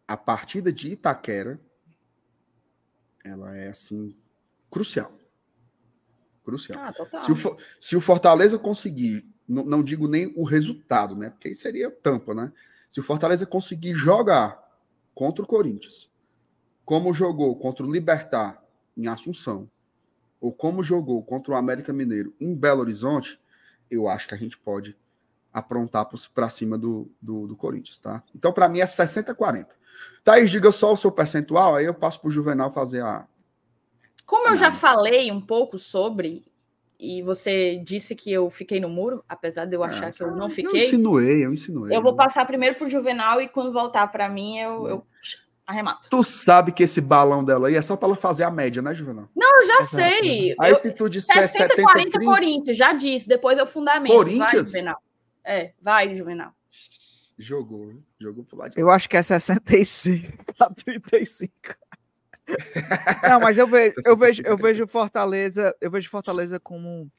a 0.08 0.16
partida 0.16 0.72
de 0.72 0.92
Itaquera 0.92 1.60
ela 3.24 3.56
é 3.58 3.70
assim 3.70 4.16
crucial. 4.70 5.12
Crucial. 6.44 6.80
Ah, 6.80 7.22
se, 7.22 7.32
o, 7.32 7.36
se 7.80 7.96
o 7.96 8.02
Fortaleza 8.02 8.60
conseguir 8.60 9.28
não, 9.48 9.64
não 9.64 9.84
digo 9.84 10.08
nem 10.08 10.34
o 10.36 10.44
resultado, 10.44 11.16
né? 11.16 11.30
Porque 11.30 11.48
aí 11.48 11.56
seria 11.56 11.90
tampa, 11.90 12.34
né? 12.34 12.52
Se 12.90 13.00
o 13.00 13.04
Fortaleza 13.04 13.46
conseguir 13.46 13.96
jogar 13.96 14.62
contra 15.14 15.44
o 15.44 15.48
Corinthians, 15.48 16.10
como 16.84 17.14
jogou 17.14 17.56
contra 17.58 17.86
o 17.86 17.92
Libertar 17.92 18.64
em 18.96 19.08
Assunção, 19.08 19.70
ou 20.40 20.52
como 20.52 20.84
jogou 20.84 21.24
contra 21.24 21.54
o 21.54 21.56
América 21.56 21.92
Mineiro 21.92 22.36
em 22.40 22.54
Belo 22.54 22.82
Horizonte, 22.82 23.40
eu 23.90 24.08
acho 24.08 24.28
que 24.28 24.36
a 24.36 24.38
gente 24.38 24.58
pode 24.58 24.96
aprontar 25.56 26.06
para 26.34 26.50
cima 26.50 26.78
do, 26.78 27.10
do, 27.22 27.48
do, 27.48 27.56
Corinthians, 27.56 27.98
tá? 27.98 28.22
Então, 28.36 28.52
para 28.52 28.68
mim, 28.68 28.82
é 28.82 28.86
60-40. 28.86 29.68
Thaís, 30.22 30.52
diga 30.52 30.70
só 30.70 30.92
o 30.92 30.98
seu 30.98 31.10
percentual, 31.10 31.76
aí 31.76 31.86
eu 31.86 31.94
passo 31.94 32.20
para 32.20 32.28
o 32.28 32.32
Juvenal 32.32 32.70
fazer 32.72 33.02
a. 33.02 33.26
Como 34.26 34.50
eu 34.50 34.56
já 34.56 34.70
falei 34.70 35.32
um 35.32 35.40
pouco 35.40 35.80
sobre, 35.80 36.44
e 37.00 37.22
você 37.22 37.78
disse 37.78 38.16
que 38.16 38.34
eu 38.34 38.50
fiquei 38.50 38.82
no 38.82 38.90
muro, 38.90 39.24
apesar 39.30 39.64
de 39.64 39.78
eu 39.78 39.84
achar 39.84 40.10
é, 40.10 40.12
que 40.12 40.22
eu 40.22 40.36
não 40.36 40.50
fiquei. 40.50 40.82
Eu 40.82 40.86
insinuei, 40.86 41.46
eu 41.46 41.54
insinuei. 41.54 41.96
Eu 41.96 42.02
vou 42.02 42.16
passar 42.16 42.44
primeiro 42.46 42.76
para 42.76 42.86
o 42.86 42.90
Juvenal 42.90 43.42
e 43.42 43.48
quando 43.48 43.72
voltar 43.72 44.08
para 44.08 44.28
mim 44.28 44.58
eu, 44.58 44.88
eu, 44.88 45.08
arremato. 45.66 46.10
Tu 46.10 46.24
sabe 46.24 46.74
que 46.74 46.84
esse 46.84 47.00
balão 47.00 47.46
dela 47.46 47.70
aí 47.70 47.76
é 47.76 47.82
só 47.82 47.96
para 47.96 48.10
ela 48.10 48.18
fazer 48.18 48.44
a 48.44 48.52
média, 48.52 48.82
né, 48.82 48.94
Juvenal? 48.94 49.30
Não, 49.34 49.62
eu 49.62 49.68
já 49.68 49.74
Exato. 49.76 49.96
sei. 49.96 50.56
Aí 50.60 50.72
eu, 50.72 50.76
se 50.76 50.92
tu 50.92 51.10
disser 51.10 51.48
60, 51.48 51.76
70, 51.76 51.82
40 51.82 52.20
30... 52.20 52.26
Corinthians, 52.26 52.78
já 52.78 52.92
disse, 52.92 53.28
depois 53.28 53.58
eu 53.58 53.66
fundamento. 53.66 54.14
Corinthians? 54.14 54.52
Vai, 54.52 54.64
Juvenal. 54.64 54.98
É, 55.46 55.74
vai, 55.82 56.16
Juvenal. 56.16 56.54
Jogou, 57.38 57.94
jogou 58.20 58.44
pro 58.44 58.58
lado 58.58 58.72
de 58.72 58.80
Eu 58.80 58.90
acho 58.90 59.10
que 59.10 59.18
é 59.18 59.22
65 59.22 60.44
a 60.60 60.74
35. 60.74 61.54
Não, 63.30 63.40
mas 63.40 63.58
eu 63.58 63.68
vejo, 63.68 63.96
eu 64.06 64.16
vejo, 64.16 64.42
eu 64.46 64.58
vejo 64.58 64.88
Fortaleza, 64.88 65.76
eu 65.82 65.92
vejo 65.92 66.10
Fortaleza 66.10 66.60
como 66.60 67.12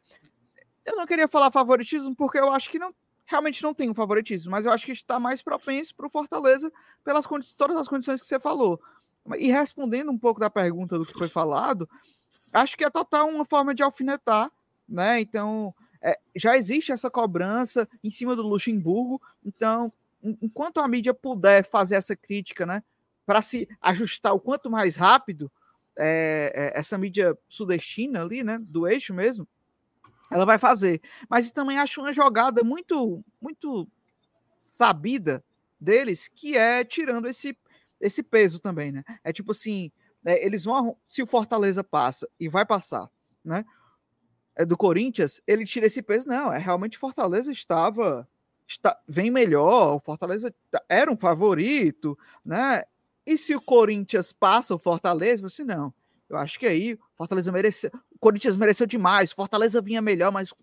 eu 0.84 0.96
não 0.96 1.04
queria 1.04 1.26
falar 1.26 1.50
favoritismo 1.50 2.14
porque 2.14 2.38
eu 2.38 2.52
acho 2.52 2.70
que 2.70 2.78
não 2.78 2.94
realmente 3.26 3.62
não 3.62 3.74
tem 3.74 3.90
um 3.90 3.94
favoritismo, 3.94 4.52
mas 4.52 4.66
eu 4.66 4.72
acho 4.72 4.86
que 4.86 4.92
está 4.92 5.18
mais 5.18 5.42
propenso 5.42 5.94
para 5.94 6.06
o 6.06 6.10
Fortaleza 6.10 6.72
pelas 7.04 7.26
todas 7.56 7.76
as 7.76 7.88
condições 7.88 8.20
que 8.20 8.26
você 8.26 8.38
falou. 8.38 8.80
E 9.36 9.50
respondendo 9.50 10.12
um 10.12 10.18
pouco 10.18 10.38
da 10.38 10.48
pergunta 10.48 10.96
do 10.96 11.04
que 11.04 11.18
foi 11.18 11.28
falado, 11.28 11.88
acho 12.52 12.76
que 12.76 12.84
é 12.84 12.90
total 12.90 13.28
uma 13.28 13.44
forma 13.44 13.74
de 13.74 13.82
alfinetar, 13.82 14.50
né? 14.88 15.20
Então, 15.20 15.74
é, 16.02 16.18
já 16.34 16.56
existe 16.56 16.92
essa 16.92 17.10
cobrança 17.10 17.88
em 18.02 18.10
cima 18.10 18.34
do 18.36 18.42
Luxemburgo, 18.42 19.20
então, 19.44 19.92
enquanto 20.22 20.80
a 20.80 20.88
mídia 20.88 21.14
puder 21.14 21.64
fazer 21.64 21.96
essa 21.96 22.16
crítica, 22.16 22.66
né? 22.66 22.82
para 23.26 23.42
se 23.42 23.68
ajustar 23.82 24.32
o 24.32 24.40
quanto 24.40 24.70
mais 24.70 24.94
rápido, 24.94 25.50
é, 25.98 26.52
é, 26.54 26.78
essa 26.78 26.96
mídia 26.96 27.36
sudestina 27.48 28.22
ali, 28.22 28.44
né, 28.44 28.58
do 28.60 28.86
eixo 28.86 29.12
mesmo, 29.12 29.46
ela 30.30 30.44
vai 30.44 30.58
fazer. 30.58 31.02
Mas 31.28 31.50
também 31.50 31.78
acho 31.78 32.00
uma 32.00 32.12
jogada 32.12 32.62
muito, 32.62 33.22
muito 33.40 33.88
sabida 34.62 35.44
deles, 35.80 36.28
que 36.28 36.56
é 36.56 36.84
tirando 36.84 37.26
esse, 37.26 37.58
esse 38.00 38.22
peso 38.22 38.60
também, 38.60 38.92
né? 38.92 39.04
É 39.22 39.32
tipo 39.32 39.50
assim, 39.52 39.90
é, 40.24 40.44
eles 40.44 40.64
vão, 40.64 40.96
se 41.06 41.22
o 41.22 41.26
Fortaleza 41.26 41.82
passa 41.82 42.28
e 42.38 42.48
vai 42.48 42.64
passar, 42.64 43.08
né? 43.44 43.64
É 44.56 44.64
do 44.64 44.76
Corinthians, 44.76 45.40
ele 45.46 45.66
tira 45.66 45.86
esse 45.86 46.00
peso, 46.02 46.28
não, 46.28 46.52
é 46.52 46.58
realmente 46.58 46.96
Fortaleza 46.96 47.52
estava 47.52 48.26
está, 48.66 48.98
vem 49.06 49.30
melhor, 49.30 49.96
o 49.96 50.00
Fortaleza 50.00 50.52
era 50.88 51.10
um 51.10 51.16
favorito, 51.16 52.18
né? 52.44 52.82
E 53.24 53.36
se 53.36 53.54
o 53.54 53.60
Corinthians 53.60 54.32
passa 54.32 54.74
o 54.74 54.78
Fortaleza, 54.78 55.42
você 55.42 55.64
não. 55.64 55.92
Eu 56.28 56.36
acho 56.36 56.58
que 56.58 56.66
aí 56.66 56.94
o 56.94 56.98
Fortaleza 57.16 57.52
mereceu. 57.52 57.90
O 58.10 58.18
Corinthians 58.18 58.56
mereceu 58.56 58.86
demais. 58.86 59.32
Fortaleza 59.32 59.80
vinha 59.80 60.02
melhor, 60.02 60.32
mas 60.32 60.50
o 60.50 60.56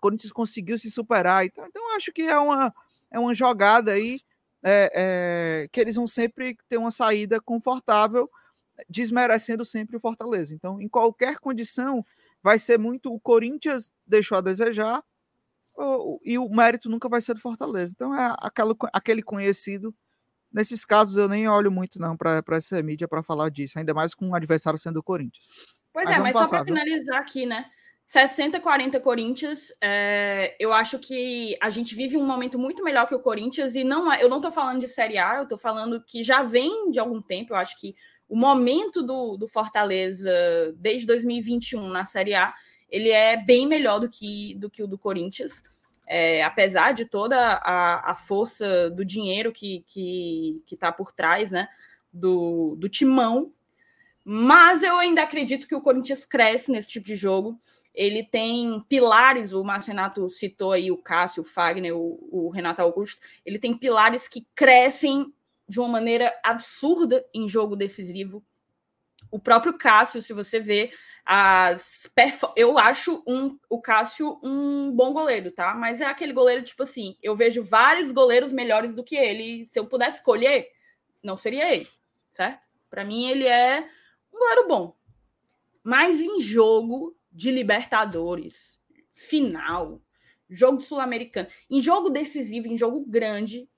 Corinthians 0.00 0.32
conseguiu 0.32 0.78
se 0.78 0.90
superar. 0.90 1.44
Então, 1.44 1.66
então 1.66 1.96
acho 1.96 2.12
que 2.12 2.22
é 2.22 2.38
uma, 2.38 2.74
é 3.10 3.18
uma 3.18 3.34
jogada 3.34 3.92
aí 3.92 4.20
é, 4.62 4.90
é, 4.94 5.68
que 5.68 5.80
eles 5.80 5.96
vão 5.96 6.06
sempre 6.06 6.56
ter 6.68 6.76
uma 6.76 6.90
saída 6.90 7.40
confortável, 7.40 8.30
desmerecendo 8.88 9.64
sempre 9.64 9.96
o 9.96 10.00
Fortaleza. 10.00 10.54
Então, 10.54 10.80
em 10.80 10.88
qualquer 10.88 11.38
condição, 11.38 12.04
vai 12.42 12.58
ser 12.58 12.78
muito. 12.78 13.12
O 13.12 13.20
Corinthians 13.20 13.92
deixou 14.06 14.38
a 14.38 14.40
desejar 14.40 15.02
e 16.22 16.38
o 16.38 16.48
mérito 16.48 16.88
nunca 16.88 17.08
vai 17.08 17.20
ser 17.20 17.34
do 17.34 17.40
Fortaleza. 17.40 17.92
Então, 17.94 18.14
é 18.14 18.34
aquela, 18.38 18.74
aquele 18.92 19.22
conhecido 19.22 19.94
Nesses 20.56 20.86
casos, 20.86 21.16
eu 21.16 21.28
nem 21.28 21.46
olho 21.46 21.70
muito 21.70 21.98
não 21.98 22.16
para 22.16 22.42
essa 22.52 22.82
mídia 22.82 23.06
para 23.06 23.22
falar 23.22 23.50
disso, 23.50 23.78
ainda 23.78 23.92
mais 23.92 24.14
com 24.14 24.30
o 24.30 24.34
adversário 24.34 24.78
sendo 24.78 25.00
o 25.00 25.02
Corinthians. 25.02 25.48
Pois 25.92 26.06
mas 26.06 26.16
é, 26.16 26.18
mas 26.18 26.32
passar, 26.32 26.46
só 26.46 26.56
para 26.56 26.64
finalizar 26.64 27.18
aqui, 27.18 27.44
né? 27.44 27.66
60 28.06 28.58
40 28.60 28.98
Corinthians, 29.00 29.72
é, 29.82 30.56
eu 30.58 30.72
acho 30.72 30.98
que 30.98 31.58
a 31.60 31.68
gente 31.68 31.94
vive 31.94 32.16
um 32.16 32.24
momento 32.24 32.58
muito 32.58 32.82
melhor 32.82 33.06
que 33.06 33.14
o 33.14 33.20
Corinthians, 33.20 33.74
e 33.74 33.84
não 33.84 34.10
é, 34.10 34.22
eu 34.22 34.30
não 34.30 34.38
estou 34.38 34.50
falando 34.50 34.80
de 34.80 34.88
Série 34.88 35.18
A, 35.18 35.36
eu 35.36 35.42
estou 35.42 35.58
falando 35.58 36.02
que 36.02 36.22
já 36.22 36.42
vem 36.42 36.90
de 36.90 36.98
algum 36.98 37.20
tempo, 37.20 37.52
eu 37.52 37.56
acho 37.58 37.78
que 37.78 37.94
o 38.28 38.36
momento 38.36 39.02
do, 39.02 39.36
do 39.36 39.48
Fortaleza 39.48 40.30
desde 40.76 41.06
2021 41.06 41.88
na 41.88 42.04
Série 42.04 42.34
A, 42.34 42.54
ele 42.88 43.10
é 43.10 43.36
bem 43.36 43.66
melhor 43.66 44.00
do 44.00 44.08
que, 44.08 44.54
do 44.56 44.70
que 44.70 44.82
o 44.82 44.86
do 44.86 44.98
Corinthians 44.98 45.62
é, 46.06 46.42
apesar 46.44 46.92
de 46.92 47.04
toda 47.04 47.36
a, 47.36 48.12
a, 48.12 48.14
força 48.14 48.88
do 48.90 49.04
dinheiro 49.04 49.52
que 49.52 49.78
está 49.78 49.92
que, 49.92 50.62
que 50.66 50.76
tá 50.76 50.92
por 50.92 51.10
trás 51.10 51.50
né, 51.50 51.68
do, 52.12 52.76
do 52.78 52.88
timão, 52.88 53.52
mas 54.24 54.82
eu 54.82 54.96
ainda 54.98 55.22
acredito 55.22 55.66
que 55.66 55.74
o 55.74 55.80
Corinthians 55.80 56.24
cresce 56.24 56.70
nesse 56.70 56.88
tipo 56.88 57.06
de 57.06 57.16
jogo. 57.16 57.58
Ele 57.94 58.22
tem 58.22 58.80
pilares, 58.88 59.52
o 59.52 59.64
Marcenato 59.64 60.28
citou 60.28 60.72
aí 60.72 60.90
o 60.90 60.98
Cássio, 60.98 61.42
o 61.42 61.46
Fagner, 61.46 61.96
o, 61.96 62.18
o 62.30 62.50
Renato 62.50 62.82
Augusto. 62.82 63.20
Ele 63.44 63.58
tem 63.58 63.76
pilares 63.76 64.28
que 64.28 64.46
crescem 64.54 65.32
de 65.68 65.80
uma 65.80 65.88
maneira 65.88 66.32
absurda 66.44 67.24
em 67.34 67.48
jogo 67.48 67.76
decisivo. 67.76 68.44
O 69.30 69.38
próprio 69.38 69.76
Cássio, 69.76 70.22
se 70.22 70.32
você 70.32 70.60
vê, 70.60 70.92
as 71.24 72.08
eu 72.54 72.78
acho 72.78 73.22
um, 73.26 73.58
o 73.68 73.80
Cássio 73.80 74.38
um 74.44 74.92
bom 74.92 75.12
goleiro, 75.12 75.50
tá? 75.50 75.74
Mas 75.74 76.00
é 76.00 76.06
aquele 76.06 76.32
goleiro 76.32 76.62
tipo 76.64 76.84
assim, 76.84 77.16
eu 77.20 77.34
vejo 77.34 77.64
vários 77.64 78.12
goleiros 78.12 78.52
melhores 78.52 78.94
do 78.94 79.02
que 79.02 79.16
ele. 79.16 79.66
Se 79.66 79.78
eu 79.78 79.86
pudesse 79.86 80.18
escolher, 80.18 80.68
não 81.22 81.36
seria 81.36 81.74
ele, 81.74 81.88
certo? 82.30 82.60
Para 82.88 83.04
mim 83.04 83.28
ele 83.28 83.46
é 83.46 83.84
um 84.32 84.38
goleiro 84.38 84.68
bom. 84.68 84.96
Mas 85.82 86.20
em 86.20 86.40
jogo 86.40 87.16
de 87.32 87.50
Libertadores, 87.50 88.80
final, 89.12 90.00
jogo 90.48 90.80
sul-americano, 90.80 91.48
em 91.68 91.80
jogo 91.80 92.08
decisivo, 92.08 92.68
em 92.68 92.78
jogo 92.78 93.04
grande, 93.04 93.68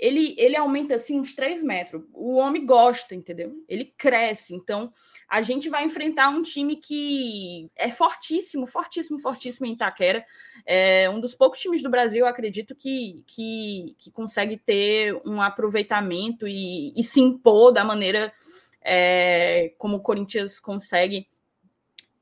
ele, 0.00 0.34
ele 0.38 0.56
aumenta 0.56 0.94
assim 0.94 1.20
uns 1.20 1.34
3 1.34 1.62
metros. 1.62 2.02
O 2.12 2.36
homem 2.36 2.64
gosta, 2.64 3.14
entendeu? 3.14 3.52
Ele 3.68 3.84
cresce. 3.96 4.54
Então, 4.54 4.90
a 5.28 5.42
gente 5.42 5.68
vai 5.68 5.84
enfrentar 5.84 6.30
um 6.30 6.42
time 6.42 6.76
que 6.76 7.70
é 7.76 7.90
fortíssimo, 7.90 8.66
fortíssimo, 8.66 9.18
fortíssimo 9.18 9.66
em 9.66 9.72
Itaquera. 9.72 10.24
É 10.64 11.08
um 11.10 11.20
dos 11.20 11.34
poucos 11.34 11.60
times 11.60 11.82
do 11.82 11.90
Brasil, 11.90 12.20
eu 12.20 12.26
acredito, 12.26 12.74
que, 12.74 13.22
que, 13.26 13.94
que 13.98 14.10
consegue 14.10 14.56
ter 14.56 15.20
um 15.26 15.42
aproveitamento 15.42 16.48
e, 16.48 16.92
e 16.98 17.04
se 17.04 17.20
impor 17.20 17.70
da 17.70 17.84
maneira 17.84 18.32
é, 18.82 19.74
como 19.76 19.96
o 19.96 20.00
Corinthians 20.00 20.58
consegue 20.58 21.28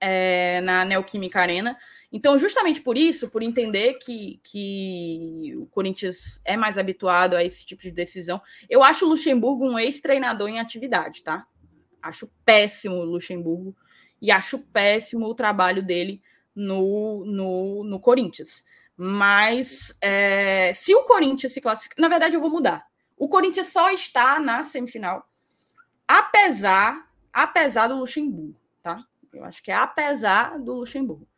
é, 0.01 0.61
na 0.63 0.85
Neoquímica 0.85 1.41
Arena. 1.41 1.79
Então, 2.11 2.39
justamente 2.39 2.81
por 2.81 2.97
isso, 2.97 3.29
por 3.29 3.43
entender 3.43 3.95
que, 3.95 4.41
que 4.43 5.55
o 5.57 5.67
Corinthians 5.67 6.41
é 6.45 6.57
mais 6.57 6.79
habituado 6.79 7.35
a 7.37 7.45
esse 7.45 7.67
tipo 7.67 7.83
de 7.83 7.91
decisão, 7.91 8.41
eu 8.69 8.83
acho 8.83 9.05
o 9.05 9.09
Luxemburgo 9.09 9.67
um 9.67 9.79
ex-treinador 9.79 10.49
em 10.49 10.59
atividade, 10.59 11.23
tá? 11.23 11.47
Acho 12.03 12.31
péssimo 12.45 12.97
o 12.97 13.05
Luxemburgo 13.05 13.77
e 14.23 14.31
acho 14.31 14.59
péssimo 14.59 15.27
o 15.27 15.35
trabalho 15.35 15.83
dele 15.83 16.23
no, 16.55 17.25
no, 17.27 17.85
no 17.85 18.01
Corinthians. 18.01 18.65
Mas 18.97 19.97
é, 20.01 20.73
se 20.75 20.95
o 20.95 21.05
Corinthians 21.05 21.53
se 21.53 21.61
classificar. 21.61 21.97
Na 21.99 22.09
verdade, 22.09 22.35
eu 22.35 22.41
vou 22.41 22.51
mudar. 22.51 22.87
O 23.17 23.29
Corinthians 23.29 23.69
só 23.69 23.91
está 23.91 24.41
na 24.41 24.65
semifinal, 24.65 25.29
apesar, 26.07 27.09
apesar 27.33 27.89
do 27.89 27.97
Luxemburgo, 27.97 28.59
tá? 28.83 29.05
Eu 29.33 29.45
acho 29.45 29.63
que 29.63 29.71
é 29.71 29.75
apesar 29.75 30.59
do 30.59 30.75
Luxemburgo. 30.75 31.29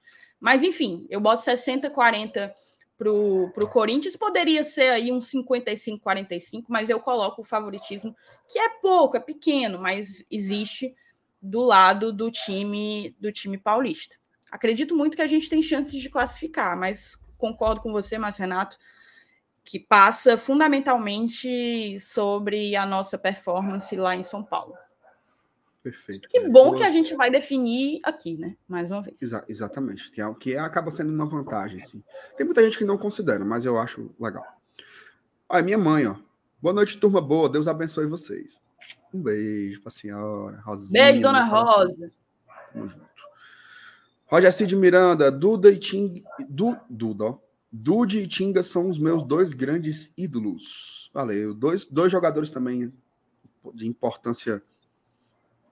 Mas, 0.40 0.62
enfim, 0.62 1.06
eu 1.10 1.20
boto 1.20 1.42
60, 1.42 1.90
40 1.90 2.54
para 2.96 3.10
o 3.10 3.68
Corinthians. 3.70 4.16
Poderia 4.16 4.64
ser 4.64 4.90
aí 4.90 5.12
um 5.12 5.20
55, 5.20 6.02
45, 6.02 6.70
mas 6.70 6.90
eu 6.90 7.00
coloco 7.00 7.42
o 7.42 7.44
favoritismo, 7.44 8.16
que 8.48 8.58
é 8.58 8.68
pouco, 8.68 9.16
é 9.16 9.20
pequeno, 9.20 9.78
mas 9.78 10.24
existe 10.30 10.94
do 11.40 11.60
lado 11.60 12.12
do 12.12 12.30
time 12.30 13.14
do 13.18 13.32
time 13.32 13.56
paulista. 13.56 14.16
Acredito 14.50 14.96
muito 14.96 15.16
que 15.16 15.22
a 15.22 15.26
gente 15.26 15.48
tem 15.48 15.62
chances 15.62 15.94
de 15.94 16.10
classificar, 16.10 16.76
mas 16.76 17.16
concordo 17.38 17.80
com 17.80 17.92
você, 17.92 18.18
Márcio 18.18 18.42
Renato, 18.42 18.76
que 19.64 19.78
passa 19.78 20.36
fundamentalmente 20.36 21.98
sobre 22.00 22.76
a 22.76 22.84
nossa 22.84 23.16
performance 23.16 23.94
lá 23.96 24.16
em 24.16 24.22
São 24.22 24.42
Paulo. 24.42 24.74
Perfeito. 25.82 26.28
Que 26.28 26.48
bom 26.48 26.74
que 26.74 26.82
a 26.82 26.90
gente 26.90 27.14
vai 27.14 27.30
definir 27.30 28.00
aqui, 28.02 28.36
né? 28.36 28.54
Mais 28.68 28.90
uma 28.90 29.02
vez. 29.02 29.20
Exa 29.22 29.44
exatamente. 29.48 30.10
Que, 30.10 30.20
é, 30.20 30.34
que 30.34 30.56
acaba 30.56 30.90
sendo 30.90 31.10
uma 31.10 31.26
vantagem, 31.26 31.78
sim. 31.80 32.02
Tem 32.36 32.44
muita 32.44 32.62
gente 32.62 32.76
que 32.76 32.84
não 32.84 32.98
considera, 32.98 33.44
mas 33.44 33.64
eu 33.64 33.78
acho 33.78 34.14
legal. 34.20 34.44
Olha, 35.48 35.62
minha 35.62 35.78
mãe, 35.78 36.06
ó. 36.06 36.16
Boa 36.60 36.74
noite, 36.74 36.98
turma 36.98 37.20
boa. 37.20 37.48
Deus 37.48 37.66
abençoe 37.66 38.06
vocês. 38.06 38.62
Um 39.12 39.22
beijo 39.22 39.80
pra 39.80 39.90
senhora. 39.90 40.60
Rosinha, 40.60 41.04
beijo, 41.04 41.22
dona 41.22 41.44
Rosa. 41.44 42.08
Tamo 42.72 42.86
junto. 42.86 43.10
Roger 44.26 44.52
Cid 44.52 44.76
Miranda, 44.76 45.32
Duda 45.32 45.70
e 45.70 45.78
Ting. 45.78 46.22
Du, 46.48 46.76
Duda, 46.88 47.24
ó. 47.24 47.38
Dude 47.72 48.18
e 48.18 48.28
Tinga 48.28 48.62
são 48.62 48.88
os 48.88 48.98
meus 48.98 49.22
dois 49.22 49.52
grandes 49.52 50.12
ídolos. 50.16 51.10
Valeu. 51.14 51.54
Dois, 51.54 51.86
dois 51.86 52.12
jogadores 52.12 52.50
também 52.50 52.92
de 53.74 53.86
importância 53.86 54.62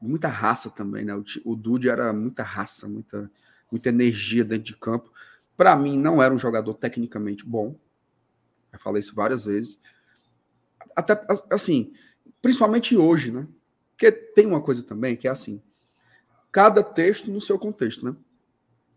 muita 0.00 0.28
raça 0.28 0.70
também, 0.70 1.04
né? 1.04 1.14
O, 1.14 1.24
o 1.44 1.56
Dude 1.56 1.88
era 1.88 2.12
muita 2.12 2.42
raça, 2.42 2.88
muita, 2.88 3.30
muita 3.70 3.88
energia 3.88 4.44
dentro 4.44 4.64
de 4.64 4.76
campo. 4.76 5.12
Para 5.56 5.74
mim, 5.76 5.98
não 5.98 6.22
era 6.22 6.32
um 6.32 6.38
jogador 6.38 6.74
tecnicamente 6.74 7.44
bom. 7.44 7.74
Já 8.72 8.78
falei 8.78 9.00
isso 9.00 9.14
várias 9.14 9.44
vezes. 9.44 9.80
Até 10.94 11.20
assim, 11.50 11.92
principalmente 12.40 12.96
hoje, 12.96 13.32
né? 13.32 13.46
Porque 13.90 14.12
tem 14.12 14.46
uma 14.46 14.60
coisa 14.60 14.82
também 14.82 15.16
que 15.16 15.26
é 15.26 15.30
assim: 15.30 15.60
cada 16.52 16.82
texto 16.82 17.30
no 17.30 17.40
seu 17.40 17.58
contexto, 17.58 18.04
né? 18.04 18.16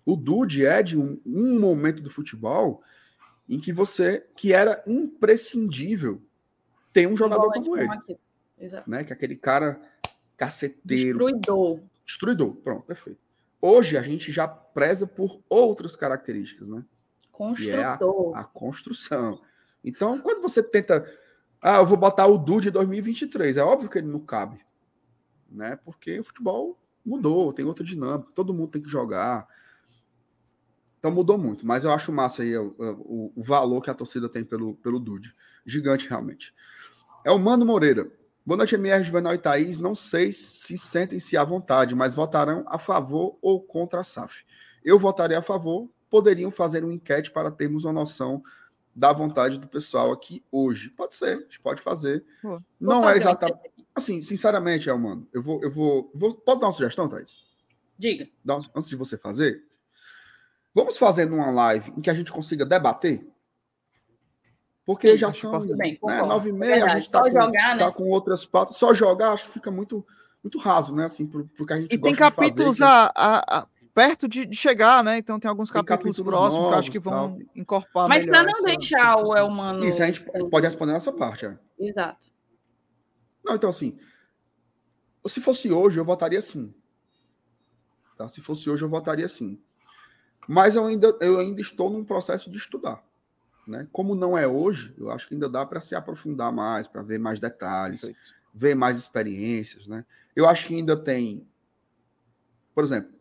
O 0.05 0.15
Dude 0.15 0.65
é 0.65 0.81
de 0.83 0.97
um, 0.97 1.19
um 1.25 1.59
momento 1.59 2.01
do 2.01 2.09
futebol 2.09 2.83
em 3.47 3.59
que 3.59 3.71
você 3.73 4.25
que 4.35 4.53
era 4.53 4.83
imprescindível 4.87 6.21
ter 6.93 7.07
um 7.07 7.17
jogador 7.17 7.51
como 7.51 7.77
ele. 7.77 7.89
Né? 8.85 9.03
Que 9.03 9.13
aquele 9.13 9.35
cara 9.35 9.81
caceteiro. 10.41 11.19
Destruidor. 11.19 11.79
Destruidor, 12.03 12.55
pronto, 12.55 12.83
perfeito. 12.83 13.19
Hoje 13.61 13.95
a 13.95 14.01
gente 14.01 14.31
já 14.31 14.47
preza 14.47 15.05
por 15.05 15.39
outras 15.47 15.95
características, 15.95 16.67
né? 16.67 16.83
Construtor. 17.31 18.33
É 18.33 18.37
a, 18.37 18.41
a, 18.41 18.43
construção. 18.43 19.39
Então, 19.83 20.19
quando 20.19 20.41
você 20.41 20.63
tenta. 20.63 21.07
Ah, 21.61 21.77
eu 21.77 21.85
vou 21.85 21.95
botar 21.95 22.25
o 22.25 22.39
Du 22.39 22.59
de 22.59 22.71
2023, 22.71 23.57
é 23.57 23.63
óbvio 23.63 23.87
que 23.87 23.99
ele 23.99 24.07
não 24.07 24.19
cabe. 24.19 24.59
Né? 25.47 25.75
Porque 25.85 26.19
o 26.19 26.23
futebol 26.23 26.75
mudou, 27.05 27.53
tem 27.53 27.63
outra 27.63 27.85
dinâmica, 27.85 28.31
todo 28.33 28.53
mundo 28.53 28.71
tem 28.71 28.81
que 28.81 28.89
jogar. 28.89 29.47
Então 30.97 31.11
mudou 31.11 31.37
muito, 31.37 31.67
mas 31.67 31.83
eu 31.83 31.91
acho 31.91 32.11
massa 32.11 32.41
aí 32.41 32.57
o, 32.57 32.75
o, 32.79 33.33
o 33.35 33.43
valor 33.43 33.81
que 33.81 33.91
a 33.91 33.93
torcida 33.93 34.27
tem 34.27 34.43
pelo, 34.43 34.73
pelo 34.75 34.99
Dude. 34.99 35.33
Gigante, 35.63 36.09
realmente. 36.09 36.51
É 37.23 37.29
o 37.29 37.37
Mano 37.37 37.63
Moreira. 37.63 38.11
Boa 38.43 38.57
noite, 38.57 38.73
MR 38.73 39.03
Juvenal 39.03 39.35
e 39.35 39.37
Thaís. 39.37 39.77
Não 39.77 39.93
sei 39.93 40.31
se 40.31 40.75
sentem-se 40.75 41.37
à 41.37 41.43
vontade, 41.43 41.93
mas 41.93 42.15
votarão 42.15 42.63
a 42.67 42.79
favor 42.79 43.37
ou 43.39 43.61
contra 43.61 43.99
a 43.99 44.03
SAF. 44.03 44.43
Eu 44.83 44.97
votarei 44.97 45.37
a 45.37 45.43
favor. 45.43 45.87
Poderiam 46.09 46.49
fazer 46.49 46.83
uma 46.83 46.91
enquete 46.91 47.29
para 47.29 47.51
termos 47.51 47.85
uma 47.85 47.93
noção 47.93 48.43
da 48.95 49.13
vontade 49.13 49.59
do 49.59 49.67
pessoal 49.67 50.11
aqui 50.11 50.43
hoje. 50.51 50.89
Pode 50.89 51.13
ser, 51.15 51.37
a 51.37 51.41
gente 51.41 51.59
pode 51.59 51.81
fazer. 51.83 52.25
Pô, 52.41 52.59
não 52.79 53.07
é 53.07 53.15
exatamente. 53.15 53.71
Assim, 53.93 54.21
sinceramente, 54.21 54.89
Elmano, 54.89 55.27
eu 55.31 55.41
vou, 55.41 55.61
eu 55.63 55.69
vou, 55.69 56.11
vou. 56.13 56.33
Posso 56.33 56.59
dar 56.59 56.67
uma 56.67 56.73
sugestão, 56.73 57.07
Thaís? 57.07 57.37
Diga. 57.95 58.27
Antes 58.75 58.89
de 58.89 58.95
você 58.95 59.19
fazer, 59.19 59.63
vamos 60.73 60.97
fazer 60.97 61.25
numa 61.25 61.51
live 61.51 61.93
em 61.95 62.01
que 62.01 62.09
a 62.09 62.13
gente 62.13 62.31
consiga 62.31 62.65
debater 62.65 63.30
Porque 64.85 65.11
Sim, 65.11 65.17
já 65.17 65.31
são 65.31 65.59
bem, 65.75 65.99
né, 66.03 66.21
nove 66.21 66.49
e 66.49 66.53
meia, 66.53 66.75
é 66.75 66.81
a 66.81 66.87
gente 66.89 67.03
está 67.03 67.21
com, 67.21 67.29
jogar, 67.29 67.77
tá 67.77 67.85
né? 67.85 67.91
com 67.91 68.09
outras 68.09 68.45
pautas. 68.45 68.75
Só 68.75 68.93
jogar, 68.93 69.33
acho 69.33 69.45
que 69.45 69.51
fica 69.51 69.69
muito, 69.69 70.05
muito 70.43 70.57
raso, 70.57 70.95
né? 70.95 71.05
Assim, 71.05 71.27
pro, 71.27 71.47
pro 71.47 71.65
que 71.65 71.73
a 71.73 71.79
gente 71.79 71.93
E 71.93 71.97
tem 71.97 72.15
capítulos 72.15 72.79
fazer, 72.79 72.91
a, 72.91 73.11
a, 73.15 73.59
a, 73.59 73.67
perto 73.93 74.27
de, 74.27 74.45
de, 74.45 74.57
chegar, 74.57 75.03
né? 75.03 75.17
Então 75.17 75.39
tem 75.39 75.47
alguns 75.47 75.69
tem 75.69 75.83
capítulos, 75.83 76.17
capítulos 76.17 76.35
próximos 76.35 76.63
novos, 76.63 76.69
que 76.69 76.73
eu 76.73 76.79
acho 76.79 76.91
que 76.91 76.99
vão 76.99 77.37
tal. 77.37 77.39
incorporar. 77.55 78.09
Mas 78.09 78.25
para 78.25 78.43
não 78.43 78.63
deixar 78.63 79.17
o 79.17 79.37
Elmano. 79.37 79.85
Isso, 79.85 80.01
a 80.01 80.07
gente 80.07 80.25
pode 80.49 80.65
responder 80.65 80.93
nessa 80.93 81.11
parte. 81.11 81.45
É. 81.45 81.57
Exato. 81.79 82.19
Não, 83.43 83.55
então 83.55 83.69
assim. 83.69 83.97
Se 85.27 85.39
fosse 85.39 85.71
hoje, 85.71 85.99
eu 85.99 86.05
votaria 86.05 86.41
sim. 86.41 86.73
Tá? 88.17 88.27
Se 88.27 88.41
fosse 88.41 88.67
hoje, 88.67 88.83
eu 88.83 88.89
votaria 88.89 89.27
sim. 89.27 89.61
Mas 90.47 90.75
eu 90.75 90.85
ainda, 90.87 91.15
eu 91.21 91.39
ainda 91.39 91.61
estou 91.61 91.91
num 91.91 92.03
processo 92.03 92.49
de 92.49 92.57
estudar. 92.57 93.03
Né? 93.67 93.87
Como 93.91 94.15
não 94.15 94.37
é 94.37 94.47
hoje, 94.47 94.93
eu 94.97 95.11
acho 95.11 95.27
que 95.27 95.33
ainda 95.33 95.49
dá 95.49 95.65
para 95.65 95.81
se 95.81 95.95
aprofundar 95.95 96.51
mais, 96.51 96.87
para 96.87 97.01
ver 97.01 97.19
mais 97.19 97.39
detalhes, 97.39 98.01
Perfeito. 98.01 98.35
ver 98.53 98.75
mais 98.75 98.97
experiências. 98.97 99.87
Né? 99.87 100.05
Eu 100.35 100.47
acho 100.47 100.65
que 100.67 100.75
ainda 100.75 100.97
tem. 100.97 101.47
Por 102.73 102.83
exemplo, 102.83 103.11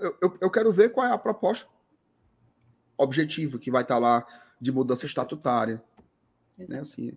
eu, 0.00 0.16
eu, 0.20 0.38
eu 0.40 0.50
quero 0.50 0.72
ver 0.72 0.90
qual 0.90 1.06
é 1.06 1.12
a 1.12 1.18
proposta 1.18 1.68
objetiva 2.96 3.58
que 3.58 3.70
vai 3.70 3.82
estar 3.82 3.98
lá 3.98 4.26
de 4.60 4.72
mudança 4.72 5.06
estatutária. 5.06 5.82
Né? 6.58 6.80
Assim, 6.80 7.16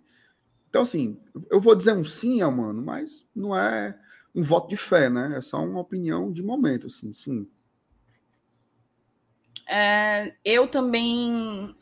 então, 0.74 0.82
assim, 0.82 1.20
eu 1.50 1.60
vou 1.60 1.74
dizer 1.74 1.92
um 1.92 2.04
sim, 2.04 2.42
mano, 2.42 2.82
mas 2.82 3.24
não 3.34 3.56
é 3.56 3.96
um 4.34 4.42
voto 4.42 4.68
de 4.68 4.76
fé, 4.76 5.08
né? 5.08 5.34
É 5.36 5.40
só 5.40 5.64
uma 5.64 5.78
opinião 5.78 6.32
de 6.32 6.42
momento, 6.42 6.88
assim, 6.88 7.12
sim. 7.12 7.48
É, 9.68 10.34
eu 10.44 10.66
também, 10.66 11.76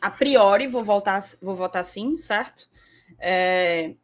a 0.00 0.10
priori, 0.10 0.66
vou 0.66 0.84
votar, 0.84 1.22
vou 1.40 1.54
votar 1.54 1.84
sim, 1.84 2.16
certo? 2.16 2.68
É, 3.18 3.94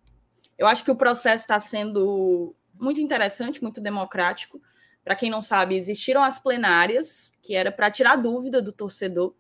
eu 0.58 0.66
acho 0.66 0.84
que 0.84 0.90
o 0.90 0.96
processo 0.96 1.44
está 1.44 1.58
sendo 1.60 2.54
muito 2.78 3.00
interessante, 3.00 3.62
muito 3.62 3.80
democrático. 3.80 4.60
Para 5.04 5.16
quem 5.16 5.30
não 5.30 5.42
sabe, 5.42 5.76
existiram 5.76 6.22
as 6.22 6.38
plenárias, 6.38 7.32
que 7.42 7.54
era 7.54 7.72
para 7.72 7.90
tirar 7.90 8.16
dúvida 8.16 8.62
do 8.62 8.72
torcedor. 8.72 9.34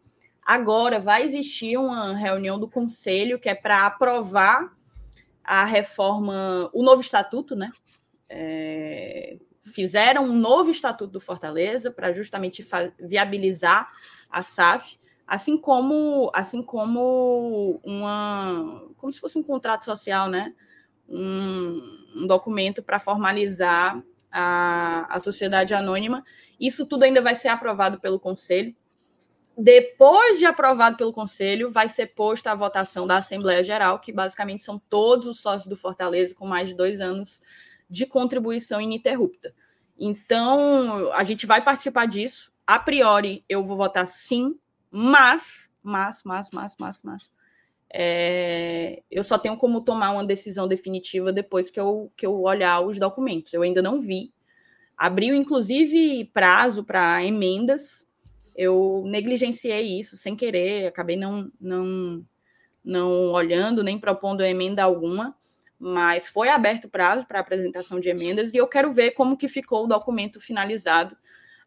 Agora 0.44 0.98
vai 0.98 1.22
existir 1.22 1.76
uma 1.76 2.14
reunião 2.14 2.58
do 2.58 2.68
conselho 2.68 3.38
que 3.38 3.48
é 3.48 3.54
para 3.54 3.86
aprovar 3.86 4.76
a 5.44 5.64
reforma, 5.64 6.68
o 6.72 6.82
novo 6.82 7.00
estatuto, 7.00 7.54
né? 7.54 7.70
É, 8.28 9.36
fizeram 9.64 10.24
um 10.24 10.34
novo 10.34 10.70
estatuto 10.70 11.12
do 11.12 11.20
Fortaleza 11.20 11.90
para 11.90 12.12
justamente 12.12 12.64
viabilizar 12.98 13.90
a 14.28 14.42
SAF, 14.42 14.98
assim 15.32 15.56
como 15.56 16.30
assim 16.34 16.62
como 16.62 17.80
uma 17.82 18.84
como 18.98 19.10
se 19.10 19.18
fosse 19.18 19.38
um 19.38 19.42
contrato 19.42 19.82
social, 19.82 20.28
né? 20.28 20.54
Um, 21.08 21.80
um 22.16 22.26
documento 22.26 22.82
para 22.82 23.00
formalizar 23.00 24.04
a, 24.30 25.06
a 25.08 25.18
sociedade 25.20 25.72
anônima. 25.72 26.22
Isso 26.60 26.84
tudo 26.84 27.04
ainda 27.04 27.22
vai 27.22 27.34
ser 27.34 27.48
aprovado 27.48 27.98
pelo 27.98 28.20
Conselho. 28.20 28.76
Depois 29.56 30.38
de 30.38 30.44
aprovado 30.44 30.98
pelo 30.98 31.14
Conselho, 31.14 31.70
vai 31.70 31.88
ser 31.88 32.08
posta 32.08 32.52
a 32.52 32.54
votação 32.54 33.06
da 33.06 33.16
Assembleia 33.16 33.64
Geral, 33.64 34.00
que 34.00 34.12
basicamente 34.12 34.62
são 34.62 34.78
todos 34.78 35.26
os 35.26 35.40
sócios 35.40 35.66
do 35.66 35.78
Fortaleza 35.78 36.34
com 36.34 36.46
mais 36.46 36.68
de 36.68 36.74
dois 36.74 37.00
anos 37.00 37.40
de 37.88 38.04
contribuição 38.04 38.82
ininterrupta. 38.82 39.54
Então, 39.98 41.10
a 41.14 41.24
gente 41.24 41.46
vai 41.46 41.64
participar 41.64 42.04
disso. 42.04 42.52
A 42.66 42.78
priori, 42.78 43.46
eu 43.48 43.64
vou 43.64 43.78
votar 43.78 44.06
sim, 44.06 44.58
mas, 44.92 45.72
mas, 45.82 46.22
mas, 46.24 46.50
mas, 46.52 46.76
mas, 46.78 47.02
mas, 47.02 47.32
é, 47.92 49.02
eu 49.10 49.24
só 49.24 49.38
tenho 49.38 49.56
como 49.56 49.80
tomar 49.80 50.10
uma 50.10 50.24
decisão 50.24 50.68
definitiva 50.68 51.32
depois 51.32 51.70
que 51.70 51.80
eu, 51.80 52.12
que 52.16 52.26
eu 52.26 52.40
olhar 52.42 52.80
os 52.80 52.98
documentos. 52.98 53.52
Eu 53.52 53.62
ainda 53.62 53.82
não 53.82 54.00
vi. 54.00 54.32
Abriu, 54.96 55.34
inclusive, 55.34 56.26
prazo 56.32 56.84
para 56.84 57.24
emendas. 57.24 58.06
Eu 58.54 59.02
negligenciei 59.06 59.98
isso 59.98 60.16
sem 60.16 60.36
querer, 60.36 60.86
acabei 60.86 61.16
não, 61.16 61.50
não, 61.60 62.24
não 62.84 63.32
olhando 63.32 63.82
nem 63.82 63.98
propondo 63.98 64.42
emenda 64.42 64.82
alguma, 64.84 65.34
mas 65.78 66.28
foi 66.28 66.48
aberto 66.48 66.88
prazo 66.88 67.26
para 67.26 67.40
apresentação 67.40 67.98
de 67.98 68.10
emendas 68.10 68.52
e 68.52 68.58
eu 68.58 68.68
quero 68.68 68.92
ver 68.92 69.12
como 69.12 69.36
que 69.36 69.48
ficou 69.48 69.84
o 69.84 69.88
documento 69.88 70.40
finalizado. 70.40 71.16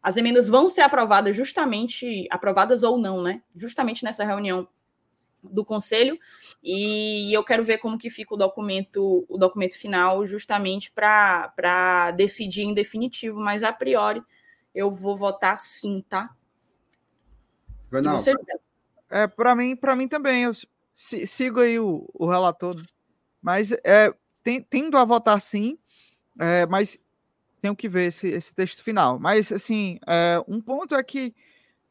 As 0.06 0.16
emendas 0.16 0.46
vão 0.46 0.68
ser 0.68 0.82
aprovadas 0.82 1.34
justamente, 1.34 2.28
aprovadas 2.30 2.84
ou 2.84 2.96
não, 2.96 3.20
né? 3.20 3.42
Justamente 3.56 4.04
nessa 4.04 4.24
reunião 4.24 4.68
do 5.42 5.64
conselho 5.64 6.16
e 6.62 7.36
eu 7.36 7.42
quero 7.42 7.64
ver 7.64 7.78
como 7.78 7.98
que 7.98 8.08
fica 8.08 8.32
o 8.32 8.36
documento, 8.36 9.26
o 9.28 9.36
documento 9.36 9.76
final, 9.76 10.24
justamente 10.24 10.92
para 10.92 12.12
decidir 12.12 12.62
em 12.62 12.72
definitivo, 12.72 13.40
mas 13.40 13.64
a 13.64 13.72
priori 13.72 14.22
eu 14.72 14.92
vou 14.92 15.16
votar 15.16 15.58
sim, 15.58 16.04
tá? 16.08 16.30
Não. 17.90 18.16
Você... 18.16 18.32
É, 19.10 19.26
para 19.26 19.56
mim, 19.56 19.74
para 19.74 19.96
mim 19.96 20.06
também, 20.06 20.44
eu 20.44 20.52
sigo 20.94 21.58
aí 21.58 21.80
o, 21.80 22.08
o 22.14 22.30
relator, 22.30 22.80
mas 23.42 23.72
é, 23.82 24.14
tem, 24.44 24.62
tendo 24.62 24.96
a 24.96 25.04
votar 25.04 25.40
sim, 25.40 25.76
é, 26.38 26.64
mas 26.66 26.96
tenho 27.66 27.76
que 27.76 27.88
ver 27.88 28.06
esse, 28.06 28.28
esse 28.28 28.54
texto 28.54 28.82
final. 28.82 29.18
Mas 29.18 29.50
assim, 29.50 29.98
é, 30.06 30.40
um 30.46 30.60
ponto 30.60 30.94
é 30.94 31.02
que 31.02 31.34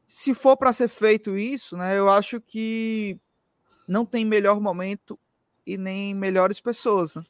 se 0.06 0.32
for 0.32 0.56
para 0.56 0.72
ser 0.72 0.88
feito 0.88 1.36
isso, 1.36 1.76
né, 1.76 1.98
eu 1.98 2.08
acho 2.08 2.40
que 2.40 3.18
não 3.86 4.06
tem 4.06 4.24
melhor 4.24 4.60
momento 4.60 5.18
e 5.66 5.76
nem 5.76 6.14
melhores 6.14 6.60
pessoas. 6.60 7.14
Né? 7.14 7.24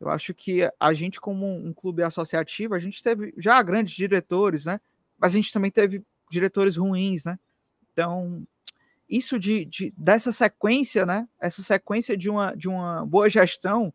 Eu 0.00 0.08
acho 0.08 0.32
que 0.32 0.68
a 0.80 0.94
gente, 0.94 1.20
como 1.20 1.46
um 1.46 1.72
clube 1.72 2.02
associativo, 2.02 2.74
a 2.74 2.78
gente 2.78 3.02
teve 3.02 3.34
já 3.36 3.62
grandes 3.62 3.94
diretores, 3.94 4.64
né? 4.64 4.80
Mas 5.18 5.32
a 5.32 5.36
gente 5.36 5.52
também 5.52 5.70
teve 5.70 6.02
diretores 6.28 6.76
ruins, 6.76 7.24
né? 7.24 7.38
Então, 7.92 8.44
isso 9.08 9.38
de, 9.38 9.64
de 9.64 9.94
dessa 9.96 10.32
sequência, 10.32 11.06
né? 11.06 11.28
Essa 11.40 11.62
sequência 11.62 12.16
de 12.16 12.28
uma, 12.28 12.52
de 12.56 12.68
uma 12.68 13.06
boa 13.06 13.30
gestão, 13.30 13.94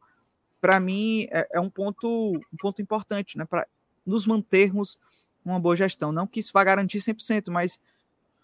para 0.62 0.80
mim, 0.80 1.28
é, 1.30 1.48
é, 1.54 1.60
um 1.60 1.70
ponto 1.70 2.08
um 2.08 2.58
ponto 2.58 2.82
importante, 2.82 3.38
né? 3.38 3.44
Para 3.44 3.68
nos 4.08 4.26
mantermos 4.26 4.98
uma 5.46 5.60
boa 5.60 5.76
gestão. 5.76 6.12
Não 6.12 6.26
que 6.26 6.40
isso 6.40 6.52
vá 6.54 6.64
garantir 6.64 7.00
100%, 7.00 7.52
mas 7.52 7.80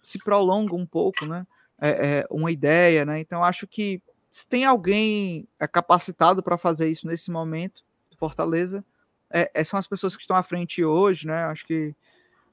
se 0.02 0.20
prolonga 0.20 0.76
um 0.76 0.86
pouco, 0.86 1.26
né? 1.26 1.46
é, 1.84 1.90
é, 1.90 2.28
uma 2.30 2.50
ideia, 2.50 3.06
né? 3.06 3.20
Então 3.20 3.44
acho 3.44 3.68
que 3.68 4.02
se 4.32 4.48
tem 4.48 4.64
alguém 4.64 5.46
é, 5.60 5.68
capacitado 5.68 6.42
para 6.42 6.58
fazer 6.58 6.90
isso 6.90 7.06
nesse 7.06 7.30
momento, 7.30 7.84
Fortaleza, 8.18 8.86
é, 9.30 9.52
é, 9.54 9.64
são 9.66 9.78
as 9.78 9.86
pessoas 9.86 10.16
que 10.16 10.22
estão 10.22 10.38
à 10.38 10.42
frente 10.42 10.82
hoje, 10.84 11.28
né? 11.28 11.44
Acho 11.44 11.66
que, 11.66 11.94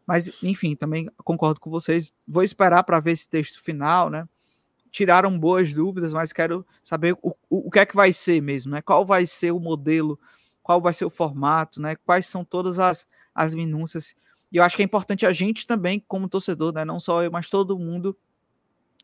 mas 0.04 0.32
enfim, 0.42 0.74
também 0.74 1.08
concordo 1.18 1.60
com 1.60 1.70
vocês. 1.70 2.12
Vou 2.26 2.42
esperar 2.42 2.82
para 2.82 2.98
ver 2.98 3.12
esse 3.12 3.28
texto 3.28 3.62
final, 3.62 4.10
né? 4.10 4.28
Tiraram 4.90 5.38
boas 5.38 5.72
dúvidas, 5.72 6.12
mas 6.12 6.32
quero 6.32 6.66
saber 6.82 7.16
o, 7.22 7.30
o, 7.48 7.68
o 7.68 7.70
que 7.70 7.78
é 7.78 7.86
que 7.86 7.94
vai 7.94 8.12
ser 8.12 8.42
mesmo, 8.42 8.72
né? 8.72 8.82
Qual 8.82 9.06
vai 9.06 9.28
ser 9.28 9.52
o 9.52 9.60
modelo, 9.60 10.18
qual 10.62 10.80
vai 10.80 10.92
ser 10.92 11.04
o 11.04 11.10
formato, 11.10 11.80
né? 11.80 11.96
Quais 11.96 12.26
são 12.26 12.44
todas 12.44 12.78
as, 12.78 13.06
as 13.34 13.54
minúcias. 13.54 14.14
E 14.52 14.56
eu 14.56 14.62
acho 14.62 14.76
que 14.76 14.82
é 14.82 14.84
importante 14.84 15.26
a 15.26 15.32
gente 15.32 15.66
também, 15.66 16.02
como 16.06 16.28
torcedor, 16.28 16.72
né? 16.72 16.84
Não 16.84 16.98
só 16.98 17.22
eu, 17.22 17.30
mas 17.30 17.48
todo 17.48 17.78
mundo 17.78 18.16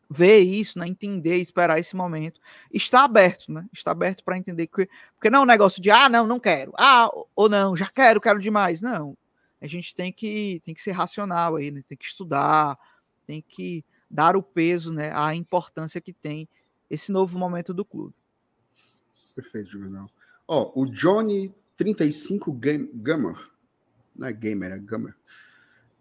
ver 0.09 0.39
isso, 0.39 0.79
né, 0.79 0.87
entender, 0.87 1.35
esperar 1.35 1.79
esse 1.79 1.93
momento, 1.93 2.39
está 2.71 3.03
aberto, 3.03 3.51
né? 3.51 3.65
Está 3.73 3.91
aberto 3.91 4.23
para 4.23 4.37
entender 4.37 4.67
que 4.67 4.87
porque 5.13 5.29
não 5.29 5.39
é 5.39 5.41
um 5.43 5.45
negócio 5.45 5.81
de 5.81 5.91
ah, 5.91 6.07
não, 6.07 6.25
não 6.25 6.39
quero. 6.39 6.71
Ah, 6.77 7.09
ou 7.35 7.49
não, 7.49 7.75
já 7.75 7.87
quero, 7.87 8.21
quero 8.21 8.39
demais. 8.39 8.81
Não. 8.81 9.17
A 9.61 9.67
gente 9.67 9.93
tem 9.93 10.11
que 10.13 10.61
tem 10.63 10.73
que 10.73 10.81
ser 10.81 10.91
racional 10.91 11.55
aí, 11.55 11.71
né? 11.71 11.83
Tem 11.85 11.97
que 11.97 12.05
estudar, 12.05 12.77
tem 13.25 13.41
que 13.41 13.83
dar 14.09 14.37
o 14.37 14.43
peso, 14.43 14.93
né, 14.93 15.11
à 15.13 15.35
importância 15.35 15.99
que 15.99 16.13
tem 16.13 16.47
esse 16.89 17.11
novo 17.11 17.37
momento 17.37 17.73
do 17.73 17.83
clube. 17.83 18.15
Perfeito, 19.35 19.71
Juvenal. 19.71 20.09
Ó, 20.47 20.71
o 20.75 20.85
Johnny 20.85 21.53
35 21.77 22.51
game, 22.53 22.89
Gamer, 22.93 23.35
não 24.15 24.27
é 24.27 24.33
gamer, 24.33 24.71
é 24.71 24.79
gamer 24.79 25.13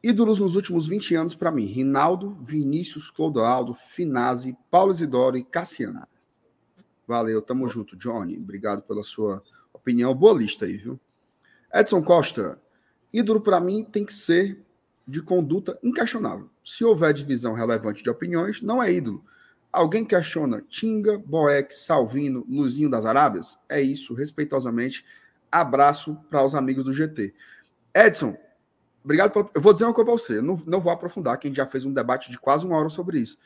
Ídolos 0.02 0.38
nos 0.38 0.54
últimos 0.54 0.86
20 0.86 1.16
anos 1.16 1.34
para 1.34 1.50
mim: 1.50 1.66
Rinaldo, 1.66 2.30
Vinícius, 2.34 3.10
Clodoaldo, 3.10 3.74
Finazzi, 3.74 4.56
Paulo 4.70 4.92
Isidoro 4.92 5.36
e 5.36 5.42
Cassiano. 5.42 6.06
Valeu, 7.08 7.42
tamo 7.42 7.68
junto, 7.68 7.96
Johnny. 7.96 8.36
Obrigado 8.36 8.82
pela 8.82 9.02
sua 9.02 9.42
opinião. 9.72 10.14
Boa 10.14 10.38
lista 10.38 10.64
aí, 10.64 10.76
viu? 10.76 11.00
Edson 11.74 12.02
Costa. 12.04 12.60
Ídolo 13.12 13.40
para 13.40 13.60
mim 13.60 13.84
tem 13.84 14.04
que 14.04 14.14
ser 14.14 14.64
de 15.08 15.20
conduta 15.20 15.76
inquestionável. 15.82 16.48
Se 16.64 16.84
houver 16.84 17.12
divisão 17.12 17.54
relevante 17.54 18.00
de 18.00 18.08
opiniões, 18.08 18.62
não 18.62 18.80
é 18.80 18.92
ídolo. 18.92 19.24
Alguém 19.76 20.04
questiona 20.04 20.62
Tinga, 20.68 21.18
Boeck, 21.18 21.74
Salvino, 21.74 22.46
Luzinho 22.48 22.90
das 22.90 23.04
Arábias? 23.04 23.58
É 23.68 23.80
isso, 23.80 24.14
respeitosamente. 24.14 25.04
Abraço 25.52 26.16
para 26.30 26.44
os 26.44 26.54
amigos 26.54 26.84
do 26.84 26.92
GT. 26.92 27.34
Edson, 27.94 28.36
Obrigado. 29.06 29.50
Eu 29.54 29.60
vou 29.60 29.72
dizer 29.72 29.84
uma 29.84 29.94
coisa 29.94 30.10
para 30.10 30.18
você. 30.18 30.38
Eu 30.38 30.42
não, 30.42 30.56
não 30.66 30.80
vou 30.80 30.92
aprofundar, 30.92 31.38
que 31.38 31.46
a 31.46 31.48
gente 31.48 31.58
já 31.58 31.66
fez 31.66 31.84
um 31.84 31.92
debate 31.92 32.28
de 32.28 32.36
quase 32.36 32.66
uma 32.66 32.76
hora 32.76 32.88
sobre 32.88 33.20
isso. 33.20 33.38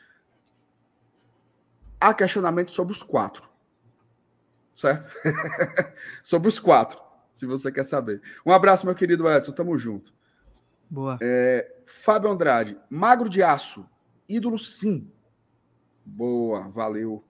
há 1.99 2.15
questionamento 2.15 2.71
sobre 2.71 2.93
os 2.93 3.03
quatro. 3.03 3.47
Certo? 4.75 5.07
sobre 6.23 6.47
os 6.47 6.57
quatro, 6.57 6.99
se 7.31 7.45
você 7.45 7.71
quer 7.71 7.83
saber. 7.83 8.23
Um 8.43 8.51
abraço, 8.51 8.87
meu 8.87 8.95
querido 8.95 9.29
Edson. 9.29 9.51
Tamo 9.51 9.77
junto. 9.77 10.11
Boa. 10.89 11.19
É, 11.21 11.71
Fábio 11.85 12.31
Andrade, 12.31 12.75
magro 12.89 13.29
de 13.29 13.43
aço, 13.43 13.87
ídolo 14.27 14.57
sim. 14.57 15.11
Boa, 16.05 16.69
valeu. 16.69 17.23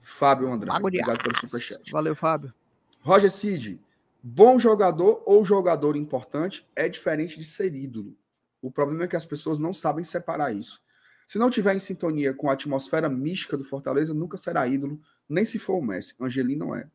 Fábio 0.00 0.58
de 0.58 0.70
obrigado 0.70 1.22
pelo 1.22 1.36
superchat. 1.38 1.90
Valeu, 1.90 2.16
Fábio. 2.16 2.52
Roger 3.00 3.30
Cid, 3.30 3.80
bom 4.22 4.58
jogador 4.58 5.22
ou 5.24 5.44
jogador 5.44 5.96
importante 5.96 6.68
é 6.74 6.88
diferente 6.88 7.38
de 7.38 7.44
ser 7.44 7.74
ídolo. 7.74 8.16
O 8.60 8.70
problema 8.70 9.04
é 9.04 9.08
que 9.08 9.16
as 9.16 9.24
pessoas 9.24 9.58
não 9.58 9.72
sabem 9.72 10.04
separar 10.04 10.54
isso. 10.54 10.82
Se 11.26 11.38
não 11.38 11.48
tiver 11.48 11.74
em 11.74 11.78
sintonia 11.78 12.34
com 12.34 12.50
a 12.50 12.54
atmosfera 12.54 13.08
mística 13.08 13.56
do 13.56 13.64
Fortaleza, 13.64 14.12
nunca 14.12 14.36
será 14.36 14.66
ídolo, 14.66 15.00
nem 15.28 15.44
se 15.44 15.58
for 15.58 15.76
o 15.76 15.82
Messi. 15.82 16.14
Angeli 16.20 16.56
não 16.56 16.74
é. 16.74 16.88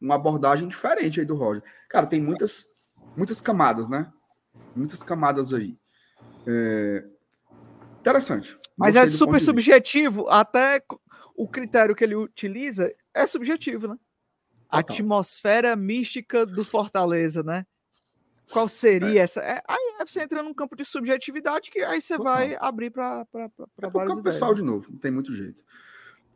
Uma 0.00 0.16
abordagem 0.16 0.68
diferente 0.68 1.20
aí 1.20 1.26
do 1.26 1.34
Roger. 1.34 1.64
Cara, 1.88 2.06
tem 2.06 2.20
muitas, 2.20 2.70
muitas 3.16 3.40
camadas, 3.40 3.88
né? 3.88 4.12
Muitas 4.74 5.02
camadas 5.02 5.54
aí. 5.54 5.76
É... 6.46 7.04
Interessante. 8.00 8.58
Mas 8.76 8.94
Gostei 8.94 9.14
é 9.14 9.16
super 9.16 9.40
subjetivo, 9.40 10.28
até 10.28 10.82
o 11.34 11.48
critério 11.48 11.94
que 11.94 12.04
ele 12.04 12.14
utiliza 12.14 12.92
é 13.14 13.26
subjetivo, 13.26 13.88
né? 13.88 13.96
A 14.68 14.82
Total. 14.82 14.96
atmosfera 14.96 15.76
mística 15.76 16.44
do 16.44 16.64
Fortaleza, 16.64 17.42
né? 17.42 17.64
Qual 18.50 18.68
seria 18.68 19.22
essa? 19.22 19.40
É, 19.40 19.62
aí 19.66 19.94
você 20.06 20.22
entra 20.22 20.42
num 20.42 20.54
campo 20.54 20.76
de 20.76 20.84
subjetividade 20.84 21.70
que 21.70 21.80
aí 21.80 22.00
você 22.00 22.16
Total. 22.16 22.32
vai 22.34 22.56
abrir 22.60 22.90
para 22.90 23.26
É 23.34 23.48
pro 23.48 23.90
várias 23.90 24.10
campo 24.16 24.22
pessoal 24.22 24.54
de 24.54 24.62
novo, 24.62 24.90
não 24.92 24.98
tem 24.98 25.10
muito 25.10 25.34
jeito. 25.34 25.64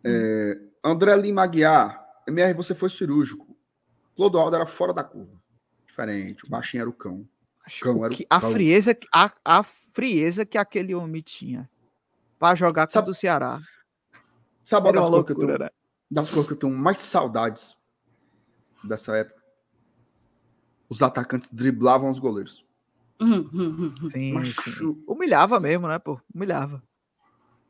É, 0.05 0.59
André 0.83 1.15
Lima 1.17 1.43
Aguiar, 1.43 2.05
MR, 2.27 2.55
você 2.55 2.75
foi 2.75 2.89
cirúrgico. 2.89 3.57
Clodoaldo 4.17 4.57
era 4.57 4.67
fora 4.67 4.93
da 4.93 5.05
curva. 5.05 5.41
Diferente, 5.87 6.45
o 6.45 6.49
baixinho 6.49 6.81
era 6.83 6.91
o 6.91 6.93
cão. 6.93 7.29
Acho 7.65 7.85
Cão, 7.85 7.99
o 7.99 8.05
era 8.05 8.15
o 8.15 8.17
que- 8.17 8.27
a, 8.31 8.41
cão. 8.41 8.51
frieza, 8.53 8.97
a, 9.13 9.31
a 9.45 9.63
frieza 9.63 10.47
que 10.47 10.57
aquele 10.57 10.95
homem 10.95 11.21
tinha 11.23 11.69
para 12.41 12.55
jogar 12.57 12.91
Sabe- 12.91 13.05
contra 13.05 13.11
o 13.11 13.15
Ceará. 13.15 13.61
Sabe 14.65 14.89
Era 14.89 15.01
das 15.01 15.11
coisas, 15.11 15.27
que 15.27 15.33
eu 15.33 15.37
tenho, 15.37 15.59
né? 15.59 15.69
das 16.11 16.31
coisas 16.31 16.47
que 16.47 16.53
eu 16.55 16.57
tenho 16.59 16.77
mais 16.77 17.01
saudades 17.03 17.77
dessa 18.83 19.17
época? 19.17 19.41
Os 20.89 21.03
atacantes 21.03 21.51
driblavam 21.53 22.11
os 22.11 22.19
goleiros. 22.19 22.67
Uhum, 23.21 23.49
uhum, 23.53 23.95
uhum. 24.01 24.09
Sim, 24.09 24.45
sim. 24.45 25.05
Humilhava 25.07 25.61
mesmo, 25.61 25.87
né, 25.87 25.99
pô? 25.99 26.19
Humilhava. 26.35 26.83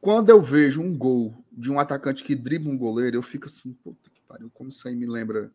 Quando 0.00 0.30
eu 0.30 0.40
vejo 0.40 0.80
um 0.80 0.96
gol 0.96 1.34
de 1.50 1.70
um 1.70 1.78
atacante 1.80 2.22
que 2.22 2.34
dribla 2.36 2.72
um 2.72 2.78
goleiro, 2.78 3.16
eu 3.16 3.22
fico 3.22 3.46
assim, 3.46 3.72
puta 3.72 4.08
que 4.08 4.22
pariu, 4.22 4.48
como 4.54 4.70
isso 4.70 4.86
aí 4.86 4.94
me 4.94 5.04
lembra 5.04 5.50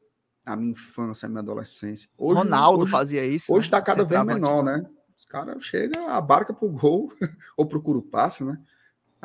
a 0.46 0.56
minha 0.56 0.74
infância, 0.74 1.26
a 1.26 1.30
minha 1.30 1.40
adolescência. 1.40 2.10
Hoje, 2.18 2.42
Ronaldo 2.42 2.84
hoje, 2.84 2.92
fazia 2.92 3.26
isso. 3.26 3.52
Hoje 3.54 3.68
né? 3.68 3.72
tá 3.72 3.82
cada 3.82 4.04
vez 4.04 4.20
Centroavante. 4.20 4.42
menor, 4.42 4.64
né? 4.64 4.90
Os 5.18 5.26
caras 5.26 5.64
chegam, 5.64 6.10
abarca 6.10 6.54
pro 6.54 6.70
gol 6.70 7.12
ou 7.56 7.66
procura 7.66 7.98
o 7.98 8.04
passe, 8.04 8.44
né? 8.44 8.60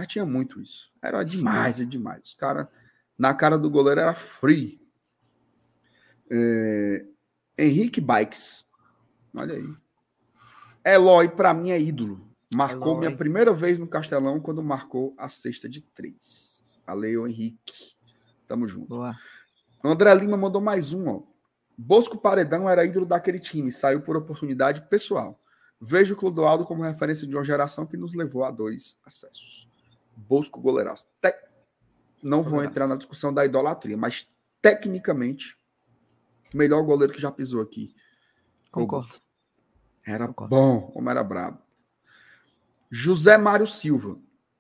Mas 0.01 0.07
tinha 0.07 0.25
muito 0.25 0.63
isso. 0.63 0.91
Era 1.03 1.23
demais, 1.23 1.79
é 1.79 1.85
demais. 1.85 2.23
Os 2.25 2.35
caras, 2.35 2.75
na 3.19 3.35
cara 3.35 3.59
do 3.59 3.69
goleiro, 3.69 4.01
era 4.01 4.15
free. 4.15 4.81
É, 6.31 7.05
Henrique 7.59 8.01
Bikes. 8.01 8.67
Olha 9.35 9.57
aí. 9.57 9.75
Eloy, 10.83 11.29
pra 11.29 11.53
mim, 11.53 11.71
é 11.71 11.79
ídolo. 11.79 12.27
Marcou 12.57 12.93
Eloy. 12.93 12.99
minha 13.01 13.15
primeira 13.15 13.53
vez 13.53 13.79
no 13.79 13.87
Castelão 13.87 14.41
quando 14.41 14.63
marcou 14.63 15.15
a 15.19 15.29
sexta 15.29 15.69
de 15.69 15.83
três. 15.83 16.65
Valeu, 16.87 17.29
Henrique. 17.29 17.95
Tamo 18.49 18.67
junto. 18.67 18.89
Boa. 18.89 19.15
André 19.85 20.15
Lima 20.15 20.39
mandou 20.39 20.63
mais 20.63 20.95
um, 20.95 21.09
ó. 21.09 21.23
Bosco 21.77 22.17
Paredão 22.17 22.67
era 22.67 22.87
ídolo 22.87 23.05
daquele 23.05 23.39
time, 23.39 23.71
saiu 23.71 24.01
por 24.01 24.17
oportunidade 24.17 24.81
pessoal. 24.89 25.39
Vejo 25.79 26.15
o 26.15 26.17
Clodoaldo 26.17 26.65
como 26.65 26.83
referência 26.83 27.27
de 27.27 27.37
uma 27.37 27.45
geração 27.45 27.85
que 27.85 27.99
nos 27.99 28.15
levou 28.15 28.45
a 28.45 28.51
dois 28.51 28.99
acessos. 29.05 29.70
Bosco 30.29 30.61
goleiraço. 30.61 31.07
Te- 31.21 31.35
Não 32.23 32.43
vou 32.43 32.63
entrar 32.63 32.87
na 32.87 32.97
discussão 32.97 33.33
da 33.33 33.45
idolatria, 33.47 33.97
mas 33.97 34.29
tecnicamente, 34.61 35.57
o 36.53 36.57
melhor 36.57 36.83
goleiro 36.85 37.13
que 37.15 37.21
já 37.21 37.31
pisou 37.33 37.63
aqui. 37.63 37.95
Concordo. 38.71 39.15
Era 40.07 40.27
Concordo. 40.29 40.55
bom, 40.55 40.81
como 40.93 41.09
era 41.11 41.25
brabo. 41.25 41.59
José 42.91 43.39
Mário 43.39 43.67
Silva. 43.67 44.19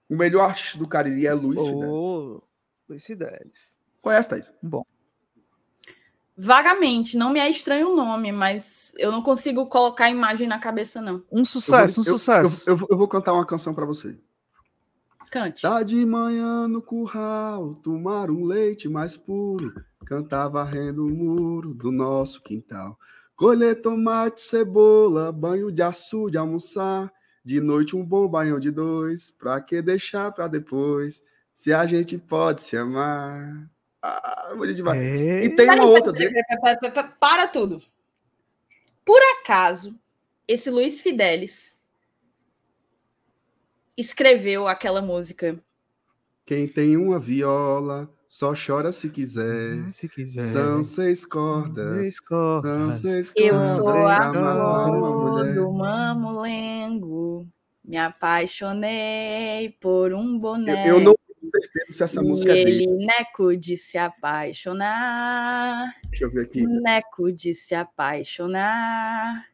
O 0.08 0.16
melhor 0.16 0.48
artista 0.48 0.78
do 0.78 0.88
Cariri 0.88 1.26
é 1.26 1.34
Luiz 1.34 1.60
Fidelis. 1.60 1.84
Ô, 1.88 2.42
Luiz 2.88 3.04
Fidelis. 3.04 3.78
Conhece, 4.02 4.28
Thaís? 4.30 4.52
Bom. 4.62 4.84
Vagamente, 6.36 7.16
não 7.18 7.30
me 7.32 7.38
é 7.38 7.48
estranho 7.50 7.90
o 7.92 7.96
nome, 7.96 8.32
mas 8.32 8.94
eu 8.96 9.12
não 9.12 9.22
consigo 9.22 9.66
colocar 9.66 10.06
a 10.06 10.10
imagem 10.10 10.48
na 10.48 10.58
cabeça, 10.58 11.00
não. 11.00 11.22
Um 11.30 11.44
sucesso, 11.44 12.00
Eu 12.00 12.04
vou- 12.04 12.14
um 12.14 12.18
sucesso. 12.18 12.70
Eu, 12.70 12.78
eu- 12.78 12.86
eu 12.90 12.96
vou 12.96 13.06
cantar 13.06 13.34
uma 13.34 13.44
canção 13.44 13.74
pra 13.74 13.84
você. 13.84 14.18
Cante. 15.30 15.62
Tá 15.62 15.82
de 15.84 16.04
manhã 16.04 16.66
no 16.66 16.82
curral, 16.82 17.74
tomar 17.76 18.30
um 18.30 18.44
leite 18.44 18.88
mais 18.88 19.16
puro, 19.16 19.72
cantar 20.04 20.48
varrendo 20.48 21.06
o 21.06 21.10
muro 21.10 21.72
do 21.72 21.92
nosso 21.92 22.42
quintal. 22.42 22.98
Colher 23.36 23.80
tomate, 23.80 24.42
cebola, 24.42 25.30
banho 25.30 25.70
de 25.70 25.82
açude, 25.82 26.36
almoçar. 26.36 27.12
De 27.44 27.60
noite 27.60 27.96
um 27.96 28.04
bom 28.04 28.28
banho 28.28 28.60
de 28.60 28.70
dois, 28.70 29.30
pra 29.30 29.60
que 29.60 29.80
deixar 29.80 30.30
pra 30.32 30.46
depois? 30.46 31.22
Se 31.54 31.72
a 31.72 31.86
gente 31.86 32.18
pode 32.18 32.60
se 32.62 32.76
amar. 32.76 33.70
Ah, 34.02 34.52
bonito 34.56 34.76
demais. 34.76 35.00
É. 35.00 35.44
E 35.44 35.54
tem 35.54 35.66
uma 35.66 35.74
Peraí, 35.74 35.88
outra 35.88 36.12
peraí, 36.12 36.32
peraí, 36.80 37.08
Para 37.18 37.46
tudo. 37.46 37.78
Por 39.04 39.20
acaso, 39.38 39.98
esse 40.46 40.70
Luiz 40.70 41.00
Fidelis 41.00 41.79
escreveu 44.00 44.66
aquela 44.66 45.00
música. 45.02 45.58
Quem 46.44 46.66
tem 46.66 46.96
uma 46.96 47.20
viola, 47.20 48.10
só 48.26 48.52
chora 48.54 48.90
se 48.90 49.08
quiser. 49.10 49.92
Se 49.92 50.08
quiser. 50.08 50.52
São 50.52 50.82
seis 50.82 51.24
cordas. 51.24 52.00
Seis 52.02 52.16
São 52.16 52.26
cordas. 52.26 52.94
seis 52.96 53.32
Eu 53.36 53.50
cordas 53.54 53.70
sou 53.76 53.84
pra 53.92 54.28
a 54.28 54.32
flor 54.32 55.54
do 55.54 55.72
mamulengo. 55.72 57.46
Me 57.84 57.96
apaixonei 57.96 59.76
por 59.80 60.12
um 60.12 60.38
boné. 60.38 60.88
Eu, 60.88 60.98
eu 60.98 61.00
não 61.00 61.14
tenho 61.14 61.50
certeza 61.50 61.92
se 61.92 62.02
essa 62.04 62.22
e 62.22 62.26
música 62.26 62.52
é 62.52 62.54
dele. 62.64 62.84
ele, 62.84 63.06
Neco, 63.06 63.56
de 63.56 63.76
se 63.76 63.96
apaixonar. 63.98 65.94
Deixa 66.08 66.24
eu 66.24 66.30
ver 66.30 66.42
aqui. 66.42 66.66
Neco 66.66 67.32
de 67.32 67.54
se 67.54 67.74
apaixonar. 67.74 69.46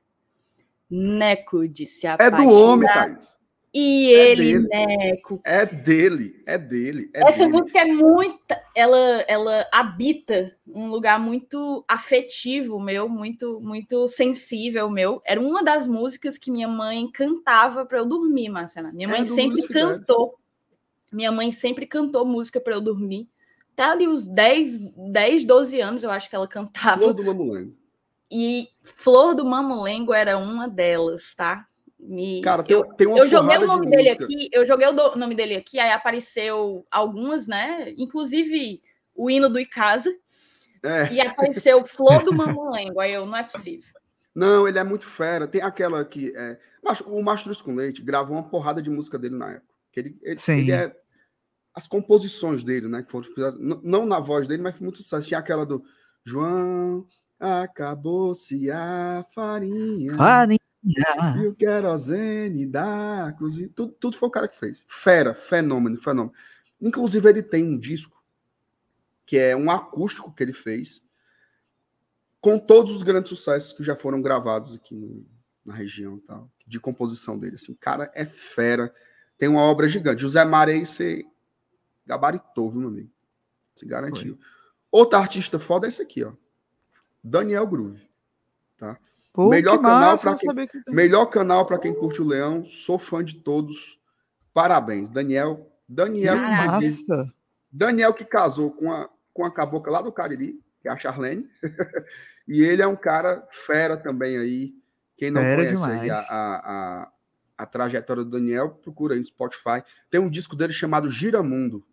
Neco 0.91 1.67
de 1.69 1.87
se 1.87 2.07
É 2.07 2.11
apaixonar. 2.11 2.43
do 2.45 2.51
homem, 2.53 2.89
Thaís. 2.89 3.39
E 3.79 4.15
É 4.15 4.31
ele, 4.31 4.59
dele. 4.61 4.69
Neco. 4.69 5.39
É 5.45 5.67
dele. 5.67 6.43
É 6.47 6.57
dele. 6.57 7.11
É 7.13 7.29
Essa 7.29 7.41
dele. 7.47 7.53
música 7.61 7.79
é 7.81 7.85
muito. 7.85 8.39
Ela, 8.75 8.99
ela 9.29 9.69
habita 9.71 10.57
um 10.67 10.89
lugar 10.89 11.21
muito 11.21 11.85
afetivo 11.87 12.81
meu, 12.81 13.07
muito, 13.07 13.61
muito 13.61 14.09
sensível 14.09 14.89
meu. 14.89 15.21
Era 15.27 15.39
uma 15.39 15.63
das 15.63 15.87
músicas 15.87 16.39
que 16.39 16.51
minha 16.51 16.67
mãe 16.69 17.07
cantava 17.13 17.85
para 17.85 17.99
eu 17.99 18.07
dormir, 18.07 18.49
Marcela. 18.49 18.91
Minha 18.93 19.09
É 19.09 19.11
mãe 19.11 19.23
do 19.25 19.35
sempre 19.35 19.61
Fidelis. 19.61 19.99
cantou. 19.99 20.39
Minha 21.13 21.31
mãe 21.31 21.53
sempre 21.53 21.87
cantou 21.87 22.25
música 22.25 22.59
para 22.59 22.73
eu 22.73 22.81
dormir. 22.81 23.29
Até 23.75 23.83
ali 23.85 24.09
os 24.09 24.27
10, 24.27 24.79
10, 25.13 25.45
12 25.45 25.81
anos 25.83 26.03
eu 26.03 26.11
acho 26.11 26.31
que 26.31 26.35
ela 26.37 26.49
cantava. 26.49 26.99
Flor 27.03 27.13
do 27.13 27.25
Mamulengo. 27.25 27.77
E 28.31 28.69
Flor 28.83 29.35
do 29.35 29.45
Mamulengo 29.45 30.15
era 30.15 30.39
uma 30.39 30.67
delas, 30.67 31.35
tá? 31.35 31.67
Me- 32.07 32.41
Cara, 32.43 32.63
tem, 32.63 32.77
eu, 32.77 32.85
tem 32.95 33.07
uma 33.07 33.19
eu 33.19 33.27
joguei 33.27 33.57
o 33.59 33.67
nome 33.67 33.85
de 33.87 33.91
dele 33.91 34.09
música. 34.11 34.25
aqui, 34.25 34.49
eu 34.53 34.65
joguei 34.67 34.87
o 34.89 34.93
do- 34.93 35.17
nome 35.17 35.35
dele 35.35 35.57
aqui, 35.57 35.79
aí 35.79 35.91
apareceu 35.91 36.87
algumas, 36.91 37.47
né? 37.47 37.93
Inclusive 37.99 38.81
o 39.15 39.31
hino 39.31 39.49
do 39.49 39.59
Icasa, 39.59 40.11
É. 40.83 41.13
e 41.13 41.21
apareceu 41.21 41.85
Flor 41.87 42.23
do 42.25 42.33
Mamulengo. 42.33 43.01
Aí 43.01 43.13
eu, 43.13 43.27
não 43.27 43.37
é 43.37 43.43
possível. 43.43 43.95
Não, 44.35 44.69
ele 44.69 44.79
é 44.79 44.85
muito 44.85 45.07
fera. 45.07 45.47
Tem 45.49 45.63
aquela 45.63 46.05
que. 46.05 46.33
É... 46.37 46.59
O 47.07 47.23
Mastruz 47.23 47.61
com 47.61 47.75
Leite 47.75 48.03
gravou 48.03 48.37
uma 48.37 48.49
porrada 48.49 48.81
de 48.81 48.89
música 48.91 49.19
dele 49.19 49.35
na 49.35 49.53
época. 49.53 49.75
Que 49.91 50.01
ele, 50.01 50.19
ele, 50.23 50.37
Sim. 50.37 50.59
ele 50.59 50.73
é. 50.73 50.95
As 51.75 51.87
composições 51.87 52.63
dele, 52.63 52.87
né? 52.89 53.03
Que 53.03 53.11
foram 53.11 53.27
não 53.83 54.07
na 54.07 54.21
voz 54.21 54.47
dele, 54.47 54.63
mas 54.63 54.77
foi 54.77 54.85
muito 54.85 54.99
sucesso. 54.99 55.27
Tinha 55.27 55.41
aquela 55.41 55.65
do 55.67 55.83
João, 56.25 57.07
acabou-se 57.41 58.71
a 58.71 59.25
farinha. 59.35 60.15
Farinha. 60.15 60.59
E 61.43 61.47
o 61.47 61.55
querosene 61.55 62.67
da 62.67 63.35
cozinha. 63.39 63.69
Tudo, 63.75 63.93
tudo 63.93 64.17
foi 64.17 64.29
o 64.29 64.33
cara 64.33 64.47
que 64.49 64.57
fez. 64.57 64.85
Fera, 64.87 65.35
fenômeno, 65.35 65.97
fenômeno. 65.97 66.35
Inclusive, 66.81 67.29
ele 67.29 67.43
tem 67.43 67.65
um 67.65 67.79
disco 67.79 68.23
que 69.25 69.37
é 69.37 69.57
um 69.57 69.71
acústico 69.71 70.33
que 70.33 70.43
ele 70.43 70.53
fez 70.53 71.05
com 72.41 72.59
todos 72.59 72.93
os 72.93 73.03
grandes 73.03 73.29
sucessos 73.29 73.73
que 73.73 73.83
já 73.83 73.97
foram 73.97 74.23
gravados 74.23 74.75
aqui 74.75 74.95
no- 74.95 75.27
na 75.65 75.75
região 75.75 76.19
tal, 76.21 76.49
de 76.65 76.79
composição 76.79 77.37
dele. 77.37 77.57
Assim, 77.57 77.73
o 77.73 77.77
cara 77.77 78.11
é 78.15 78.25
fera. 78.25 78.95
Tem 79.37 79.49
uma 79.49 79.63
obra 79.63 79.89
gigante. 79.89 80.23
José 80.23 80.45
Marei, 80.45 80.85
você 80.85 81.27
Gabaritou, 82.07 82.71
viu, 82.71 82.81
meu 82.83 82.89
amigo? 82.91 83.11
Se 83.75 83.85
garantiu. 83.85 84.37
Foi. 84.37 84.47
Outro 84.93 85.19
artista 85.19 85.59
foda 85.59 85.87
é 85.87 85.89
esse 85.89 86.01
aqui, 86.01 86.23
ó. 86.23 86.33
Daniel 87.23 87.67
Groove. 87.67 88.01
Tá? 88.79 88.97
Pô, 89.37 89.51
melhor, 89.51 89.79
canal 89.83 90.19
pra 90.19 90.35
quem, 90.35 90.49
melhor 90.89 91.27
canal 91.27 91.67
para 91.67 91.79
quem 91.79 91.95
curte 91.95 92.23
o 92.23 92.27
Leão. 92.27 92.65
Sou 92.65 92.99
fã 92.99 93.23
de 93.23 93.35
todos. 93.35 94.01
Parabéns, 94.55 95.11
Daniel. 95.11 95.71
Daniel, 95.87 96.37
que, 96.81 97.33
Daniel 97.71 98.15
que 98.15 98.25
casou 98.25 98.71
com 98.73 98.91
a, 98.91 99.11
com 99.35 99.45
a 99.45 99.51
cabocla 99.53 99.93
lá 99.93 100.03
do 100.03 100.11
Cariri, 100.11 100.59
que 100.81 100.89
é 100.89 100.91
a 100.91 100.97
Charlene. 100.97 101.47
e 102.49 102.63
ele 102.63 102.81
é 102.81 102.87
um 102.87 102.97
cara 102.97 103.47
fera 103.53 103.95
também 103.95 104.39
aí. 104.39 104.75
Quem 105.19 105.31
não 105.31 105.43
fera 105.43 105.65
conhece 105.65 105.85
aí 105.85 106.11
a, 106.11 106.19
a, 106.19 106.57
a, 106.57 107.13
a, 107.59 107.67
trajetória 107.67 108.25
do 108.25 108.31
Daniel, 108.31 108.71
procura 108.71 109.13
aí 109.13 109.21
no 109.21 109.27
Spotify. 109.27 109.85
Tem 110.11 110.19
um 110.19 110.31
disco 110.31 110.57
dele 110.57 110.73
chamado 110.73 111.11
Giramundo, 111.11 111.87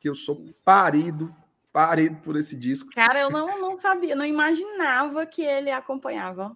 que 0.00 0.08
eu 0.08 0.16
sou 0.16 0.44
parido 0.64 1.32
parido 1.72 2.16
por 2.16 2.36
esse 2.36 2.54
disco. 2.54 2.90
Cara, 2.90 3.20
eu 3.20 3.30
não, 3.30 3.58
não 3.58 3.78
sabia, 3.78 4.14
não 4.14 4.26
imaginava 4.26 5.24
que 5.24 5.42
ele 5.42 5.70
acompanhava. 5.70 6.54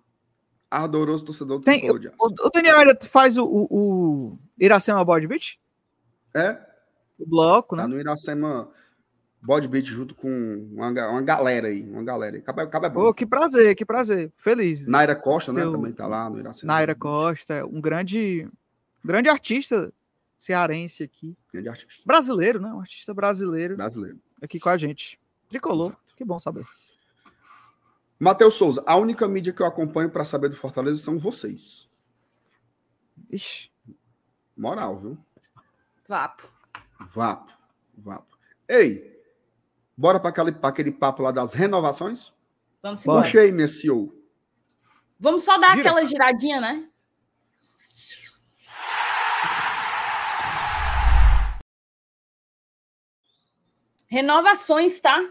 Ardoroso 0.70 1.24
torcedor 1.24 1.59
do 1.59 1.64
Tem, 1.64 1.90
o, 1.90 1.94
o, 1.94 2.51
Daniel 2.52 2.78
ainda 2.78 2.98
faz 3.02 3.36
o, 3.36 3.44
o, 3.44 3.66
o 3.70 4.38
Iracema 4.59 5.05
Body 5.05 5.26
Beat? 5.26 5.59
É. 6.34 6.59
O 7.18 7.26
bloco, 7.26 7.76
tá 7.76 7.86
né? 7.86 7.94
no 7.94 8.01
Iracema 8.01 8.68
Body 9.40 9.68
Beat 9.68 9.86
junto 9.86 10.14
com 10.14 10.28
uma, 10.72 10.88
uma 10.88 11.22
galera 11.22 11.68
aí, 11.68 11.82
uma 11.88 12.02
galera 12.02 12.36
aí. 12.36 12.40
Acaba, 12.40 12.62
acaba 12.62 12.86
é 12.88 12.90
bom. 12.90 13.09
Oh, 13.09 13.14
que 13.14 13.24
prazer, 13.24 13.74
que 13.74 13.84
prazer. 13.84 14.32
Feliz. 14.36 14.86
Naira 14.86 15.14
Costa, 15.14 15.52
né? 15.52 15.62
Também 15.62 15.93
tá 15.93 16.06
lá 16.06 16.28
no 16.28 16.38
Iracema. 16.38 16.72
Naira 16.72 16.94
Costa, 16.94 17.64
um 17.64 17.80
grande, 17.80 18.48
grande 19.05 19.28
artista 19.28 19.93
cearense 20.38 21.05
aqui. 21.05 21.36
Grande 21.52 21.68
artista. 21.68 22.02
Brasileiro, 22.05 22.60
né? 22.60 22.68
Um 22.72 22.80
artista 22.80 23.14
brasileiro. 23.14 23.76
Brasileiro 23.76 24.18
aqui 24.40 24.59
com 24.59 24.68
a 24.68 24.76
gente. 24.76 25.18
Tricolor, 25.48 25.88
Exato. 25.88 26.16
que 26.16 26.24
bom 26.24 26.38
saber. 26.38 26.66
Matheus 28.18 28.55
Souza, 28.55 28.82
a 28.86 28.97
única 28.97 29.28
mídia 29.28 29.52
que 29.52 29.60
eu 29.60 29.66
acompanho 29.66 30.10
para 30.10 30.24
saber 30.24 30.48
do 30.48 30.56
Fortaleza 30.56 31.02
são 31.02 31.18
vocês. 31.18 31.88
Ixi. 33.30 33.70
Moral, 34.56 34.97
viu? 34.97 35.18
Vapo. 36.09 36.51
Vapo. 36.98 37.52
Vapo. 37.94 38.38
Ei, 38.66 39.22
bora 39.97 40.18
para 40.18 40.30
aquele, 40.30 40.56
aquele 40.62 40.93
papo 40.93 41.22
lá 41.22 41.30
das 41.30 41.52
renovações? 41.52 42.32
Vamos 42.82 43.02
embora. 43.02 43.22
Puxei, 43.22 43.52
minha 43.52 43.68
CEO. 43.68 44.14
Vamos 45.18 45.44
só 45.44 45.59
dar 45.59 45.76
Gira. 45.76 45.80
aquela 45.90 46.05
giradinha, 46.05 46.60
né? 46.60 46.88
Renovações, 54.09 55.01
tá? 55.01 55.22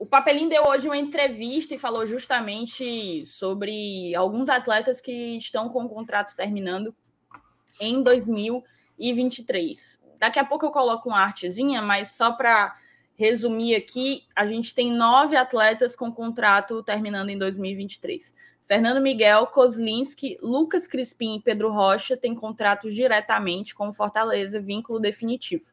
O 0.00 0.06
Papelinho 0.06 0.48
deu 0.48 0.64
hoje 0.66 0.88
uma 0.88 0.96
entrevista 0.96 1.74
e 1.74 1.78
falou 1.78 2.06
justamente 2.06 3.22
sobre 3.26 4.14
alguns 4.14 4.48
atletas 4.48 4.98
que 4.98 5.36
estão 5.36 5.68
com 5.68 5.84
o 5.84 5.88
contrato 5.90 6.34
terminando 6.34 6.96
em 7.78 8.02
2023. 8.02 10.00
Daqui 10.18 10.38
a 10.38 10.44
pouco 10.44 10.64
eu 10.64 10.70
coloco 10.70 11.10
uma 11.10 11.20
artezinha, 11.20 11.82
mas 11.82 12.12
só 12.12 12.32
para 12.32 12.74
resumir 13.14 13.74
aqui, 13.74 14.24
a 14.34 14.46
gente 14.46 14.74
tem 14.74 14.90
nove 14.90 15.36
atletas 15.36 15.94
com 15.94 16.10
contrato 16.10 16.82
terminando 16.82 17.28
em 17.28 17.36
2023. 17.36 18.34
Fernando 18.64 19.02
Miguel, 19.02 19.48
Kozlinski, 19.48 20.38
Lucas 20.40 20.86
Crispim 20.86 21.36
e 21.36 21.42
Pedro 21.42 21.70
Rocha 21.70 22.16
têm 22.16 22.34
contratos 22.34 22.94
diretamente 22.94 23.74
com 23.74 23.90
o 23.90 23.92
Fortaleza, 23.92 24.62
vínculo 24.62 24.98
definitivo. 24.98 25.66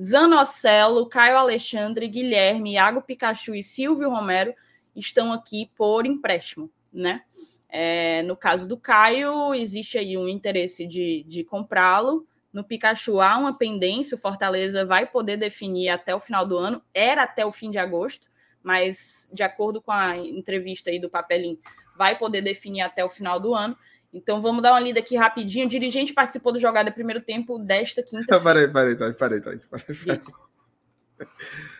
Zanocelo, 0.00 1.08
Caio 1.08 1.38
Alexandre, 1.38 2.06
Guilherme, 2.08 2.74
Iago 2.74 3.02
Pikachu 3.02 3.54
e 3.54 3.64
Silvio 3.64 4.10
Romero 4.10 4.54
estão 4.94 5.32
aqui 5.32 5.70
por 5.76 6.06
empréstimo, 6.06 6.70
né? 6.92 7.22
É, 7.68 8.22
no 8.22 8.36
caso 8.36 8.66
do 8.66 8.76
Caio, 8.76 9.52
existe 9.54 9.98
aí 9.98 10.16
um 10.16 10.28
interesse 10.28 10.86
de, 10.86 11.24
de 11.26 11.44
comprá-lo. 11.44 12.26
No 12.52 12.64
Pikachu 12.64 13.20
há 13.20 13.36
uma 13.36 13.56
pendência, 13.56 14.14
o 14.14 14.18
Fortaleza 14.18 14.84
vai 14.84 15.06
poder 15.06 15.36
definir 15.36 15.90
até 15.90 16.14
o 16.14 16.20
final 16.20 16.46
do 16.46 16.56
ano, 16.56 16.80
era 16.94 17.22
até 17.22 17.44
o 17.44 17.52
fim 17.52 17.70
de 17.70 17.78
agosto, 17.78 18.30
mas 18.62 19.30
de 19.32 19.42
acordo 19.42 19.82
com 19.82 19.92
a 19.92 20.16
entrevista 20.16 20.90
aí 20.90 20.98
do 20.98 21.10
Papelim, 21.10 21.58
vai 21.96 22.16
poder 22.18 22.40
definir 22.40 22.80
até 22.80 23.04
o 23.04 23.10
final 23.10 23.38
do 23.38 23.54
ano. 23.54 23.76
Então 24.12 24.40
vamos 24.40 24.62
dar 24.62 24.72
uma 24.72 24.80
lida 24.80 25.00
aqui 25.00 25.16
rapidinho. 25.16 25.66
O 25.66 25.68
dirigente 25.68 26.12
participou 26.12 26.52
do 26.52 26.58
jogada 26.58 26.90
primeiro 26.90 27.20
tempo 27.20 27.58
desta 27.58 28.02
quinta. 28.02 28.40
Parei, 28.40 28.68
parei, 28.68 28.96
parei, 28.96 29.14
parei, 29.14 29.40
parei, 29.40 30.20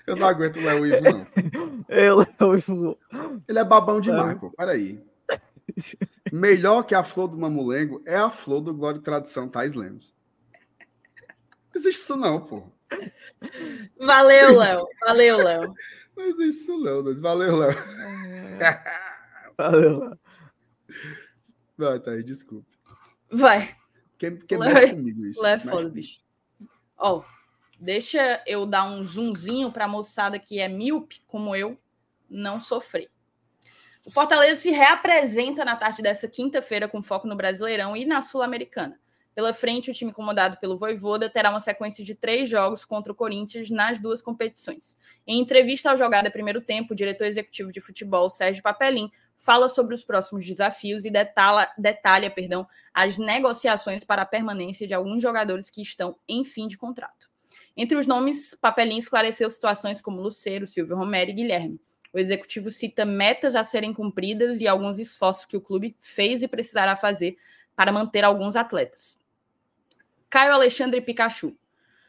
Eu 0.07 0.16
não 0.16 0.27
aguento 0.27 0.57
o 0.57 0.62
Léo 0.65 0.86
Ivo, 0.86 1.03
não. 1.03 1.27
Eu, 1.89 2.23
Ivo. 2.57 2.98
Ele 3.48 3.59
é 3.59 3.65
babão 3.65 4.01
demais, 4.01 4.36
é. 4.36 4.39
pô. 4.39 4.51
Peraí. 4.51 5.03
Melhor 6.32 6.82
que 6.85 6.94
a 6.94 7.03
flor 7.03 7.28
do 7.28 7.39
mamulengo 7.39 8.03
é 8.07 8.16
a 8.16 8.31
flor 8.31 8.61
do 8.61 8.74
Glória 8.74 8.98
e 8.98 9.03
Tradição 9.03 9.48
Thais 9.48 9.74
Lemos. 9.74 10.15
Não 11.74 11.81
existe 11.81 12.03
isso 12.03 12.16
não, 12.16 12.40
pô. 12.40 12.65
Valeu, 13.98 14.59
Léo. 14.59 14.86
Valeu, 15.07 15.36
Léo. 15.39 15.74
Não 16.16 16.24
existe 16.24 16.62
isso 16.62 16.78
não. 16.78 17.20
Valeu, 17.20 17.57
Léo. 17.57 17.77
Valeu, 19.59 19.98
Léo. 20.01 20.19
Vai, 21.77 22.01
tá 22.01 22.12
aí, 22.12 22.23
desculpa. 22.23 22.66
Vai. 23.31 23.77
Quem, 24.19 24.36
quem 24.39 24.59
mexe 24.59 24.94
comigo 24.94 25.27
isso? 25.27 25.43
Leve 25.43 25.69
foda, 25.69 25.89
bicho. 25.89 26.20
Ó, 26.97 27.23
deixa 27.78 28.43
eu 28.47 28.65
dar 28.65 28.85
um 28.85 29.05
zoomzinho 29.05 29.70
pra 29.70 29.86
moçada 29.86 30.39
que 30.39 30.59
é 30.59 30.69
míope, 30.69 31.20
como 31.27 31.55
eu, 31.55 31.77
não 32.28 32.59
sofrer. 32.59 33.11
O 34.05 34.11
Fortaleza 34.11 34.61
se 34.61 34.70
reapresenta 34.70 35.65
na 35.65 35.77
tarde 35.77 36.01
dessa 36.01 36.28
quinta-feira 36.28 36.89
com 36.89 37.03
foco 37.03 37.27
no 37.27 37.36
Brasileirão 37.36 37.97
e 37.97 38.07
na 38.07 38.23
Sul-Americana. 38.23 38.98
Pela 39.35 39.53
frente, 39.53 39.90
o 39.90 39.93
time 39.93 40.15
comandado 40.15 40.57
pelo 40.59 40.78
Voivoda 40.78 41.28
terá 41.28 41.51
uma 41.51 41.61
sequência 41.61 42.03
de 42.03 42.15
três 42.15 42.48
jogos 42.48 42.86
contra 42.86 43.12
o 43.12 43.15
Corinthians 43.15 43.69
nas 43.69 43.98
duas 43.98 44.23
competições. 44.23 44.97
Em 45.27 45.39
entrevista 45.39 45.90
ao 45.90 45.97
Jogada 45.97 46.31
Primeiro 46.31 46.62
Tempo, 46.62 46.94
o 46.94 46.97
diretor 46.97 47.27
executivo 47.27 47.70
de 47.70 47.81
futebol, 47.81 48.31
Sérgio 48.31 48.62
Papelim, 48.62 49.11
fala 49.38 49.68
sobre 49.68 49.94
os 49.94 50.04
próximos 50.04 50.44
desafios 50.44 51.04
e 51.04 51.10
detalha, 51.10 51.70
detalha 51.78 52.30
perdão, 52.30 52.66
as 52.92 53.16
negociações 53.18 54.04
para 54.04 54.22
a 54.22 54.26
permanência 54.26 54.86
de 54.86 54.94
alguns 54.94 55.22
jogadores 55.22 55.70
que 55.70 55.82
estão 55.82 56.16
em 56.28 56.44
fim 56.44 56.68
de 56.68 56.76
contrato. 56.76 57.30
Entre 57.76 57.96
os 57.96 58.06
nomes, 58.06 58.54
Papelinho 58.54 58.98
esclareceu 58.98 59.50
situações 59.50 60.00
como 60.00 60.20
Luceiro, 60.20 60.66
Silvio 60.66 60.96
Romero 60.96 61.30
e 61.30 61.34
Guilherme. 61.34 61.80
O 62.12 62.18
executivo 62.18 62.70
cita 62.70 63.04
metas 63.04 63.54
a 63.54 63.62
serem 63.62 63.92
cumpridas 63.92 64.60
e 64.60 64.66
alguns 64.66 64.98
esforços 64.98 65.44
que 65.44 65.56
o 65.56 65.60
clube 65.60 65.94
fez 66.00 66.42
e 66.42 66.48
precisará 66.48 66.96
fazer 66.96 67.36
para 67.74 67.92
manter 67.92 68.24
alguns 68.24 68.56
atletas. 68.56 69.18
Caio 70.30 70.54
Alexandre 70.54 71.00
Pikachu. 71.02 71.54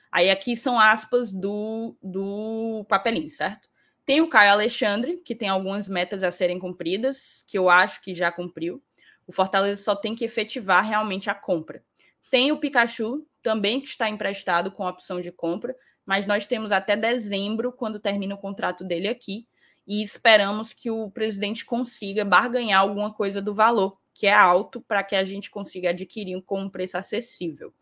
Aí 0.09 0.29
aqui 0.29 0.55
são 0.55 0.79
aspas 0.79 1.31
do, 1.31 1.95
do 2.01 2.85
Papelinho, 2.87 3.29
certo? 3.29 3.69
Tem 4.07 4.21
o 4.21 4.29
Caio 4.29 4.53
Alexandre, 4.53 5.17
que 5.17 5.35
tem 5.35 5.49
algumas 5.49 5.89
metas 5.89 6.23
a 6.23 6.31
serem 6.31 6.57
cumpridas, 6.57 7.43
que 7.45 7.57
eu 7.57 7.69
acho 7.69 7.99
que 8.01 8.13
já 8.13 8.31
cumpriu. 8.31 8.81
O 9.27 9.33
Fortaleza 9.33 9.83
só 9.83 9.97
tem 9.97 10.15
que 10.15 10.23
efetivar 10.23 10.81
realmente 10.87 11.29
a 11.29 11.35
compra. 11.35 11.83
Tem 12.31 12.49
o 12.49 12.57
Pikachu, 12.57 13.27
também 13.43 13.81
que 13.81 13.89
está 13.89 14.07
emprestado 14.07 14.71
com 14.71 14.87
opção 14.87 15.19
de 15.19 15.29
compra, 15.29 15.75
mas 16.05 16.25
nós 16.25 16.47
temos 16.47 16.71
até 16.71 16.95
dezembro, 16.95 17.69
quando 17.73 17.99
termina 17.99 18.33
o 18.33 18.37
contrato 18.37 18.85
dele 18.85 19.09
aqui, 19.09 19.45
e 19.85 20.01
esperamos 20.01 20.71
que 20.71 20.89
o 20.89 21.11
presidente 21.11 21.65
consiga 21.65 22.23
barganhar 22.23 22.79
alguma 22.79 23.13
coisa 23.13 23.41
do 23.41 23.53
valor, 23.53 23.97
que 24.13 24.25
é 24.25 24.33
alto, 24.33 24.79
para 24.79 25.03
que 25.03 25.17
a 25.17 25.25
gente 25.25 25.51
consiga 25.51 25.89
adquirir 25.89 26.41
com 26.43 26.61
um 26.61 26.69
preço 26.69 26.97
acessível. 26.97 27.73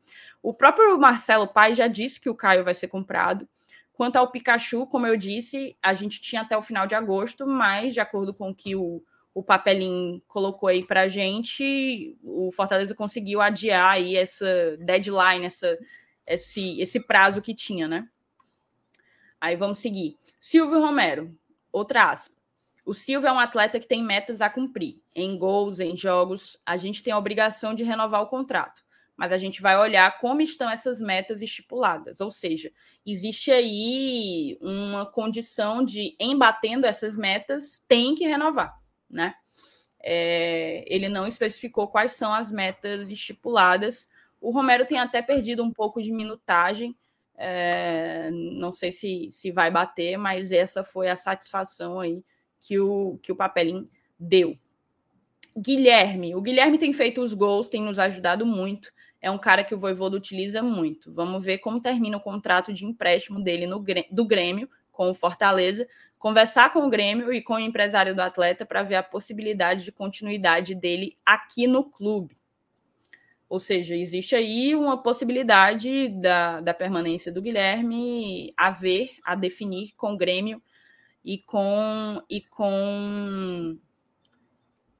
O 0.41 0.55
próprio 0.55 0.97
Marcelo 0.97 1.47
Pai 1.47 1.75
já 1.75 1.85
disse 1.85 2.19
que 2.19 2.31
o 2.31 2.35
Caio 2.35 2.63
vai 2.63 2.73
ser 2.73 2.87
comprado. 2.87 3.47
Quanto 3.95 4.17
ao 4.17 4.29
Pikachu, 4.29 4.85
como 4.85 5.07
eu 5.07 5.15
disse, 5.15 5.75
a 5.81 5.93
gente 5.93 6.19
tinha 6.19 6.41
até 6.41 6.57
o 6.57 6.61
final 6.61 6.85
de 6.85 6.93
agosto, 6.93 7.47
mas 7.47 7.93
de 7.93 8.01
acordo 8.01 8.33
com 8.33 8.49
o 8.49 8.55
que 8.55 8.75
o, 8.75 9.01
o 9.33 9.41
Papelim 9.41 10.21
colocou 10.27 10.67
aí 10.67 10.85
para 10.85 11.01
a 11.01 11.07
gente, 11.07 12.17
o 12.21 12.51
Fortaleza 12.51 12.93
conseguiu 12.93 13.41
adiar 13.41 13.93
aí 13.93 14.17
essa 14.17 14.75
deadline, 14.77 15.45
essa, 15.45 15.79
esse, 16.27 16.81
esse 16.81 17.07
prazo 17.07 17.41
que 17.41 17.55
tinha, 17.55 17.87
né? 17.87 18.09
Aí 19.39 19.55
vamos 19.55 19.79
seguir. 19.79 20.17
Silvio 20.41 20.81
Romero, 20.81 21.33
outra 21.71 22.11
aspa. 22.11 22.35
O 22.85 22.93
Silvio 22.93 23.29
é 23.29 23.31
um 23.31 23.39
atleta 23.39 23.79
que 23.79 23.87
tem 23.87 24.03
metas 24.03 24.41
a 24.41 24.49
cumprir. 24.49 25.01
Em 25.15 25.37
gols, 25.37 25.79
em 25.79 25.95
jogos, 25.95 26.59
a 26.65 26.75
gente 26.75 27.01
tem 27.01 27.13
a 27.13 27.17
obrigação 27.17 27.73
de 27.73 27.83
renovar 27.83 28.21
o 28.21 28.27
contrato 28.27 28.84
mas 29.17 29.31
a 29.31 29.37
gente 29.37 29.61
vai 29.61 29.77
olhar 29.77 30.19
como 30.19 30.41
estão 30.41 30.69
essas 30.69 30.99
metas 30.99 31.41
estipuladas. 31.41 32.19
Ou 32.19 32.29
seja, 32.29 32.71
existe 33.05 33.51
aí 33.51 34.57
uma 34.61 35.05
condição 35.05 35.83
de, 35.83 36.15
em 36.19 36.37
batendo 36.37 36.85
essas 36.85 37.15
metas, 37.15 37.83
tem 37.87 38.15
que 38.15 38.25
renovar, 38.25 38.77
né? 39.09 39.35
É, 39.99 40.83
ele 40.87 41.09
não 41.09 41.25
especificou 41.25 41.87
quais 41.87 42.11
são 42.11 42.33
as 42.33 42.51
metas 42.51 43.09
estipuladas. 43.09 44.09
O 44.39 44.51
Romero 44.51 44.85
tem 44.85 44.99
até 44.99 45.21
perdido 45.21 45.63
um 45.63 45.71
pouco 45.71 46.01
de 46.01 46.11
minutagem, 46.11 46.95
É, 47.37 48.29
não 48.31 48.71
sei 48.71 48.91
se, 48.93 49.29
se 49.29 49.51
vai 49.51 49.69
bater, 49.69 50.17
mas 50.17 50.53
essa 50.53 50.83
foi 50.83 51.09
a 51.09 51.17
satisfação 51.17 51.99
aí 51.99 52.23
que 52.61 52.79
o, 52.79 53.19
que 53.21 53.29
o 53.31 53.35
Papelim 53.35 53.89
deu. 54.17 54.57
Guilherme. 55.57 56.33
O 56.33 56.41
Guilherme 56.41 56.77
tem 56.77 56.93
feito 56.93 57.21
os 57.21 57.33
gols, 57.33 57.67
tem 57.67 57.81
nos 57.83 57.99
ajudado 57.99 58.45
muito. 58.45 58.89
É 59.25 59.31
um 59.31 59.39
cara 59.39 59.63
que 59.63 59.73
o 59.73 59.79
Voivoda 59.79 60.15
utiliza 60.15 60.61
muito. 60.61 61.11
Vamos 61.11 61.43
ver 61.43 61.57
como 61.57 61.81
termina 61.81 62.15
o 62.15 62.21
contrato 62.21 62.71
de 62.71 62.85
empréstimo 62.85 63.41
dele 63.41 63.65
no, 63.65 63.83
do 64.11 64.23
Grêmio 64.23 64.69
com 64.91 65.09
o 65.09 65.15
Fortaleza. 65.15 65.87
Conversar 66.19 66.71
com 66.71 66.85
o 66.85 66.89
Grêmio 66.91 67.33
e 67.33 67.41
com 67.41 67.55
o 67.55 67.59
empresário 67.59 68.13
do 68.13 68.19
atleta 68.21 68.67
para 68.67 68.83
ver 68.83 68.97
a 68.97 69.01
possibilidade 69.01 69.83
de 69.83 69.91
continuidade 69.91 70.75
dele 70.75 71.17
aqui 71.25 71.65
no 71.65 71.89
clube. 71.89 72.37
Ou 73.49 73.59
seja, 73.59 73.95
existe 73.95 74.35
aí 74.35 74.75
uma 74.75 75.01
possibilidade 75.01 76.07
da, 76.09 76.61
da 76.61 76.73
permanência 76.75 77.31
do 77.31 77.41
Guilherme 77.41 78.53
a 78.55 78.69
ver, 78.69 79.09
a 79.23 79.33
definir 79.33 79.93
com 79.97 80.13
o 80.13 80.17
Grêmio 80.17 80.61
e 81.23 81.39
com 81.39 82.21
e 82.29 82.41
com 82.41 83.75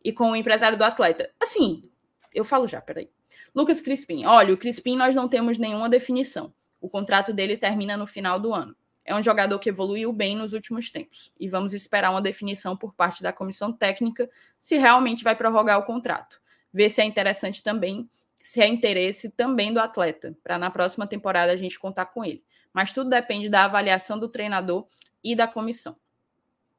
e 0.03 0.11
com 0.11 0.31
o 0.31 0.35
empresário 0.35 0.79
do 0.79 0.83
atleta. 0.83 1.31
Assim, 1.39 1.91
eu 2.33 2.43
falo 2.43 2.67
já, 2.67 2.81
peraí. 2.81 3.07
Lucas 3.55 3.79
Crispim. 3.79 4.25
Olha, 4.25 4.53
o 4.53 4.57
Crispim 4.57 4.97
nós 4.97 5.15
não 5.15 5.29
temos 5.29 5.57
nenhuma 5.57 5.87
definição. 5.87 6.53
O 6.81 6.89
contrato 6.89 7.31
dele 7.31 7.55
termina 7.55 7.95
no 7.95 8.05
final 8.05 8.37
do 8.37 8.53
ano. 8.53 8.75
É 9.05 9.15
um 9.15 9.23
jogador 9.23 9.57
que 9.59 9.69
evoluiu 9.69 10.11
bem 10.11 10.35
nos 10.35 10.51
últimos 10.51 10.91
tempos 10.91 11.31
e 11.39 11.47
vamos 11.47 11.73
esperar 11.73 12.11
uma 12.11 12.21
definição 12.21 12.75
por 12.75 12.93
parte 12.93 13.23
da 13.23 13.31
comissão 13.31 13.71
técnica 13.71 14.29
se 14.59 14.75
realmente 14.75 15.23
vai 15.23 15.37
prorrogar 15.37 15.79
o 15.79 15.83
contrato. 15.83 16.41
Ver 16.73 16.89
se 16.89 16.99
é 16.99 17.05
interessante 17.05 17.63
também, 17.63 18.09
se 18.43 18.59
é 18.59 18.67
interesse 18.67 19.29
também 19.29 19.73
do 19.73 19.79
atleta, 19.79 20.35
para 20.43 20.57
na 20.57 20.69
próxima 20.69 21.07
temporada 21.07 21.53
a 21.53 21.55
gente 21.55 21.79
contar 21.79 22.07
com 22.07 22.25
ele. 22.25 22.43
Mas 22.73 22.91
tudo 22.91 23.09
depende 23.09 23.47
da 23.47 23.63
avaliação 23.63 24.19
do 24.19 24.27
treinador 24.27 24.85
e 25.23 25.33
da 25.33 25.47
comissão. 25.47 25.95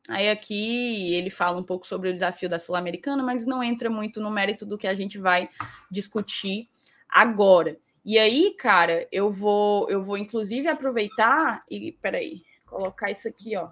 Aí 0.08 0.28
aqui 0.28 1.14
ele 1.14 1.30
fala 1.30 1.58
um 1.58 1.64
pouco 1.64 1.86
sobre 1.86 2.10
o 2.10 2.12
desafio 2.12 2.48
da 2.48 2.58
Sul-Americana, 2.58 3.22
mas 3.22 3.44
não 3.46 3.62
entra 3.62 3.90
muito 3.90 4.20
no 4.20 4.30
mérito 4.30 4.64
do 4.64 4.78
que 4.78 4.86
a 4.86 4.94
gente 4.94 5.18
vai 5.18 5.48
discutir 5.90 6.68
agora. 7.08 7.76
E 8.04 8.18
aí, 8.18 8.54
cara, 8.56 9.08
eu 9.10 9.30
vou 9.30 9.90
eu 9.90 10.00
vou 10.02 10.16
inclusive 10.16 10.68
aproveitar 10.68 11.64
e 11.68 11.92
peraí, 12.00 12.42
colocar 12.64 13.10
isso 13.10 13.26
aqui, 13.26 13.56
ó. 13.56 13.70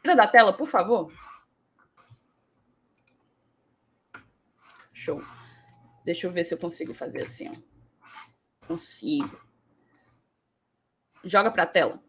Tira 0.00 0.14
da 0.14 0.26
tela, 0.28 0.52
por 0.52 0.68
favor. 0.68 1.12
Show. 4.92 5.20
Deixa 6.04 6.26
eu 6.26 6.30
ver 6.30 6.44
se 6.44 6.54
eu 6.54 6.58
consigo 6.58 6.94
fazer 6.94 7.24
assim, 7.24 7.48
ó. 7.48 8.66
Consigo. 8.66 9.40
Joga 11.24 11.50
para 11.50 11.64
a 11.64 11.66
tela. 11.66 12.00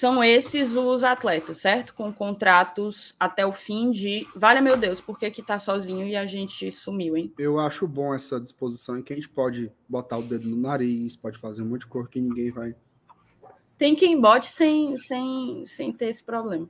São 0.00 0.24
esses 0.24 0.74
os 0.74 1.04
atletas, 1.04 1.58
certo? 1.58 1.92
Com 1.92 2.10
contratos 2.10 3.14
até 3.20 3.44
o 3.44 3.52
fim 3.52 3.90
de. 3.90 4.26
Vale, 4.34 4.62
meu 4.62 4.74
Deus, 4.74 4.98
por 4.98 5.18
que, 5.18 5.30
que 5.30 5.42
tá 5.42 5.58
sozinho 5.58 6.06
e 6.06 6.16
a 6.16 6.24
gente 6.24 6.72
sumiu, 6.72 7.18
hein? 7.18 7.30
Eu 7.38 7.58
acho 7.58 7.86
bom 7.86 8.14
essa 8.14 8.40
disposição 8.40 8.96
em 8.96 9.02
que 9.02 9.12
a 9.12 9.16
gente 9.16 9.28
pode 9.28 9.70
botar 9.86 10.16
o 10.16 10.22
dedo 10.22 10.48
no 10.48 10.56
nariz, 10.56 11.16
pode 11.16 11.38
fazer 11.38 11.62
um 11.62 11.66
monte 11.66 11.80
de 11.80 11.88
cor 11.88 12.08
que 12.08 12.18
ninguém 12.18 12.50
vai. 12.50 12.74
Tem 13.76 13.94
quem 13.94 14.18
bote 14.18 14.46
sem, 14.46 14.96
sem, 14.96 15.66
sem 15.66 15.92
ter 15.92 16.08
esse 16.08 16.24
problema. 16.24 16.66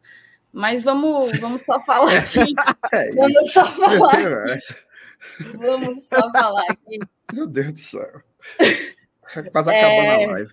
Mas 0.53 0.83
vamos, 0.83 1.31
vamos 1.39 1.65
só 1.65 1.81
falar 1.83 2.11
aqui. 2.19 2.53
É 2.93 3.13
vamos 3.15 3.53
só 3.53 3.65
falar. 3.65 4.55
Aqui. 4.55 5.57
Vamos 5.57 6.09
só 6.09 6.33
falar 6.33 6.65
aqui. 6.69 6.99
Meu 7.33 7.47
Deus 7.47 7.73
do 7.75 7.79
céu. 7.79 8.23
Quase 9.53 9.71
acabando 9.71 10.21
é... 10.21 10.25
a 10.25 10.31
live. 10.33 10.53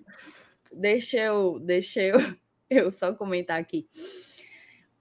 Deixa 0.71 1.17
eu, 1.17 1.59
deixa 1.59 2.01
eu 2.01 2.37
eu 2.72 2.91
só 2.91 3.14
comentar 3.14 3.60
aqui. 3.60 3.88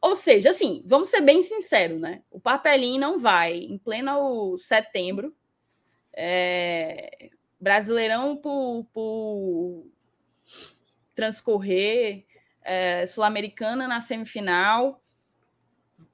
Ou 0.00 0.14
seja, 0.14 0.50
assim, 0.50 0.82
vamos 0.86 1.08
ser 1.08 1.20
bem 1.20 1.42
sinceros, 1.42 2.00
né? 2.00 2.22
O 2.30 2.38
papelinho 2.38 3.00
não 3.00 3.18
vai 3.18 3.56
em 3.56 3.78
pleno 3.78 4.56
setembro. 4.58 5.34
É, 6.12 7.30
brasileirão 7.60 8.36
por, 8.36 8.86
por 8.92 9.86
transcorrer, 11.14 12.24
é, 12.62 13.06
Sul-Americana 13.06 13.88
na 13.88 14.00
semifinal, 14.00 15.02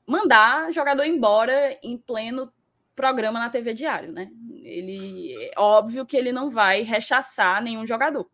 mandar 0.07 0.73
jogador 0.73 1.05
embora 1.05 1.79
em 1.83 1.97
pleno 1.97 2.53
programa 2.95 3.39
na 3.39 3.51
TV 3.51 3.75
Diário, 3.75 4.13
né? 4.13 4.31
Ele 4.63 5.35
é 5.35 5.53
óbvio 5.59 6.07
que 6.07 6.17
ele 6.17 6.33
não 6.33 6.51
vai 6.51 6.83
rechaçar 6.83 7.63
nenhum 7.63 7.87
jogador. 7.87 8.31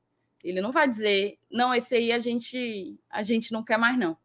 Ele 0.49 0.61
não 0.61 0.73
vai 0.73 0.89
dizer, 0.89 1.39
não, 1.51 1.75
esse 1.75 1.95
aí 1.95 2.13
a 2.13 2.19
gente, 2.19 2.99
a 3.11 3.23
gente 3.23 3.53
não 3.53 3.63
quer 3.63 3.77
mais, 3.77 3.99
não. 3.99 4.17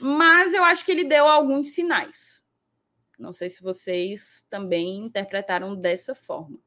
Mas 0.00 0.54
eu 0.54 0.64
acho 0.64 0.84
que 0.84 0.90
ele 0.90 1.04
deu 1.04 1.26
alguns 1.26 1.74
sinais. 1.74 2.42
Não 3.18 3.32
sei 3.32 3.48
se 3.48 3.62
vocês 3.62 4.44
também 4.48 4.98
interpretaram 5.04 5.74
dessa 5.74 6.14
forma. 6.14 6.58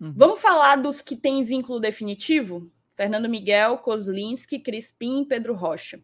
Uhum. 0.00 0.12
Vamos 0.16 0.40
falar 0.40 0.76
dos 0.76 1.02
que 1.02 1.16
têm 1.16 1.44
vínculo 1.44 1.80
definitivo? 1.80 2.70
Fernando 2.92 3.28
Miguel, 3.28 3.78
Kozlinski, 3.78 4.60
Crispim 4.60 5.24
Pedro 5.24 5.54
Rocha. 5.54 6.00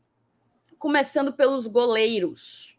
Começando 0.79 1.33
pelos 1.33 1.67
goleiros. 1.67 2.77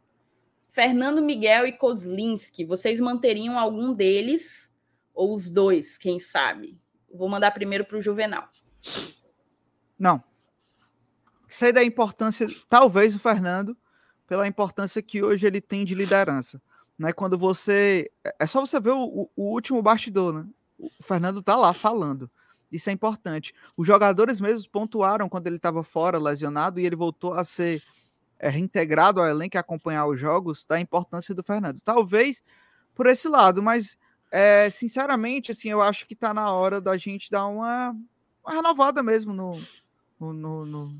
Fernando 0.67 1.21
Miguel 1.21 1.67
e 1.67 1.73
Kozlinski, 1.73 2.63
vocês 2.63 2.99
manteriam 2.99 3.59
algum 3.59 3.93
deles 3.93 4.73
ou 5.13 5.33
os 5.33 5.49
dois, 5.49 5.97
quem 5.97 6.19
sabe? 6.19 6.80
Vou 7.13 7.29
mandar 7.29 7.51
primeiro 7.51 7.85
para 7.85 7.97
o 7.97 8.01
Juvenal. 8.01 8.49
Não. 9.97 10.23
Sei 11.47 11.71
da 11.71 11.83
importância, 11.83 12.47
talvez 12.69 13.13
o 13.13 13.19
Fernando, 13.19 13.77
pela 14.25 14.47
importância 14.47 15.01
que 15.01 15.21
hoje 15.21 15.45
ele 15.45 15.59
tem 15.59 15.83
de 15.83 15.93
liderança. 15.93 16.61
Né? 16.97 17.11
Quando 17.11 17.37
você. 17.37 18.09
É 18.39 18.45
só 18.47 18.61
você 18.61 18.79
ver 18.79 18.91
o, 18.91 19.29
o 19.35 19.51
último 19.51 19.81
bastidor, 19.81 20.33
né? 20.33 20.45
O 20.79 21.03
Fernando 21.03 21.43
tá 21.43 21.55
lá 21.55 21.73
falando. 21.73 22.29
Isso 22.71 22.89
é 22.89 22.93
importante. 22.93 23.53
Os 23.75 23.85
jogadores 23.85 24.39
mesmos 24.39 24.65
pontuaram 24.65 25.27
quando 25.27 25.47
ele 25.47 25.57
estava 25.57 25.83
fora, 25.83 26.17
lesionado, 26.17 26.79
e 26.79 26.85
ele 26.85 26.95
voltou 26.95 27.33
a 27.33 27.43
ser 27.43 27.83
é, 28.39 28.49
reintegrado 28.49 29.19
ao 29.19 29.27
elenco 29.27 29.57
e 29.57 29.59
acompanhar 29.59 30.05
os 30.07 30.19
jogos, 30.19 30.65
da 30.65 30.79
importância 30.79 31.35
do 31.35 31.43
Fernando. 31.43 31.81
Talvez 31.81 32.41
por 32.95 33.07
esse 33.07 33.27
lado, 33.27 33.61
mas 33.61 33.97
é, 34.31 34.69
sinceramente, 34.69 35.51
assim, 35.51 35.69
eu 35.69 35.81
acho 35.81 36.07
que 36.07 36.13
está 36.13 36.33
na 36.33 36.51
hora 36.51 36.79
da 36.79 36.97
gente 36.97 37.29
dar 37.29 37.47
uma, 37.47 37.95
uma 38.43 38.53
renovada 38.53 39.03
mesmo 39.03 39.33
no, 39.33 39.61
no, 40.19 40.65
no, 40.65 40.95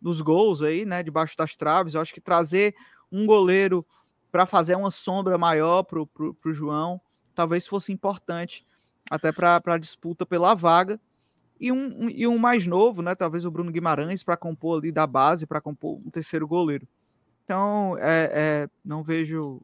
nos 0.00 0.20
gols 0.20 0.62
aí, 0.62 0.86
né? 0.86 1.02
Debaixo 1.02 1.36
das 1.36 1.56
traves. 1.56 1.94
Eu 1.94 2.00
acho 2.00 2.14
que 2.14 2.20
trazer 2.20 2.74
um 3.10 3.26
goleiro 3.26 3.84
para 4.30 4.46
fazer 4.46 4.76
uma 4.76 4.90
sombra 4.90 5.36
maior 5.36 5.82
para 5.82 6.00
o 6.00 6.52
João 6.52 7.00
talvez 7.34 7.66
fosse 7.66 7.90
importante 7.90 8.66
até 9.10 9.32
para 9.32 9.60
a 9.64 9.78
disputa 9.78 10.26
pela 10.26 10.54
vaga. 10.54 11.00
E 11.58 11.70
um, 11.72 12.04
um, 12.04 12.10
e 12.10 12.26
um 12.26 12.38
mais 12.38 12.66
novo, 12.66 13.02
né? 13.02 13.14
Talvez 13.14 13.44
o 13.44 13.50
Bruno 13.50 13.70
Guimarães 13.70 14.22
para 14.22 14.36
compor 14.36 14.78
ali 14.78 14.92
da 14.92 15.06
base, 15.06 15.46
para 15.46 15.60
compor 15.60 15.98
um 15.98 16.10
terceiro 16.10 16.46
goleiro. 16.46 16.86
Então, 17.44 17.96
é, 17.98 18.30
é, 18.32 18.68
não 18.84 19.02
vejo 19.02 19.60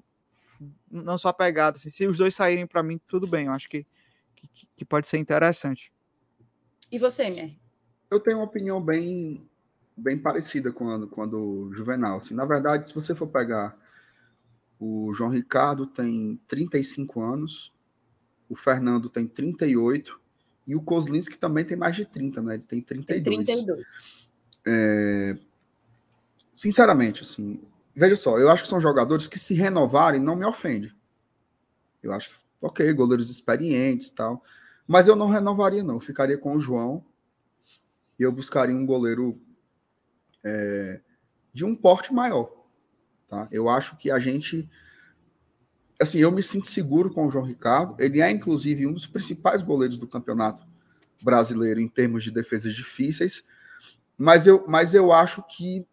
não 0.90 1.18
só 1.18 1.32
pegada. 1.32 1.76
Assim, 1.76 1.90
se 1.90 2.06
os 2.06 2.18
dois 2.18 2.34
saírem 2.34 2.66
para 2.66 2.82
mim, 2.82 3.00
tudo 3.06 3.26
bem. 3.26 3.46
Eu 3.46 3.52
acho 3.52 3.68
que, 3.68 3.86
que, 4.34 4.68
que, 4.76 4.84
pode 4.84 5.08
ser 5.08 5.18
interessante. 5.18 5.92
E 6.90 6.98
você, 6.98 7.28
Mier? 7.28 7.56
Eu 8.10 8.20
tenho 8.20 8.38
uma 8.38 8.44
opinião 8.44 8.80
bem, 8.80 9.48
bem 9.96 10.18
parecida 10.18 10.72
com 10.72 10.90
a, 10.90 11.06
com 11.06 11.22
a 11.22 11.26
do 11.26 11.72
Juvenal. 11.72 12.18
Assim, 12.18 12.34
na 12.34 12.44
verdade, 12.44 12.88
se 12.88 12.94
você 12.94 13.14
for 13.14 13.26
pegar 13.26 13.76
o 14.78 15.12
João 15.14 15.30
Ricardo 15.30 15.86
tem 15.86 16.40
35 16.46 17.20
anos, 17.20 17.72
o 18.48 18.54
Fernando 18.54 19.08
tem 19.08 19.26
38 19.26 20.20
e 20.66 20.76
o 20.76 20.82
Kozlinski 20.82 21.38
também 21.38 21.64
tem 21.64 21.76
mais 21.76 21.96
de 21.96 22.04
30, 22.04 22.42
né? 22.42 22.54
Ele 22.54 22.62
tem 22.62 22.82
32. 22.82 23.24
Tem 23.24 23.44
32. 23.44 23.86
É... 24.66 25.38
Sinceramente, 26.54 27.22
assim, 27.22 27.60
veja 27.96 28.14
só, 28.14 28.38
eu 28.38 28.50
acho 28.50 28.62
que 28.62 28.68
são 28.68 28.80
jogadores 28.80 29.26
que 29.26 29.38
se 29.38 29.54
renovarem 29.54 30.20
não 30.20 30.36
me 30.36 30.44
ofende. 30.44 30.94
Eu 32.02 32.12
acho 32.12 32.30
que, 32.30 32.36
ok, 32.60 32.92
goleiros 32.92 33.30
experientes 33.30 34.10
tal. 34.10 34.42
Mas 34.86 35.08
eu 35.08 35.16
não 35.16 35.28
renovaria, 35.28 35.82
não. 35.82 35.94
Eu 35.94 36.00
ficaria 36.00 36.38
com 36.38 36.54
o 36.54 36.60
João 36.60 37.04
e 38.18 38.22
eu 38.22 38.30
buscaria 38.30 38.76
um 38.76 38.86
goleiro 38.86 39.40
é, 40.44 41.00
de 41.52 41.64
um 41.64 41.74
porte 41.74 42.12
maior. 42.12 42.52
Tá? 43.28 43.48
Eu 43.50 43.68
acho 43.68 43.96
que 43.96 44.10
a 44.10 44.18
gente. 44.18 44.68
Assim, 45.98 46.18
eu 46.18 46.30
me 46.30 46.42
sinto 46.42 46.68
seguro 46.68 47.10
com 47.10 47.26
o 47.26 47.30
João 47.30 47.44
Ricardo. 47.44 47.96
Ele 47.98 48.20
é, 48.20 48.30
inclusive, 48.30 48.86
um 48.86 48.92
dos 48.92 49.06
principais 49.06 49.62
goleiros 49.62 49.98
do 49.98 50.06
campeonato 50.06 50.64
brasileiro 51.22 51.80
em 51.80 51.88
termos 51.88 52.22
de 52.22 52.30
defesas 52.30 52.74
difíceis. 52.74 53.44
Mas 54.16 54.46
eu, 54.46 54.64
mas 54.68 54.94
eu 54.94 55.12
acho 55.12 55.42
que 55.42 55.86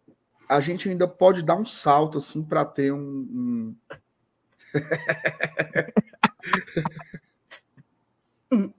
a 0.56 0.60
gente 0.60 0.88
ainda 0.88 1.08
pode 1.08 1.42
dar 1.42 1.56
um 1.56 1.64
salto 1.64 2.18
assim 2.18 2.42
para 2.42 2.64
ter 2.64 2.92
um, 2.92 2.98
um... 3.00 3.76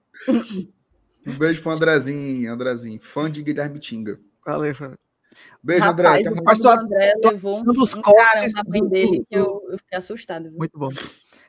Um 1.27 1.33
beijo 1.37 1.61
pro 1.61 1.71
Andrezinho, 1.71 2.53
Andrezinho, 2.53 2.99
fã 3.01 3.29
de 3.31 3.41
Guilherme 3.41 3.79
Tinga. 3.79 4.19
Valeu, 4.45 4.73
valeu. 4.75 4.97
Beijo, 5.61 5.83
Rapaz, 5.85 6.19
André. 6.19 6.29
o 6.39 6.43
Mas 6.43 6.61
só- 6.61 6.79
André 6.79 7.13
levou 7.23 7.57
um, 7.57 7.61
um 7.61 7.73
dos 7.73 7.93
um 7.95 8.01
cortes 8.01 8.53
na 8.53 8.63
mãe 8.63 8.79
do- 8.79 8.89
dele 8.89 9.25
que 9.27 9.35
eu, 9.37 9.67
eu 9.71 9.77
fiquei 9.79 9.97
assustado. 9.97 10.49
Viu? 10.49 10.57
Muito 10.57 10.77
bom. 10.77 10.91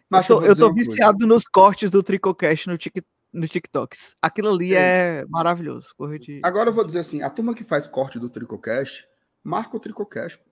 Mas 0.09 0.29
eu 0.29 0.41
tô, 0.41 0.47
eu 0.47 0.57
tô 0.57 0.67
uma 0.67 0.75
coisa. 0.75 0.91
viciado 0.91 1.27
nos 1.27 1.45
cortes 1.45 1.91
do 1.91 2.03
Tricocast 2.03 2.69
no, 2.69 2.79
tic, 2.79 2.97
no 3.33 3.47
TikToks. 3.47 4.17
Aquilo 4.23 4.51
ali 4.51 4.75
é 4.75 5.25
maravilhoso. 5.29 5.89
Corre 5.97 6.19
de... 6.19 6.41
Agora 6.43 6.71
eu 6.71 6.75
vou 6.75 6.85
dizer 6.85 7.01
assim, 7.01 7.23
a 7.23 7.29
turma 7.31 7.55
que 7.55 7.63
faz 7.63 7.87
corte 7.87 8.19
do 8.19 8.31
Tricocast, 8.31 9.05
marca 9.47 9.77
o 9.77 9.81
Tricocast. 9.81 10.43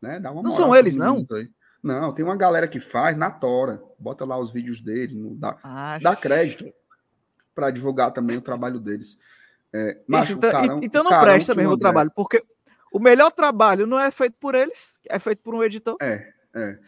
Né? 0.00 0.20
Dá 0.20 0.30
uma 0.30 0.42
Não 0.42 0.52
são 0.52 0.74
eles, 0.74 0.96
não? 0.96 1.26
Não, 1.82 2.12
tem 2.12 2.24
uma 2.24 2.36
galera 2.36 2.68
que 2.68 2.78
faz 2.78 3.16
na 3.16 3.30
tora. 3.30 3.82
Bota 3.98 4.24
lá 4.24 4.38
os 4.38 4.52
vídeos 4.52 4.80
dele, 4.80 5.16
não 5.16 5.34
dá, 5.36 5.58
Ah, 5.62 5.98
dá 6.00 6.14
crédito 6.14 6.72
para 7.54 7.70
divulgar 7.70 8.12
também 8.12 8.36
o 8.36 8.40
trabalho 8.42 8.78
deles. 8.78 9.18
É, 9.72 10.00
o 10.08 10.16
então, 10.36 10.50
carão- 10.50 10.80
então 10.82 11.02
não 11.02 11.10
carão 11.10 11.24
presta 11.24 11.54
mesmo 11.54 11.70
o 11.70 11.74
André- 11.74 11.82
trabalho, 11.82 12.10
porque 12.14 12.44
o 12.92 13.00
melhor 13.00 13.30
trabalho 13.30 13.86
não 13.86 13.98
é 13.98 14.10
feito 14.10 14.36
por 14.38 14.54
eles, 14.54 14.94
é 15.08 15.18
feito 15.18 15.40
por 15.42 15.54
um 15.54 15.62
editor. 15.62 15.96
É, 16.00 16.32
é. 16.54 16.78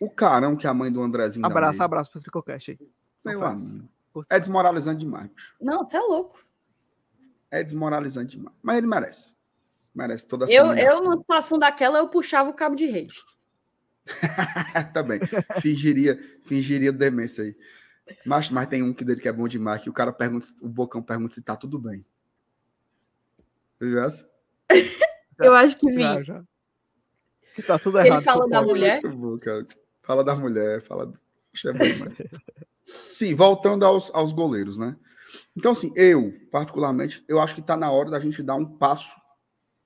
O 0.00 0.10
carão 0.10 0.56
que 0.56 0.66
a 0.66 0.74
mãe 0.74 0.92
do 0.92 1.00
Andrezinho 1.00 1.42
dá 1.42 1.48
abraço, 1.48 1.72
nele, 1.74 1.84
abraço 1.84 2.10
pro 2.10 2.20
Tricocast 2.20 2.72
aí. 2.72 2.78
Meu 3.24 3.42
amigo, 3.44 3.88
É 4.28 4.38
desmoralizante 4.38 5.00
demais. 5.00 5.30
Não, 5.60 5.84
você 5.84 5.96
é 5.96 6.00
louco. 6.00 6.38
É 7.50 7.62
desmoralizante 7.62 8.36
demais. 8.36 8.56
Mas 8.62 8.76
ele 8.78 8.86
merece. 8.86 9.33
Merece 9.94 10.26
toda 10.26 10.44
essa 10.44 10.52
Eu, 10.52 10.72
eu, 10.74 11.02
numa 11.02 11.18
situação 11.18 11.58
daquela, 11.58 11.98
eu 11.98 12.08
puxava 12.08 12.50
o 12.50 12.54
cabo 12.54 12.74
de 12.74 12.86
rede. 12.86 13.14
Também. 14.92 15.20
Fingiria, 15.60 16.18
fingiria 16.44 16.92
demência 16.92 17.44
aí. 17.44 17.56
Mas, 18.26 18.50
mas 18.50 18.66
tem 18.66 18.82
um 18.82 18.92
que 18.92 19.04
dele 19.04 19.20
que 19.20 19.28
é 19.28 19.32
bom 19.32 19.48
demais, 19.48 19.82
que 19.82 19.88
o 19.88 19.92
cara 19.92 20.12
pergunta, 20.12 20.46
o 20.60 20.68
Bocão 20.68 21.02
pergunta 21.02 21.34
se 21.34 21.42
tá 21.42 21.56
tudo 21.56 21.78
bem. 21.78 22.04
Viu 23.80 24.02
essa? 24.02 24.28
Eu 25.38 25.54
acho 25.54 25.76
que 25.76 25.90
vi. 25.90 26.02
Já, 26.02 26.22
já. 26.22 26.44
Que 27.54 27.62
Tá 27.62 27.78
tudo 27.78 27.98
Ele 28.00 28.08
errado. 28.08 28.22
fala 28.22 28.40
com 28.42 28.46
o 28.46 28.50
da 28.50 28.62
mulher? 28.62 29.00
Muito 29.02 29.16
bom, 29.16 29.38
cara. 29.38 29.66
Fala 30.02 30.24
da 30.24 30.34
mulher, 30.34 30.82
fala. 30.82 31.12
É 31.64 31.72
bom 31.72 31.84
demais. 31.84 32.22
Sim, 32.84 33.34
voltando 33.34 33.84
aos, 33.84 34.12
aos 34.14 34.32
goleiros, 34.32 34.76
né? 34.76 34.96
Então, 35.56 35.72
assim, 35.72 35.92
eu, 35.96 36.32
particularmente, 36.50 37.24
eu 37.28 37.40
acho 37.40 37.54
que 37.54 37.62
tá 37.62 37.76
na 37.76 37.90
hora 37.90 38.10
da 38.10 38.20
gente 38.20 38.42
dar 38.42 38.54
um 38.56 38.64
passo 38.64 39.14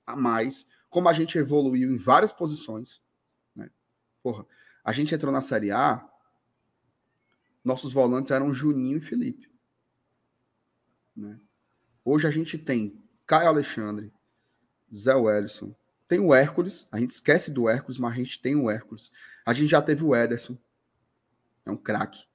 a 0.09 0.15
mais, 0.15 0.67
como 0.89 1.07
a 1.07 1.13
gente 1.13 1.37
evoluiu 1.37 1.93
em 1.93 1.97
várias 1.97 2.31
posições. 2.31 2.99
Né? 3.55 3.69
Porra, 4.23 4.45
a 4.83 4.91
gente 4.91 5.13
entrou 5.13 5.31
na 5.31 5.41
Série 5.41 5.71
A, 5.71 6.07
nossos 7.63 7.93
volantes 7.93 8.31
eram 8.31 8.53
Juninho 8.53 8.97
e 8.97 9.01
Felipe. 9.01 9.51
Né? 11.15 11.39
Hoje 12.03 12.27
a 12.27 12.31
gente 12.31 12.57
tem 12.57 12.99
Caio 13.25 13.49
Alexandre, 13.49 14.11
Zé 14.93 15.13
Wellison, 15.13 15.75
tem 16.07 16.19
o 16.19 16.33
Hércules, 16.33 16.87
a 16.91 16.99
gente 16.99 17.11
esquece 17.11 17.51
do 17.51 17.69
Hércules, 17.69 17.99
mas 17.99 18.13
a 18.13 18.15
gente 18.15 18.41
tem 18.41 18.55
o 18.55 18.67
Hércules. 18.67 19.11
A 19.45 19.53
gente 19.53 19.69
já 19.69 19.81
teve 19.81 20.03
o 20.03 20.15
Ederson, 20.15 20.57
é 21.65 21.69
um 21.69 21.77
craque. 21.77 22.25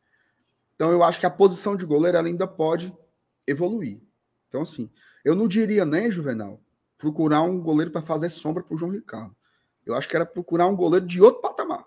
Então 0.77 0.93
eu 0.93 1.03
acho 1.03 1.19
que 1.19 1.27
a 1.27 1.31
posição 1.31 1.75
de 1.75 1.85
goleiro 1.85 2.19
ainda 2.19 2.47
pode 2.47 2.97
evoluir. 3.45 4.01
Então, 4.49 4.63
assim, 4.63 4.89
eu 5.25 5.35
não 5.35 5.49
diria 5.49 5.85
nem, 5.85 6.09
Juvenal, 6.09 6.64
procurar 7.05 7.43
um 7.43 7.61
goleiro 7.61 7.91
para 7.91 8.01
fazer 8.01 8.31
sombra 8.31 8.63
para 8.63 8.75
o 8.75 8.79
João 8.79 8.91
Ricardo. 8.91 9.37
Eu 9.85 9.95
acho 9.95 10.09
que 10.09 10.17
era 10.17 10.25
procurar 10.25 10.67
um 10.67 10.75
goleiro 10.75 11.07
de 11.07 11.21
outro 11.21 11.43
patamar. 11.43 11.85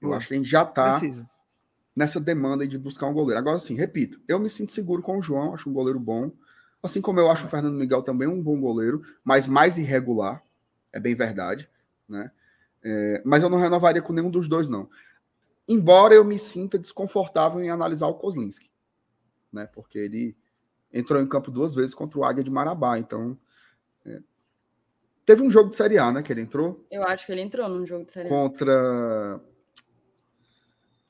Eu 0.00 0.14
acho 0.14 0.26
que 0.26 0.32
a 0.32 0.36
gente 0.38 0.48
já 0.48 0.62
está 0.62 0.98
nessa 1.94 2.18
demanda 2.18 2.66
de 2.66 2.78
buscar 2.78 3.06
um 3.06 3.12
goleiro. 3.12 3.38
Agora, 3.38 3.58
sim, 3.58 3.74
repito, 3.74 4.18
eu 4.26 4.40
me 4.40 4.48
sinto 4.48 4.72
seguro 4.72 5.02
com 5.02 5.18
o 5.18 5.22
João, 5.22 5.52
acho 5.52 5.68
um 5.68 5.72
goleiro 5.74 6.00
bom. 6.00 6.32
Assim 6.82 7.02
como 7.02 7.20
eu 7.20 7.30
acho 7.30 7.44
o 7.44 7.50
Fernando 7.50 7.74
Miguel 7.74 8.02
também 8.02 8.26
um 8.26 8.42
bom 8.42 8.58
goleiro, 8.58 9.02
mas 9.22 9.46
mais 9.46 9.76
irregular, 9.76 10.42
é 10.90 10.98
bem 10.98 11.14
verdade, 11.14 11.68
né? 12.08 12.30
É, 12.82 13.20
mas 13.22 13.42
eu 13.42 13.50
não 13.50 13.58
renovaria 13.58 14.00
com 14.00 14.14
nenhum 14.14 14.30
dos 14.30 14.48
dois, 14.48 14.66
não. 14.66 14.88
Embora 15.68 16.14
eu 16.14 16.24
me 16.24 16.38
sinta 16.38 16.78
desconfortável 16.78 17.62
em 17.62 17.68
analisar 17.68 18.06
o 18.06 18.14
Kozlinski, 18.14 18.70
né? 19.52 19.66
Porque 19.66 19.98
ele 19.98 20.34
entrou 20.90 21.20
em 21.20 21.28
campo 21.28 21.50
duas 21.50 21.74
vezes 21.74 21.94
contra 21.94 22.18
o 22.18 22.24
Águia 22.24 22.42
de 22.42 22.50
Marabá, 22.50 22.98
então. 22.98 23.36
É. 24.06 24.20
Teve 25.24 25.42
um 25.42 25.50
jogo 25.50 25.70
de 25.70 25.76
Série 25.76 25.98
A, 25.98 26.10
né? 26.10 26.22
Que 26.22 26.32
ele 26.32 26.40
entrou 26.40 26.84
Eu 26.90 27.04
acho 27.04 27.26
que 27.26 27.32
ele 27.32 27.40
entrou 27.40 27.68
num 27.68 27.86
jogo 27.86 28.04
de 28.04 28.12
série. 28.12 28.28
A. 28.28 28.30
contra. 28.30 29.40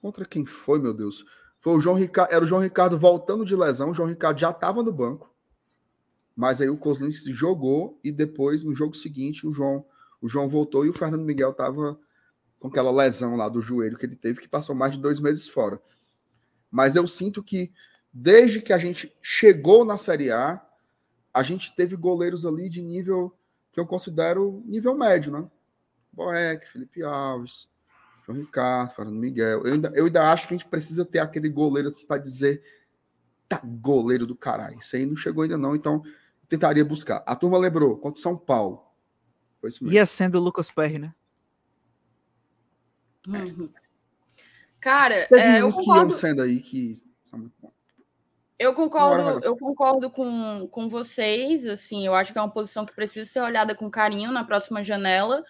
Contra 0.01 0.25
quem 0.25 0.45
foi, 0.45 0.79
meu 0.79 0.95
Deus? 0.95 1.25
Foi 1.59 1.75
o 1.75 1.81
João 1.81 1.97
Ricardo. 1.97 2.33
Era 2.33 2.45
o 2.45 2.47
João 2.47 2.61
Ricardo 2.61 2.99
voltando 2.99 3.45
de 3.45 3.55
lesão. 3.55 3.91
O 3.91 3.95
João 3.95 4.09
Ricardo 4.09 4.39
já 4.39 4.51
estava 4.51 4.83
no 4.83 4.93
banco. 4.93 5.35
Mas 6.35 6.61
aí 6.61 6.71
o 6.71 6.77
Kozlinski 6.77 7.33
jogou 7.33 8.01
e 8.03 8.11
depois, 8.11 8.63
no 8.63 8.75
jogo 8.75 8.95
seguinte, 8.95 9.47
o 9.47 9.53
João, 9.53 9.85
o 10.23 10.29
João 10.29 10.49
voltou 10.49 10.87
e 10.87 10.89
o 10.89 10.93
Fernando 10.95 11.25
Miguel 11.25 11.51
estava 11.51 11.99
com 12.59 12.69
aquela 12.69 12.91
lesão 12.91 13.37
lá 13.37 13.49
do 13.49 13.61
joelho 13.61 13.97
que 13.97 14.07
ele 14.07 14.17
teve, 14.17 14.41
que 14.41 14.49
passou 14.49 14.75
mais 14.75 14.93
de 14.93 15.01
dois 15.01 15.21
meses 15.21 15.49
fora. 15.49 15.81
Mas 16.71 16.97
eu 16.97 17.07
sinto 17.07 17.43
que 17.43 17.73
desde 18.13 18.61
que 18.61 18.73
a 18.73 18.79
gente 18.79 19.15
chegou 19.23 19.85
na 19.85 19.97
Série 19.97 20.31
A, 20.31 20.65
a 21.33 21.43
gente 21.43 21.75
teve 21.75 21.97
goleiros 21.97 22.45
ali 22.45 22.69
de 22.69 22.83
nível 22.83 23.37
que 23.73 23.79
eu 23.79 23.87
considero 23.87 24.63
nível 24.67 24.97
médio, 24.97 25.33
né? 25.33 25.49
Boeck, 26.13 26.69
Felipe 26.69 27.03
Alves, 27.03 27.69
João 28.27 28.39
Ricardo, 28.39 28.95
Fernando 28.95 29.17
Miguel. 29.17 29.65
Eu 29.65 29.73
ainda, 29.73 29.93
eu 29.95 30.07
ainda 30.07 30.33
acho 30.33 30.49
que 30.49 30.55
a 30.55 30.59
gente 30.59 30.69
precisa 30.69 31.05
ter 31.05 31.21
aquele 31.21 31.49
goleiro 31.49 31.89
assim, 31.89 32.07
para 32.07 32.21
dizer 32.21 32.63
tá 33.49 33.61
goleiro 33.65 34.27
do 34.27 34.37
caralho. 34.37 34.79
Isso 34.79 34.95
aí 34.95 35.05
não 35.05 35.17
chegou 35.17 35.43
ainda 35.43 35.59
não, 35.59 35.75
então 35.75 36.03
tentaria 36.49 36.85
buscar. 36.85 37.23
A 37.27 37.35
turma 37.35 37.59
lembrou, 37.59 37.97
contra 37.97 38.23
São 38.23 38.37
Paulo. 38.37 38.85
Foi 39.61 39.71
isso 39.71 39.83
mesmo. 39.83 39.95
Ia 39.95 40.07
sendo 40.07 40.37
o 40.37 40.41
Lucas 40.41 40.71
Perry, 40.71 40.99
né? 40.99 41.13
Uhum. 43.27 43.69
Cara, 44.81 45.27
Teve 45.27 45.41
é, 45.41 45.61
eu 45.61 45.67
uns 45.67 45.77
que 45.77 45.83
iam 45.83 45.95
concordo, 45.95 46.15
sendo 46.15 46.43
aí 46.43 46.61
que. 46.61 46.95
Eu 48.61 48.75
concordo, 48.75 49.23
eu 49.47 49.57
concordo 49.57 50.11
com, 50.11 50.69
com 50.71 50.89
vocês. 50.89 51.67
Assim, 51.67 52.07
eu 52.07 52.15
acho 52.15 52.33
que 52.33 52.39
é 52.39 52.43
uma 52.43 52.51
posição 52.53 52.85
que 52.85 52.95
precisa 52.95 53.25
ser 53.29 53.41
olhada 53.41 53.75
com 53.75 53.91
carinho 53.91 54.31
na 54.31 54.45
próxima 54.45 54.85
janela. 54.85 55.43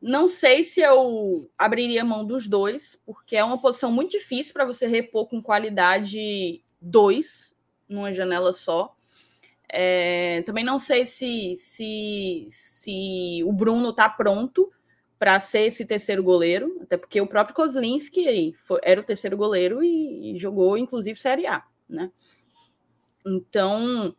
Não 0.00 0.28
sei 0.28 0.62
se 0.62 0.80
eu 0.80 1.50
abriria 1.58 2.04
mão 2.04 2.24
dos 2.24 2.46
dois, 2.46 3.00
porque 3.04 3.36
é 3.36 3.44
uma 3.44 3.58
posição 3.58 3.90
muito 3.90 4.10
difícil 4.10 4.52
para 4.52 4.64
você 4.64 4.86
repor 4.86 5.26
com 5.26 5.42
qualidade 5.42 6.62
dois 6.80 7.54
numa 7.88 8.12
janela 8.12 8.52
só. 8.52 8.94
É, 9.72 10.42
também 10.42 10.64
não 10.64 10.78
sei 10.78 11.06
se, 11.06 11.54
se, 11.56 12.46
se 12.50 13.42
o 13.44 13.52
Bruno 13.52 13.90
está 13.90 14.08
pronto 14.08 14.70
para 15.18 15.38
ser 15.38 15.66
esse 15.66 15.84
terceiro 15.84 16.22
goleiro, 16.22 16.78
até 16.82 16.96
porque 16.96 17.20
o 17.20 17.26
próprio 17.26 17.54
Kozlinski 17.54 18.52
foi- 18.54 18.80
era 18.82 19.00
o 19.00 19.04
terceiro 19.04 19.36
goleiro 19.36 19.82
e, 19.82 20.32
e 20.32 20.36
jogou, 20.36 20.76
inclusive, 20.76 21.18
Série 21.18 21.46
A, 21.46 21.62
né? 21.88 22.10
Então, 23.26 24.14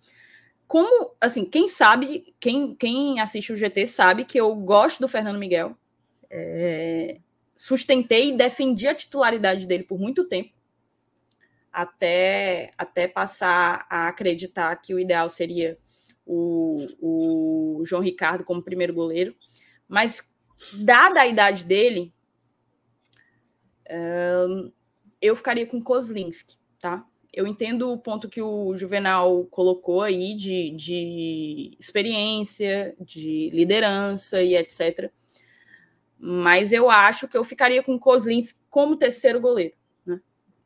como, 0.67 1.15
assim, 1.19 1.45
quem 1.45 1.67
sabe, 1.67 2.33
quem, 2.39 2.75
quem 2.75 3.19
assiste 3.19 3.51
o 3.51 3.55
GT 3.55 3.87
sabe 3.87 4.25
que 4.25 4.39
eu 4.39 4.55
gosto 4.55 4.99
do 4.99 5.07
Fernando 5.07 5.39
Miguel, 5.39 5.75
é, 6.29 7.19
sustentei 7.55 8.29
e 8.29 8.37
defendi 8.37 8.87
a 8.87 8.95
titularidade 8.95 9.67
dele 9.67 9.83
por 9.83 9.99
muito 9.99 10.23
tempo, 10.23 10.53
até, 11.71 12.71
até 12.77 13.07
passar 13.07 13.85
a 13.89 14.07
acreditar 14.07 14.75
que 14.77 14.93
o 14.93 14.99
ideal 14.99 15.29
seria 15.29 15.77
o, 16.25 16.87
o 16.99 17.85
João 17.85 18.01
Ricardo 18.01 18.43
como 18.43 18.63
primeiro 18.63 18.93
goleiro. 18.93 19.35
Mas, 19.87 20.23
dada 20.73 21.21
a 21.21 21.27
idade 21.27 21.65
dele, 21.65 22.13
eu 25.21 25.35
ficaria 25.35 25.67
com 25.67 25.81
Kozlinski, 25.81 26.57
tá? 26.79 27.05
Eu 27.33 27.47
entendo 27.47 27.91
o 27.91 27.97
ponto 27.97 28.27
que 28.27 28.41
o 28.41 28.75
Juvenal 28.75 29.45
colocou 29.45 30.01
aí 30.01 30.35
de, 30.35 30.71
de 30.71 31.77
experiência, 31.79 32.95
de 32.99 33.49
liderança 33.51 34.41
e 34.41 34.55
etc. 34.55 35.09
Mas 36.19 36.73
eu 36.73 36.89
acho 36.89 37.27
que 37.27 37.37
eu 37.37 37.43
ficaria 37.43 37.81
com 37.81 37.97
Kozlinski 37.97 38.59
como 38.69 38.97
terceiro 38.97 39.39
goleiro 39.39 39.73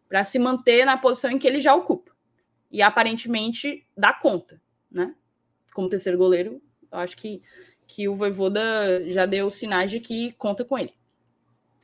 para 0.08 0.24
se 0.24 0.40
manter 0.40 0.86
na 0.86 0.98
posição 0.98 1.30
em 1.30 1.38
que 1.38 1.48
ele 1.48 1.60
já 1.60 1.76
ocupa. 1.76 2.12
E 2.72 2.82
aparentemente 2.82 3.86
dá 3.98 4.14
conta, 4.14 4.62
né? 4.90 5.14
Como 5.74 5.90
terceiro 5.90 6.18
goleiro, 6.18 6.62
eu 6.90 7.00
acho 7.00 7.18
que, 7.18 7.42
que 7.86 8.08
o 8.08 8.16
Voivoda 8.16 8.62
já 9.12 9.26
deu 9.26 9.50
sinais 9.50 9.92
de 9.92 10.00
que 10.00 10.32
conta 10.34 10.64
com 10.64 10.78
ele. 10.78 10.94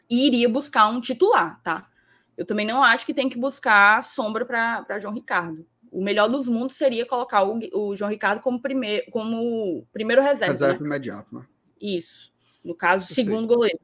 E 0.09 0.27
iria 0.27 0.47
buscar 0.47 0.87
um 0.87 1.01
titular, 1.01 1.61
tá? 1.61 1.90
Eu 2.37 2.45
também 2.45 2.65
não 2.65 2.83
acho 2.83 3.05
que 3.05 3.13
tem 3.13 3.29
que 3.29 3.37
buscar 3.37 4.03
sombra 4.03 4.45
para 4.45 4.99
João 4.99 5.13
Ricardo. 5.13 5.65
O 5.91 6.03
melhor 6.03 6.29
dos 6.29 6.47
mundos 6.47 6.77
seria 6.77 7.05
colocar 7.05 7.43
o, 7.43 7.59
o 7.73 7.95
João 7.95 8.09
Ricardo 8.09 8.41
como, 8.41 8.61
primeir, 8.61 9.09
como 9.11 9.85
primeiro 9.91 10.21
reserva. 10.21 10.53
Reserva 10.53 10.79
né? 10.79 10.87
imediato, 10.87 11.35
né? 11.35 11.45
Isso. 11.79 12.33
No 12.63 12.73
caso, 12.73 13.07
Perfeito. 13.07 13.27
segundo 13.27 13.47
goleiro. 13.47 13.79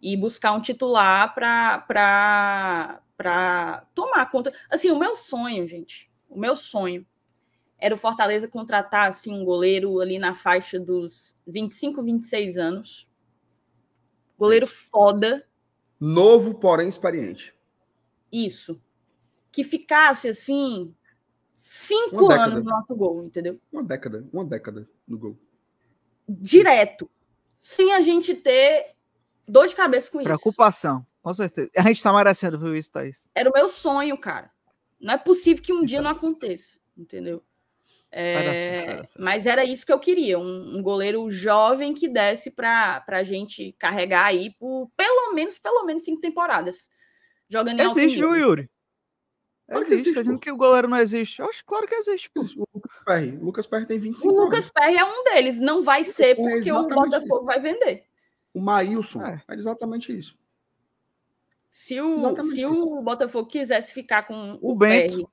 E 0.00 0.16
buscar 0.16 0.52
um 0.52 0.60
titular 0.60 1.34
para 1.34 3.04
para 3.16 3.84
tomar 3.94 4.26
conta. 4.30 4.52
Assim, 4.70 4.92
o 4.92 4.98
meu 4.98 5.16
sonho, 5.16 5.66
gente, 5.66 6.08
o 6.28 6.38
meu 6.38 6.54
sonho 6.54 7.04
era 7.78 7.94
o 7.94 7.98
Fortaleza 7.98 8.48
contratar 8.48 9.08
assim 9.08 9.32
um 9.32 9.44
goleiro 9.44 10.00
ali 10.00 10.18
na 10.18 10.34
faixa 10.34 10.78
dos 10.78 11.36
25, 11.46 12.02
26 12.02 12.58
anos. 12.58 13.08
Goleiro 14.38 14.66
foda. 14.66 15.44
Novo, 15.98 16.54
porém 16.54 16.88
experiente. 16.88 17.54
Isso. 18.32 18.80
Que 19.50 19.64
ficasse 19.64 20.28
assim 20.28 20.94
cinco 21.62 22.30
anos 22.30 22.64
no 22.64 22.70
nosso 22.70 22.94
gol, 22.94 23.24
entendeu? 23.24 23.60
Uma 23.72 23.82
década, 23.82 24.26
uma 24.32 24.44
década 24.44 24.88
no 25.06 25.18
gol. 25.18 25.38
Direto. 26.28 27.10
Sem 27.60 27.92
a 27.92 28.00
gente 28.00 28.34
ter 28.34 28.94
dor 29.46 29.66
de 29.66 29.74
cabeça 29.74 30.10
com 30.10 30.22
Preocupação, 30.22 30.98
isso. 30.98 31.06
com 31.22 31.34
certeza. 31.34 31.70
A 31.76 31.82
gente 31.82 32.02
tá 32.02 32.12
merecendo, 32.12 32.58
viu 32.58 32.76
isso, 32.76 32.92
Thaís? 32.92 33.26
Era 33.34 33.50
o 33.50 33.52
meu 33.52 33.68
sonho, 33.68 34.16
cara. 34.18 34.50
Não 35.00 35.14
é 35.14 35.18
possível 35.18 35.62
que 35.62 35.72
um 35.72 35.84
dia 35.84 36.00
não 36.00 36.10
aconteça, 36.10 36.78
entendeu? 36.96 37.42
É, 38.10 39.02
mas 39.18 39.44
era 39.44 39.64
isso 39.64 39.84
que 39.84 39.92
eu 39.92 40.00
queria, 40.00 40.38
um, 40.38 40.78
um 40.78 40.82
goleiro 40.82 41.28
jovem 41.28 41.92
que 41.92 42.08
desse 42.08 42.50
para 42.50 43.04
a 43.06 43.22
gente 43.22 43.74
carregar 43.78 44.24
aí 44.24 44.50
por 44.58 44.90
pelo 44.96 45.34
menos, 45.34 45.58
pelo 45.58 45.84
menos 45.84 46.04
cinco 46.04 46.20
temporadas. 46.20 46.88
Jogando 47.48 47.80
Existe, 47.80 48.18
viu, 48.18 48.36
Yuri? 48.36 48.70
Existe, 49.70 49.94
existe 49.94 50.14
tá 50.14 50.20
dizendo 50.22 50.38
que 50.38 50.50
o 50.50 50.56
goleiro 50.56 50.88
não 50.88 50.96
existe. 50.96 51.40
Eu 51.40 51.48
acho 51.48 51.62
claro 51.64 51.86
que 51.86 51.94
existe. 51.94 52.30
Pô. 52.30 52.40
O 52.40 52.66
Lucas 52.74 53.04
Perry. 53.04 53.36
O 53.36 53.44
Lucas 53.44 53.66
Perry 53.66 53.86
tem 53.86 53.98
25 53.98 54.28
anos. 54.28 54.40
O 54.40 54.44
Lucas 54.44 54.68
Perry 54.70 54.96
é 54.96 55.04
um 55.04 55.24
deles. 55.24 55.60
Não 55.60 55.82
vai 55.82 56.04
ser 56.04 56.36
porque 56.36 56.70
é 56.70 56.74
o 56.74 56.88
Botafogo 56.88 57.36
isso. 57.36 57.44
vai 57.44 57.60
vender. 57.60 58.04
O 58.54 58.60
Maílson 58.60 59.22
é. 59.22 59.42
é 59.46 59.54
exatamente 59.54 60.16
isso. 60.16 60.38
Se 61.70 62.00
o, 62.00 62.42
se 62.44 62.64
o 62.64 63.02
Botafogo 63.02 63.46
quisesse 63.46 63.92
ficar 63.92 64.22
com 64.22 64.58
o, 64.62 64.72
o 64.72 64.74
Bento. 64.74 65.16
Perry, 65.16 65.28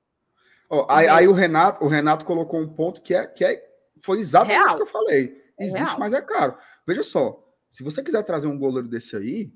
Ó, 0.70 0.86
aí, 0.90 1.08
aí, 1.08 1.28
o 1.28 1.32
Renato, 1.32 1.86
o 1.86 1.88
Renato 1.88 2.26
colocou 2.26 2.60
um 2.60 2.68
ponto 2.68 3.02
que 3.02 3.14
é 3.14 3.26
que 3.26 3.46
é, 3.46 3.64
foi 4.02 4.20
exatamente 4.20 4.74
o 4.74 4.78
que 4.78 4.82
eu 4.82 4.88
falei. 4.88 5.42
É 5.58 5.64
Existe, 5.66 5.84
Real. 5.84 6.00
mas 6.00 6.14
é 6.14 6.22
caro. 6.22 6.58
Veja 6.86 7.04
só, 7.04 7.44
se 7.70 7.84
você 7.84 8.04
quiser 8.04 8.24
trazer 8.24 8.48
um 8.48 8.58
goleiro 8.58 8.88
desse 8.88 9.16
aí, 9.16 9.54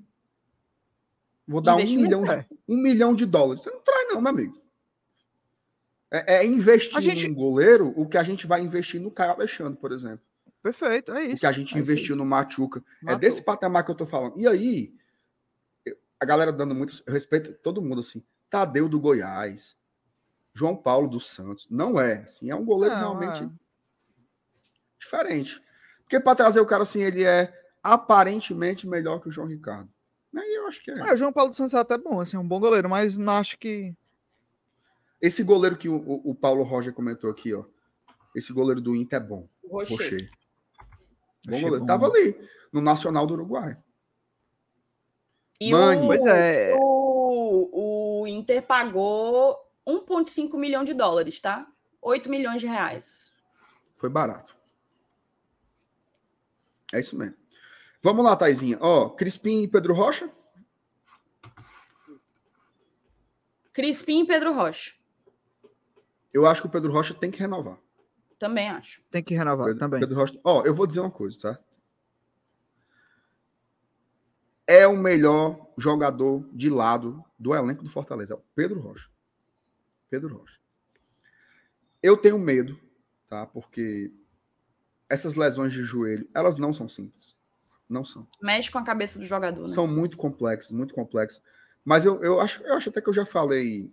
vou 1.50 1.60
dar 1.60 1.76
um 1.76 1.84
milhão, 1.84 2.22
de, 2.22 2.46
um 2.68 2.76
milhão 2.76 3.14
de 3.14 3.26
dólares. 3.26 3.62
Você 3.62 3.70
não 3.70 3.80
traz, 3.80 4.08
não, 4.08 4.20
meu 4.20 4.30
amigo. 4.30 4.60
É, 6.10 6.36
é 6.36 6.46
investir 6.46 7.00
gente... 7.00 7.26
em 7.26 7.30
um 7.30 7.34
goleiro 7.34 7.92
o 7.96 8.08
que 8.08 8.16
a 8.16 8.22
gente 8.22 8.46
vai 8.46 8.62
investir 8.62 9.00
no 9.00 9.10
Caio 9.10 9.32
Alexandre, 9.32 9.78
por 9.78 9.92
exemplo. 9.92 10.20
Perfeito, 10.62 11.12
é 11.12 11.24
isso. 11.24 11.36
O 11.36 11.40
que 11.40 11.46
a 11.46 11.52
gente 11.52 11.76
é 11.76 11.78
investiu 11.78 12.14
no 12.14 12.24
Machuca. 12.24 12.84
É 13.06 13.16
desse 13.16 13.42
patamar 13.42 13.84
que 13.84 13.90
eu 13.90 13.94
tô 13.94 14.06
falando. 14.06 14.38
E 14.38 14.46
aí, 14.46 14.94
a 16.20 16.24
galera 16.24 16.52
dando 16.52 16.74
muito. 16.74 17.02
Eu 17.06 17.12
respeito 17.12 17.52
todo 17.54 17.82
mundo 17.82 18.00
assim. 18.00 18.22
Tadeu 18.48 18.88
do 18.88 19.00
Goiás. 19.00 19.76
João 20.52 20.76
Paulo 20.76 21.08
dos 21.08 21.26
Santos. 21.30 21.66
Não 21.70 22.00
é. 22.00 22.22
Assim, 22.24 22.50
é 22.50 22.54
um 22.54 22.64
goleiro 22.64 22.94
não, 22.94 23.18
realmente 23.18 23.44
é. 23.44 23.50
diferente. 24.98 25.62
Porque 26.02 26.20
para 26.20 26.36
trazer 26.36 26.60
o 26.60 26.66
cara 26.66 26.82
assim, 26.82 27.02
ele 27.02 27.24
é 27.24 27.52
aparentemente 27.82 28.86
melhor 28.86 29.20
que 29.20 29.28
o 29.28 29.32
João 29.32 29.46
Ricardo. 29.46 29.88
Aí 30.36 30.54
eu 30.54 30.66
acho 30.66 30.82
que 30.82 30.90
é. 30.90 30.94
é 30.94 31.14
o 31.14 31.16
João 31.16 31.32
Paulo 31.32 31.50
dos 31.50 31.56
Santos 31.56 31.74
é 31.74 31.78
até 31.78 31.98
bom, 31.98 32.20
assim, 32.20 32.36
é 32.36 32.40
um 32.40 32.46
bom 32.46 32.60
goleiro, 32.60 32.88
mas 32.88 33.16
não 33.16 33.34
acho 33.34 33.58
que. 33.58 33.94
Esse 35.20 35.42
goleiro 35.42 35.76
que 35.76 35.88
o, 35.88 35.96
o, 35.96 36.30
o 36.30 36.34
Paulo 36.34 36.62
Roger 36.62 36.92
comentou 36.92 37.30
aqui, 37.30 37.52
ó. 37.52 37.64
Esse 38.34 38.52
goleiro 38.52 38.80
do 38.80 38.94
Inter 38.94 39.20
é 39.20 39.22
bom. 39.22 39.48
Rocher. 39.68 39.96
Rocher. 39.96 40.30
Bom 41.46 41.60
goleiro. 41.60 41.80
Bom. 41.80 41.86
Tava 41.86 42.06
ali, 42.06 42.36
no 42.72 42.80
Nacional 42.80 43.26
do 43.26 43.34
Uruguai. 43.34 43.76
E 45.60 45.72
Mani. 45.72 46.02
O, 46.02 46.06
pois 46.06 46.24
é. 46.26 46.74
O, 46.80 48.22
o 48.22 48.26
Inter 48.26 48.62
pagou 48.66 49.58
1,5 49.86 50.56
milhão 50.56 50.84
de 50.84 50.94
dólares, 50.94 51.40
tá? 51.40 51.66
8 52.00 52.30
milhões 52.30 52.60
de 52.60 52.66
reais. 52.66 53.34
Foi 53.96 54.08
barato. 54.08 54.56
É 56.92 57.00
isso 57.00 57.16
mesmo. 57.16 57.39
Vamos 58.02 58.24
lá, 58.24 58.34
Taizinha. 58.34 58.78
Ó, 58.80 59.10
Crispim 59.10 59.62
e 59.62 59.68
Pedro 59.68 59.92
Rocha? 59.92 60.30
Crispim 63.72 64.22
e 64.22 64.26
Pedro 64.26 64.52
Rocha. 64.52 64.94
Eu 66.32 66.46
acho 66.46 66.62
que 66.62 66.66
o 66.66 66.70
Pedro 66.70 66.92
Rocha 66.92 67.12
tem 67.12 67.30
que 67.30 67.38
renovar. 67.38 67.78
Também 68.38 68.70
acho. 68.70 69.02
Tem 69.10 69.22
que 69.22 69.34
renovar 69.34 69.66
Pedro, 69.66 69.78
também. 69.78 70.00
Pedro 70.00 70.16
Rocha. 70.16 70.40
Ó, 70.42 70.62
eu 70.64 70.74
vou 70.74 70.86
dizer 70.86 71.00
uma 71.00 71.10
coisa, 71.10 71.38
tá? 71.40 71.58
É 74.66 74.86
o 74.86 74.96
melhor 74.96 75.68
jogador 75.76 76.48
de 76.52 76.70
lado 76.70 77.24
do 77.38 77.54
elenco 77.54 77.82
do 77.82 77.90
Fortaleza, 77.90 78.34
é 78.34 78.36
o 78.36 78.42
Pedro 78.54 78.80
Rocha. 78.80 79.10
Pedro 80.08 80.38
Rocha. 80.38 80.58
Eu 82.02 82.16
tenho 82.16 82.38
medo, 82.38 82.80
tá? 83.28 83.46
Porque 83.46 84.12
essas 85.08 85.34
lesões 85.34 85.72
de 85.72 85.82
joelho, 85.82 86.28
elas 86.32 86.56
não 86.56 86.72
são 86.72 86.88
simples. 86.88 87.36
Não 87.90 88.04
são. 88.04 88.24
Mexe 88.40 88.70
com 88.70 88.78
a 88.78 88.84
cabeça 88.84 89.18
do 89.18 89.24
jogador, 89.24 89.62
né? 89.62 89.68
São 89.68 89.84
muito 89.84 90.16
complexas, 90.16 90.70
muito 90.70 90.94
complexas. 90.94 91.42
Mas 91.84 92.04
eu, 92.04 92.22
eu, 92.22 92.40
acho, 92.40 92.62
eu 92.62 92.74
acho 92.74 92.88
até 92.88 93.00
que 93.00 93.08
eu 93.08 93.12
já 93.12 93.26
falei 93.26 93.92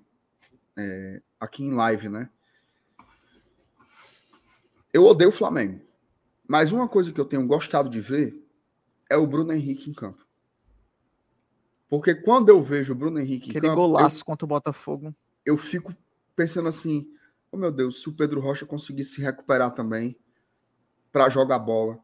é, 0.78 1.20
aqui 1.40 1.64
em 1.64 1.74
live, 1.74 2.08
né? 2.08 2.30
Eu 4.94 5.04
odeio 5.04 5.32
o 5.32 5.34
Flamengo. 5.34 5.82
Mas 6.48 6.72
uma 6.72 6.88
coisa 6.88 7.12
que 7.12 7.20
eu 7.20 7.26
tenho 7.26 7.46
gostado 7.48 7.90
de 7.90 8.00
ver 8.00 8.40
é 9.10 9.18
o 9.18 9.26
Bruno 9.26 9.52
Henrique 9.52 9.90
em 9.90 9.94
campo. 9.94 10.24
Porque 11.90 12.14
quando 12.14 12.50
eu 12.50 12.62
vejo 12.62 12.94
o 12.94 12.96
Bruno 12.96 13.20
Henrique 13.20 13.50
Aquele 13.50 13.66
em 13.66 13.70
campo. 13.70 13.82
Aquele 13.82 13.94
golaço 13.94 14.22
eu, 14.22 14.26
contra 14.26 14.46
o 14.46 14.48
Botafogo. 14.48 15.16
Eu 15.44 15.58
fico 15.58 15.92
pensando 16.36 16.70
assim: 16.70 17.10
oh 17.52 17.58
meu 17.58 17.72
Deus, 17.72 18.02
se 18.02 18.10
o 18.10 18.14
Pedro 18.14 18.40
Rocha 18.40 18.66
conseguisse 18.66 19.16
se 19.16 19.22
recuperar 19.22 19.74
também 19.74 20.16
para 21.12 21.30
jogar 21.30 21.58
bola, 21.58 22.00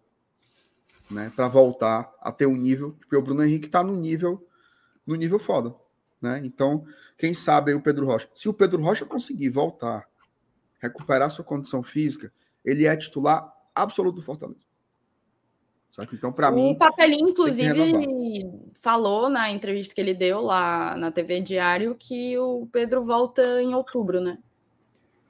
né, 1.10 1.32
para 1.36 1.48
voltar 1.48 2.12
a 2.22 2.32
ter 2.32 2.46
um 2.46 2.56
nível, 2.56 2.96
porque 3.00 3.16
o 3.16 3.22
Bruno 3.22 3.44
Henrique 3.44 3.68
está 3.68 3.84
no 3.84 3.96
nível 3.96 4.48
no 5.06 5.16
nível 5.16 5.38
foda, 5.38 5.76
né? 6.22 6.42
Então, 6.44 6.86
quem 7.18 7.34
sabe 7.34 7.74
o 7.74 7.82
Pedro 7.82 8.06
Rocha. 8.06 8.30
Se 8.34 8.48
o 8.48 8.54
Pedro 8.54 8.82
Rocha 8.82 9.06
conseguir 9.06 9.50
voltar, 9.50 10.08
recuperar 10.80 11.30
sua 11.30 11.44
condição 11.44 11.84
física, 11.84 12.32
ele 12.64 12.86
é 12.86 12.96
titular 12.96 13.54
absoluto 13.76 14.16
do 14.16 14.22
Fortaleza. 14.22 14.66
Certo? 15.92 16.16
Então, 16.16 16.32
para 16.32 16.52
mim. 16.52 16.72
O 16.72 16.78
Papelinho, 16.78 17.30
inclusive, 17.30 18.50
falou 18.74 19.30
na 19.30 19.52
entrevista 19.52 19.94
que 19.94 20.02
ele 20.02 20.14
deu 20.14 20.42
lá 20.42 20.96
na 20.96 21.12
TV 21.12 21.40
Diário 21.40 21.96
que 21.96 22.38
o 22.38 22.68
Pedro 22.72 23.04
volta 23.04 23.62
em 23.62 23.76
outubro, 23.76 24.20
né? 24.20 24.40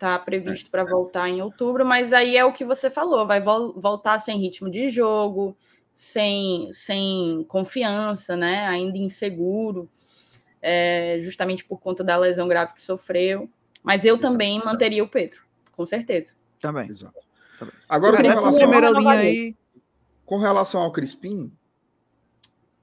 Tá 0.04 0.20
previsto 0.20 0.68
é. 0.68 0.70
para 0.70 0.84
voltar 0.84 1.30
em 1.30 1.42
outubro, 1.42 1.86
mas 1.86 2.12
aí 2.12 2.36
é 2.36 2.44
o 2.44 2.52
que 2.52 2.66
você 2.66 2.90
falou: 2.90 3.26
vai 3.26 3.40
vol 3.40 3.72
voltar 3.80 4.20
sem 4.20 4.38
ritmo 4.38 4.70
de 4.70 4.90
jogo, 4.90 5.56
sem, 5.96 6.70
sem 6.74 7.46
confiança, 7.48 8.36
né? 8.36 8.68
Ainda 8.68 8.98
inseguro, 8.98 9.90
é, 10.62 11.20
justamente 11.22 11.64
por 11.64 11.80
conta 11.80 12.04
da 12.04 12.18
lesão 12.18 12.50
grave 12.50 12.74
que 12.74 12.82
sofreu. 12.82 13.50
Mas 13.82 14.04
eu 14.04 14.16
Exato. 14.16 14.34
também 14.34 14.62
manteria 14.66 15.02
o 15.02 15.08
Pedro, 15.08 15.42
com 15.72 15.86
certeza. 15.86 16.36
Também. 16.60 16.90
Exato. 16.90 17.16
Agora, 17.88 18.18
Cara, 18.18 18.28
essa 18.28 18.52
primeira 18.52 18.90
linha 18.90 19.12
aí 19.12 19.56
com 20.26 20.38
relação 20.38 20.82
ao 20.82 20.92
Crispim, 20.92 21.50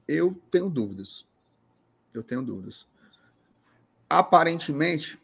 eu 0.09 0.41
tenho 0.51 0.71
dúvidas. 0.71 1.27
Eu 2.15 2.23
tenho 2.23 2.41
dúvidas. 2.41 2.87
Aparentemente, 4.09 5.21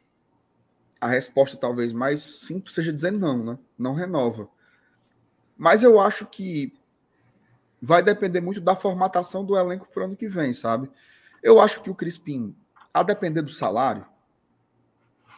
a 1.07 1.09
resposta 1.09 1.57
talvez 1.57 1.93
mais 1.93 2.21
simples 2.21 2.75
seja 2.75 2.93
dizer 2.93 3.13
não, 3.13 3.45
né? 3.45 3.59
Não 3.79 3.95
renova. 3.95 4.49
Mas 5.57 5.83
eu 5.83 6.01
acho 6.01 6.27
que 6.27 6.75
vai 7.81 8.03
depender 8.03 8.41
muito 8.41 8.61
da 8.61 8.75
formatação 8.75 9.45
do 9.45 9.57
elenco 9.57 9.89
para 9.89 10.03
o 10.03 10.07
ano 10.07 10.17
que 10.17 10.29
vem, 10.29 10.53
sabe? 10.53 10.91
Eu 11.43 11.61
acho 11.61 11.83
que 11.83 11.91
o 11.91 11.95
Crispim, 11.95 12.55
a 12.93 13.03
depender 13.03 13.43
do 13.43 13.53
salário, 13.53 14.05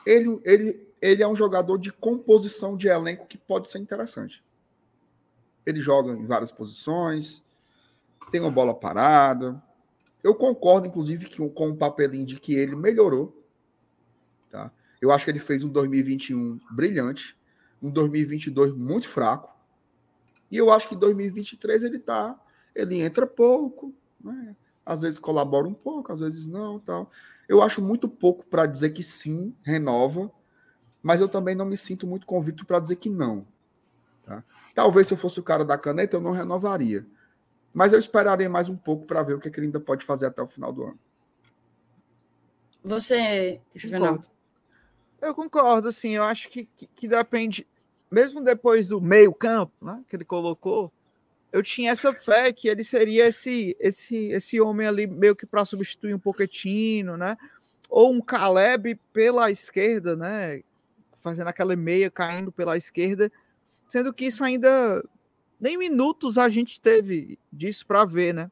ele, 0.06 0.40
ele, 0.42 0.88
ele 1.02 1.22
é 1.22 1.28
um 1.28 1.36
jogador 1.36 1.76
de 1.76 1.92
composição 1.92 2.76
de 2.76 2.88
elenco 2.88 3.26
que 3.26 3.36
pode 3.36 3.68
ser 3.68 3.78
interessante. 3.78 4.42
Ele 5.66 5.80
joga 5.80 6.12
em 6.12 6.24
várias 6.24 6.50
posições, 6.50 7.44
tem 8.30 8.40
uma 8.40 8.50
bola 8.50 8.72
parada. 8.72 9.62
Eu 10.24 10.34
concordo, 10.34 10.86
inclusive, 10.86 11.28
que, 11.28 11.46
com 11.50 11.68
o 11.68 11.76
papelinho 11.76 12.24
de 12.24 12.40
que 12.40 12.54
ele 12.54 12.74
melhorou. 12.74 13.37
Eu 15.00 15.12
acho 15.12 15.24
que 15.24 15.30
ele 15.30 15.38
fez 15.38 15.62
um 15.62 15.68
2021 15.68 16.58
brilhante, 16.70 17.36
um 17.82 17.90
2022 17.90 18.72
muito 18.72 19.08
fraco. 19.08 19.56
E 20.50 20.56
eu 20.56 20.70
acho 20.70 20.88
que 20.88 20.96
2023 20.96 21.84
ele 21.84 21.98
tá, 21.98 22.38
ele 22.74 23.00
entra 23.00 23.26
pouco, 23.26 23.94
né? 24.22 24.56
às 24.84 25.02
vezes 25.02 25.18
colabora 25.18 25.68
um 25.68 25.74
pouco, 25.74 26.12
às 26.12 26.20
vezes 26.20 26.46
não, 26.46 26.78
tal. 26.80 27.10
Eu 27.48 27.62
acho 27.62 27.82
muito 27.82 28.08
pouco 28.08 28.44
para 28.46 28.66
dizer 28.66 28.90
que 28.90 29.02
sim, 29.02 29.54
renova, 29.62 30.30
mas 31.02 31.20
eu 31.20 31.28
também 31.28 31.54
não 31.54 31.66
me 31.66 31.76
sinto 31.76 32.06
muito 32.06 32.26
convicto 32.26 32.64
para 32.64 32.80
dizer 32.80 32.96
que 32.96 33.10
não. 33.10 33.46
Tá? 34.24 34.42
Talvez 34.74 35.06
se 35.06 35.14
eu 35.14 35.18
fosse 35.18 35.38
o 35.38 35.42
cara 35.42 35.64
da 35.64 35.78
caneta, 35.78 36.16
eu 36.16 36.20
não 36.20 36.32
renovaria. 36.32 37.06
Mas 37.72 37.92
eu 37.92 37.98
esperaria 37.98 38.48
mais 38.48 38.68
um 38.68 38.76
pouco 38.76 39.06
para 39.06 39.22
ver 39.22 39.34
o 39.34 39.38
que, 39.38 39.50
que 39.50 39.60
ele 39.60 39.66
ainda 39.66 39.80
pode 39.80 40.04
fazer 40.04 40.26
até 40.26 40.42
o 40.42 40.46
final 40.46 40.72
do 40.72 40.84
ano. 40.84 40.98
Você, 42.82 43.60
Juvenal? 43.74 44.22
Eu 45.20 45.34
concordo, 45.34 45.88
assim, 45.88 46.10
eu 46.10 46.22
acho 46.22 46.48
que, 46.48 46.68
que, 46.76 46.86
que 46.86 47.08
depende, 47.08 47.66
mesmo 48.10 48.42
depois 48.42 48.88
do 48.88 49.00
meio 49.00 49.34
campo, 49.34 49.72
né, 49.84 50.02
que 50.08 50.14
ele 50.14 50.24
colocou, 50.24 50.92
eu 51.50 51.62
tinha 51.62 51.90
essa 51.90 52.12
fé 52.12 52.52
que 52.52 52.68
ele 52.68 52.84
seria 52.84 53.26
esse 53.26 53.76
esse 53.80 54.28
esse 54.28 54.60
homem 54.60 54.86
ali 54.86 55.06
meio 55.06 55.34
que 55.34 55.46
para 55.46 55.64
substituir 55.64 56.14
um 56.14 56.18
Pochettino, 56.18 57.16
né? 57.16 57.36
Ou 57.88 58.12
um 58.12 58.20
Caleb 58.20 59.00
pela 59.12 59.50
esquerda, 59.50 60.14
né? 60.14 60.62
Fazendo 61.14 61.48
aquela 61.48 61.74
meia 61.74 62.10
caindo 62.10 62.52
pela 62.52 62.76
esquerda, 62.76 63.32
sendo 63.88 64.12
que 64.12 64.26
isso 64.26 64.44
ainda 64.44 65.02
nem 65.58 65.78
minutos 65.78 66.36
a 66.36 66.48
gente 66.48 66.80
teve 66.80 67.38
disso 67.52 67.86
para 67.86 68.04
ver, 68.04 68.34
né? 68.34 68.50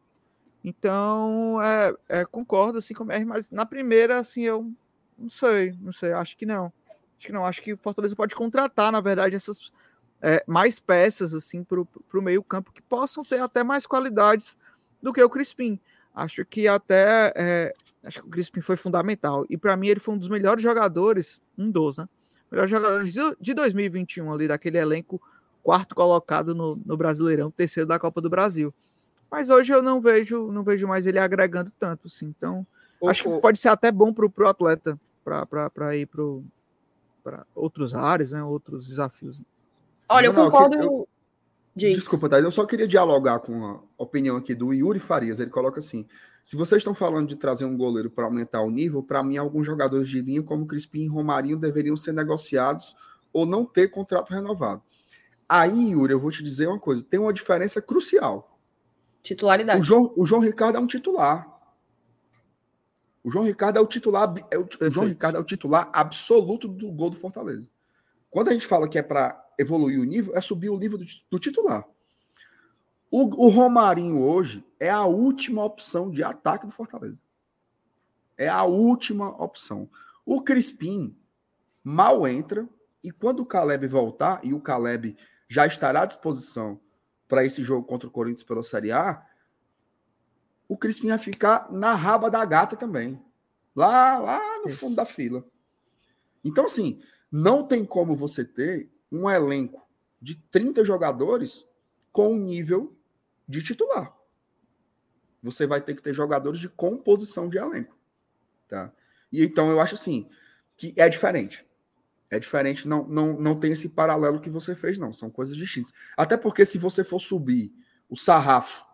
Então, 0.64 1.60
é, 1.62 1.94
é, 2.08 2.24
concordo 2.24 2.78
assim 2.78 2.94
com 2.94 3.04
o 3.04 3.06
mas 3.06 3.50
na 3.50 3.64
primeira, 3.64 4.18
assim, 4.18 4.42
eu 4.42 4.72
não 5.18 5.30
sei, 5.30 5.72
não 5.80 5.92
sei, 5.92 6.12
acho 6.12 6.36
que 6.36 6.46
não. 6.46 6.72
Acho 7.18 7.26
que 7.26 7.32
não, 7.32 7.44
acho 7.44 7.62
que 7.62 7.72
o 7.72 7.78
Fortaleza 7.78 8.14
pode 8.14 8.34
contratar, 8.34 8.92
na 8.92 9.00
verdade, 9.00 9.34
essas 9.34 9.72
é, 10.20 10.44
mais 10.46 10.78
peças 10.78 11.34
assim 11.34 11.64
para 11.64 11.80
o 11.80 12.22
meio 12.22 12.42
campo 12.42 12.72
que 12.72 12.82
possam 12.82 13.24
ter 13.24 13.40
até 13.40 13.64
mais 13.64 13.86
qualidades 13.86 14.56
do 15.02 15.12
que 15.12 15.22
o 15.22 15.30
Crispim. 15.30 15.80
Acho 16.14 16.44
que 16.44 16.68
até 16.68 17.32
é, 17.34 17.74
acho 18.04 18.20
que 18.20 18.26
o 18.26 18.30
Crispim 18.30 18.60
foi 18.60 18.76
fundamental 18.76 19.46
e 19.48 19.56
para 19.56 19.76
mim 19.76 19.88
ele 19.88 20.00
foi 20.00 20.14
um 20.14 20.18
dos 20.18 20.28
melhores 20.28 20.62
jogadores, 20.62 21.40
um 21.56 21.70
dos, 21.70 21.98
né? 21.98 22.08
Melhores 22.50 22.70
jogadores 22.70 23.12
de 23.40 23.54
2021 23.54 24.32
ali 24.32 24.46
daquele 24.46 24.78
elenco 24.78 25.20
quarto 25.62 25.94
colocado 25.94 26.54
no, 26.54 26.80
no 26.84 26.96
Brasileirão, 26.96 27.50
terceiro 27.50 27.88
da 27.88 27.98
Copa 27.98 28.20
do 28.20 28.30
Brasil. 28.30 28.72
Mas 29.28 29.50
hoje 29.50 29.74
eu 29.74 29.82
não 29.82 30.00
vejo, 30.00 30.52
não 30.52 30.62
vejo 30.62 30.86
mais 30.86 31.08
ele 31.08 31.18
agregando 31.18 31.72
tanto, 31.76 32.06
assim. 32.06 32.32
Então, 32.36 32.64
acho 33.04 33.24
que 33.24 33.40
pode 33.40 33.58
ser 33.58 33.68
até 33.68 33.90
bom 33.90 34.12
para 34.12 34.24
o 34.24 34.48
atleta 34.48 34.98
para 35.26 35.96
ir 35.96 36.06
para 36.06 37.44
outros 37.54 37.94
áreas, 37.94 38.32
né? 38.32 38.42
Outros 38.42 38.86
desafios. 38.86 39.42
Olha, 40.08 40.32
não, 40.32 40.44
eu 40.44 40.50
concordo. 40.50 40.76
Eu, 40.76 41.08
desculpa, 41.74 42.28
Thais, 42.28 42.44
eu 42.44 42.50
só 42.50 42.64
queria 42.64 42.86
dialogar 42.86 43.40
com 43.40 43.66
a 43.66 43.80
opinião 43.98 44.36
aqui 44.36 44.54
do 44.54 44.72
Yuri 44.72 45.00
Farias. 45.00 45.40
Ele 45.40 45.50
coloca 45.50 45.80
assim: 45.80 46.06
se 46.44 46.54
vocês 46.54 46.80
estão 46.80 46.94
falando 46.94 47.28
de 47.28 47.36
trazer 47.36 47.64
um 47.64 47.76
goleiro 47.76 48.08
para 48.08 48.24
aumentar 48.24 48.62
o 48.62 48.70
nível, 48.70 49.02
para 49.02 49.22
mim, 49.22 49.36
alguns 49.36 49.66
jogadores 49.66 50.08
de 50.08 50.20
linha, 50.20 50.42
como 50.42 50.66
Crispim 50.66 51.02
e 51.02 51.08
Romarinho, 51.08 51.58
deveriam 51.58 51.96
ser 51.96 52.12
negociados 52.12 52.94
ou 53.32 53.44
não 53.44 53.64
ter 53.64 53.88
contrato 53.88 54.30
renovado. 54.30 54.82
Aí, 55.48 55.90
Yuri, 55.90 56.12
eu 56.12 56.20
vou 56.20 56.30
te 56.30 56.42
dizer 56.42 56.68
uma 56.68 56.78
coisa: 56.78 57.02
tem 57.02 57.18
uma 57.18 57.32
diferença 57.32 57.82
crucial. 57.82 58.56
Titularidade. 59.22 59.80
O 59.80 59.82
João, 59.82 60.12
o 60.16 60.24
João 60.24 60.40
Ricardo 60.40 60.76
é 60.76 60.80
um 60.80 60.86
titular. 60.86 61.55
O 63.26 63.30
João 63.32 63.44
Ricardo 63.44 63.76
é 63.76 63.80
o 63.80 63.86
titular. 63.88 64.32
É 64.52 64.56
o, 64.56 64.62
o 64.62 64.88
João 64.88 65.08
Ricardo 65.08 65.36
é 65.36 65.40
o 65.40 65.44
titular 65.44 65.90
absoluto 65.92 66.68
do 66.68 66.92
gol 66.92 67.10
do 67.10 67.16
Fortaleza. 67.16 67.68
Quando 68.30 68.50
a 68.50 68.52
gente 68.52 68.64
fala 68.64 68.88
que 68.88 68.96
é 68.96 69.02
para 69.02 69.44
evoluir 69.58 69.98
o 69.98 70.04
nível, 70.04 70.36
é 70.36 70.40
subir 70.40 70.70
o 70.70 70.78
nível 70.78 70.96
do, 70.96 71.04
do 71.28 71.36
titular. 71.36 71.84
O, 73.10 73.22
o, 73.46 73.48
Romarinho 73.48 74.22
hoje 74.22 74.64
é 74.78 74.88
a 74.88 75.06
última 75.06 75.64
opção 75.64 76.08
de 76.08 76.22
ataque 76.22 76.66
do 76.66 76.72
Fortaleza. 76.72 77.18
É 78.38 78.48
a 78.48 78.62
última 78.62 79.30
opção. 79.42 79.90
O 80.24 80.40
Crispim 80.42 81.12
mal 81.82 82.28
entra 82.28 82.68
e 83.02 83.10
quando 83.10 83.40
o 83.40 83.46
Caleb 83.46 83.88
voltar, 83.88 84.38
e 84.44 84.54
o 84.54 84.60
Caleb 84.60 85.16
já 85.48 85.66
estará 85.66 86.02
à 86.02 86.06
disposição 86.06 86.78
para 87.26 87.44
esse 87.44 87.64
jogo 87.64 87.88
contra 87.88 88.06
o 88.06 88.12
Corinthians 88.12 88.44
pela 88.44 88.62
Série 88.62 88.92
A, 88.92 89.20
o 90.68 90.76
Crispim 90.76 91.08
vai 91.08 91.18
ficar 91.18 91.70
na 91.72 91.94
raba 91.94 92.30
da 92.30 92.44
gata 92.44 92.76
também. 92.76 93.20
Lá, 93.74 94.18
lá 94.18 94.62
no 94.62 94.70
fundo 94.70 94.96
da 94.96 95.04
fila. 95.04 95.44
Então, 96.42 96.64
assim, 96.64 97.02
não 97.30 97.66
tem 97.66 97.84
como 97.84 98.16
você 98.16 98.44
ter 98.44 98.90
um 99.10 99.28
elenco 99.28 99.86
de 100.20 100.34
30 100.34 100.84
jogadores 100.84 101.66
com 102.10 102.32
um 102.32 102.38
nível 102.38 102.96
de 103.46 103.62
titular. 103.62 104.16
Você 105.42 105.66
vai 105.66 105.80
ter 105.80 105.94
que 105.94 106.02
ter 106.02 106.12
jogadores 106.12 106.58
de 106.58 106.68
composição 106.68 107.48
de 107.48 107.58
elenco. 107.58 107.96
Tá? 108.66 108.92
E 109.30 109.44
então 109.44 109.70
eu 109.70 109.80
acho 109.80 109.94
assim 109.94 110.28
que 110.76 110.94
é 110.96 111.08
diferente. 111.08 111.66
É 112.30 112.38
diferente, 112.38 112.88
não, 112.88 113.06
não, 113.06 113.38
não 113.38 113.58
tem 113.58 113.72
esse 113.72 113.90
paralelo 113.90 114.40
que 114.40 114.50
você 114.50 114.74
fez, 114.74 114.98
não. 114.98 115.12
São 115.12 115.30
coisas 115.30 115.56
distintas. 115.56 115.92
Até 116.16 116.36
porque 116.36 116.64
se 116.64 116.78
você 116.78 117.04
for 117.04 117.20
subir 117.20 117.72
o 118.08 118.16
sarrafo 118.16 118.85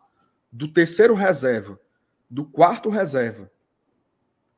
do 0.53 0.69
terceiro 0.69 1.15
reserva, 1.15 1.81
do 2.29 2.45
quarto 2.45 2.91
reserva, 2.91 3.51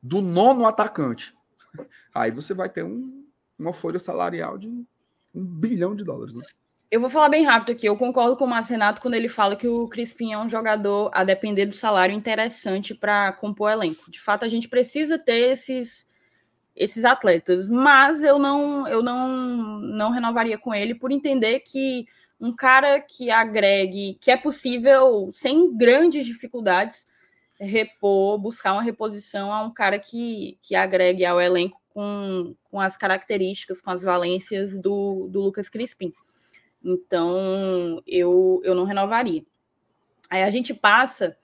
do 0.02 0.20
nono 0.20 0.66
atacante, 0.66 1.34
aí 2.12 2.30
você 2.30 2.52
vai 2.52 2.68
ter 2.68 2.84
um, 2.84 3.24
uma 3.58 3.72
folha 3.72 3.98
salarial 3.98 4.58
de 4.58 4.68
um 4.68 4.84
bilhão 5.34 5.94
de 5.94 6.04
dólares. 6.04 6.34
Né? 6.34 6.42
Eu 6.90 7.00
vou 7.00 7.10
falar 7.10 7.28
bem 7.28 7.44
rápido 7.44 7.72
aqui. 7.72 7.86
Eu 7.86 7.96
concordo 7.96 8.36
com 8.36 8.44
o 8.44 8.48
Márcio 8.48 8.72
Renato 8.72 9.00
quando 9.00 9.14
ele 9.14 9.28
fala 9.28 9.56
que 9.56 9.66
o 9.66 9.88
Crispim 9.88 10.32
é 10.32 10.38
um 10.38 10.48
jogador, 10.48 11.10
a 11.12 11.24
depender 11.24 11.66
do 11.66 11.74
salário, 11.74 12.14
interessante 12.14 12.94
para 12.94 13.32
compor 13.32 13.72
elenco. 13.72 14.10
De 14.10 14.20
fato, 14.20 14.44
a 14.44 14.48
gente 14.48 14.68
precisa 14.68 15.18
ter 15.18 15.50
esses, 15.50 16.06
esses 16.76 17.04
atletas, 17.04 17.68
mas 17.68 18.22
eu 18.22 18.38
não, 18.38 18.86
eu 18.86 19.02
não, 19.02 19.28
não 19.80 20.10
renovaria 20.10 20.56
com 20.58 20.72
ele 20.72 20.94
por 20.94 21.10
entender 21.10 21.60
que 21.60 22.06
um 22.40 22.54
cara 22.54 23.00
que 23.00 23.30
agregue, 23.30 24.18
que 24.20 24.30
é 24.30 24.36
possível, 24.36 25.30
sem 25.32 25.76
grandes 25.76 26.26
dificuldades, 26.26 27.06
repor, 27.58 28.38
buscar 28.38 28.72
uma 28.72 28.82
reposição 28.82 29.52
a 29.52 29.62
um 29.62 29.72
cara 29.72 29.98
que, 29.98 30.58
que 30.60 30.74
agregue 30.74 31.24
ao 31.24 31.40
elenco 31.40 31.80
com, 31.90 32.54
com 32.70 32.80
as 32.80 32.96
características, 32.96 33.80
com 33.80 33.90
as 33.90 34.02
valências 34.02 34.76
do, 34.76 35.28
do 35.30 35.40
Lucas 35.40 35.68
Crispim. 35.68 36.12
Então, 36.84 38.02
eu, 38.06 38.60
eu 38.64 38.74
não 38.74 38.84
renovaria. 38.84 39.44
Aí 40.28 40.42
a 40.42 40.50
gente 40.50 40.74
passa 40.74 41.36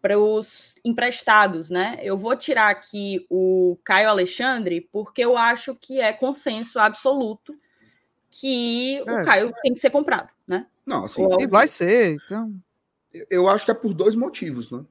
para 0.00 0.18
os 0.18 0.76
emprestados, 0.84 1.68
né? 1.68 1.98
Eu 2.02 2.16
vou 2.16 2.34
tirar 2.34 2.70
aqui 2.70 3.26
o 3.28 3.78
Caio 3.84 4.08
Alexandre, 4.08 4.88
porque 4.90 5.22
eu 5.22 5.36
acho 5.36 5.74
que 5.74 6.00
é 6.00 6.12
consenso 6.12 6.78
absoluto 6.78 7.54
que 8.30 8.98
é. 8.98 9.02
o 9.02 9.24
Caio 9.24 9.52
tem 9.62 9.74
que 9.74 9.80
ser 9.80 9.90
comprado, 9.90 10.30
né? 10.46 10.66
Não, 10.86 11.04
assim, 11.04 11.26
e 11.40 11.46
vai 11.46 11.66
ser, 11.66 12.14
então. 12.14 12.54
Eu 13.28 13.48
acho 13.48 13.64
que 13.64 13.70
é 13.70 13.74
por 13.74 13.92
dois 13.92 14.14
motivos, 14.14 14.70
né? 14.70 14.84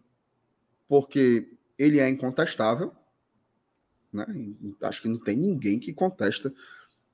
Porque 0.88 1.52
ele 1.78 2.00
é 2.00 2.10
incontestável, 2.10 2.94
né? 4.12 4.26
Acho 4.82 5.02
que 5.02 5.08
não 5.08 5.18
tem 5.18 5.38
ninguém 5.38 5.80
que 5.80 5.94
contesta 5.94 6.54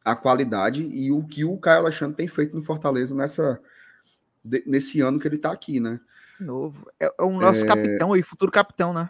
a 0.04 0.16
qualidade 0.16 0.84
e 0.84 1.12
o 1.12 1.24
que 1.24 1.44
o 1.44 1.58
Caio 1.58 1.82
Alexandre 1.82 2.16
tem 2.16 2.28
feito 2.28 2.56
no 2.56 2.64
Fortaleza 2.64 3.16
nessa, 3.16 3.62
nesse 4.66 5.02
ano 5.02 5.20
que 5.20 5.28
ele 5.28 5.36
está 5.36 5.52
aqui, 5.52 5.80
né? 5.80 6.00
Novo. 6.40 6.90
É, 7.00 7.06
é 7.06 7.24
o 7.24 7.40
nosso 7.40 7.64
é... 7.64 7.68
capitão 7.68 8.16
e 8.16 8.24
futuro 8.24 8.52
capitão, 8.52 8.94
né? 8.94 9.10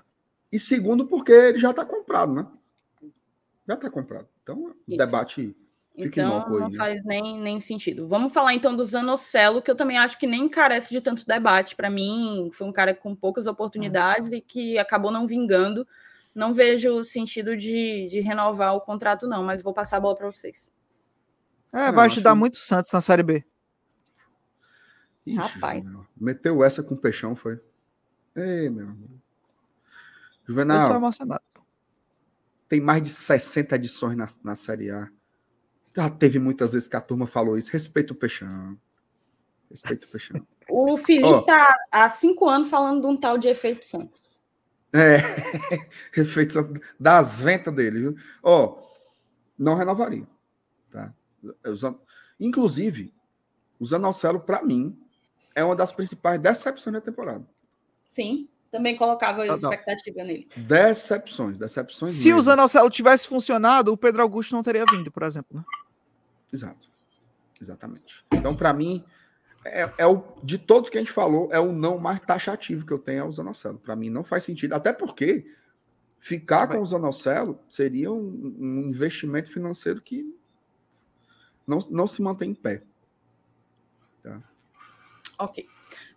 E 0.52 0.60
segundo, 0.60 1.06
porque 1.08 1.32
ele 1.32 1.58
já 1.58 1.72
está 1.72 1.86
comprado, 1.86 2.34
né? 2.34 2.48
Já 3.68 3.74
está 3.74 3.90
comprado. 3.90 4.28
Então, 4.42 4.74
Isso. 4.88 4.98
debate 4.98 5.56
então, 5.98 6.50
não 6.50 6.72
faz 6.74 7.04
nem, 7.06 7.40
nem 7.40 7.60
sentido. 7.60 8.08
Vamos 8.08 8.34
falar 8.34 8.54
então 8.54 8.76
do 8.76 8.86
Zanocelo, 8.86 9.62
que 9.62 9.72
eu 9.72 9.76
também 9.76 9.98
acho 9.98 10.20
que 10.20 10.28
nem 10.28 10.50
carece 10.50 10.92
de 10.92 11.00
tanto 11.02 11.26
debate. 11.26 11.76
Para 11.76 11.90
mim, 11.90 12.50
foi 12.54 12.68
um 12.68 12.72
cara 12.74 12.94
com 12.94 13.16
poucas 13.16 13.48
oportunidades 13.48 14.34
ah. 14.34 14.36
e 14.36 14.42
que 14.42 14.78
acabou 14.78 15.12
não 15.12 15.26
vingando 15.26 15.88
não 16.36 16.54
vejo 16.54 17.02
sentido 17.06 17.56
de, 17.56 18.08
de 18.10 18.20
renovar 18.20 18.76
o 18.76 18.82
contrato, 18.82 19.26
não, 19.26 19.42
mas 19.42 19.64
vou 19.64 19.74
passar 19.74 19.98
a 19.98 20.00
bola 20.02 20.18
para 20.18 20.30
vocês. 20.30 20.70
É, 21.72 21.92
vai 21.94 22.08
ajudar 22.08 22.34
que... 22.34 22.38
muito 22.38 22.56
o 22.56 22.60
Santos 22.60 22.92
na 22.92 23.00
Série 23.00 23.24
B. 23.24 23.46
Ixi, 25.26 25.38
Rapaz. 25.38 25.82
Juvenal. 25.82 26.08
Meteu 26.16 26.64
essa 26.64 26.84
com 26.84 26.94
o 26.94 26.98
peixão, 26.98 27.36
foi. 27.36 27.60
Ei, 28.36 28.70
meu 28.70 28.90
amigo. 28.90 29.22
Juvenal. 30.46 30.82
Eu 30.82 30.88
sou 30.88 30.96
emocionado. 30.98 31.44
Tem 32.68 32.82
mais 32.82 33.02
de 33.02 33.10
60 33.10 33.76
edições 33.76 34.18
na, 34.18 34.28
na 34.44 34.56
Série 34.56 34.92
A. 34.92 35.10
Já 35.96 36.10
teve 36.10 36.40
muitas 36.40 36.74
vezes 36.74 36.88
que 36.88 36.96
a 36.96 37.02
turma 37.02 37.26
falou 37.26 37.58
isso. 37.58 37.72
Respeita 37.72 38.12
o 38.12 38.16
peixão. 38.16 38.78
Respeita 39.70 40.06
o 40.06 40.10
peixão. 40.10 40.46
O 40.70 40.98
Felipe 40.98 41.28
oh. 41.28 41.42
tá 41.44 41.78
há 41.92 42.10
cinco 42.10 42.50
anos 42.50 42.70
falando 42.70 43.02
de 43.02 43.08
um 43.08 43.16
tal 43.16 43.38
de 43.38 43.48
efeito 43.48 43.86
Santos. 43.86 44.22
É, 44.94 45.18
efeitos 46.20 46.56
das 47.00 47.42
ventas 47.42 47.74
dele, 47.74 48.00
viu? 48.00 48.16
Ó, 48.42 48.82
não 49.58 49.76
renovaria, 49.76 50.26
tá? 50.90 51.14
Inclusive, 52.40 53.14
o 53.80 53.86
Zanocelo, 53.86 54.40
para 54.40 54.64
mim, 54.64 54.98
é 55.54 55.64
uma 55.64 55.76
das 55.76 55.92
principais 55.92 56.40
decepções 56.40 56.94
da 56.94 57.02
temporada. 57.02 57.46
Sim, 58.10 58.48
também 58.72 58.96
colocava 58.96 59.44
ah, 59.44 59.48
expectativa 59.48 60.24
nele. 60.24 60.48
Decepções, 60.56 61.58
decepções. 61.58 62.14
Se 62.14 62.28
mesmo. 62.28 62.40
o 62.40 62.44
Zanocelo 62.44 62.90
tivesse 62.90 63.28
funcionado, 63.28 63.92
o 63.92 63.98
Pedro 63.98 64.22
Augusto 64.22 64.56
não 64.56 64.64
teria 64.64 64.86
vindo, 64.90 65.12
por 65.12 65.24
exemplo, 65.24 65.58
né? 65.58 65.64
Exato. 66.56 66.90
Exatamente. 67.62 68.26
Então, 68.32 68.56
para 68.56 68.74
mim, 68.74 69.04
é, 69.66 69.92
é, 69.98 70.06
o 70.06 70.24
de 70.44 70.58
todos 70.58 70.90
que 70.90 70.98
a 70.98 71.02
gente 71.02 71.12
falou, 71.12 71.50
é 71.52 71.60
o 71.60 71.72
não 71.72 71.98
mais 71.98 72.20
taxativo 72.20 72.86
que 72.86 72.94
eu 72.94 73.00
tenho 73.00 73.20
é 73.20 73.24
o 73.24 73.32
Zanocelo. 73.32 73.78
Para 73.78 73.96
mim 73.96 74.10
não 74.10 74.24
faz 74.24 74.44
sentido, 74.44 74.74
até 74.74 74.94
porque 74.94 75.46
Ficar 76.26 76.68
com 76.68 76.82
o 76.82 76.86
Zanocelo 76.88 77.56
seria 77.70 78.12
um, 78.12 78.56
um, 78.58 78.90
investimento 78.90 79.52
financeiro 79.52 80.02
que 80.02 80.36
não, 81.68 81.78
não 81.92 82.08
se 82.08 82.20
mantém 82.20 82.50
em 82.50 82.56
pé. 82.56 82.82
Tá? 84.24 84.42
Ok. 85.38 85.68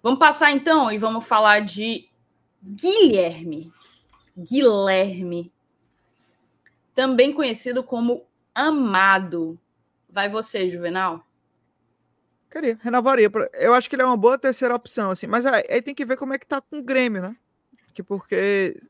Vamos 0.02 0.18
passar 0.18 0.50
então 0.50 0.90
e 0.90 0.96
vamos 0.96 1.26
falar 1.26 1.60
de 1.60 2.08
Guilherme. 2.62 3.70
Guilherme. 4.34 5.52
Também 6.94 7.34
conhecido 7.34 7.84
como 7.84 8.24
Amado. 8.54 9.60
Vai 10.08 10.28
você, 10.28 10.68
Juvenal? 10.68 11.24
Queria, 12.50 12.78
renovaria. 12.80 13.30
Eu 13.54 13.74
acho 13.74 13.88
que 13.88 13.94
ele 13.94 14.02
é 14.02 14.06
uma 14.06 14.16
boa 14.16 14.38
terceira 14.38 14.74
opção, 14.74 15.10
assim. 15.10 15.26
Mas 15.26 15.44
aí 15.44 15.82
tem 15.82 15.94
que 15.94 16.04
ver 16.04 16.16
como 16.16 16.32
é 16.32 16.38
que 16.38 16.46
tá 16.46 16.60
com 16.60 16.78
o 16.78 16.82
Grêmio, 16.82 17.20
né? 17.20 17.36
Que 17.92 18.02
porque 18.02 18.80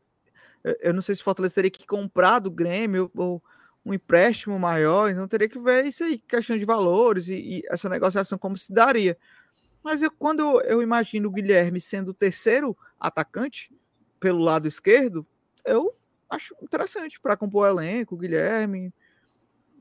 eu 0.81 0.93
não 0.93 1.03
sei 1.03 1.15
se 1.15 1.21
o 1.21 1.25
Fortaleza 1.25 1.55
teria 1.55 1.71
que 1.71 1.87
comprar 1.87 2.39
do 2.39 2.51
Grêmio 2.51 3.11
ou 3.17 3.43
um 3.85 3.95
empréstimo 3.95 4.59
maior, 4.59 5.09
então 5.09 5.27
teria 5.27 5.49
que 5.49 5.59
ver 5.59 5.87
isso 5.87 6.05
aí, 6.05 6.19
questão 6.19 6.59
de 6.59 6.65
valores 6.65 7.29
e, 7.29 7.37
e 7.37 7.63
essa 7.71 7.89
negociação 7.89 8.37
como 8.37 8.57
se 8.57 8.73
daria. 8.73 9.17
Mas 9.83 10.03
eu, 10.03 10.11
quando 10.11 10.61
eu 10.63 10.83
imagino 10.83 11.29
o 11.29 11.33
Guilherme 11.33 11.81
sendo 11.81 12.11
o 12.11 12.15
terceiro 12.15 12.77
atacante 13.01 13.73
pelo 14.21 14.41
lado 14.41 14.69
esquerdo, 14.69 15.27
eu 15.65 15.95
acho 16.29 16.55
interessante 16.61 17.19
para 17.19 17.37
compor 17.37 17.67
o 17.67 17.71
elenco, 17.71 18.15
o 18.15 18.19
Guilherme. 18.19 18.93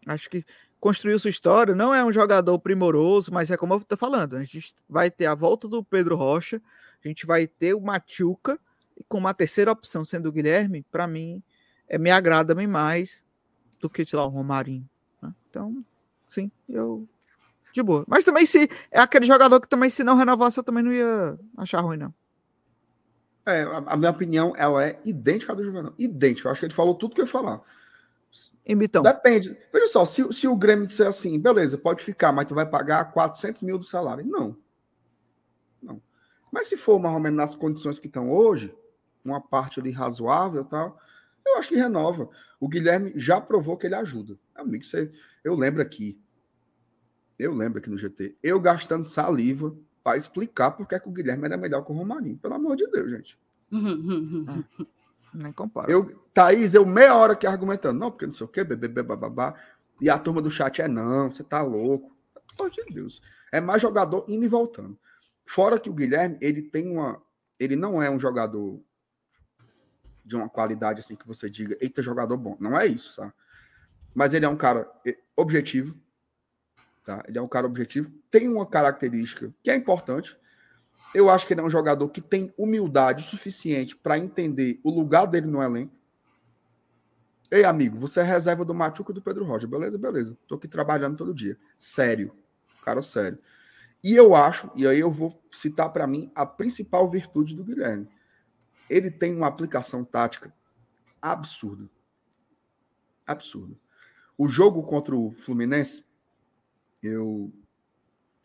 Acho 0.06 0.30
que 0.30 0.46
construiu 0.80 1.18
sua 1.20 1.30
história. 1.30 1.76
Não 1.76 1.94
é 1.94 2.04
um 2.04 2.12
jogador 2.12 2.58
primoroso, 2.60 3.34
mas 3.34 3.52
é 3.52 3.58
como 3.58 3.74
eu 3.74 3.80
estou 3.80 3.98
falando. 3.98 4.36
A 4.36 4.44
gente 4.44 4.74
vai 4.90 5.10
ter 5.10 5.26
a 5.26 5.36
volta 5.36 5.68
do 5.68 5.84
Pedro 5.84 6.16
Rocha, 6.16 6.62
a 7.04 7.08
gente 7.08 7.26
vai 7.26 7.48
ter 7.48 7.74
o 7.74 7.82
Machuca, 7.82 8.60
e 8.95 9.04
com 9.04 9.18
uma 9.18 9.34
terceira 9.34 9.72
opção 9.72 10.04
sendo 10.04 10.30
o 10.30 10.32
Guilherme, 10.32 10.86
para 10.91 11.08
mim, 11.08 11.41
é, 11.88 11.98
me 11.98 12.10
agrada 12.10 12.56
bem 12.56 12.68
mais 12.68 13.24
do 13.80 13.90
que, 13.90 14.06
sei 14.06 14.18
lá, 14.18 14.26
o 14.26 14.30
Romarinho. 14.30 14.88
Né? 15.22 15.34
Então, 15.49 15.84
sim, 16.28 16.52
eu. 16.68 17.08
De 17.74 17.84
boa. 17.84 18.04
Mas 18.08 18.24
também 18.24 18.45
se 18.45 18.70
é 18.90 18.99
aquele 18.99 19.26
jogador 19.26 19.62
que 19.62 19.70
também, 19.70 19.90
se 19.90 20.04
não 20.04 20.16
renovasse, 20.16 20.60
eu 20.60 20.64
também 20.64 20.84
não 20.84 20.91
ia 20.91 21.38
achar 21.58 21.82
ruim, 21.82 21.98
não. 21.98 22.14
É, 23.45 23.62
a, 23.62 23.78
a 23.78 23.98
minha 23.98 24.12
opinião, 24.12 24.54
ela 24.58 24.84
é 24.84 24.99
idêntica 25.06 25.54
à 25.54 25.56
do 25.56 25.64
Juvenal. 25.64 25.94
Idêntica. 25.98 26.48
Eu 26.48 26.52
acho 26.52 26.60
que 26.60 26.66
ele 26.66 26.74
falou 26.74 26.95
tudo 26.95 27.14
que 27.14 27.22
eu 27.22 27.26
ia 27.26 27.32
falar. 27.32 27.62
Então. 28.66 29.04
Depende. 29.04 29.58
Veja 29.72 29.88
só, 29.88 30.06
se, 30.06 30.32
se 30.34 30.48
o 30.48 30.56
Grêmio 30.56 30.88
disser 30.88 31.08
assim, 31.08 31.40
beleza, 31.40 31.78
pode 31.78 32.04
ficar, 32.04 32.32
mas 32.32 32.46
tu 32.46 32.56
vai 32.56 32.66
pagar 32.66 33.12
400 33.12 33.62
mil 33.62 33.78
do 33.78 33.86
salário. 33.86 34.26
Não. 34.26 34.58
Não. 35.82 36.02
Mas 36.52 36.68
se 36.68 36.78
for 36.78 37.00
mais 37.00 37.14
ou 37.14 37.20
menos 37.20 37.38
nas 37.38 37.56
condições 37.56 38.00
que 38.00 38.08
estão 38.08 38.32
hoje, 38.32 38.76
uma 39.24 39.42
parte 39.42 39.80
ali 39.80 39.92
razoável 39.92 40.64
tal, 40.66 41.00
eu 41.46 41.58
acho 41.58 41.70
que 41.70 41.76
renova. 41.76 42.30
O 42.60 42.68
Guilherme 42.68 43.14
já 43.16 43.40
provou 43.40 43.78
que 43.78 43.86
ele 43.86 43.96
ajuda. 43.96 44.38
Amigo, 44.56 44.84
você, 44.84 45.12
eu 45.44 45.56
lembro 45.56 45.82
aqui, 45.82 46.20
eu 47.38 47.54
lembro 47.54 47.80
aqui 47.80 47.90
no 47.90 47.98
GT, 47.98 48.36
eu 48.42 48.60
gastando 48.60 49.08
saliva 49.08 49.76
para 50.04 50.18
explicar 50.18 50.72
porque 50.72 50.96
é 50.96 51.00
que 51.00 51.08
o 51.08 51.12
Guilherme 51.12 51.46
era 51.46 51.58
melhor 51.58 51.84
que 51.84 51.92
o 51.92 51.96
Romarinho. 51.96 52.38
Pelo 52.38 52.56
amor 52.56 52.76
de 52.76 52.88
Deus, 52.88 53.10
gente. 53.12 53.40
Nem 55.38 55.52
compara. 55.52 55.92
Eu, 55.92 56.20
Thaís, 56.34 56.74
eu 56.74 56.86
meia 56.86 57.16
hora 57.16 57.34
aqui 57.34 57.46
argumentando, 57.46 58.00
não, 58.00 58.10
porque 58.10 58.26
não 58.26 58.34
sei 58.34 58.46
o 58.46 58.50
quê, 58.50 58.64
bebê, 58.64 59.04
babá. 59.04 59.54
E 60.02 60.10
a 60.10 60.18
turma 60.18 60.42
do 60.42 60.50
chat 60.50 60.82
é 60.82 60.88
não, 60.88 61.32
você 61.32 61.44
tá 61.44 61.62
louco. 61.62 62.16
Pelo 62.56 62.70
de 62.70 62.84
Deus. 62.86 63.22
É 63.52 63.62
mais 63.62 63.82
jogador 63.82 64.26
indo 64.28 64.44
e 64.44 64.48
voltando. 64.48 64.98
Fora 65.46 65.80
que 65.80 65.90
o 65.90 65.94
Guilherme, 65.94 66.38
ele 66.42 66.64
tem 66.64 66.90
uma. 66.90 67.22
Ele 67.60 67.76
não 67.76 68.02
é 68.02 68.10
um 68.10 68.20
jogador 68.20 68.82
de 70.26 70.36
uma 70.36 70.50
qualidade 70.50 71.00
assim 71.00 71.16
que 71.16 71.28
você 71.28 71.50
diga, 71.50 71.78
eita, 71.80 72.02
jogador 72.02 72.36
bom. 72.36 72.58
Não 72.60 72.78
é 72.78 72.86
isso, 72.86 73.16
tá? 73.16 73.34
Mas 74.14 74.34
ele 74.34 74.46
é 74.46 74.50
um 74.50 74.58
cara 74.58 74.92
eh, 75.06 75.18
objetivo, 75.36 75.96
tá? 77.06 77.24
Ele 77.28 77.38
é 77.38 77.42
um 77.42 77.48
cara 77.48 77.66
objetivo, 77.66 78.12
tem 78.30 78.48
uma 78.50 78.66
característica 78.66 79.54
que 79.64 79.70
é 79.70 79.76
importante. 79.76 80.38
Eu 81.14 81.30
acho 81.30 81.48
que 81.48 81.53
ele 81.53 81.61
é 81.61 81.64
um 81.64 81.69
jogador 81.69 82.10
que 82.10 82.22
tem 82.22 82.53
humildade 82.57 83.24
suficiente 83.24 83.95
para 83.95 84.18
entender 84.18 84.80
o 84.84 84.91
lugar 84.91 85.26
dele 85.26 85.48
no 85.48 85.61
elenco. 85.61 85.95
Ei, 87.49 87.64
amigo, 87.64 87.98
você 87.98 88.19
é 88.19 88.24
reserva 88.24 88.65
do 88.65 88.74
Machuca 88.74 89.11
e 89.11 89.15
do 89.15 89.22
Pedro 89.22 89.45
Rocha. 89.45 89.65
Beleza, 89.65 89.98
beleza. 89.98 90.38
Tô 90.48 90.56
aqui 90.56 90.68
trabalhando 90.68 91.15
todo 91.15 91.34
dia. 91.34 91.57
Sério. 91.78 92.36
Cara 92.84 93.02
sério. 93.02 93.38
E 94.03 94.15
eu 94.15 94.36
acho, 94.36 94.69
e 94.76 94.86
aí 94.86 94.99
eu 94.99 95.10
vou 95.10 95.41
citar 95.52 95.91
para 95.91 96.06
mim 96.06 96.32
a 96.36 96.45
principal 96.45 97.10
virtude 97.10 97.56
do 97.56 97.64
Guilherme 97.64 98.07
ele 98.90 99.11
tem 99.11 99.36
uma 99.36 99.48
aplicação 99.48 100.03
tática 100.03 100.53
absurda. 101.22 101.90
Absurda. 103.26 103.76
O 104.38 104.48
jogo 104.48 104.84
contra 104.84 105.15
o 105.15 105.30
Fluminense, 105.30 106.06
eu. 107.02 107.52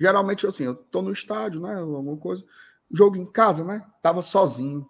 Geralmente, 0.01 0.47
assim, 0.47 0.65
eu 0.65 0.75
tô 0.75 1.03
no 1.03 1.13
estádio, 1.13 1.61
né? 1.61 1.75
Alguma 1.77 2.17
coisa. 2.17 2.45
Jogo 2.91 3.17
em 3.17 3.27
casa, 3.27 3.65
né? 3.65 3.87
Tava 4.03 4.23
sozinho. 4.23 4.89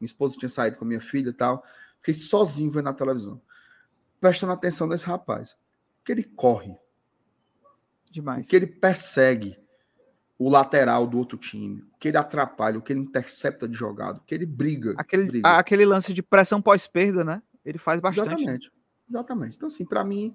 Minha 0.00 0.06
esposa 0.06 0.36
tinha 0.36 0.48
saído 0.48 0.76
com 0.76 0.84
minha 0.84 1.00
filha 1.00 1.30
e 1.30 1.32
tal. 1.32 1.64
Fiquei 1.98 2.14
sozinho 2.14 2.70
vendo 2.70 2.84
na 2.84 2.92
televisão. 2.92 3.40
Prestando 4.20 4.52
atenção 4.52 4.86
nesse 4.86 5.06
rapaz. 5.06 5.56
Que 6.04 6.12
ele 6.12 6.24
corre. 6.24 6.76
Demais. 8.10 8.48
Que 8.48 8.56
ele 8.56 8.66
persegue 8.66 9.56
o 10.38 10.50
lateral 10.50 11.06
do 11.06 11.18
outro 11.18 11.38
time, 11.38 11.84
que 12.00 12.08
ele 12.08 12.16
atrapalha, 12.16 12.76
o 12.76 12.82
que 12.82 12.92
ele 12.92 13.00
intercepta 13.00 13.68
de 13.68 13.76
jogado, 13.76 14.20
que 14.26 14.34
ele 14.34 14.44
briga. 14.44 14.92
Aquele, 14.98 15.24
briga. 15.24 15.48
aquele 15.56 15.86
lance 15.86 16.12
de 16.12 16.20
pressão 16.20 16.60
pós-perda, 16.60 17.24
né? 17.24 17.40
Ele 17.64 17.78
faz 17.78 18.00
bastante. 18.00 18.34
Exatamente. 18.34 18.72
Exatamente. 19.08 19.56
Então, 19.56 19.68
assim, 19.68 19.84
para 19.84 20.02
mim, 20.02 20.34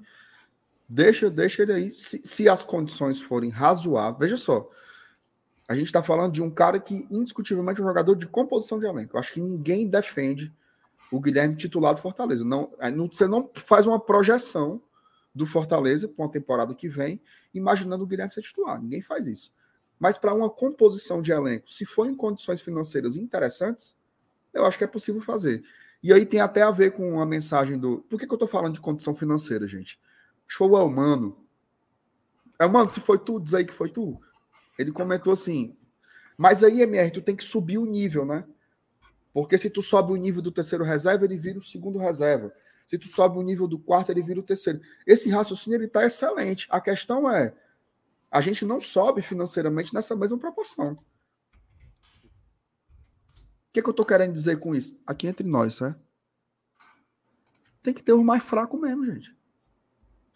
deixa, 0.88 1.30
deixa 1.30 1.64
ele 1.64 1.74
aí. 1.74 1.92
Se, 1.92 2.22
se, 2.24 2.50
as 2.50 2.64
condições 2.64 3.20
forem 3.20 3.50
razoáveis, 3.50 4.20
veja 4.20 4.38
só. 4.38 4.70
A 5.68 5.76
gente 5.76 5.88
está 5.88 6.02
falando 6.02 6.32
de 6.32 6.42
um 6.42 6.50
cara 6.50 6.80
que, 6.80 7.08
indiscutivelmente, 7.12 7.82
é 7.82 7.84
um 7.84 7.88
jogador 7.88 8.16
de 8.16 8.28
composição 8.28 8.80
de 8.80 8.86
elenco. 8.86 9.16
Eu 9.16 9.20
acho 9.20 9.34
que 9.34 9.42
ninguém 9.42 9.88
defende 9.88 10.54
o 11.12 11.20
Guilherme 11.20 11.56
titular 11.56 11.94
do 11.94 12.02
Fortaleza. 12.02 12.46
Não, 12.46 12.72
não, 12.94 13.08
você 13.08 13.28
não 13.28 13.50
faz 13.54 13.86
uma 13.86 14.00
projeção 14.00 14.82
do 15.36 15.46
Fortaleza 15.46 16.08
para 16.08 16.26
uma 16.26 16.32
temporada 16.32 16.74
que 16.74 16.88
vem, 16.88 17.22
imaginando 17.54 18.04
o 18.04 18.08
Guilherme 18.08 18.34
ser 18.34 18.42
titular. 18.42 18.82
Ninguém 18.82 19.02
faz 19.02 19.28
isso. 19.28 19.54
Mas 20.00 20.18
para 20.18 20.34
uma 20.34 20.50
composição 20.50 21.22
de 21.22 21.32
elenco, 21.32 21.70
se 21.72 21.86
for 21.86 22.08
em 22.08 22.16
condições 22.16 22.62
financeiras 22.62 23.18
interessantes, 23.18 23.96
eu 24.54 24.66
acho 24.66 24.78
que 24.78 24.84
é 24.84 24.88
possível 24.88 25.22
fazer. 25.22 25.64
E 26.02 26.14
aí 26.14 26.26
tem 26.26 26.40
até 26.40 26.62
a 26.62 26.72
ver 26.72 26.92
com 26.92 27.20
a 27.20 27.26
mensagem 27.26 27.78
do. 27.78 28.00
Por 28.10 28.20
que, 28.20 28.28
que 28.28 28.32
eu 28.32 28.38
estou 28.38 28.48
falando 28.48 28.76
de 28.76 28.80
condição 28.80 29.16
financeira, 29.16 29.68
gente? 29.68 30.00
Acho 30.48 30.58
foi 30.58 30.68
o 30.68 30.78
Elmano. 30.78 31.38
Elmano, 32.60 32.90
se 32.90 33.00
foi 33.00 33.20
tu, 33.20 33.40
diz 33.40 33.54
aí 33.54 33.66
que 33.66 33.74
foi 33.74 33.90
tu. 33.90 34.20
Ele 34.78 34.92
comentou 34.92 35.34
assim. 35.34 35.76
Mas 36.38 36.64
aí, 36.64 36.82
MR, 36.82 37.12
tu 37.12 37.22
tem 37.22 37.36
que 37.36 37.44
subir 37.44 37.78
o 37.78 37.86
nível, 37.86 38.26
né? 38.26 38.46
Porque 39.34 39.58
se 39.58 39.70
tu 39.70 39.82
sobe 39.82 40.14
o 40.14 40.16
nível 40.16 40.42
do 40.42 40.52
terceiro 40.52 40.84
reserva, 40.84 41.26
ele 41.26 41.38
vira 41.38 41.60
o 41.60 41.62
segundo 41.62 42.00
reserva. 42.00 42.52
Se 42.88 42.98
tu 42.98 43.08
sobe 43.08 43.38
o 43.38 43.42
nível 43.42 43.68
do 43.68 43.78
quarto, 43.78 44.12
ele 44.12 44.22
vira 44.22 44.40
o 44.40 44.44
terceiro. 44.44 44.82
Esse 45.06 45.30
raciocínio 45.30 45.78
ele 45.78 45.86
está 45.86 46.06
excelente. 46.06 46.68
A 46.70 46.80
questão 46.80 47.30
é 47.30 47.54
a 48.32 48.42
gente 48.42 48.66
não 48.66 48.82
sobe 48.82 49.22
financeiramente 49.22 49.94
nessa 49.94 50.16
mesma 50.16 50.38
proporção. 50.38 50.94
O 50.94 50.98
que, 53.74 53.82
que 53.82 53.88
eu 53.88 53.92
estou 53.92 54.06
querendo 54.06 54.34
dizer 54.34 54.60
com 54.60 54.74
isso? 54.74 55.00
Aqui 55.06 55.28
entre 55.28 55.48
nós, 55.48 55.80
né? 55.80 55.96
Tem 57.84 57.94
que 57.94 58.02
ter 58.02 58.14
o 58.14 58.24
mais 58.24 58.44
fraco 58.44 58.78
mesmo, 58.78 59.06
gente. 59.06 59.37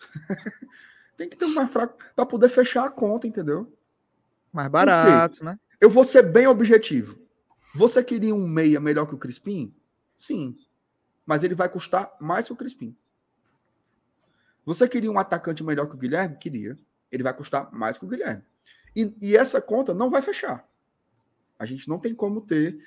Tem 1.17 1.29
que 1.29 1.35
ter 1.35 1.45
o 1.45 1.53
mais 1.53 1.71
fraco 1.71 1.97
para 2.15 2.25
poder 2.25 2.49
fechar 2.49 2.85
a 2.85 2.89
conta, 2.89 3.27
entendeu? 3.27 3.71
Mais 4.51 4.69
barato, 4.69 5.43
né? 5.43 5.59
Eu 5.79 5.89
vou 5.89 6.03
ser 6.03 6.23
bem 6.23 6.47
objetivo. 6.47 7.19
Você 7.73 8.03
queria 8.03 8.35
um 8.35 8.47
meia 8.47 8.79
melhor 8.79 9.07
que 9.07 9.15
o 9.15 9.17
Crispim? 9.17 9.73
Sim. 10.17 10.57
Mas 11.25 11.43
ele 11.43 11.55
vai 11.55 11.69
custar 11.69 12.11
mais 12.19 12.47
que 12.47 12.53
o 12.53 12.55
Crispim. 12.55 12.95
Você 14.65 14.87
queria 14.87 15.11
um 15.11 15.19
atacante 15.19 15.63
melhor 15.63 15.87
que 15.87 15.95
o 15.95 15.97
Guilherme? 15.97 16.37
Queria 16.37 16.77
ele 17.11 17.23
vai 17.23 17.33
custar 17.33 17.69
mais 17.71 17.97
que 17.97 18.05
o 18.05 18.07
Guilherme. 18.07 18.43
E, 18.95 19.13
e 19.21 19.35
essa 19.35 19.61
conta 19.61 19.93
não 19.93 20.09
vai 20.09 20.21
fechar. 20.21 20.65
A 21.59 21.65
gente 21.65 21.87
não 21.89 21.99
tem 21.99 22.15
como 22.15 22.41
ter, 22.41 22.79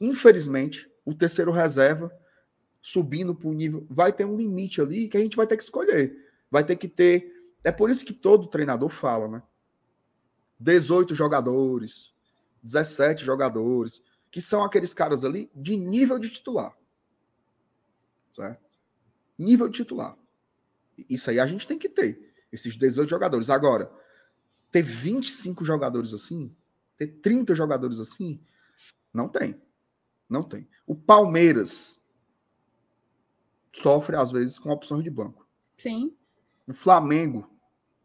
infelizmente, 0.00 0.90
o 1.04 1.14
terceiro 1.14 1.52
reserva 1.52 2.12
subindo 2.82 3.34
para 3.34 3.48
o 3.48 3.54
nível. 3.54 3.86
Vai 3.88 4.12
ter 4.12 4.24
um 4.24 4.36
limite 4.36 4.80
ali 4.80 5.08
que 5.08 5.16
a 5.16 5.20
gente 5.20 5.36
vai 5.36 5.46
ter 5.46 5.56
que 5.56 5.62
escolher. 5.62 6.16
Vai 6.50 6.64
ter 6.64 6.76
que 6.76 6.88
ter. 6.88 7.32
É 7.62 7.70
por 7.70 7.90
isso 7.90 8.04
que 8.04 8.12
todo 8.12 8.48
treinador 8.48 8.88
fala, 8.88 9.28
né? 9.28 9.42
18 10.58 11.14
jogadores, 11.14 12.12
17 12.62 13.24
jogadores, 13.24 14.02
que 14.30 14.42
são 14.42 14.62
aqueles 14.62 14.92
caras 14.92 15.24
ali 15.24 15.50
de 15.54 15.76
nível 15.76 16.18
de 16.18 16.28
titular. 16.28 16.76
Certo? 18.32 18.78
Nível 19.38 19.68
de 19.68 19.76
titular. 19.76 20.16
Isso 21.08 21.30
aí 21.30 21.40
a 21.40 21.46
gente 21.46 21.66
tem 21.66 21.78
que 21.78 21.88
ter. 21.88 22.34
Esses 22.52 22.76
18 22.76 23.08
jogadores. 23.08 23.48
Agora, 23.48 23.90
ter 24.70 24.82
25 24.82 25.64
jogadores 25.64 26.12
assim, 26.12 26.54
ter 26.96 27.06
30 27.06 27.54
jogadores 27.54 27.98
assim, 27.98 28.38
não 29.12 29.28
tem. 29.28 29.60
Não 30.28 30.42
tem. 30.42 30.68
O 30.86 30.94
Palmeiras, 30.94 32.00
sofre, 33.72 34.16
às 34.16 34.30
vezes, 34.30 34.58
com 34.58 34.70
opções 34.70 35.02
de 35.02 35.10
banco. 35.10 35.48
Sim. 35.76 36.16
O 36.70 36.74
Flamengo, 36.74 37.50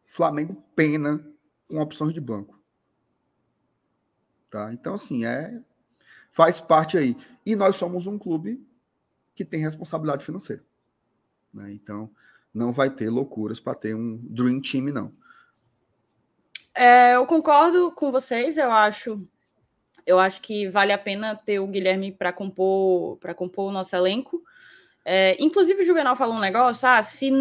Flamengo 0.05 0.63
pena 0.75 1.23
com 1.67 1.79
opções 1.79 2.13
de 2.13 2.19
banco. 2.19 2.59
Tá? 4.49 4.73
Então, 4.73 4.95
assim, 4.95 5.25
é 5.25 5.61
faz 6.31 6.59
parte 6.59 6.97
aí. 6.97 7.15
E 7.45 7.55
nós 7.55 7.75
somos 7.75 8.07
um 8.07 8.17
clube 8.17 8.65
que 9.35 9.45
tem 9.45 9.61
responsabilidade 9.61 10.25
financeira. 10.25 10.63
Né? 11.53 11.71
Então, 11.73 12.09
não 12.53 12.73
vai 12.73 12.89
ter 12.89 13.09
loucuras 13.09 13.59
para 13.59 13.75
ter 13.75 13.95
um 13.95 14.17
Dream 14.17 14.61
Team, 14.61 14.85
não. 14.85 15.13
É, 16.73 17.15
eu 17.15 17.25
concordo 17.25 17.91
com 17.91 18.11
vocês, 18.11 18.57
eu 18.57 18.71
acho. 18.71 19.25
Eu 20.05 20.19
acho 20.19 20.41
que 20.41 20.69
vale 20.69 20.91
a 20.91 20.97
pena 20.97 21.35
ter 21.35 21.59
o 21.59 21.67
Guilherme 21.67 22.11
para 22.11 22.33
compor 22.33 23.17
para 23.17 23.33
compor 23.33 23.69
o 23.69 23.73
nosso 23.73 23.95
elenco. 23.95 24.43
É, 25.05 25.41
inclusive, 25.41 25.81
o 25.81 25.85
Juvenal 25.85 26.15
falou 26.15 26.35
um 26.35 26.39
negócio: 26.39 26.87
ah, 26.87 27.01
se, 27.03 27.31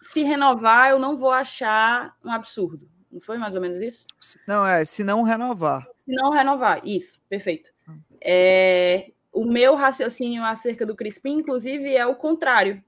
se 0.00 0.22
renovar, 0.22 0.90
eu 0.90 0.98
não 0.98 1.16
vou 1.16 1.30
achar 1.30 2.16
um 2.24 2.30
absurdo. 2.30 2.88
Não 3.10 3.20
foi 3.20 3.38
mais 3.38 3.54
ou 3.54 3.60
menos 3.60 3.80
isso? 3.80 4.06
Não, 4.46 4.66
é, 4.66 4.84
se 4.84 5.02
não 5.02 5.22
renovar. 5.22 5.86
Se 5.94 6.10
não 6.12 6.30
renovar, 6.30 6.80
isso, 6.84 7.20
perfeito. 7.28 7.70
Hum. 7.88 8.00
É, 8.22 9.10
o 9.32 9.44
meu 9.44 9.74
raciocínio 9.74 10.44
acerca 10.44 10.84
do 10.84 10.94
Crispim, 10.94 11.38
inclusive, 11.38 11.94
é 11.94 12.06
o 12.06 12.16
contrário. 12.16 12.82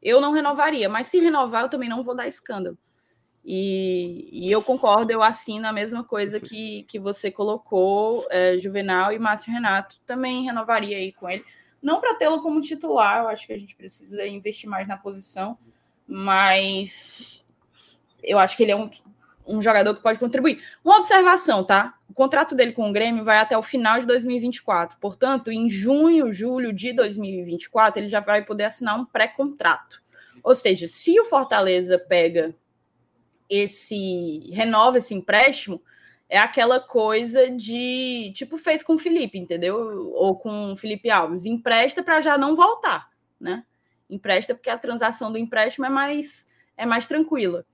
Eu 0.00 0.20
não 0.20 0.32
renovaria, 0.32 0.88
mas 0.88 1.06
se 1.06 1.18
renovar, 1.18 1.62
eu 1.62 1.68
também 1.68 1.88
não 1.88 2.02
vou 2.02 2.14
dar 2.14 2.26
escândalo. 2.26 2.78
E, 3.44 4.28
e 4.32 4.50
eu 4.50 4.62
concordo, 4.62 5.12
eu 5.12 5.22
assino 5.22 5.66
a 5.66 5.72
mesma 5.72 6.04
coisa 6.04 6.38
que, 6.38 6.84
que 6.84 6.98
você 6.98 7.30
colocou, 7.30 8.24
é, 8.30 8.56
Juvenal 8.56 9.12
e 9.12 9.18
Márcio 9.18 9.52
Renato. 9.52 10.00
Também 10.06 10.44
renovaria 10.44 10.96
aí 10.96 11.12
com 11.12 11.28
ele. 11.28 11.44
Não 11.80 12.00
para 12.00 12.14
tê-lo 12.14 12.40
como 12.40 12.60
titular, 12.60 13.22
eu 13.22 13.28
acho 13.28 13.46
que 13.46 13.52
a 13.52 13.58
gente 13.58 13.74
precisa 13.74 14.24
investir 14.26 14.70
mais 14.70 14.86
na 14.86 14.96
posição, 14.96 15.58
mas 16.06 17.44
eu 18.22 18.38
acho 18.38 18.56
que 18.56 18.62
ele 18.62 18.72
é 18.72 18.76
um, 18.76 18.90
um 19.46 19.60
jogador 19.60 19.94
que 19.94 20.02
pode 20.02 20.18
contribuir. 20.18 20.62
Uma 20.84 20.98
observação, 20.98 21.64
tá? 21.64 21.94
O 22.08 22.14
contrato 22.14 22.54
dele 22.54 22.72
com 22.72 22.88
o 22.88 22.92
Grêmio 22.92 23.24
vai 23.24 23.38
até 23.38 23.56
o 23.56 23.62
final 23.62 23.98
de 23.98 24.06
2024. 24.06 24.98
Portanto, 25.00 25.50
em 25.50 25.68
junho, 25.68 26.32
julho 26.32 26.72
de 26.72 26.92
2024, 26.92 28.00
ele 28.00 28.08
já 28.08 28.20
vai 28.20 28.44
poder 28.44 28.64
assinar 28.64 28.98
um 28.98 29.04
pré-contrato. 29.04 30.00
Ou 30.42 30.54
seja, 30.54 30.88
se 30.88 31.18
o 31.20 31.24
Fortaleza 31.24 31.98
pega 31.98 32.54
esse 33.48 34.50
renova 34.52 34.98
esse 34.98 35.14
empréstimo, 35.14 35.82
é 36.28 36.38
aquela 36.38 36.80
coisa 36.80 37.50
de 37.50 38.32
tipo 38.34 38.56
fez 38.56 38.82
com 38.82 38.94
o 38.94 38.98
Felipe, 38.98 39.38
entendeu? 39.38 40.10
Ou 40.14 40.36
com 40.36 40.72
o 40.72 40.76
Felipe 40.76 41.10
Alves, 41.10 41.44
empresta 41.44 42.02
para 42.02 42.20
já 42.22 42.38
não 42.38 42.56
voltar, 42.56 43.10
né? 43.38 43.64
Empresta 44.12 44.54
porque 44.54 44.70
a 44.70 44.78
transação 44.78 45.32
do 45.32 45.38
empréstimo 45.38 45.86
é 45.86 45.90
mais 45.90 46.46
é 46.76 46.86
mais 46.86 47.06
tranquila. 47.06 47.64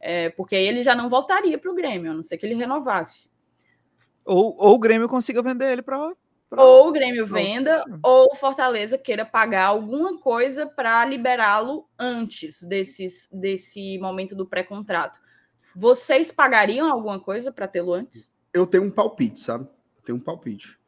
É, 0.00 0.30
porque 0.30 0.56
aí 0.56 0.66
ele 0.66 0.82
já 0.82 0.94
não 0.94 1.08
voltaria 1.08 1.56
para 1.56 1.70
o 1.70 1.74
Grêmio, 1.74 2.10
a 2.10 2.14
não 2.14 2.24
ser 2.24 2.36
que 2.36 2.44
ele 2.44 2.54
renovasse. 2.54 3.30
Ou, 4.24 4.56
ou 4.58 4.74
o 4.74 4.78
Grêmio 4.78 5.08
consiga 5.08 5.42
vender 5.42 5.72
ele 5.72 5.82
para. 5.82 6.12
Ou 6.56 6.88
o 6.88 6.92
Grêmio 6.92 7.24
venda, 7.24 7.82
ou 8.02 8.28
o 8.32 8.36
Fortaleza 8.36 8.98
queira 8.98 9.24
pagar 9.24 9.66
alguma 9.66 10.18
coisa 10.18 10.66
para 10.66 11.04
liberá-lo 11.04 11.88
antes 11.98 12.62
desses, 12.62 13.28
desse 13.32 13.98
momento 13.98 14.34
do 14.34 14.46
pré-contrato. 14.46 15.18
Vocês 15.74 16.30
pagariam 16.30 16.90
alguma 16.90 17.18
coisa 17.18 17.50
para 17.50 17.66
tê-lo 17.66 17.94
antes? 17.94 18.30
Eu 18.52 18.66
tenho 18.66 18.84
um 18.84 18.90
palpite, 18.90 19.40
sabe? 19.40 19.66
Eu 19.96 20.02
tenho 20.02 20.18
um 20.18 20.20
palpite. 20.20 20.78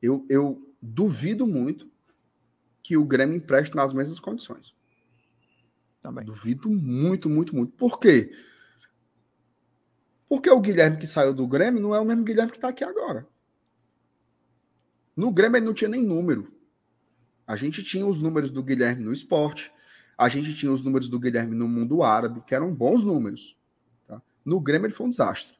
Eu, 0.00 0.26
eu 0.28 0.74
duvido 0.80 1.46
muito 1.46 1.91
que 2.92 2.96
o 2.98 3.06
Grêmio 3.06 3.34
empreste 3.34 3.74
nas 3.74 3.94
mesmas 3.94 4.20
condições. 4.20 4.74
Também. 6.02 6.26
Duvido 6.26 6.68
muito, 6.68 7.26
muito, 7.30 7.56
muito. 7.56 7.72
Por 7.72 7.98
quê? 7.98 8.30
Porque 10.28 10.50
o 10.50 10.60
Guilherme 10.60 10.98
que 10.98 11.06
saiu 11.06 11.32
do 11.32 11.46
Grêmio 11.46 11.80
não 11.80 11.94
é 11.94 12.00
o 12.00 12.04
mesmo 12.04 12.22
Guilherme 12.22 12.52
que 12.52 12.58
está 12.58 12.68
aqui 12.68 12.84
agora. 12.84 13.26
No 15.16 15.32
Grêmio 15.32 15.56
ele 15.56 15.64
não 15.64 15.72
tinha 15.72 15.88
nem 15.88 16.02
número. 16.02 16.52
A 17.46 17.56
gente 17.56 17.82
tinha 17.82 18.06
os 18.06 18.20
números 18.20 18.50
do 18.50 18.62
Guilherme 18.62 19.02
no 19.02 19.12
esporte, 19.12 19.72
a 20.18 20.28
gente 20.28 20.54
tinha 20.54 20.70
os 20.70 20.82
números 20.82 21.08
do 21.08 21.18
Guilherme 21.18 21.56
no 21.56 21.66
mundo 21.66 22.02
árabe, 22.02 22.42
que 22.42 22.54
eram 22.54 22.74
bons 22.74 23.02
números. 23.02 23.56
Tá? 24.06 24.20
No 24.44 24.60
Grêmio 24.60 24.86
ele 24.86 24.94
foi 24.94 25.06
um 25.06 25.10
desastre. 25.10 25.56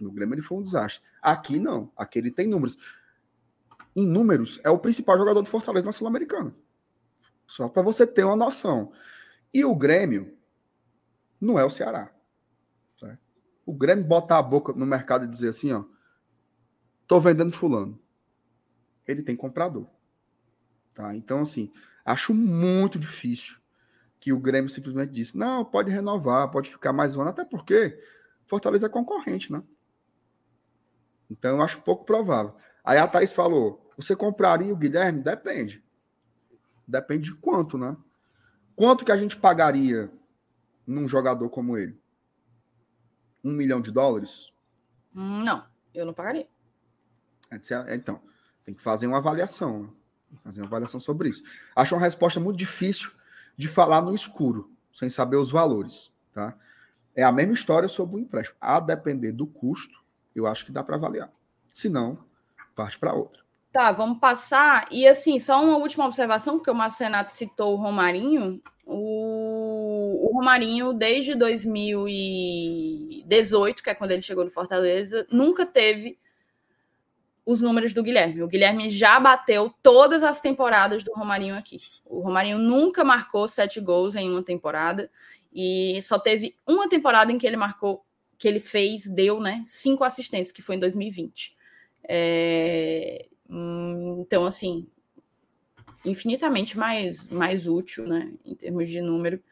No 0.00 0.10
Grêmio 0.10 0.34
ele 0.34 0.42
foi 0.42 0.58
um 0.58 0.62
desastre. 0.62 1.04
Aqui 1.22 1.56
não. 1.56 1.92
Aqui 1.96 2.18
ele 2.18 2.32
tem 2.32 2.48
números. 2.48 2.76
Em 3.94 4.06
números, 4.06 4.60
é 4.64 4.70
o 4.70 4.78
principal 4.78 5.16
jogador 5.16 5.40
do 5.42 5.48
Fortaleza 5.48 5.86
na 5.86 5.92
Sul-Americana. 5.92 6.54
Só 7.46 7.68
para 7.68 7.82
você 7.82 8.06
ter 8.06 8.24
uma 8.24 8.36
noção. 8.36 8.92
E 9.52 9.64
o 9.64 9.74
Grêmio 9.74 10.36
não 11.40 11.58
é 11.58 11.64
o 11.64 11.70
Ceará. 11.70 12.10
Tá? 13.00 13.18
O 13.64 13.72
Grêmio 13.72 14.04
botar 14.04 14.38
a 14.38 14.42
boca 14.42 14.72
no 14.72 14.86
mercado 14.86 15.24
e 15.24 15.28
dizer 15.28 15.50
assim, 15.50 15.72
ó, 15.72 15.84
tô 17.06 17.20
vendendo 17.20 17.52
fulano 17.52 18.00
ele 19.06 19.22
tem 19.22 19.36
comprador. 19.36 19.86
Tá? 20.94 21.14
Então, 21.14 21.40
assim, 21.40 21.72
acho 22.04 22.32
muito 22.32 22.98
difícil 22.98 23.58
que 24.18 24.32
o 24.32 24.40
Grêmio 24.40 24.70
simplesmente 24.70 25.10
disse: 25.10 25.36
não, 25.36 25.64
pode 25.64 25.90
renovar, 25.90 26.50
pode 26.50 26.70
ficar 26.70 26.92
mais 26.92 27.16
um 27.16 27.20
ano, 27.20 27.30
até 27.30 27.44
porque 27.44 28.00
Fortaleza 28.46 28.86
é 28.86 28.90
concorrente, 28.90 29.52
né? 29.52 29.62
Então, 31.30 31.56
eu 31.56 31.62
acho 31.62 31.80
pouco 31.82 32.04
provável. 32.04 32.54
Aí 32.82 32.98
a 32.98 33.06
Thaís 33.06 33.32
falou: 33.32 33.83
você 33.96 34.16
compraria 34.16 34.72
o 34.72 34.76
Guilherme? 34.76 35.22
Depende. 35.22 35.82
Depende 36.86 37.30
de 37.30 37.34
quanto, 37.36 37.78
né? 37.78 37.96
Quanto 38.76 39.04
que 39.04 39.12
a 39.12 39.16
gente 39.16 39.36
pagaria 39.36 40.10
num 40.86 41.08
jogador 41.08 41.48
como 41.48 41.78
ele? 41.78 41.98
Um 43.42 43.52
milhão 43.52 43.80
de 43.80 43.90
dólares? 43.90 44.52
Não, 45.12 45.64
eu 45.94 46.04
não 46.04 46.12
pagaria. 46.12 46.48
É, 47.50 47.94
então, 47.94 48.20
tem 48.64 48.74
que 48.74 48.82
fazer 48.82 49.06
uma 49.06 49.18
avaliação. 49.18 49.82
Né? 49.82 49.88
Fazer 50.42 50.60
uma 50.60 50.66
avaliação 50.66 50.98
sobre 50.98 51.28
isso. 51.28 51.44
Acho 51.76 51.94
uma 51.94 52.00
resposta 52.00 52.40
muito 52.40 52.58
difícil 52.58 53.12
de 53.56 53.68
falar 53.68 54.02
no 54.02 54.14
escuro, 54.14 54.72
sem 54.92 55.08
saber 55.08 55.36
os 55.36 55.50
valores. 55.50 56.12
Tá? 56.32 56.56
É 57.14 57.22
a 57.22 57.30
mesma 57.30 57.54
história 57.54 57.88
sobre 57.88 58.16
o 58.16 58.18
empréstimo. 58.18 58.56
A 58.60 58.80
depender 58.80 59.30
do 59.30 59.46
custo, 59.46 60.02
eu 60.34 60.46
acho 60.46 60.66
que 60.66 60.72
dá 60.72 60.82
para 60.82 60.96
avaliar. 60.96 61.30
Se 61.72 61.88
não, 61.88 62.18
parte 62.74 62.98
para 62.98 63.14
outra. 63.14 63.43
Tá, 63.74 63.90
vamos 63.90 64.20
passar. 64.20 64.86
E 64.88 65.04
assim, 65.04 65.40
só 65.40 65.60
uma 65.60 65.76
última 65.78 66.06
observação, 66.06 66.58
porque 66.58 66.70
o 66.70 66.74
Marcenato 66.74 67.32
citou 67.32 67.72
o 67.72 67.76
Romarinho. 67.76 68.62
O, 68.86 70.28
o 70.28 70.32
Romarinho, 70.32 70.92
desde 70.92 71.34
2018, 71.34 73.82
que 73.82 73.90
é 73.90 73.94
quando 73.96 74.12
ele 74.12 74.22
chegou 74.22 74.44
no 74.44 74.50
Fortaleza, 74.50 75.26
nunca 75.28 75.66
teve 75.66 76.16
os 77.44 77.60
números 77.60 77.92
do 77.92 78.04
Guilherme. 78.04 78.44
O 78.44 78.46
Guilherme 78.46 78.90
já 78.90 79.18
bateu 79.18 79.74
todas 79.82 80.22
as 80.22 80.40
temporadas 80.40 81.02
do 81.02 81.12
Romarinho 81.12 81.56
aqui. 81.56 81.80
O 82.06 82.20
Romarinho 82.20 82.58
nunca 82.58 83.02
marcou 83.02 83.48
sete 83.48 83.80
gols 83.80 84.14
em 84.14 84.30
uma 84.30 84.44
temporada 84.44 85.10
e 85.52 86.00
só 86.02 86.16
teve 86.16 86.54
uma 86.64 86.88
temporada 86.88 87.32
em 87.32 87.38
que 87.38 87.46
ele 87.46 87.56
marcou, 87.56 88.04
que 88.38 88.46
ele 88.46 88.60
fez, 88.60 89.08
deu, 89.08 89.40
né, 89.40 89.64
cinco 89.66 90.04
assistências, 90.04 90.52
que 90.52 90.62
foi 90.62 90.76
em 90.76 90.80
2020. 90.80 91.56
É, 92.08 93.26
então, 94.20 94.44
assim, 94.44 94.86
infinitamente 96.04 96.76
mais, 96.76 97.28
mais 97.28 97.66
útil, 97.66 98.06
né, 98.06 98.32
em 98.44 98.54
termos 98.54 98.88
de 98.88 99.00
número, 99.00 99.42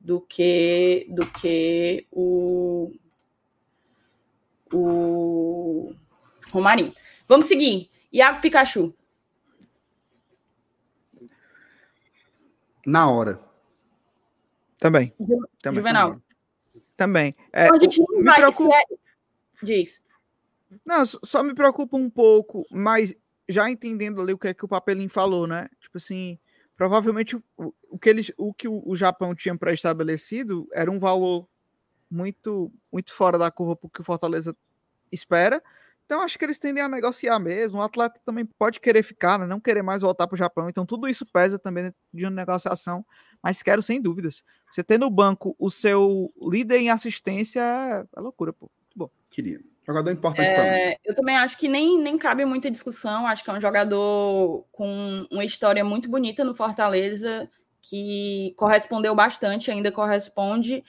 do 0.00 0.20
que 0.20 1.06
do 1.10 1.26
que 1.26 2.06
o 2.10 2.92
o 4.72 5.94
Romarinho. 6.50 6.94
Vamos 7.28 7.46
seguir. 7.46 7.90
Iago 8.12 8.40
Pikachu. 8.40 8.94
Na 12.86 13.10
hora. 13.10 13.40
Também. 14.78 15.12
Também. 15.60 15.74
Juvenal. 15.74 16.22
Também. 16.96 17.34
É, 17.52 17.68
a 17.68 17.78
gente 17.78 18.00
não 18.00 18.22
vai. 18.22 18.36
Preocupa... 18.36 18.76
Diz. 19.62 20.04
Não, 20.84 21.04
só 21.04 21.42
me 21.42 21.54
preocupa 21.54 21.96
um 21.96 22.08
pouco, 22.08 22.64
mas 22.70 23.14
já 23.48 23.70
entendendo 23.70 24.20
ali 24.20 24.32
o 24.32 24.38
que 24.38 24.48
é 24.48 24.54
que 24.54 24.64
o 24.64 24.68
Papelinho 24.68 25.08
falou, 25.08 25.46
né? 25.46 25.68
Tipo 25.80 25.98
assim, 25.98 26.38
provavelmente 26.76 27.36
o, 27.36 27.42
o 27.90 27.98
que 27.98 28.08
eles, 28.08 28.32
o 28.36 28.52
que 28.52 28.68
o, 28.68 28.94
Japão 28.94 29.34
tinha 29.34 29.56
pré-estabelecido 29.56 30.68
era 30.72 30.90
um 30.90 30.98
valor 30.98 31.48
muito 32.10 32.72
muito 32.92 33.12
fora 33.12 33.38
da 33.38 33.50
curva 33.50 33.76
porque 33.76 34.00
o 34.00 34.04
Fortaleza 34.04 34.56
espera. 35.10 35.62
Então 36.04 36.20
acho 36.20 36.38
que 36.38 36.44
eles 36.44 36.58
tendem 36.58 36.82
a 36.82 36.88
negociar 36.88 37.38
mesmo. 37.40 37.78
O 37.78 37.82
atleta 37.82 38.20
também 38.24 38.44
pode 38.44 38.78
querer 38.78 39.02
ficar, 39.02 39.38
né? 39.38 39.46
não 39.46 39.58
querer 39.58 39.82
mais 39.82 40.02
voltar 40.02 40.26
para 40.28 40.34
o 40.34 40.38
Japão. 40.38 40.68
Então 40.68 40.86
tudo 40.86 41.08
isso 41.08 41.26
pesa 41.26 41.58
também 41.58 41.92
de 42.14 42.24
uma 42.24 42.30
negociação. 42.30 43.04
Mas 43.42 43.62
quero 43.62 43.82
sem 43.82 44.00
dúvidas. 44.00 44.44
Você 44.70 44.84
ter 44.84 44.98
no 44.98 45.10
banco 45.10 45.56
o 45.58 45.68
seu 45.70 46.32
líder 46.40 46.78
em 46.78 46.90
assistência 46.90 47.60
é, 47.60 48.04
é 48.16 48.20
loucura, 48.20 48.52
pô. 48.52 48.70
Bom. 48.94 49.10
Queria. 49.28 49.60
Jogador 49.86 50.10
importante 50.10 50.48
é, 50.48 50.98
Eu 51.04 51.14
também 51.14 51.36
acho 51.36 51.56
que 51.56 51.68
nem, 51.68 52.00
nem 52.00 52.18
cabe 52.18 52.44
muita 52.44 52.70
discussão. 52.70 53.26
Acho 53.26 53.44
que 53.44 53.50
é 53.50 53.52
um 53.52 53.60
jogador 53.60 54.66
com 54.72 55.26
uma 55.30 55.44
história 55.44 55.84
muito 55.84 56.08
bonita 56.08 56.42
no 56.42 56.54
Fortaleza, 56.54 57.48
que 57.80 58.52
correspondeu 58.56 59.14
bastante, 59.14 59.70
ainda 59.70 59.92
corresponde. 59.92 60.82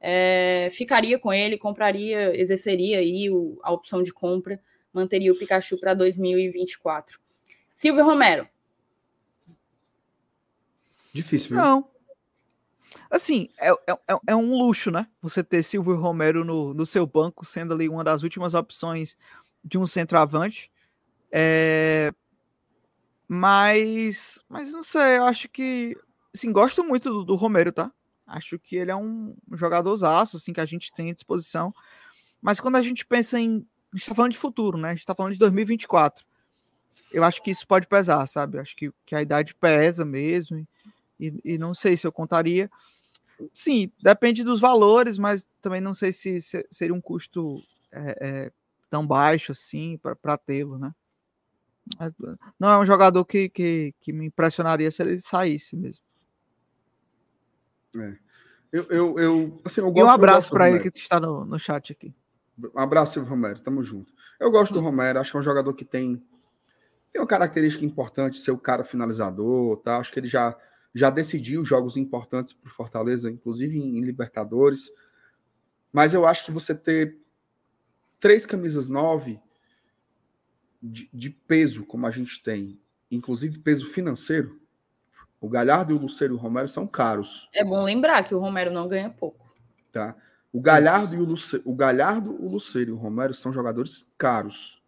É, 0.00 0.68
ficaria 0.72 1.18
com 1.18 1.32
ele, 1.32 1.58
compraria, 1.58 2.36
exerceria 2.40 2.98
aí 2.98 3.30
o, 3.30 3.60
a 3.62 3.70
opção 3.70 4.02
de 4.02 4.12
compra, 4.12 4.60
manteria 4.92 5.30
o 5.30 5.36
Pikachu 5.36 5.78
para 5.78 5.94
2024. 5.94 7.20
Silvio 7.72 8.04
Romero. 8.04 8.48
Difícil, 11.12 11.50
viu? 11.50 11.58
Não. 11.58 11.90
Assim, 13.10 13.48
é, 13.58 13.70
é, 13.70 13.92
é, 14.08 14.16
é 14.28 14.36
um 14.36 14.56
luxo, 14.56 14.90
né? 14.90 15.06
Você 15.20 15.42
ter 15.42 15.62
Silvio 15.64 15.96
Romero 15.96 16.44
no, 16.44 16.72
no 16.72 16.86
seu 16.86 17.04
banco, 17.06 17.44
sendo 17.44 17.74
ali 17.74 17.88
uma 17.88 18.04
das 18.04 18.22
últimas 18.22 18.54
opções 18.54 19.16
de 19.64 19.76
um 19.76 19.84
centroavante. 19.84 20.70
É... 21.32 22.12
Mas, 23.26 24.42
mas 24.48 24.70
não 24.70 24.82
sei, 24.82 25.18
eu 25.18 25.24
acho 25.24 25.48
que. 25.48 25.96
Assim, 26.34 26.52
gosto 26.52 26.84
muito 26.84 27.10
do, 27.10 27.24
do 27.24 27.34
Romero, 27.34 27.72
tá? 27.72 27.92
Acho 28.26 28.58
que 28.58 28.76
ele 28.76 28.92
é 28.92 28.96
um 28.96 29.36
jogadorzaço, 29.52 30.36
assim, 30.36 30.52
que 30.52 30.60
a 30.60 30.66
gente 30.66 30.92
tem 30.92 31.10
à 31.10 31.14
disposição. 31.14 31.74
Mas 32.40 32.60
quando 32.60 32.76
a 32.76 32.82
gente 32.82 33.04
pensa 33.04 33.40
em. 33.40 33.66
A 33.92 33.96
gente 33.96 34.08
tá 34.08 34.14
falando 34.14 34.32
de 34.32 34.38
futuro, 34.38 34.78
né? 34.78 34.90
A 34.90 34.94
gente 34.94 35.06
tá 35.06 35.16
falando 35.16 35.32
de 35.32 35.38
2024. 35.40 36.24
Eu 37.12 37.24
acho 37.24 37.42
que 37.42 37.50
isso 37.50 37.66
pode 37.66 37.88
pesar, 37.88 38.24
sabe? 38.28 38.58
Acho 38.58 38.76
que, 38.76 38.92
que 39.04 39.16
a 39.16 39.22
idade 39.22 39.52
pesa 39.54 40.04
mesmo. 40.04 40.64
E, 41.18 41.40
e 41.44 41.58
não 41.58 41.74
sei 41.74 41.96
se 41.96 42.06
eu 42.06 42.12
contaria. 42.12 42.70
Sim, 43.54 43.90
depende 44.02 44.44
dos 44.44 44.60
valores, 44.60 45.18
mas 45.18 45.46
também 45.60 45.80
não 45.80 45.94
sei 45.94 46.12
se, 46.12 46.40
se 46.40 46.66
seria 46.70 46.94
um 46.94 47.00
custo 47.00 47.62
é, 47.92 48.16
é, 48.20 48.52
tão 48.90 49.06
baixo 49.06 49.52
assim 49.52 49.98
para 49.98 50.36
tê-lo, 50.36 50.78
né? 50.78 50.94
Não 52.58 52.70
é 52.70 52.78
um 52.78 52.86
jogador 52.86 53.24
que, 53.24 53.48
que, 53.48 53.94
que, 54.00 54.12
me 54.12 54.26
impressionaria 54.26 54.90
se 54.90 55.02
ele 55.02 55.18
saísse 55.20 55.76
mesmo. 55.76 56.04
É. 57.96 58.16
Eu, 58.72 58.84
eu, 58.84 59.18
eu, 59.18 59.60
assim, 59.64 59.80
eu 59.80 59.90
gosto, 59.90 59.98
e 59.98 60.02
um 60.04 60.10
abraço 60.10 60.50
para 60.50 60.70
ele 60.70 60.78
que 60.78 60.96
está 60.96 61.18
no, 61.18 61.44
no 61.44 61.58
chat 61.58 61.92
aqui. 61.92 62.14
Um 62.56 62.78
abraço, 62.78 63.14
Silvio 63.14 63.30
Romero, 63.30 63.58
tamo 63.60 63.82
junto. 63.82 64.12
Eu 64.38 64.50
gosto 64.50 64.72
do 64.72 64.80
Romero, 64.80 65.18
acho 65.18 65.30
que 65.30 65.36
é 65.36 65.40
um 65.40 65.42
jogador 65.42 65.74
que 65.74 65.84
tem, 65.84 66.22
tem 67.12 67.20
uma 67.20 67.26
característica 67.26 67.84
importante, 67.84 68.38
ser 68.38 68.52
o 68.52 68.58
cara 68.58 68.84
finalizador, 68.84 69.78
tá? 69.78 69.96
Acho 69.98 70.12
que 70.12 70.20
ele 70.20 70.28
já 70.28 70.56
já 70.94 71.10
decidiu 71.10 71.64
jogos 71.64 71.96
importantes 71.96 72.52
para 72.52 72.70
Fortaleza, 72.70 73.30
inclusive 73.30 73.78
em, 73.78 73.98
em, 73.98 74.00
Libertadores. 74.02 74.92
Mas 75.92 76.14
eu 76.14 76.26
acho 76.26 76.44
que 76.44 76.50
você 76.50 76.74
ter 76.74 77.16
três 78.18 78.44
camisas 78.44 78.88
nove 78.88 79.40
de, 80.82 81.08
de, 81.12 81.30
peso, 81.30 81.84
como 81.84 82.06
a 82.06 82.10
gente 82.10 82.42
tem, 82.42 82.80
inclusive 83.10 83.58
peso 83.58 83.86
financeiro, 83.86 84.60
o 85.40 85.48
Galhardo 85.48 85.92
e 85.92 85.96
o 85.96 86.00
Luceiro 86.00 86.34
e 86.34 86.36
o 86.36 86.40
Romero 86.40 86.68
são 86.68 86.86
caros. 86.86 87.48
É 87.54 87.64
bom 87.64 87.82
lembrar 87.84 88.22
que 88.24 88.34
o 88.34 88.38
Romero 88.38 88.70
não 88.70 88.86
ganha 88.86 89.08
pouco. 89.08 89.50
Tá? 89.92 90.14
O 90.52 90.60
Galhardo, 90.60 91.14
e 91.14 91.18
o, 91.18 91.24
Luce, 91.24 91.62
o 91.64 91.74
Galhardo, 91.74 92.32
o 92.32 92.48
Luceiro 92.48 92.90
e 92.90 92.92
o 92.92 92.96
Romero 92.96 93.32
são 93.32 93.52
jogadores 93.52 94.06
caros. 94.18 94.82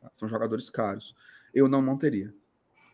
Tá? 0.00 0.10
São 0.12 0.26
jogadores 0.28 0.68
caros. 0.70 1.14
Eu 1.54 1.68
não 1.68 1.80
manteria. 1.80 2.34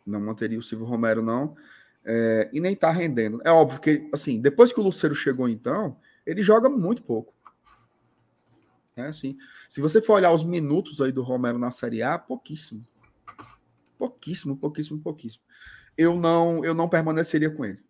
Não 0.07 0.21
manteria 0.21 0.59
o 0.59 0.63
Silvio 0.63 0.87
Romero, 0.87 1.23
não 1.23 1.57
é, 2.05 2.51
e 2.53 2.61
nem 2.61 2.77
tá 2.77 2.91
rendendo. 2.91 3.41
É 3.45 3.51
óbvio 3.51 3.81
que, 3.81 4.09
assim, 4.13 4.41
depois 4.41 4.73
que 4.73 4.81
o 4.81 4.83
Luceiro 4.83 5.15
chegou, 5.15 5.49
então, 5.49 5.97
ele 6.27 6.43
joga 6.43 6.69
muito 6.69 7.03
pouco. 7.03 7.33
É 8.97 9.03
assim. 9.03 9.37
Se 9.69 9.81
você 9.81 10.01
for 10.01 10.15
olhar 10.15 10.33
os 10.33 10.45
minutos 10.45 11.01
aí 11.01 11.11
do 11.11 11.23
Romero 11.23 11.59
na 11.59 11.71
Série 11.71 12.03
A, 12.03 12.19
pouquíssimo. 12.19 12.85
Pouquíssimo, 13.99 14.57
pouquíssimo, 14.57 15.01
pouquíssimo. 15.01 15.43
Eu 15.97 16.17
não, 16.17 16.65
eu 16.65 16.75
não 16.75 16.89
permaneceria 16.89 17.51
com 17.51 17.65
ele. 17.65 17.81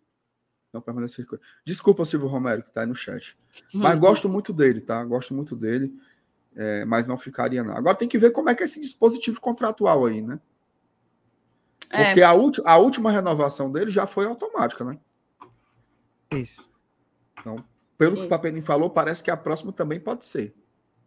Não 0.73 0.81
permaneceria 0.81 1.27
com 1.27 1.35
ele. 1.35 1.43
Desculpa, 1.63 2.05
Silvio 2.05 2.27
Romero, 2.27 2.63
que 2.63 2.71
tá 2.71 2.81
aí 2.81 2.87
no 2.87 2.95
chat. 2.95 3.37
Mas 3.73 3.99
gosto 3.99 4.27
muito 4.27 4.51
dele, 4.51 4.81
tá? 4.81 5.03
Gosto 5.03 5.33
muito 5.33 5.55
dele. 5.55 5.93
É, 6.55 6.85
mas 6.85 7.05
não 7.05 7.17
ficaria, 7.17 7.63
não. 7.63 7.75
Agora 7.75 7.97
tem 7.97 8.07
que 8.07 8.17
ver 8.17 8.31
como 8.31 8.49
é 8.49 8.55
que 8.55 8.63
é 8.63 8.65
esse 8.65 8.79
dispositivo 8.79 9.41
contratual 9.41 10.05
aí, 10.05 10.21
né? 10.21 10.39
É. 11.95 12.05
Porque 12.05 12.21
a, 12.21 12.29
a 12.29 12.77
última 12.77 13.11
renovação 13.11 13.71
dele 13.71 13.89
já 13.89 14.05
foi 14.05 14.25
automática, 14.25 14.83
né? 14.83 14.97
Isso. 16.31 16.69
Então, 17.39 17.63
pelo 17.97 18.13
Isso. 18.13 18.21
que 18.21 18.25
o 18.27 18.29
Papelinho 18.29 18.63
falou, 18.63 18.89
parece 18.89 19.23
que 19.23 19.31
a 19.31 19.37
próxima 19.37 19.71
também 19.71 19.99
pode 19.99 20.25
ser. 20.25 20.53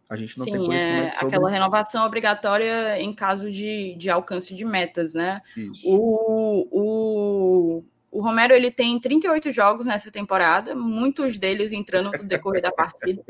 A 0.09 0.17
gente 0.17 0.39
não 0.39 0.45
Sim, 0.47 0.53
tem 0.53 0.67
conhecimento 0.67 1.09
é, 1.09 1.11
sobre... 1.11 1.27
aquela 1.27 1.51
renovação 1.51 2.07
obrigatória 2.07 3.01
em 3.01 3.13
caso 3.13 3.51
de, 3.51 3.95
de 3.99 4.09
alcance 4.09 4.55
de 4.55 4.65
metas, 4.65 5.13
né? 5.13 5.43
Isso. 5.55 5.83
O, 5.85 6.67
o, 6.71 7.85
o 8.11 8.23
Romero 8.23 8.55
ele 8.55 8.71
tem 8.71 8.99
38 8.99 9.53
jogos 9.53 9.85
nessa 9.85 10.11
temporada, 10.11 10.75
muitos 10.75 11.37
deles 11.37 11.73
entrando 11.73 12.11
no 12.11 12.25
decorrer 12.25 12.63
da 12.63 12.73
partida. 12.73 13.23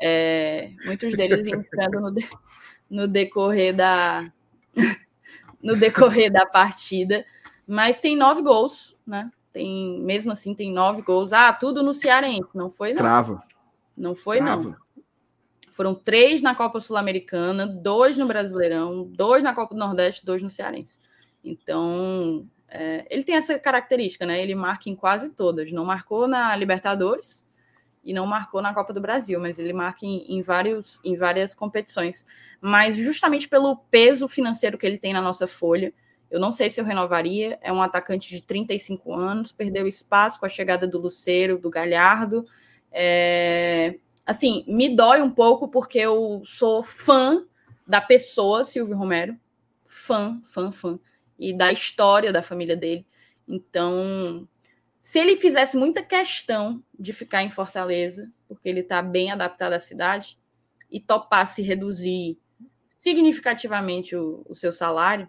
É, 0.00 0.70
muitos 0.84 1.16
deles 1.16 1.48
entrando 1.48 2.00
no, 2.00 2.14
de, 2.14 2.28
no 2.88 3.08
decorrer 3.08 3.74
da, 3.74 4.32
no 5.64 5.74
decorrer 5.74 6.30
da 6.30 6.44
partida, 6.44 7.24
mas 7.66 7.98
tem 7.98 8.14
nove 8.14 8.42
gols, 8.42 8.94
né? 9.06 9.30
Tem, 9.50 9.98
mesmo 10.00 10.30
assim, 10.32 10.54
tem 10.54 10.70
nove 10.72 11.00
gols. 11.00 11.32
Ah, 11.32 11.52
tudo 11.52 11.82
no 11.82 11.94
Cearense, 11.94 12.50
não 12.54 12.70
foi 12.70 12.90
não. 12.92 12.98
Crava. 12.98 13.42
Não 13.96 14.14
foi 14.14 14.38
Crava. 14.38 14.62
não. 14.62 14.76
Foram 15.72 15.94
três 15.94 16.40
na 16.42 16.54
Copa 16.54 16.78
Sul-Americana, 16.78 17.66
dois 17.66 18.16
no 18.16 18.26
Brasileirão, 18.26 19.04
dois 19.04 19.42
na 19.42 19.54
Copa 19.54 19.74
do 19.74 19.80
Nordeste, 19.80 20.24
dois 20.24 20.42
no 20.42 20.50
Cearense. 20.50 21.00
Então, 21.42 22.46
é, 22.68 23.06
ele 23.10 23.24
tem 23.24 23.34
essa 23.34 23.58
característica, 23.58 24.24
né? 24.26 24.40
Ele 24.40 24.54
marca 24.54 24.88
em 24.88 24.94
quase 24.94 25.30
todas. 25.30 25.72
Não 25.72 25.84
marcou 25.84 26.28
na 26.28 26.54
Libertadores, 26.54 27.43
e 28.04 28.12
não 28.12 28.26
marcou 28.26 28.60
na 28.60 28.74
Copa 28.74 28.92
do 28.92 29.00
Brasil, 29.00 29.40
mas 29.40 29.58
ele 29.58 29.72
marca 29.72 30.04
em, 30.04 30.24
em, 30.28 30.42
vários, 30.42 31.00
em 31.02 31.16
várias 31.16 31.54
competições. 31.54 32.26
Mas 32.60 32.96
justamente 32.96 33.48
pelo 33.48 33.76
peso 33.90 34.28
financeiro 34.28 34.76
que 34.76 34.86
ele 34.86 34.98
tem 34.98 35.12
na 35.12 35.22
nossa 35.22 35.46
folha, 35.46 35.92
eu 36.30 36.38
não 36.38 36.52
sei 36.52 36.68
se 36.68 36.80
eu 36.80 36.84
renovaria. 36.84 37.58
É 37.62 37.72
um 37.72 37.82
atacante 37.82 38.28
de 38.28 38.42
35 38.42 39.14
anos, 39.14 39.52
perdeu 39.52 39.86
espaço 39.86 40.38
com 40.38 40.46
a 40.46 40.48
chegada 40.48 40.86
do 40.86 40.98
Luceiro, 40.98 41.58
do 41.58 41.70
Galhardo. 41.70 42.44
É, 42.92 43.96
assim, 44.26 44.64
me 44.68 44.94
dói 44.94 45.22
um 45.22 45.30
pouco 45.30 45.68
porque 45.68 45.98
eu 45.98 46.42
sou 46.44 46.82
fã 46.82 47.44
da 47.86 48.00
pessoa 48.00 48.64
Silvio 48.64 48.96
Romero, 48.96 49.36
fã, 49.86 50.40
fã, 50.44 50.72
fã, 50.72 50.98
e 51.38 51.52
da 51.52 51.72
história 51.72 52.32
da 52.32 52.42
família 52.42 52.76
dele. 52.76 53.06
Então, 53.46 54.48
se 55.04 55.18
ele 55.18 55.36
fizesse 55.36 55.76
muita 55.76 56.02
questão 56.02 56.82
de 56.98 57.12
ficar 57.12 57.42
em 57.42 57.50
Fortaleza, 57.50 58.32
porque 58.48 58.66
ele 58.66 58.80
está 58.80 59.02
bem 59.02 59.30
adaptado 59.30 59.74
à 59.74 59.78
cidade, 59.78 60.38
e 60.90 60.98
topasse 60.98 61.60
reduzir 61.60 62.38
significativamente 62.98 64.16
o, 64.16 64.42
o, 64.48 64.54
seu 64.54 64.72
salário, 64.72 65.28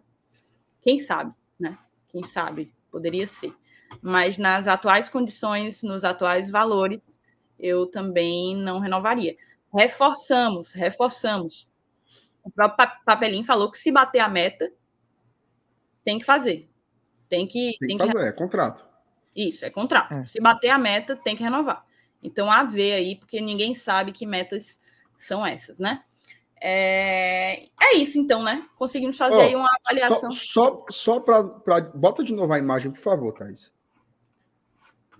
quem 0.81 0.97
sabe, 0.97 1.33
né? 1.59 1.77
Quem 2.07 2.23
sabe, 2.23 2.73
poderia 2.89 3.27
ser. 3.27 3.53
Mas 4.01 4.37
nas 4.37 4.65
atuais 4.65 5.09
condições, 5.09 5.83
nos 5.83 6.05
atuais 6.05 6.49
valores, 6.49 7.01
eu 7.59 7.85
também 7.85 8.55
não 8.55 8.79
renovaria. 8.79 9.35
Reforçamos, 9.77 10.71
reforçamos. 10.71 11.69
O 12.45 12.49
próprio 12.49 12.89
Papelinho 13.03 13.43
falou 13.43 13.69
que 13.69 13.77
se 13.77 13.91
bater 13.91 14.19
a 14.19 14.29
meta, 14.29 14.71
tem 16.01 16.17
que 16.17 16.23
fazer. 16.23 16.69
Tem 17.27 17.45
que, 17.45 17.75
tem, 17.77 17.89
tem 17.89 17.97
que 17.97 18.07
fazer, 18.07 18.29
é 18.29 18.31
contrato. 18.31 18.94
Isso, 19.35 19.65
é 19.65 19.69
contrato. 19.69 20.13
É. 20.13 20.25
Se 20.25 20.39
bater 20.39 20.69
a 20.69 20.77
meta, 20.77 21.15
tem 21.15 21.35
que 21.35 21.43
renovar. 21.43 21.85
Então, 22.23 22.49
a 22.51 22.63
ver 22.63 22.93
aí, 22.93 23.15
porque 23.15 23.41
ninguém 23.41 23.73
sabe 23.75 24.11
que 24.11 24.25
metas 24.25 24.79
são 25.17 25.45
essas, 25.45 25.79
né? 25.79 26.03
É, 26.59 27.65
é 27.79 27.95
isso, 27.95 28.17
então, 28.17 28.41
né? 28.41 28.65
Conseguimos 28.77 29.17
fazer 29.17 29.35
oh, 29.35 29.41
aí 29.41 29.55
uma 29.55 29.69
avaliação. 29.83 30.31
Só, 30.31 30.85
só, 30.85 30.85
só 30.89 31.19
para. 31.19 31.81
Bota 31.93 32.23
de 32.23 32.33
novo 32.33 32.53
a 32.53 32.57
imagem, 32.57 32.91
por 32.91 32.99
favor, 32.99 33.33
Thais. 33.33 33.71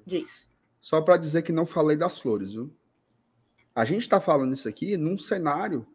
Diz. 0.08 0.50
Só 0.80 1.02
para 1.02 1.18
dizer 1.18 1.42
que 1.42 1.52
não 1.52 1.66
falei 1.66 1.98
das 1.98 2.18
flores, 2.20 2.54
viu? 2.54 2.74
A 3.74 3.84
gente 3.84 4.02
está 4.02 4.22
falando 4.22 4.54
isso 4.54 4.70
aqui 4.70 4.96
num 4.96 5.18
cenário 5.18 5.86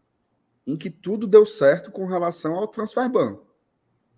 em 0.67 0.77
que 0.77 0.91
tudo 0.91 1.27
deu 1.27 1.47
certo 1.47 1.91
com 1.91 2.07
relação 2.07 2.55
ao 2.55 2.69
transfer 2.69 3.09
ban. 3.09 3.39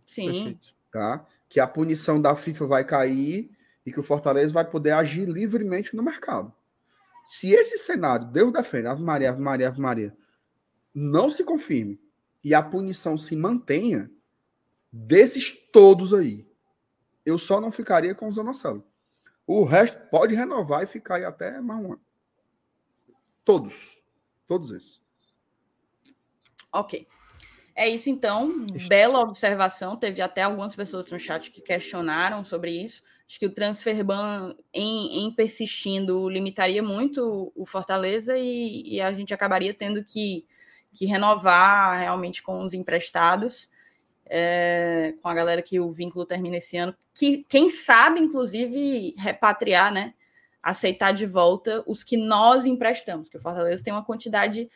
Sim. 0.07 0.33
Perfeito. 0.33 0.74
Tá? 0.91 1.27
Que 1.49 1.61
a 1.61 1.66
punição 1.66 2.20
da 2.20 2.35
FIFA 2.35 2.66
vai 2.66 2.85
cair 2.85 3.51
e 3.84 3.92
que 3.92 4.00
o 4.00 4.02
Fortaleza 4.02 4.52
vai 4.52 4.68
poder 4.68 4.92
agir 4.92 5.26
livremente 5.26 5.96
no 5.96 6.02
mercado. 6.02 6.52
Se 7.24 7.52
esse 7.52 7.78
cenário, 7.78 8.26
Deus 8.26 8.52
defende, 8.52 8.86
Ave 8.86 9.02
Maria, 9.02 9.30
Ave 9.30 9.40
Maria, 9.40 9.68
Ave 9.68 9.80
Maria, 9.80 10.16
não 10.94 11.30
se 11.30 11.44
confirme 11.44 12.00
e 12.42 12.54
a 12.54 12.62
punição 12.62 13.16
se 13.16 13.36
mantenha, 13.36 14.10
desses 14.92 15.52
todos 15.72 16.12
aí, 16.12 16.46
eu 17.24 17.38
só 17.38 17.60
não 17.60 17.70
ficaria 17.70 18.14
com 18.14 18.28
o 18.28 18.32
Zanocelo. 18.32 18.84
O 19.46 19.64
resto 19.64 19.98
pode 20.10 20.34
renovar 20.34 20.82
e 20.82 20.86
ficar 20.86 21.16
aí 21.16 21.24
até 21.24 21.60
mais 21.60 21.80
um 21.80 21.92
ano. 21.92 22.00
Todos. 23.44 24.00
Todos 24.46 24.70
esses. 24.70 25.02
Ok. 26.72 27.06
É 27.74 27.88
isso 27.88 28.10
então. 28.10 28.66
Bela 28.88 29.20
observação. 29.20 29.96
Teve 29.96 30.20
até 30.20 30.42
algumas 30.42 30.74
pessoas 30.74 31.10
no 31.10 31.18
chat 31.18 31.50
que 31.50 31.60
questionaram 31.60 32.44
sobre 32.44 32.70
isso. 32.70 33.02
Acho 33.32 33.38
que 33.38 33.46
o 33.46 33.54
transfer 33.54 34.04
ban, 34.04 34.54
em, 34.74 35.24
em 35.24 35.34
persistindo, 35.34 36.28
limitaria 36.28 36.82
muito 36.82 37.50
o 37.56 37.64
Fortaleza 37.64 38.36
e, 38.36 38.82
e, 38.96 39.00
a 39.00 39.10
gente 39.14 39.32
acabaria 39.32 39.72
tendo 39.72 40.04
que, 40.04 40.44
que 40.92 41.06
renovar 41.06 41.98
realmente 41.98 42.42
com 42.42 42.62
os 42.62 42.74
emprestados, 42.74 43.70
é, 44.26 45.14
com 45.22 45.30
a 45.30 45.32
galera 45.32 45.62
que 45.62 45.80
o 45.80 45.90
vínculo 45.90 46.26
termina 46.26 46.59
esse 46.59 46.76
ano. 46.76 46.94
Que, 47.14 47.42
quem 47.48 47.70
sabe, 47.70 48.20
inclusive, 48.20 49.14
repatriar, 49.16 49.90
né? 49.90 50.12
Aceitar 50.62 51.12
de 51.12 51.24
volta 51.24 51.82
os 51.86 52.04
que 52.04 52.18
nós 52.18 52.66
emprestamos, 52.66 53.30
que 53.30 53.38
o 53.38 53.40
Fortaleza 53.40 53.82
tem 53.82 53.94
uma 53.94 54.04
quantidade 54.04 54.68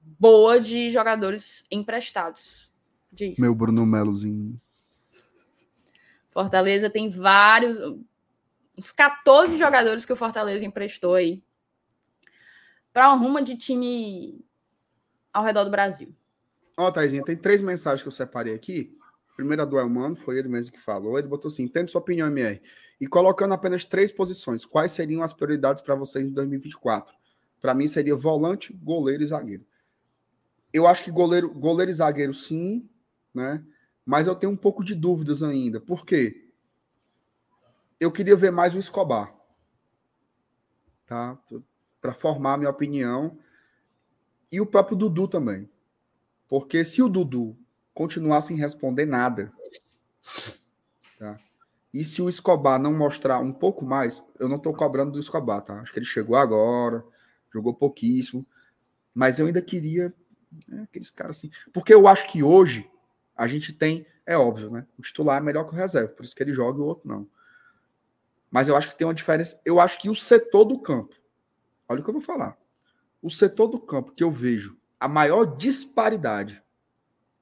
boa 0.00 0.60
de 0.60 0.88
jogadores 0.88 1.64
emprestados. 1.68 2.72
Diz. 3.12 3.36
Meu 3.40 3.56
Bruno 3.56 3.84
Melozinho. 3.84 4.60
Fortaleza 6.34 6.90
tem 6.90 7.08
vários, 7.08 7.78
uns 8.76 8.90
14 8.90 9.56
jogadores 9.56 10.04
que 10.04 10.12
o 10.12 10.16
Fortaleza 10.16 10.66
emprestou 10.66 11.14
aí 11.14 11.40
para 12.92 13.08
uma 13.08 13.16
ruma 13.16 13.40
de 13.40 13.56
time 13.56 14.44
ao 15.32 15.44
redor 15.44 15.62
do 15.62 15.70
Brasil. 15.70 16.12
Ó, 16.76 16.88
oh, 16.88 16.92
Taizinha, 16.92 17.22
tem 17.22 17.36
três 17.36 17.62
mensagens 17.62 18.02
que 18.02 18.08
eu 18.08 18.12
separei 18.12 18.52
aqui. 18.52 18.90
A 19.32 19.36
primeira 19.36 19.64
do 19.64 19.78
Elmano, 19.78 20.16
foi 20.16 20.36
ele 20.36 20.48
mesmo 20.48 20.72
que 20.72 20.80
falou. 20.80 21.16
Ele 21.16 21.28
botou 21.28 21.48
assim: 21.48 21.62
entendo 21.62 21.88
sua 21.88 22.00
opinião, 22.00 22.26
MR. 22.26 22.60
E 23.00 23.06
colocando 23.06 23.54
apenas 23.54 23.84
três 23.84 24.10
posições, 24.10 24.64
quais 24.64 24.90
seriam 24.90 25.22
as 25.22 25.32
prioridades 25.32 25.82
para 25.82 25.94
vocês 25.94 26.28
em 26.28 26.32
2024? 26.32 27.14
Para 27.60 27.74
mim 27.74 27.86
seria 27.86 28.16
volante, 28.16 28.72
goleiro 28.72 29.22
e 29.22 29.26
zagueiro. 29.26 29.64
Eu 30.72 30.86
acho 30.88 31.04
que 31.04 31.10
goleiro, 31.12 31.48
goleiro 31.48 31.90
e 31.90 31.94
zagueiro, 31.94 32.34
sim, 32.34 32.88
né? 33.32 33.64
Mas 34.04 34.26
eu 34.26 34.34
tenho 34.34 34.52
um 34.52 34.56
pouco 34.56 34.84
de 34.84 34.94
dúvidas 34.94 35.42
ainda. 35.42 35.80
Por 35.80 36.04
quê? 36.04 36.50
Eu 37.98 38.12
queria 38.12 38.36
ver 38.36 38.50
mais 38.50 38.74
o 38.74 38.78
Escobar. 38.78 39.34
Tá? 41.06 41.38
Para 42.00 42.12
formar 42.12 42.58
minha 42.58 42.70
opinião. 42.70 43.38
E 44.52 44.60
o 44.60 44.66
próprio 44.66 44.96
Dudu 44.96 45.26
também. 45.26 45.68
Porque 46.48 46.84
se 46.84 47.02
o 47.02 47.08
Dudu 47.08 47.56
continuar 47.94 48.40
sem 48.40 48.56
responder 48.56 49.06
nada, 49.06 49.52
tá? 51.18 51.38
E 51.92 52.04
se 52.04 52.20
o 52.20 52.28
Escobar 52.28 52.78
não 52.78 52.92
mostrar 52.92 53.38
um 53.38 53.52
pouco 53.52 53.84
mais, 53.84 54.24
eu 54.40 54.48
não 54.48 54.56
estou 54.56 54.74
cobrando 54.74 55.12
do 55.12 55.20
Escobar, 55.20 55.62
tá? 55.62 55.80
Acho 55.80 55.92
que 55.92 55.98
ele 56.00 56.06
chegou 56.06 56.36
agora, 56.36 57.04
jogou 57.52 57.72
pouquíssimo, 57.72 58.44
mas 59.14 59.38
eu 59.38 59.46
ainda 59.46 59.62
queria 59.62 60.12
né, 60.66 60.82
aqueles 60.82 61.10
caras 61.10 61.38
assim, 61.38 61.50
porque 61.72 61.94
eu 61.94 62.08
acho 62.08 62.28
que 62.28 62.42
hoje 62.42 62.90
a 63.36 63.46
gente 63.46 63.72
tem, 63.72 64.06
é 64.24 64.36
óbvio, 64.36 64.70
né? 64.70 64.86
O 64.98 65.02
titular 65.02 65.38
é 65.38 65.44
melhor 65.44 65.64
que 65.64 65.72
o 65.72 65.76
reserva, 65.76 66.12
por 66.12 66.24
isso 66.24 66.34
que 66.34 66.42
ele 66.42 66.52
joga 66.52 66.78
e 66.78 66.82
o 66.82 66.84
outro 66.84 67.08
não. 67.08 67.28
Mas 68.50 68.68
eu 68.68 68.76
acho 68.76 68.88
que 68.88 68.96
tem 68.96 69.06
uma 69.06 69.14
diferença. 69.14 69.60
Eu 69.64 69.80
acho 69.80 70.00
que 70.00 70.08
o 70.08 70.14
setor 70.14 70.64
do 70.64 70.78
campo, 70.78 71.14
olha 71.88 72.00
o 72.00 72.04
que 72.04 72.10
eu 72.10 72.14
vou 72.14 72.22
falar. 72.22 72.56
O 73.20 73.30
setor 73.30 73.66
do 73.66 73.80
campo 73.80 74.12
que 74.12 74.22
eu 74.22 74.30
vejo 74.30 74.78
a 75.00 75.08
maior 75.08 75.44
disparidade 75.44 76.62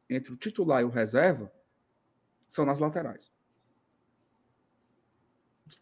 entre 0.08 0.32
o 0.32 0.36
titular 0.36 0.80
e 0.80 0.84
o 0.84 0.88
reserva 0.88 1.52
são 2.48 2.64
nas 2.64 2.80
laterais. 2.80 3.30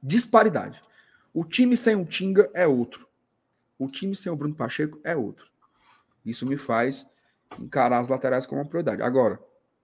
Disparidade. 0.02 0.82
O 1.32 1.44
time 1.44 1.76
sem 1.76 1.96
o 1.96 2.04
Tinga 2.04 2.50
é 2.52 2.66
outro. 2.66 3.08
O 3.78 3.88
time 3.88 4.14
sem 4.14 4.30
o 4.30 4.36
Bruno 4.36 4.54
Pacheco 4.54 5.00
é 5.02 5.16
outro. 5.16 5.50
Isso 6.24 6.46
me 6.46 6.56
faz 6.56 7.08
encarar 7.58 7.98
as 7.98 8.08
laterais 8.08 8.46
como 8.46 8.60
uma 8.60 8.68
prioridade. 8.68 9.02
Agora, 9.02 9.40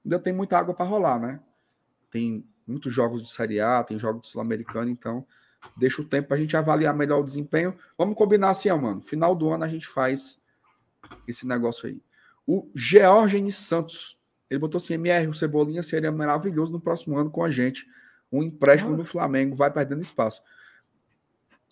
ainda 0.06 0.20
tem 0.20 0.32
muita 0.32 0.56
água 0.56 0.72
para 0.72 0.86
rolar, 0.86 1.18
né? 1.18 1.40
Tem 2.10 2.46
muitos 2.66 2.94
jogos 2.94 3.22
de 3.22 3.30
Série 3.30 3.60
A, 3.60 3.82
tem 3.82 3.98
jogos 3.98 4.22
de 4.22 4.28
Sul-Americano, 4.28 4.88
então 4.88 5.26
deixa 5.76 6.00
o 6.00 6.04
tempo 6.04 6.28
para 6.28 6.36
a 6.36 6.40
gente 6.40 6.56
avaliar 6.56 6.94
melhor 6.94 7.20
o 7.20 7.24
desempenho. 7.24 7.76
Vamos 7.98 8.16
combinar 8.16 8.50
assim, 8.50 8.70
ó, 8.70 8.76
mano. 8.76 9.02
Final 9.02 9.34
do 9.34 9.50
ano 9.50 9.64
a 9.64 9.68
gente 9.68 9.86
faz 9.86 10.40
esse 11.26 11.46
negócio 11.46 11.88
aí. 11.88 12.00
O 12.46 12.70
Georgenes 12.74 13.56
Santos, 13.56 14.16
ele 14.48 14.60
botou 14.60 14.78
assim: 14.78 14.94
MR, 14.94 15.26
o 15.26 15.34
Cebolinha 15.34 15.82
seria 15.82 16.12
maravilhoso 16.12 16.72
no 16.72 16.80
próximo 16.80 17.18
ano 17.18 17.30
com 17.30 17.42
a 17.42 17.50
gente. 17.50 17.84
Um 18.30 18.42
empréstimo 18.42 18.94
ah. 18.94 18.96
no 18.96 19.04
Flamengo 19.04 19.56
vai 19.56 19.72
perdendo 19.72 20.00
espaço. 20.00 20.40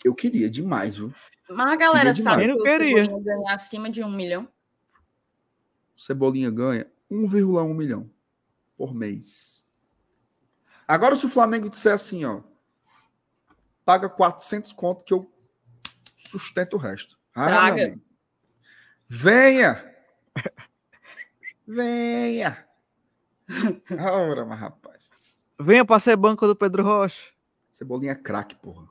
Eu 0.05 0.13
queria 0.13 0.51
demais, 0.51 0.97
viu? 0.97 1.15
Mas 1.49 1.73
a 1.73 1.77
galera 1.77 2.13
sabe 2.15 2.47
que 2.47 2.53
o 2.53 2.63
Cebolinha 2.63 3.21
ganha 3.21 3.55
acima 3.55 3.89
de 3.89 4.03
um 4.03 4.11
milhão. 4.11 4.49
Cebolinha 5.97 6.51
ganha 6.51 6.91
1,1 7.09 7.75
milhão 7.77 8.11
por 8.77 8.95
mês. 8.95 9.65
Agora, 10.87 11.17
se 11.17 11.25
o 11.27 11.31
Flamengo 11.31 11.71
disser 11.71 11.95
assim, 11.95 12.25
ó, 12.25 12.43
paga 13.85 14.09
400 14.09 14.73
conto 14.73 15.05
que 15.05 15.15
eu 15.15 15.31
sustento 16.17 16.75
o 16.75 16.79
resto. 16.79 17.19
Ah, 17.35 17.71
Venha! 19.09 19.95
Venha! 21.67 22.67
Ora, 23.91 24.45
mas 24.45 24.59
rapaz. 24.59 25.11
Venha 25.59 25.85
para 25.85 26.01
ser 26.01 26.17
banco 26.17 26.47
do 26.47 26.57
Pedro 26.57 26.83
Rocha. 26.83 27.33
Cebolinha 27.71 28.13
é 28.13 28.17
craque, 28.17 28.55
porra. 28.57 28.89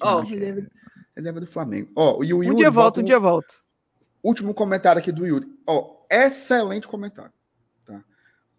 Oh, 0.00 0.20
reserva, 0.20 0.68
reserva 1.16 1.40
do 1.40 1.46
Flamengo. 1.46 1.90
Ó, 1.94 2.18
oh, 2.18 2.24
e 2.24 2.32
o 2.32 2.42
Yuri 2.42 2.50
um 2.50 2.54
dia 2.56 2.70
volta, 2.70 3.00
um 3.00 3.04
dia 3.04 3.18
volta. 3.18 3.54
Último 4.22 4.54
comentário 4.54 5.00
aqui 5.00 5.12
do 5.12 5.26
Yuri. 5.26 5.46
Ó, 5.66 5.78
oh, 5.78 6.06
excelente 6.10 6.86
comentário. 6.88 7.32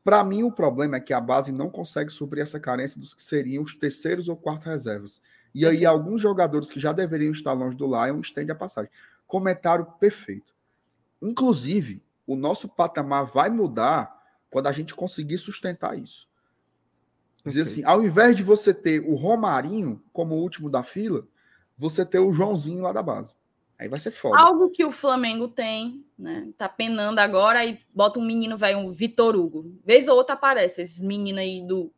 Para 0.04 0.24
mim, 0.24 0.44
o 0.44 0.52
problema 0.52 0.98
é 0.98 1.00
que 1.00 1.14
a 1.14 1.22
base 1.22 1.52
não 1.52 1.70
consegue 1.70 2.12
suprir 2.12 2.44
essa 2.44 2.60
carência 2.60 3.00
dos 3.00 3.14
que 3.14 3.22
seriam 3.22 3.64
os 3.64 3.74
terceiros 3.74 4.28
ou 4.28 4.36
quartos 4.36 4.66
reservas. 4.66 5.22
E 5.56 5.66
aí, 5.66 5.86
alguns 5.86 6.22
jogadores 6.22 6.70
que 6.70 6.80
já 6.80 6.92
deveriam 6.92 7.32
estar 7.32 7.54
longe 7.54 7.78
do 7.78 7.86
Lion 7.86 8.20
estendem 8.20 8.52
a 8.52 8.58
passagem. 8.58 8.92
Comentário 9.26 9.86
perfeito. 10.00 10.54
Inclusive, 11.22 12.04
o 12.28 12.36
nosso 12.36 12.68
patamar 12.68 13.26
vai 13.26 13.50
mudar 13.50 14.22
quando 14.50 14.68
a 14.68 14.72
gente 14.72 14.94
conseguir 14.94 15.38
sustentar 15.38 15.98
isso. 15.98 16.28
Dizer 17.46 17.62
okay. 17.62 17.72
assim, 17.72 17.84
ao 17.86 18.04
invés 18.04 18.36
de 18.36 18.44
você 18.44 18.74
ter 18.74 19.00
o 19.00 19.16
Romarinho 19.16 20.02
como 20.12 20.36
último 20.36 20.70
da 20.70 20.84
fila, 20.84 21.26
você 21.78 22.06
ter 22.06 22.20
o 22.20 22.32
Joãozinho 22.32 22.82
lá 22.82 22.92
da 22.92 23.02
base. 23.02 23.36
Aí 23.84 23.90
vai 23.90 24.00
ser 24.00 24.12
foda. 24.12 24.40
Algo 24.40 24.70
que 24.70 24.86
o 24.86 24.92
Flamengo 24.92 25.46
tem, 25.46 26.06
né? 26.18 26.48
Tá 26.58 26.70
penando 26.70 27.20
agora 27.20 27.66
e 27.66 27.78
bota 27.94 28.18
um 28.18 28.26
menino, 28.26 28.58
vai 28.58 28.74
um 28.74 28.94
Vitor 28.94 29.36
Hugo. 29.36 29.78
Vez 29.86 30.08
ou 30.08 30.16
outra 30.16 30.36
aparece 30.36 30.82
esses 30.82 31.00
meninos 31.00 31.42
aí 31.42 31.62
do. 31.68 31.92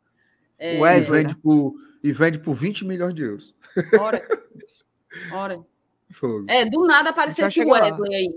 É... 0.58 0.80
Wesley. 0.80 1.22
Vende 1.22 1.36
por, 1.36 1.76
e 2.02 2.12
vende 2.12 2.40
por 2.40 2.54
20 2.54 2.84
milhões 2.84 3.14
de 3.14 3.22
euros. 3.22 3.54
Ora. 4.00 4.20
Ora. 5.32 5.64
Fogo. 6.10 6.44
É, 6.48 6.64
do 6.64 6.84
nada 6.88 7.10
apareceu 7.10 7.46
esse 7.46 7.64
Wesley 7.64 8.10
lá. 8.10 8.16
aí. 8.16 8.34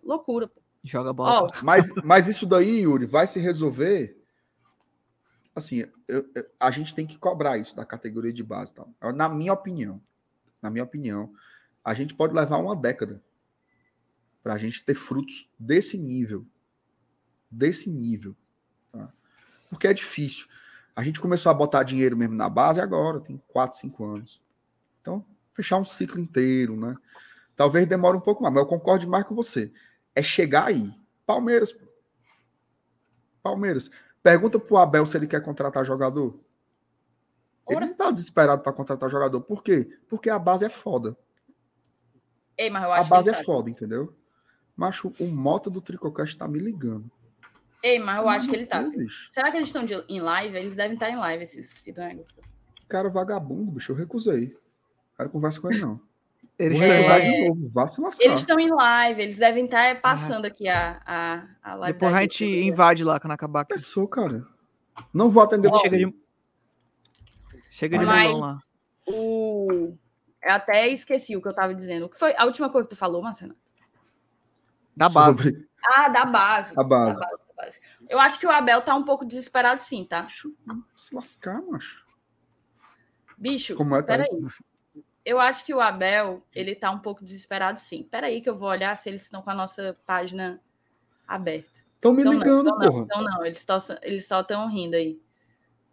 Loucura. 0.00 0.48
Joga 0.84 1.12
bola. 1.12 1.50
Oh. 1.52 1.64
Mas, 1.64 1.92
mas 2.04 2.28
isso 2.28 2.46
daí, 2.46 2.82
Yuri, 2.82 3.04
vai 3.04 3.26
se 3.26 3.40
resolver. 3.40 4.16
Assim, 5.56 5.84
eu, 6.06 6.24
eu, 6.32 6.46
a 6.60 6.70
gente 6.70 6.94
tem 6.94 7.04
que 7.04 7.18
cobrar 7.18 7.58
isso 7.58 7.74
da 7.74 7.84
categoria 7.84 8.32
de 8.32 8.44
base. 8.44 8.72
Tá? 8.72 8.86
Na 9.12 9.28
minha 9.28 9.52
opinião. 9.52 10.00
Na 10.62 10.70
minha 10.70 10.84
opinião 10.84 11.32
a 11.84 11.92
gente 11.92 12.14
pode 12.14 12.34
levar 12.34 12.56
uma 12.56 12.74
década 12.74 13.22
para 14.42 14.54
a 14.54 14.58
gente 14.58 14.82
ter 14.84 14.94
frutos 14.94 15.50
desse 15.58 15.98
nível. 15.98 16.46
Desse 17.50 17.90
nível. 17.90 18.34
Tá? 18.90 19.12
Porque 19.68 19.86
é 19.86 19.92
difícil. 19.92 20.46
A 20.96 21.02
gente 21.02 21.20
começou 21.20 21.50
a 21.50 21.54
botar 21.54 21.82
dinheiro 21.82 22.16
mesmo 22.16 22.34
na 22.34 22.48
base 22.48 22.80
agora, 22.80 23.20
tem 23.20 23.42
4, 23.48 23.78
5 23.78 24.04
anos. 24.04 24.40
Então, 25.00 25.24
fechar 25.52 25.76
um 25.76 25.84
ciclo 25.84 26.20
inteiro, 26.20 26.76
né? 26.76 26.96
Talvez 27.56 27.86
demore 27.86 28.16
um 28.16 28.20
pouco 28.20 28.42
mais, 28.42 28.54
mas 28.54 28.62
eu 28.62 28.68
concordo 28.68 29.08
mais 29.08 29.24
com 29.24 29.34
você. 29.34 29.72
É 30.14 30.22
chegar 30.22 30.68
aí. 30.68 30.92
Palmeiras. 31.26 31.76
Palmeiras. 33.42 33.90
Pergunta 34.22 34.58
pro 34.58 34.78
Abel 34.78 35.04
se 35.04 35.16
ele 35.16 35.26
quer 35.26 35.42
contratar 35.42 35.84
jogador. 35.84 36.40
Ele 37.68 37.80
não 37.80 37.94
tá 37.94 38.10
desesperado 38.10 38.62
para 38.62 38.72
contratar 38.72 39.10
jogador. 39.10 39.40
Por 39.40 39.62
quê? 39.62 39.98
Porque 40.08 40.30
a 40.30 40.38
base 40.38 40.64
é 40.64 40.68
foda. 40.68 41.16
Ei, 42.56 42.70
mas 42.70 42.84
eu 42.84 42.92
acho 42.92 43.06
a 43.06 43.16
base 43.16 43.30
é 43.30 43.32
tá... 43.32 43.42
foda, 43.42 43.70
entendeu? 43.70 44.14
Macho, 44.76 45.12
o 45.18 45.26
moto 45.26 45.70
do 45.70 45.80
Tricocast 45.80 46.36
tá 46.36 46.48
me 46.48 46.58
ligando. 46.58 47.10
Ei, 47.82 47.98
mas 47.98 48.18
eu 48.18 48.28
acho 48.28 48.48
que 48.48 48.56
ele 48.56 48.66
tá. 48.66 48.82
Bicho. 48.82 49.28
Será 49.30 49.50
que 49.50 49.56
eles 49.58 49.68
estão 49.68 49.84
de... 49.84 49.94
em 50.08 50.20
live? 50.20 50.56
Eles 50.56 50.74
devem 50.74 50.94
estar 50.94 51.10
em 51.10 51.16
live, 51.16 51.44
esses 51.44 51.78
fidangos. 51.78 52.26
Cara, 52.88 53.08
vagabundo, 53.08 53.72
bicho, 53.72 53.92
eu 53.92 53.96
recusei. 53.96 54.56
Cara, 55.16 55.28
conversa 55.28 55.60
com 55.60 55.70
ele, 55.70 55.80
não. 55.80 56.00
Eles 56.58 56.78
Vou 56.78 56.88
recusar 56.88 57.20
é... 57.20 57.30
de 57.30 57.48
novo, 57.48 57.68
vá 57.68 57.86
se 57.86 58.00
lascar. 58.00 58.24
Eles 58.24 58.40
estão 58.40 58.58
em 58.60 58.70
live, 58.70 59.22
eles 59.22 59.36
devem 59.36 59.64
estar 59.64 59.84
é, 59.84 59.94
passando 59.94 60.44
ah. 60.44 60.48
aqui 60.48 60.68
a, 60.68 61.02
a, 61.04 61.46
a 61.62 61.74
live. 61.74 61.92
Depois 61.92 62.14
a 62.14 62.22
gente 62.22 62.44
invade 62.44 63.02
lá 63.02 63.18
quando 63.18 63.32
acabar 63.32 63.62
aqui. 63.62 63.74
Pessoa, 63.74 64.08
cara. 64.08 64.46
Não 65.12 65.28
vou 65.28 65.42
atender 65.42 65.68
oh, 65.72 65.76
Chega 65.78 65.98
de, 65.98 66.14
chega 67.70 67.98
de 67.98 68.06
mas, 68.06 68.32
lá. 68.32 68.56
O... 69.08 69.96
Eu 70.44 70.52
até 70.52 70.88
esqueci 70.88 71.36
o 71.36 71.40
que 71.40 71.48
eu 71.48 71.50
estava 71.50 71.74
dizendo. 71.74 72.06
O 72.06 72.08
que 72.08 72.18
foi 72.18 72.34
a 72.36 72.44
última 72.44 72.68
coisa 72.68 72.86
que 72.86 72.94
tu 72.94 72.98
falou, 72.98 73.22
Marcelo? 73.22 73.54
Da 74.96 75.08
base. 75.08 75.42
Sobre... 75.42 75.68
Ah, 75.84 76.08
da 76.08 76.24
base. 76.24 76.74
A 76.76 76.82
base. 76.82 77.18
Da 77.18 77.26
base, 77.26 77.38
da 77.46 77.62
base. 77.62 77.80
Eu 78.08 78.20
acho 78.20 78.38
que 78.38 78.46
o 78.46 78.50
Abel 78.50 78.82
tá 78.82 78.94
um 78.94 79.04
pouco 79.04 79.24
desesperado, 79.24 79.80
sim, 79.80 80.04
tá? 80.04 80.26
Se 80.96 81.14
lascar, 81.14 81.62
macho. 81.62 82.04
Bicho, 83.36 83.74
Como 83.74 83.96
é, 83.96 84.02
tá? 84.02 84.06
peraí. 84.06 84.28
Eu 85.24 85.40
acho 85.40 85.64
que 85.64 85.72
o 85.74 85.80
Abel, 85.80 86.46
ele 86.54 86.74
tá 86.74 86.90
um 86.90 86.98
pouco 86.98 87.24
desesperado, 87.24 87.80
sim. 87.80 88.06
Peraí 88.10 88.40
que 88.42 88.48
eu 88.48 88.56
vou 88.56 88.68
olhar 88.68 88.96
se 88.96 89.08
eles 89.08 89.22
estão 89.22 89.40
com 89.42 89.50
a 89.50 89.54
nossa 89.54 89.96
página 90.06 90.60
aberta. 91.26 91.80
Estão 91.94 92.12
me 92.12 92.20
Então 92.20 92.32
não, 92.34 92.38
ligando, 92.38 92.68
então 92.68 92.78
não, 92.78 92.92
porra. 92.92 93.04
então 93.04 93.22
não, 93.22 93.46
eles 93.46 93.62
só 93.62 93.78
eles 94.02 94.28
só 94.28 94.40
estão 94.40 94.68
rindo 94.68 94.94
aí. 94.94 95.18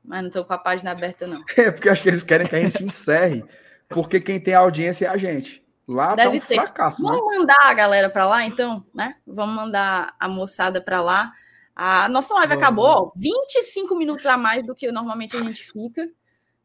Mas 0.04 0.22
não 0.22 0.28
estão 0.28 0.44
com 0.44 0.54
a 0.54 0.58
página 0.58 0.92
aberta, 0.92 1.26
não. 1.26 1.42
É 1.58 1.72
porque 1.72 1.88
eu 1.88 1.94
acho 1.94 2.04
que 2.04 2.10
eles 2.10 2.24
querem 2.24 2.46
que 2.46 2.56
a 2.56 2.60
gente 2.60 2.84
encerre. 2.84 3.46
Porque 3.94 4.20
quem 4.20 4.40
tem 4.40 4.54
audiência 4.54 5.06
é 5.06 5.10
a 5.10 5.18
gente. 5.18 5.62
Lá 5.88 6.16
Deve 6.16 6.40
tá 6.40 6.46
um 6.46 6.48
ser. 6.48 6.56
fracasso, 6.56 7.04
né? 7.04 7.10
Vamos 7.10 7.38
mandar 7.38 7.58
a 7.64 7.74
galera 7.74 8.10
para 8.10 8.26
lá, 8.28 8.46
então, 8.46 8.86
né? 8.94 9.16
Vamos 9.28 9.56
mandar 9.56 10.16
a 10.20 10.28
moçada 10.30 10.80
para 10.82 11.02
lá. 11.02 11.32
A 11.76 12.08
nossa 12.10 12.34
live 12.36 12.50
Vamos. 12.50 12.64
acabou 12.64 12.86
ó, 12.86 13.12
25 13.16 13.96
minutos 13.96 14.26
a 14.26 14.38
mais 14.38 14.66
do 14.66 14.76
que 14.76 14.92
normalmente 14.92 15.36
a 15.36 15.42
gente 15.44 15.64
fica. 15.64 16.10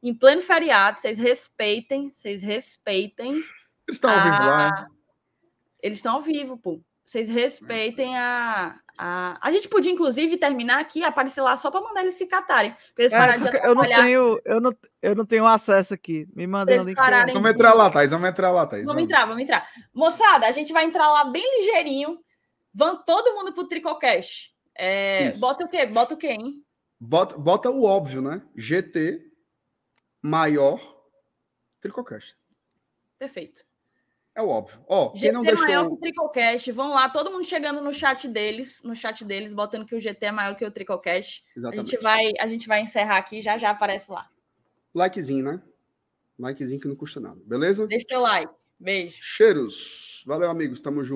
Em 0.03 0.15
pleno 0.15 0.41
feriado, 0.43 0.99
vocês 0.99 1.19
respeitem, 1.19 2.11
vocês 2.13 2.43
respeitem. 2.43 3.33
Eles 3.33 3.45
estão 3.89 4.11
ao 4.11 4.21
vivo 4.23 4.37
lá, 4.45 4.69
a- 4.69 4.87
Eles 5.83 5.99
estão 5.99 6.15
ao 6.15 6.21
vivo, 6.23 6.57
pô. 6.59 6.81
Vocês 7.05 7.29
respeitem 7.29 8.17
a, 8.17 8.75
a. 8.99 9.39
A 9.41 9.51
gente 9.51 9.69
podia, 9.69 9.93
inclusive, 9.93 10.37
terminar 10.37 10.81
aqui, 10.81 11.05
aparecer 11.05 11.41
lá 11.41 11.57
só 11.57 11.71
para 11.71 11.81
mandar 11.81 12.03
eles 12.03 12.15
se 12.15 12.27
catarem. 12.27 12.73
Pra 12.95 13.05
eles 13.05 13.13
É, 13.13 13.19
pararem 13.19 13.41
de 13.43 13.67
eu 13.67 13.75
não 13.75 13.83
tenho, 13.85 14.41
eu 14.45 14.61
não, 14.61 14.77
eu 15.03 15.15
não 15.15 15.27
tenho 15.27 15.47
acesso 15.47 15.95
aqui. 15.95 16.27
Me 16.35 16.47
manda 16.47 16.73
Eles 16.73 16.85
o 16.85 16.89
link. 16.89 16.97
pararem. 16.97 17.35
Vamos 17.35 17.51
entrar 17.51 17.75
lá, 17.75 17.91
Thaís. 17.91 18.11
Vamos 18.11 18.29
entrar 18.29 18.51
lá, 18.51 18.67
Thaís. 18.67 18.85
Vamos 18.85 19.03
entrar, 19.03 19.27
vamos 19.27 19.43
entrar. 19.43 19.69
Moçada, 19.95 20.47
a 20.47 20.53
gente 20.53 20.73
vai 20.73 20.85
entrar 20.85 21.09
lá 21.09 21.25
bem 21.25 21.59
ligeirinho. 21.59 22.19
Vão 22.75 23.03
todo 23.05 23.35
mundo 23.35 23.53
pro 23.53 23.67
Tricocast. 23.67 24.55
É, 24.77 25.29
Isso. 25.31 25.41
bota 25.41 25.65
o 25.65 25.69
quê? 25.69 25.87
Bota 25.87 26.15
o 26.15 26.17
quê, 26.19 26.29
hein? 26.29 26.63
Bota, 27.01 27.37
bota 27.39 27.71
o 27.71 27.85
óbvio, 27.85 28.21
né? 28.21 28.43
GT 28.57 29.21
maior 30.23 30.81
Tricocast. 31.81 32.35
Perfeito. 33.19 33.65
É 34.37 34.43
o 34.43 34.49
óbvio. 34.49 34.79
Ó, 34.87 35.15
GT 35.17 35.33
não 35.33 35.43
deixou. 35.43 35.67
maior 35.67 35.89
que 35.89 35.95
o 35.95 35.97
Tricocast. 35.97 36.71
Vão 36.73 36.91
lá, 36.91 37.09
todo 37.09 37.31
mundo 37.31 37.45
chegando 37.47 37.81
no 37.81 37.93
chat 37.93 38.29
deles, 38.29 38.83
no 38.85 38.95
chat 38.95 39.25
deles, 39.25 39.55
botando 39.55 39.87
que 39.87 39.95
o 39.95 40.01
GT 40.01 40.27
é 40.27 40.31
maior 40.31 40.55
que 40.55 40.65
o 40.65 40.71
Tricocast. 40.71 41.43
A 41.43 41.59
Exatamente. 41.59 41.91
gente 41.91 42.03
vai, 42.03 42.33
a 42.39 42.47
gente 42.47 42.69
vai 42.69 42.83
encerrar 42.83 43.17
aqui, 43.17 43.41
já 43.41 43.57
já 43.57 43.71
aparece 43.71 44.13
lá. 44.13 44.29
Likezinho, 44.95 45.43
né? 45.43 45.63
Likezinho 46.39 46.79
que 46.79 46.87
não 46.87 46.95
custa 46.95 47.19
nada. 47.19 47.41
Beleza? 47.47 47.87
Deixa 47.87 48.19
o 48.19 48.21
like. 48.21 48.53
Beijo. 48.79 49.17
Cheiros. 49.23 50.23
Valeu, 50.27 50.51
amigos. 50.51 50.83
Tamo 50.83 51.03
junto. 51.03 51.15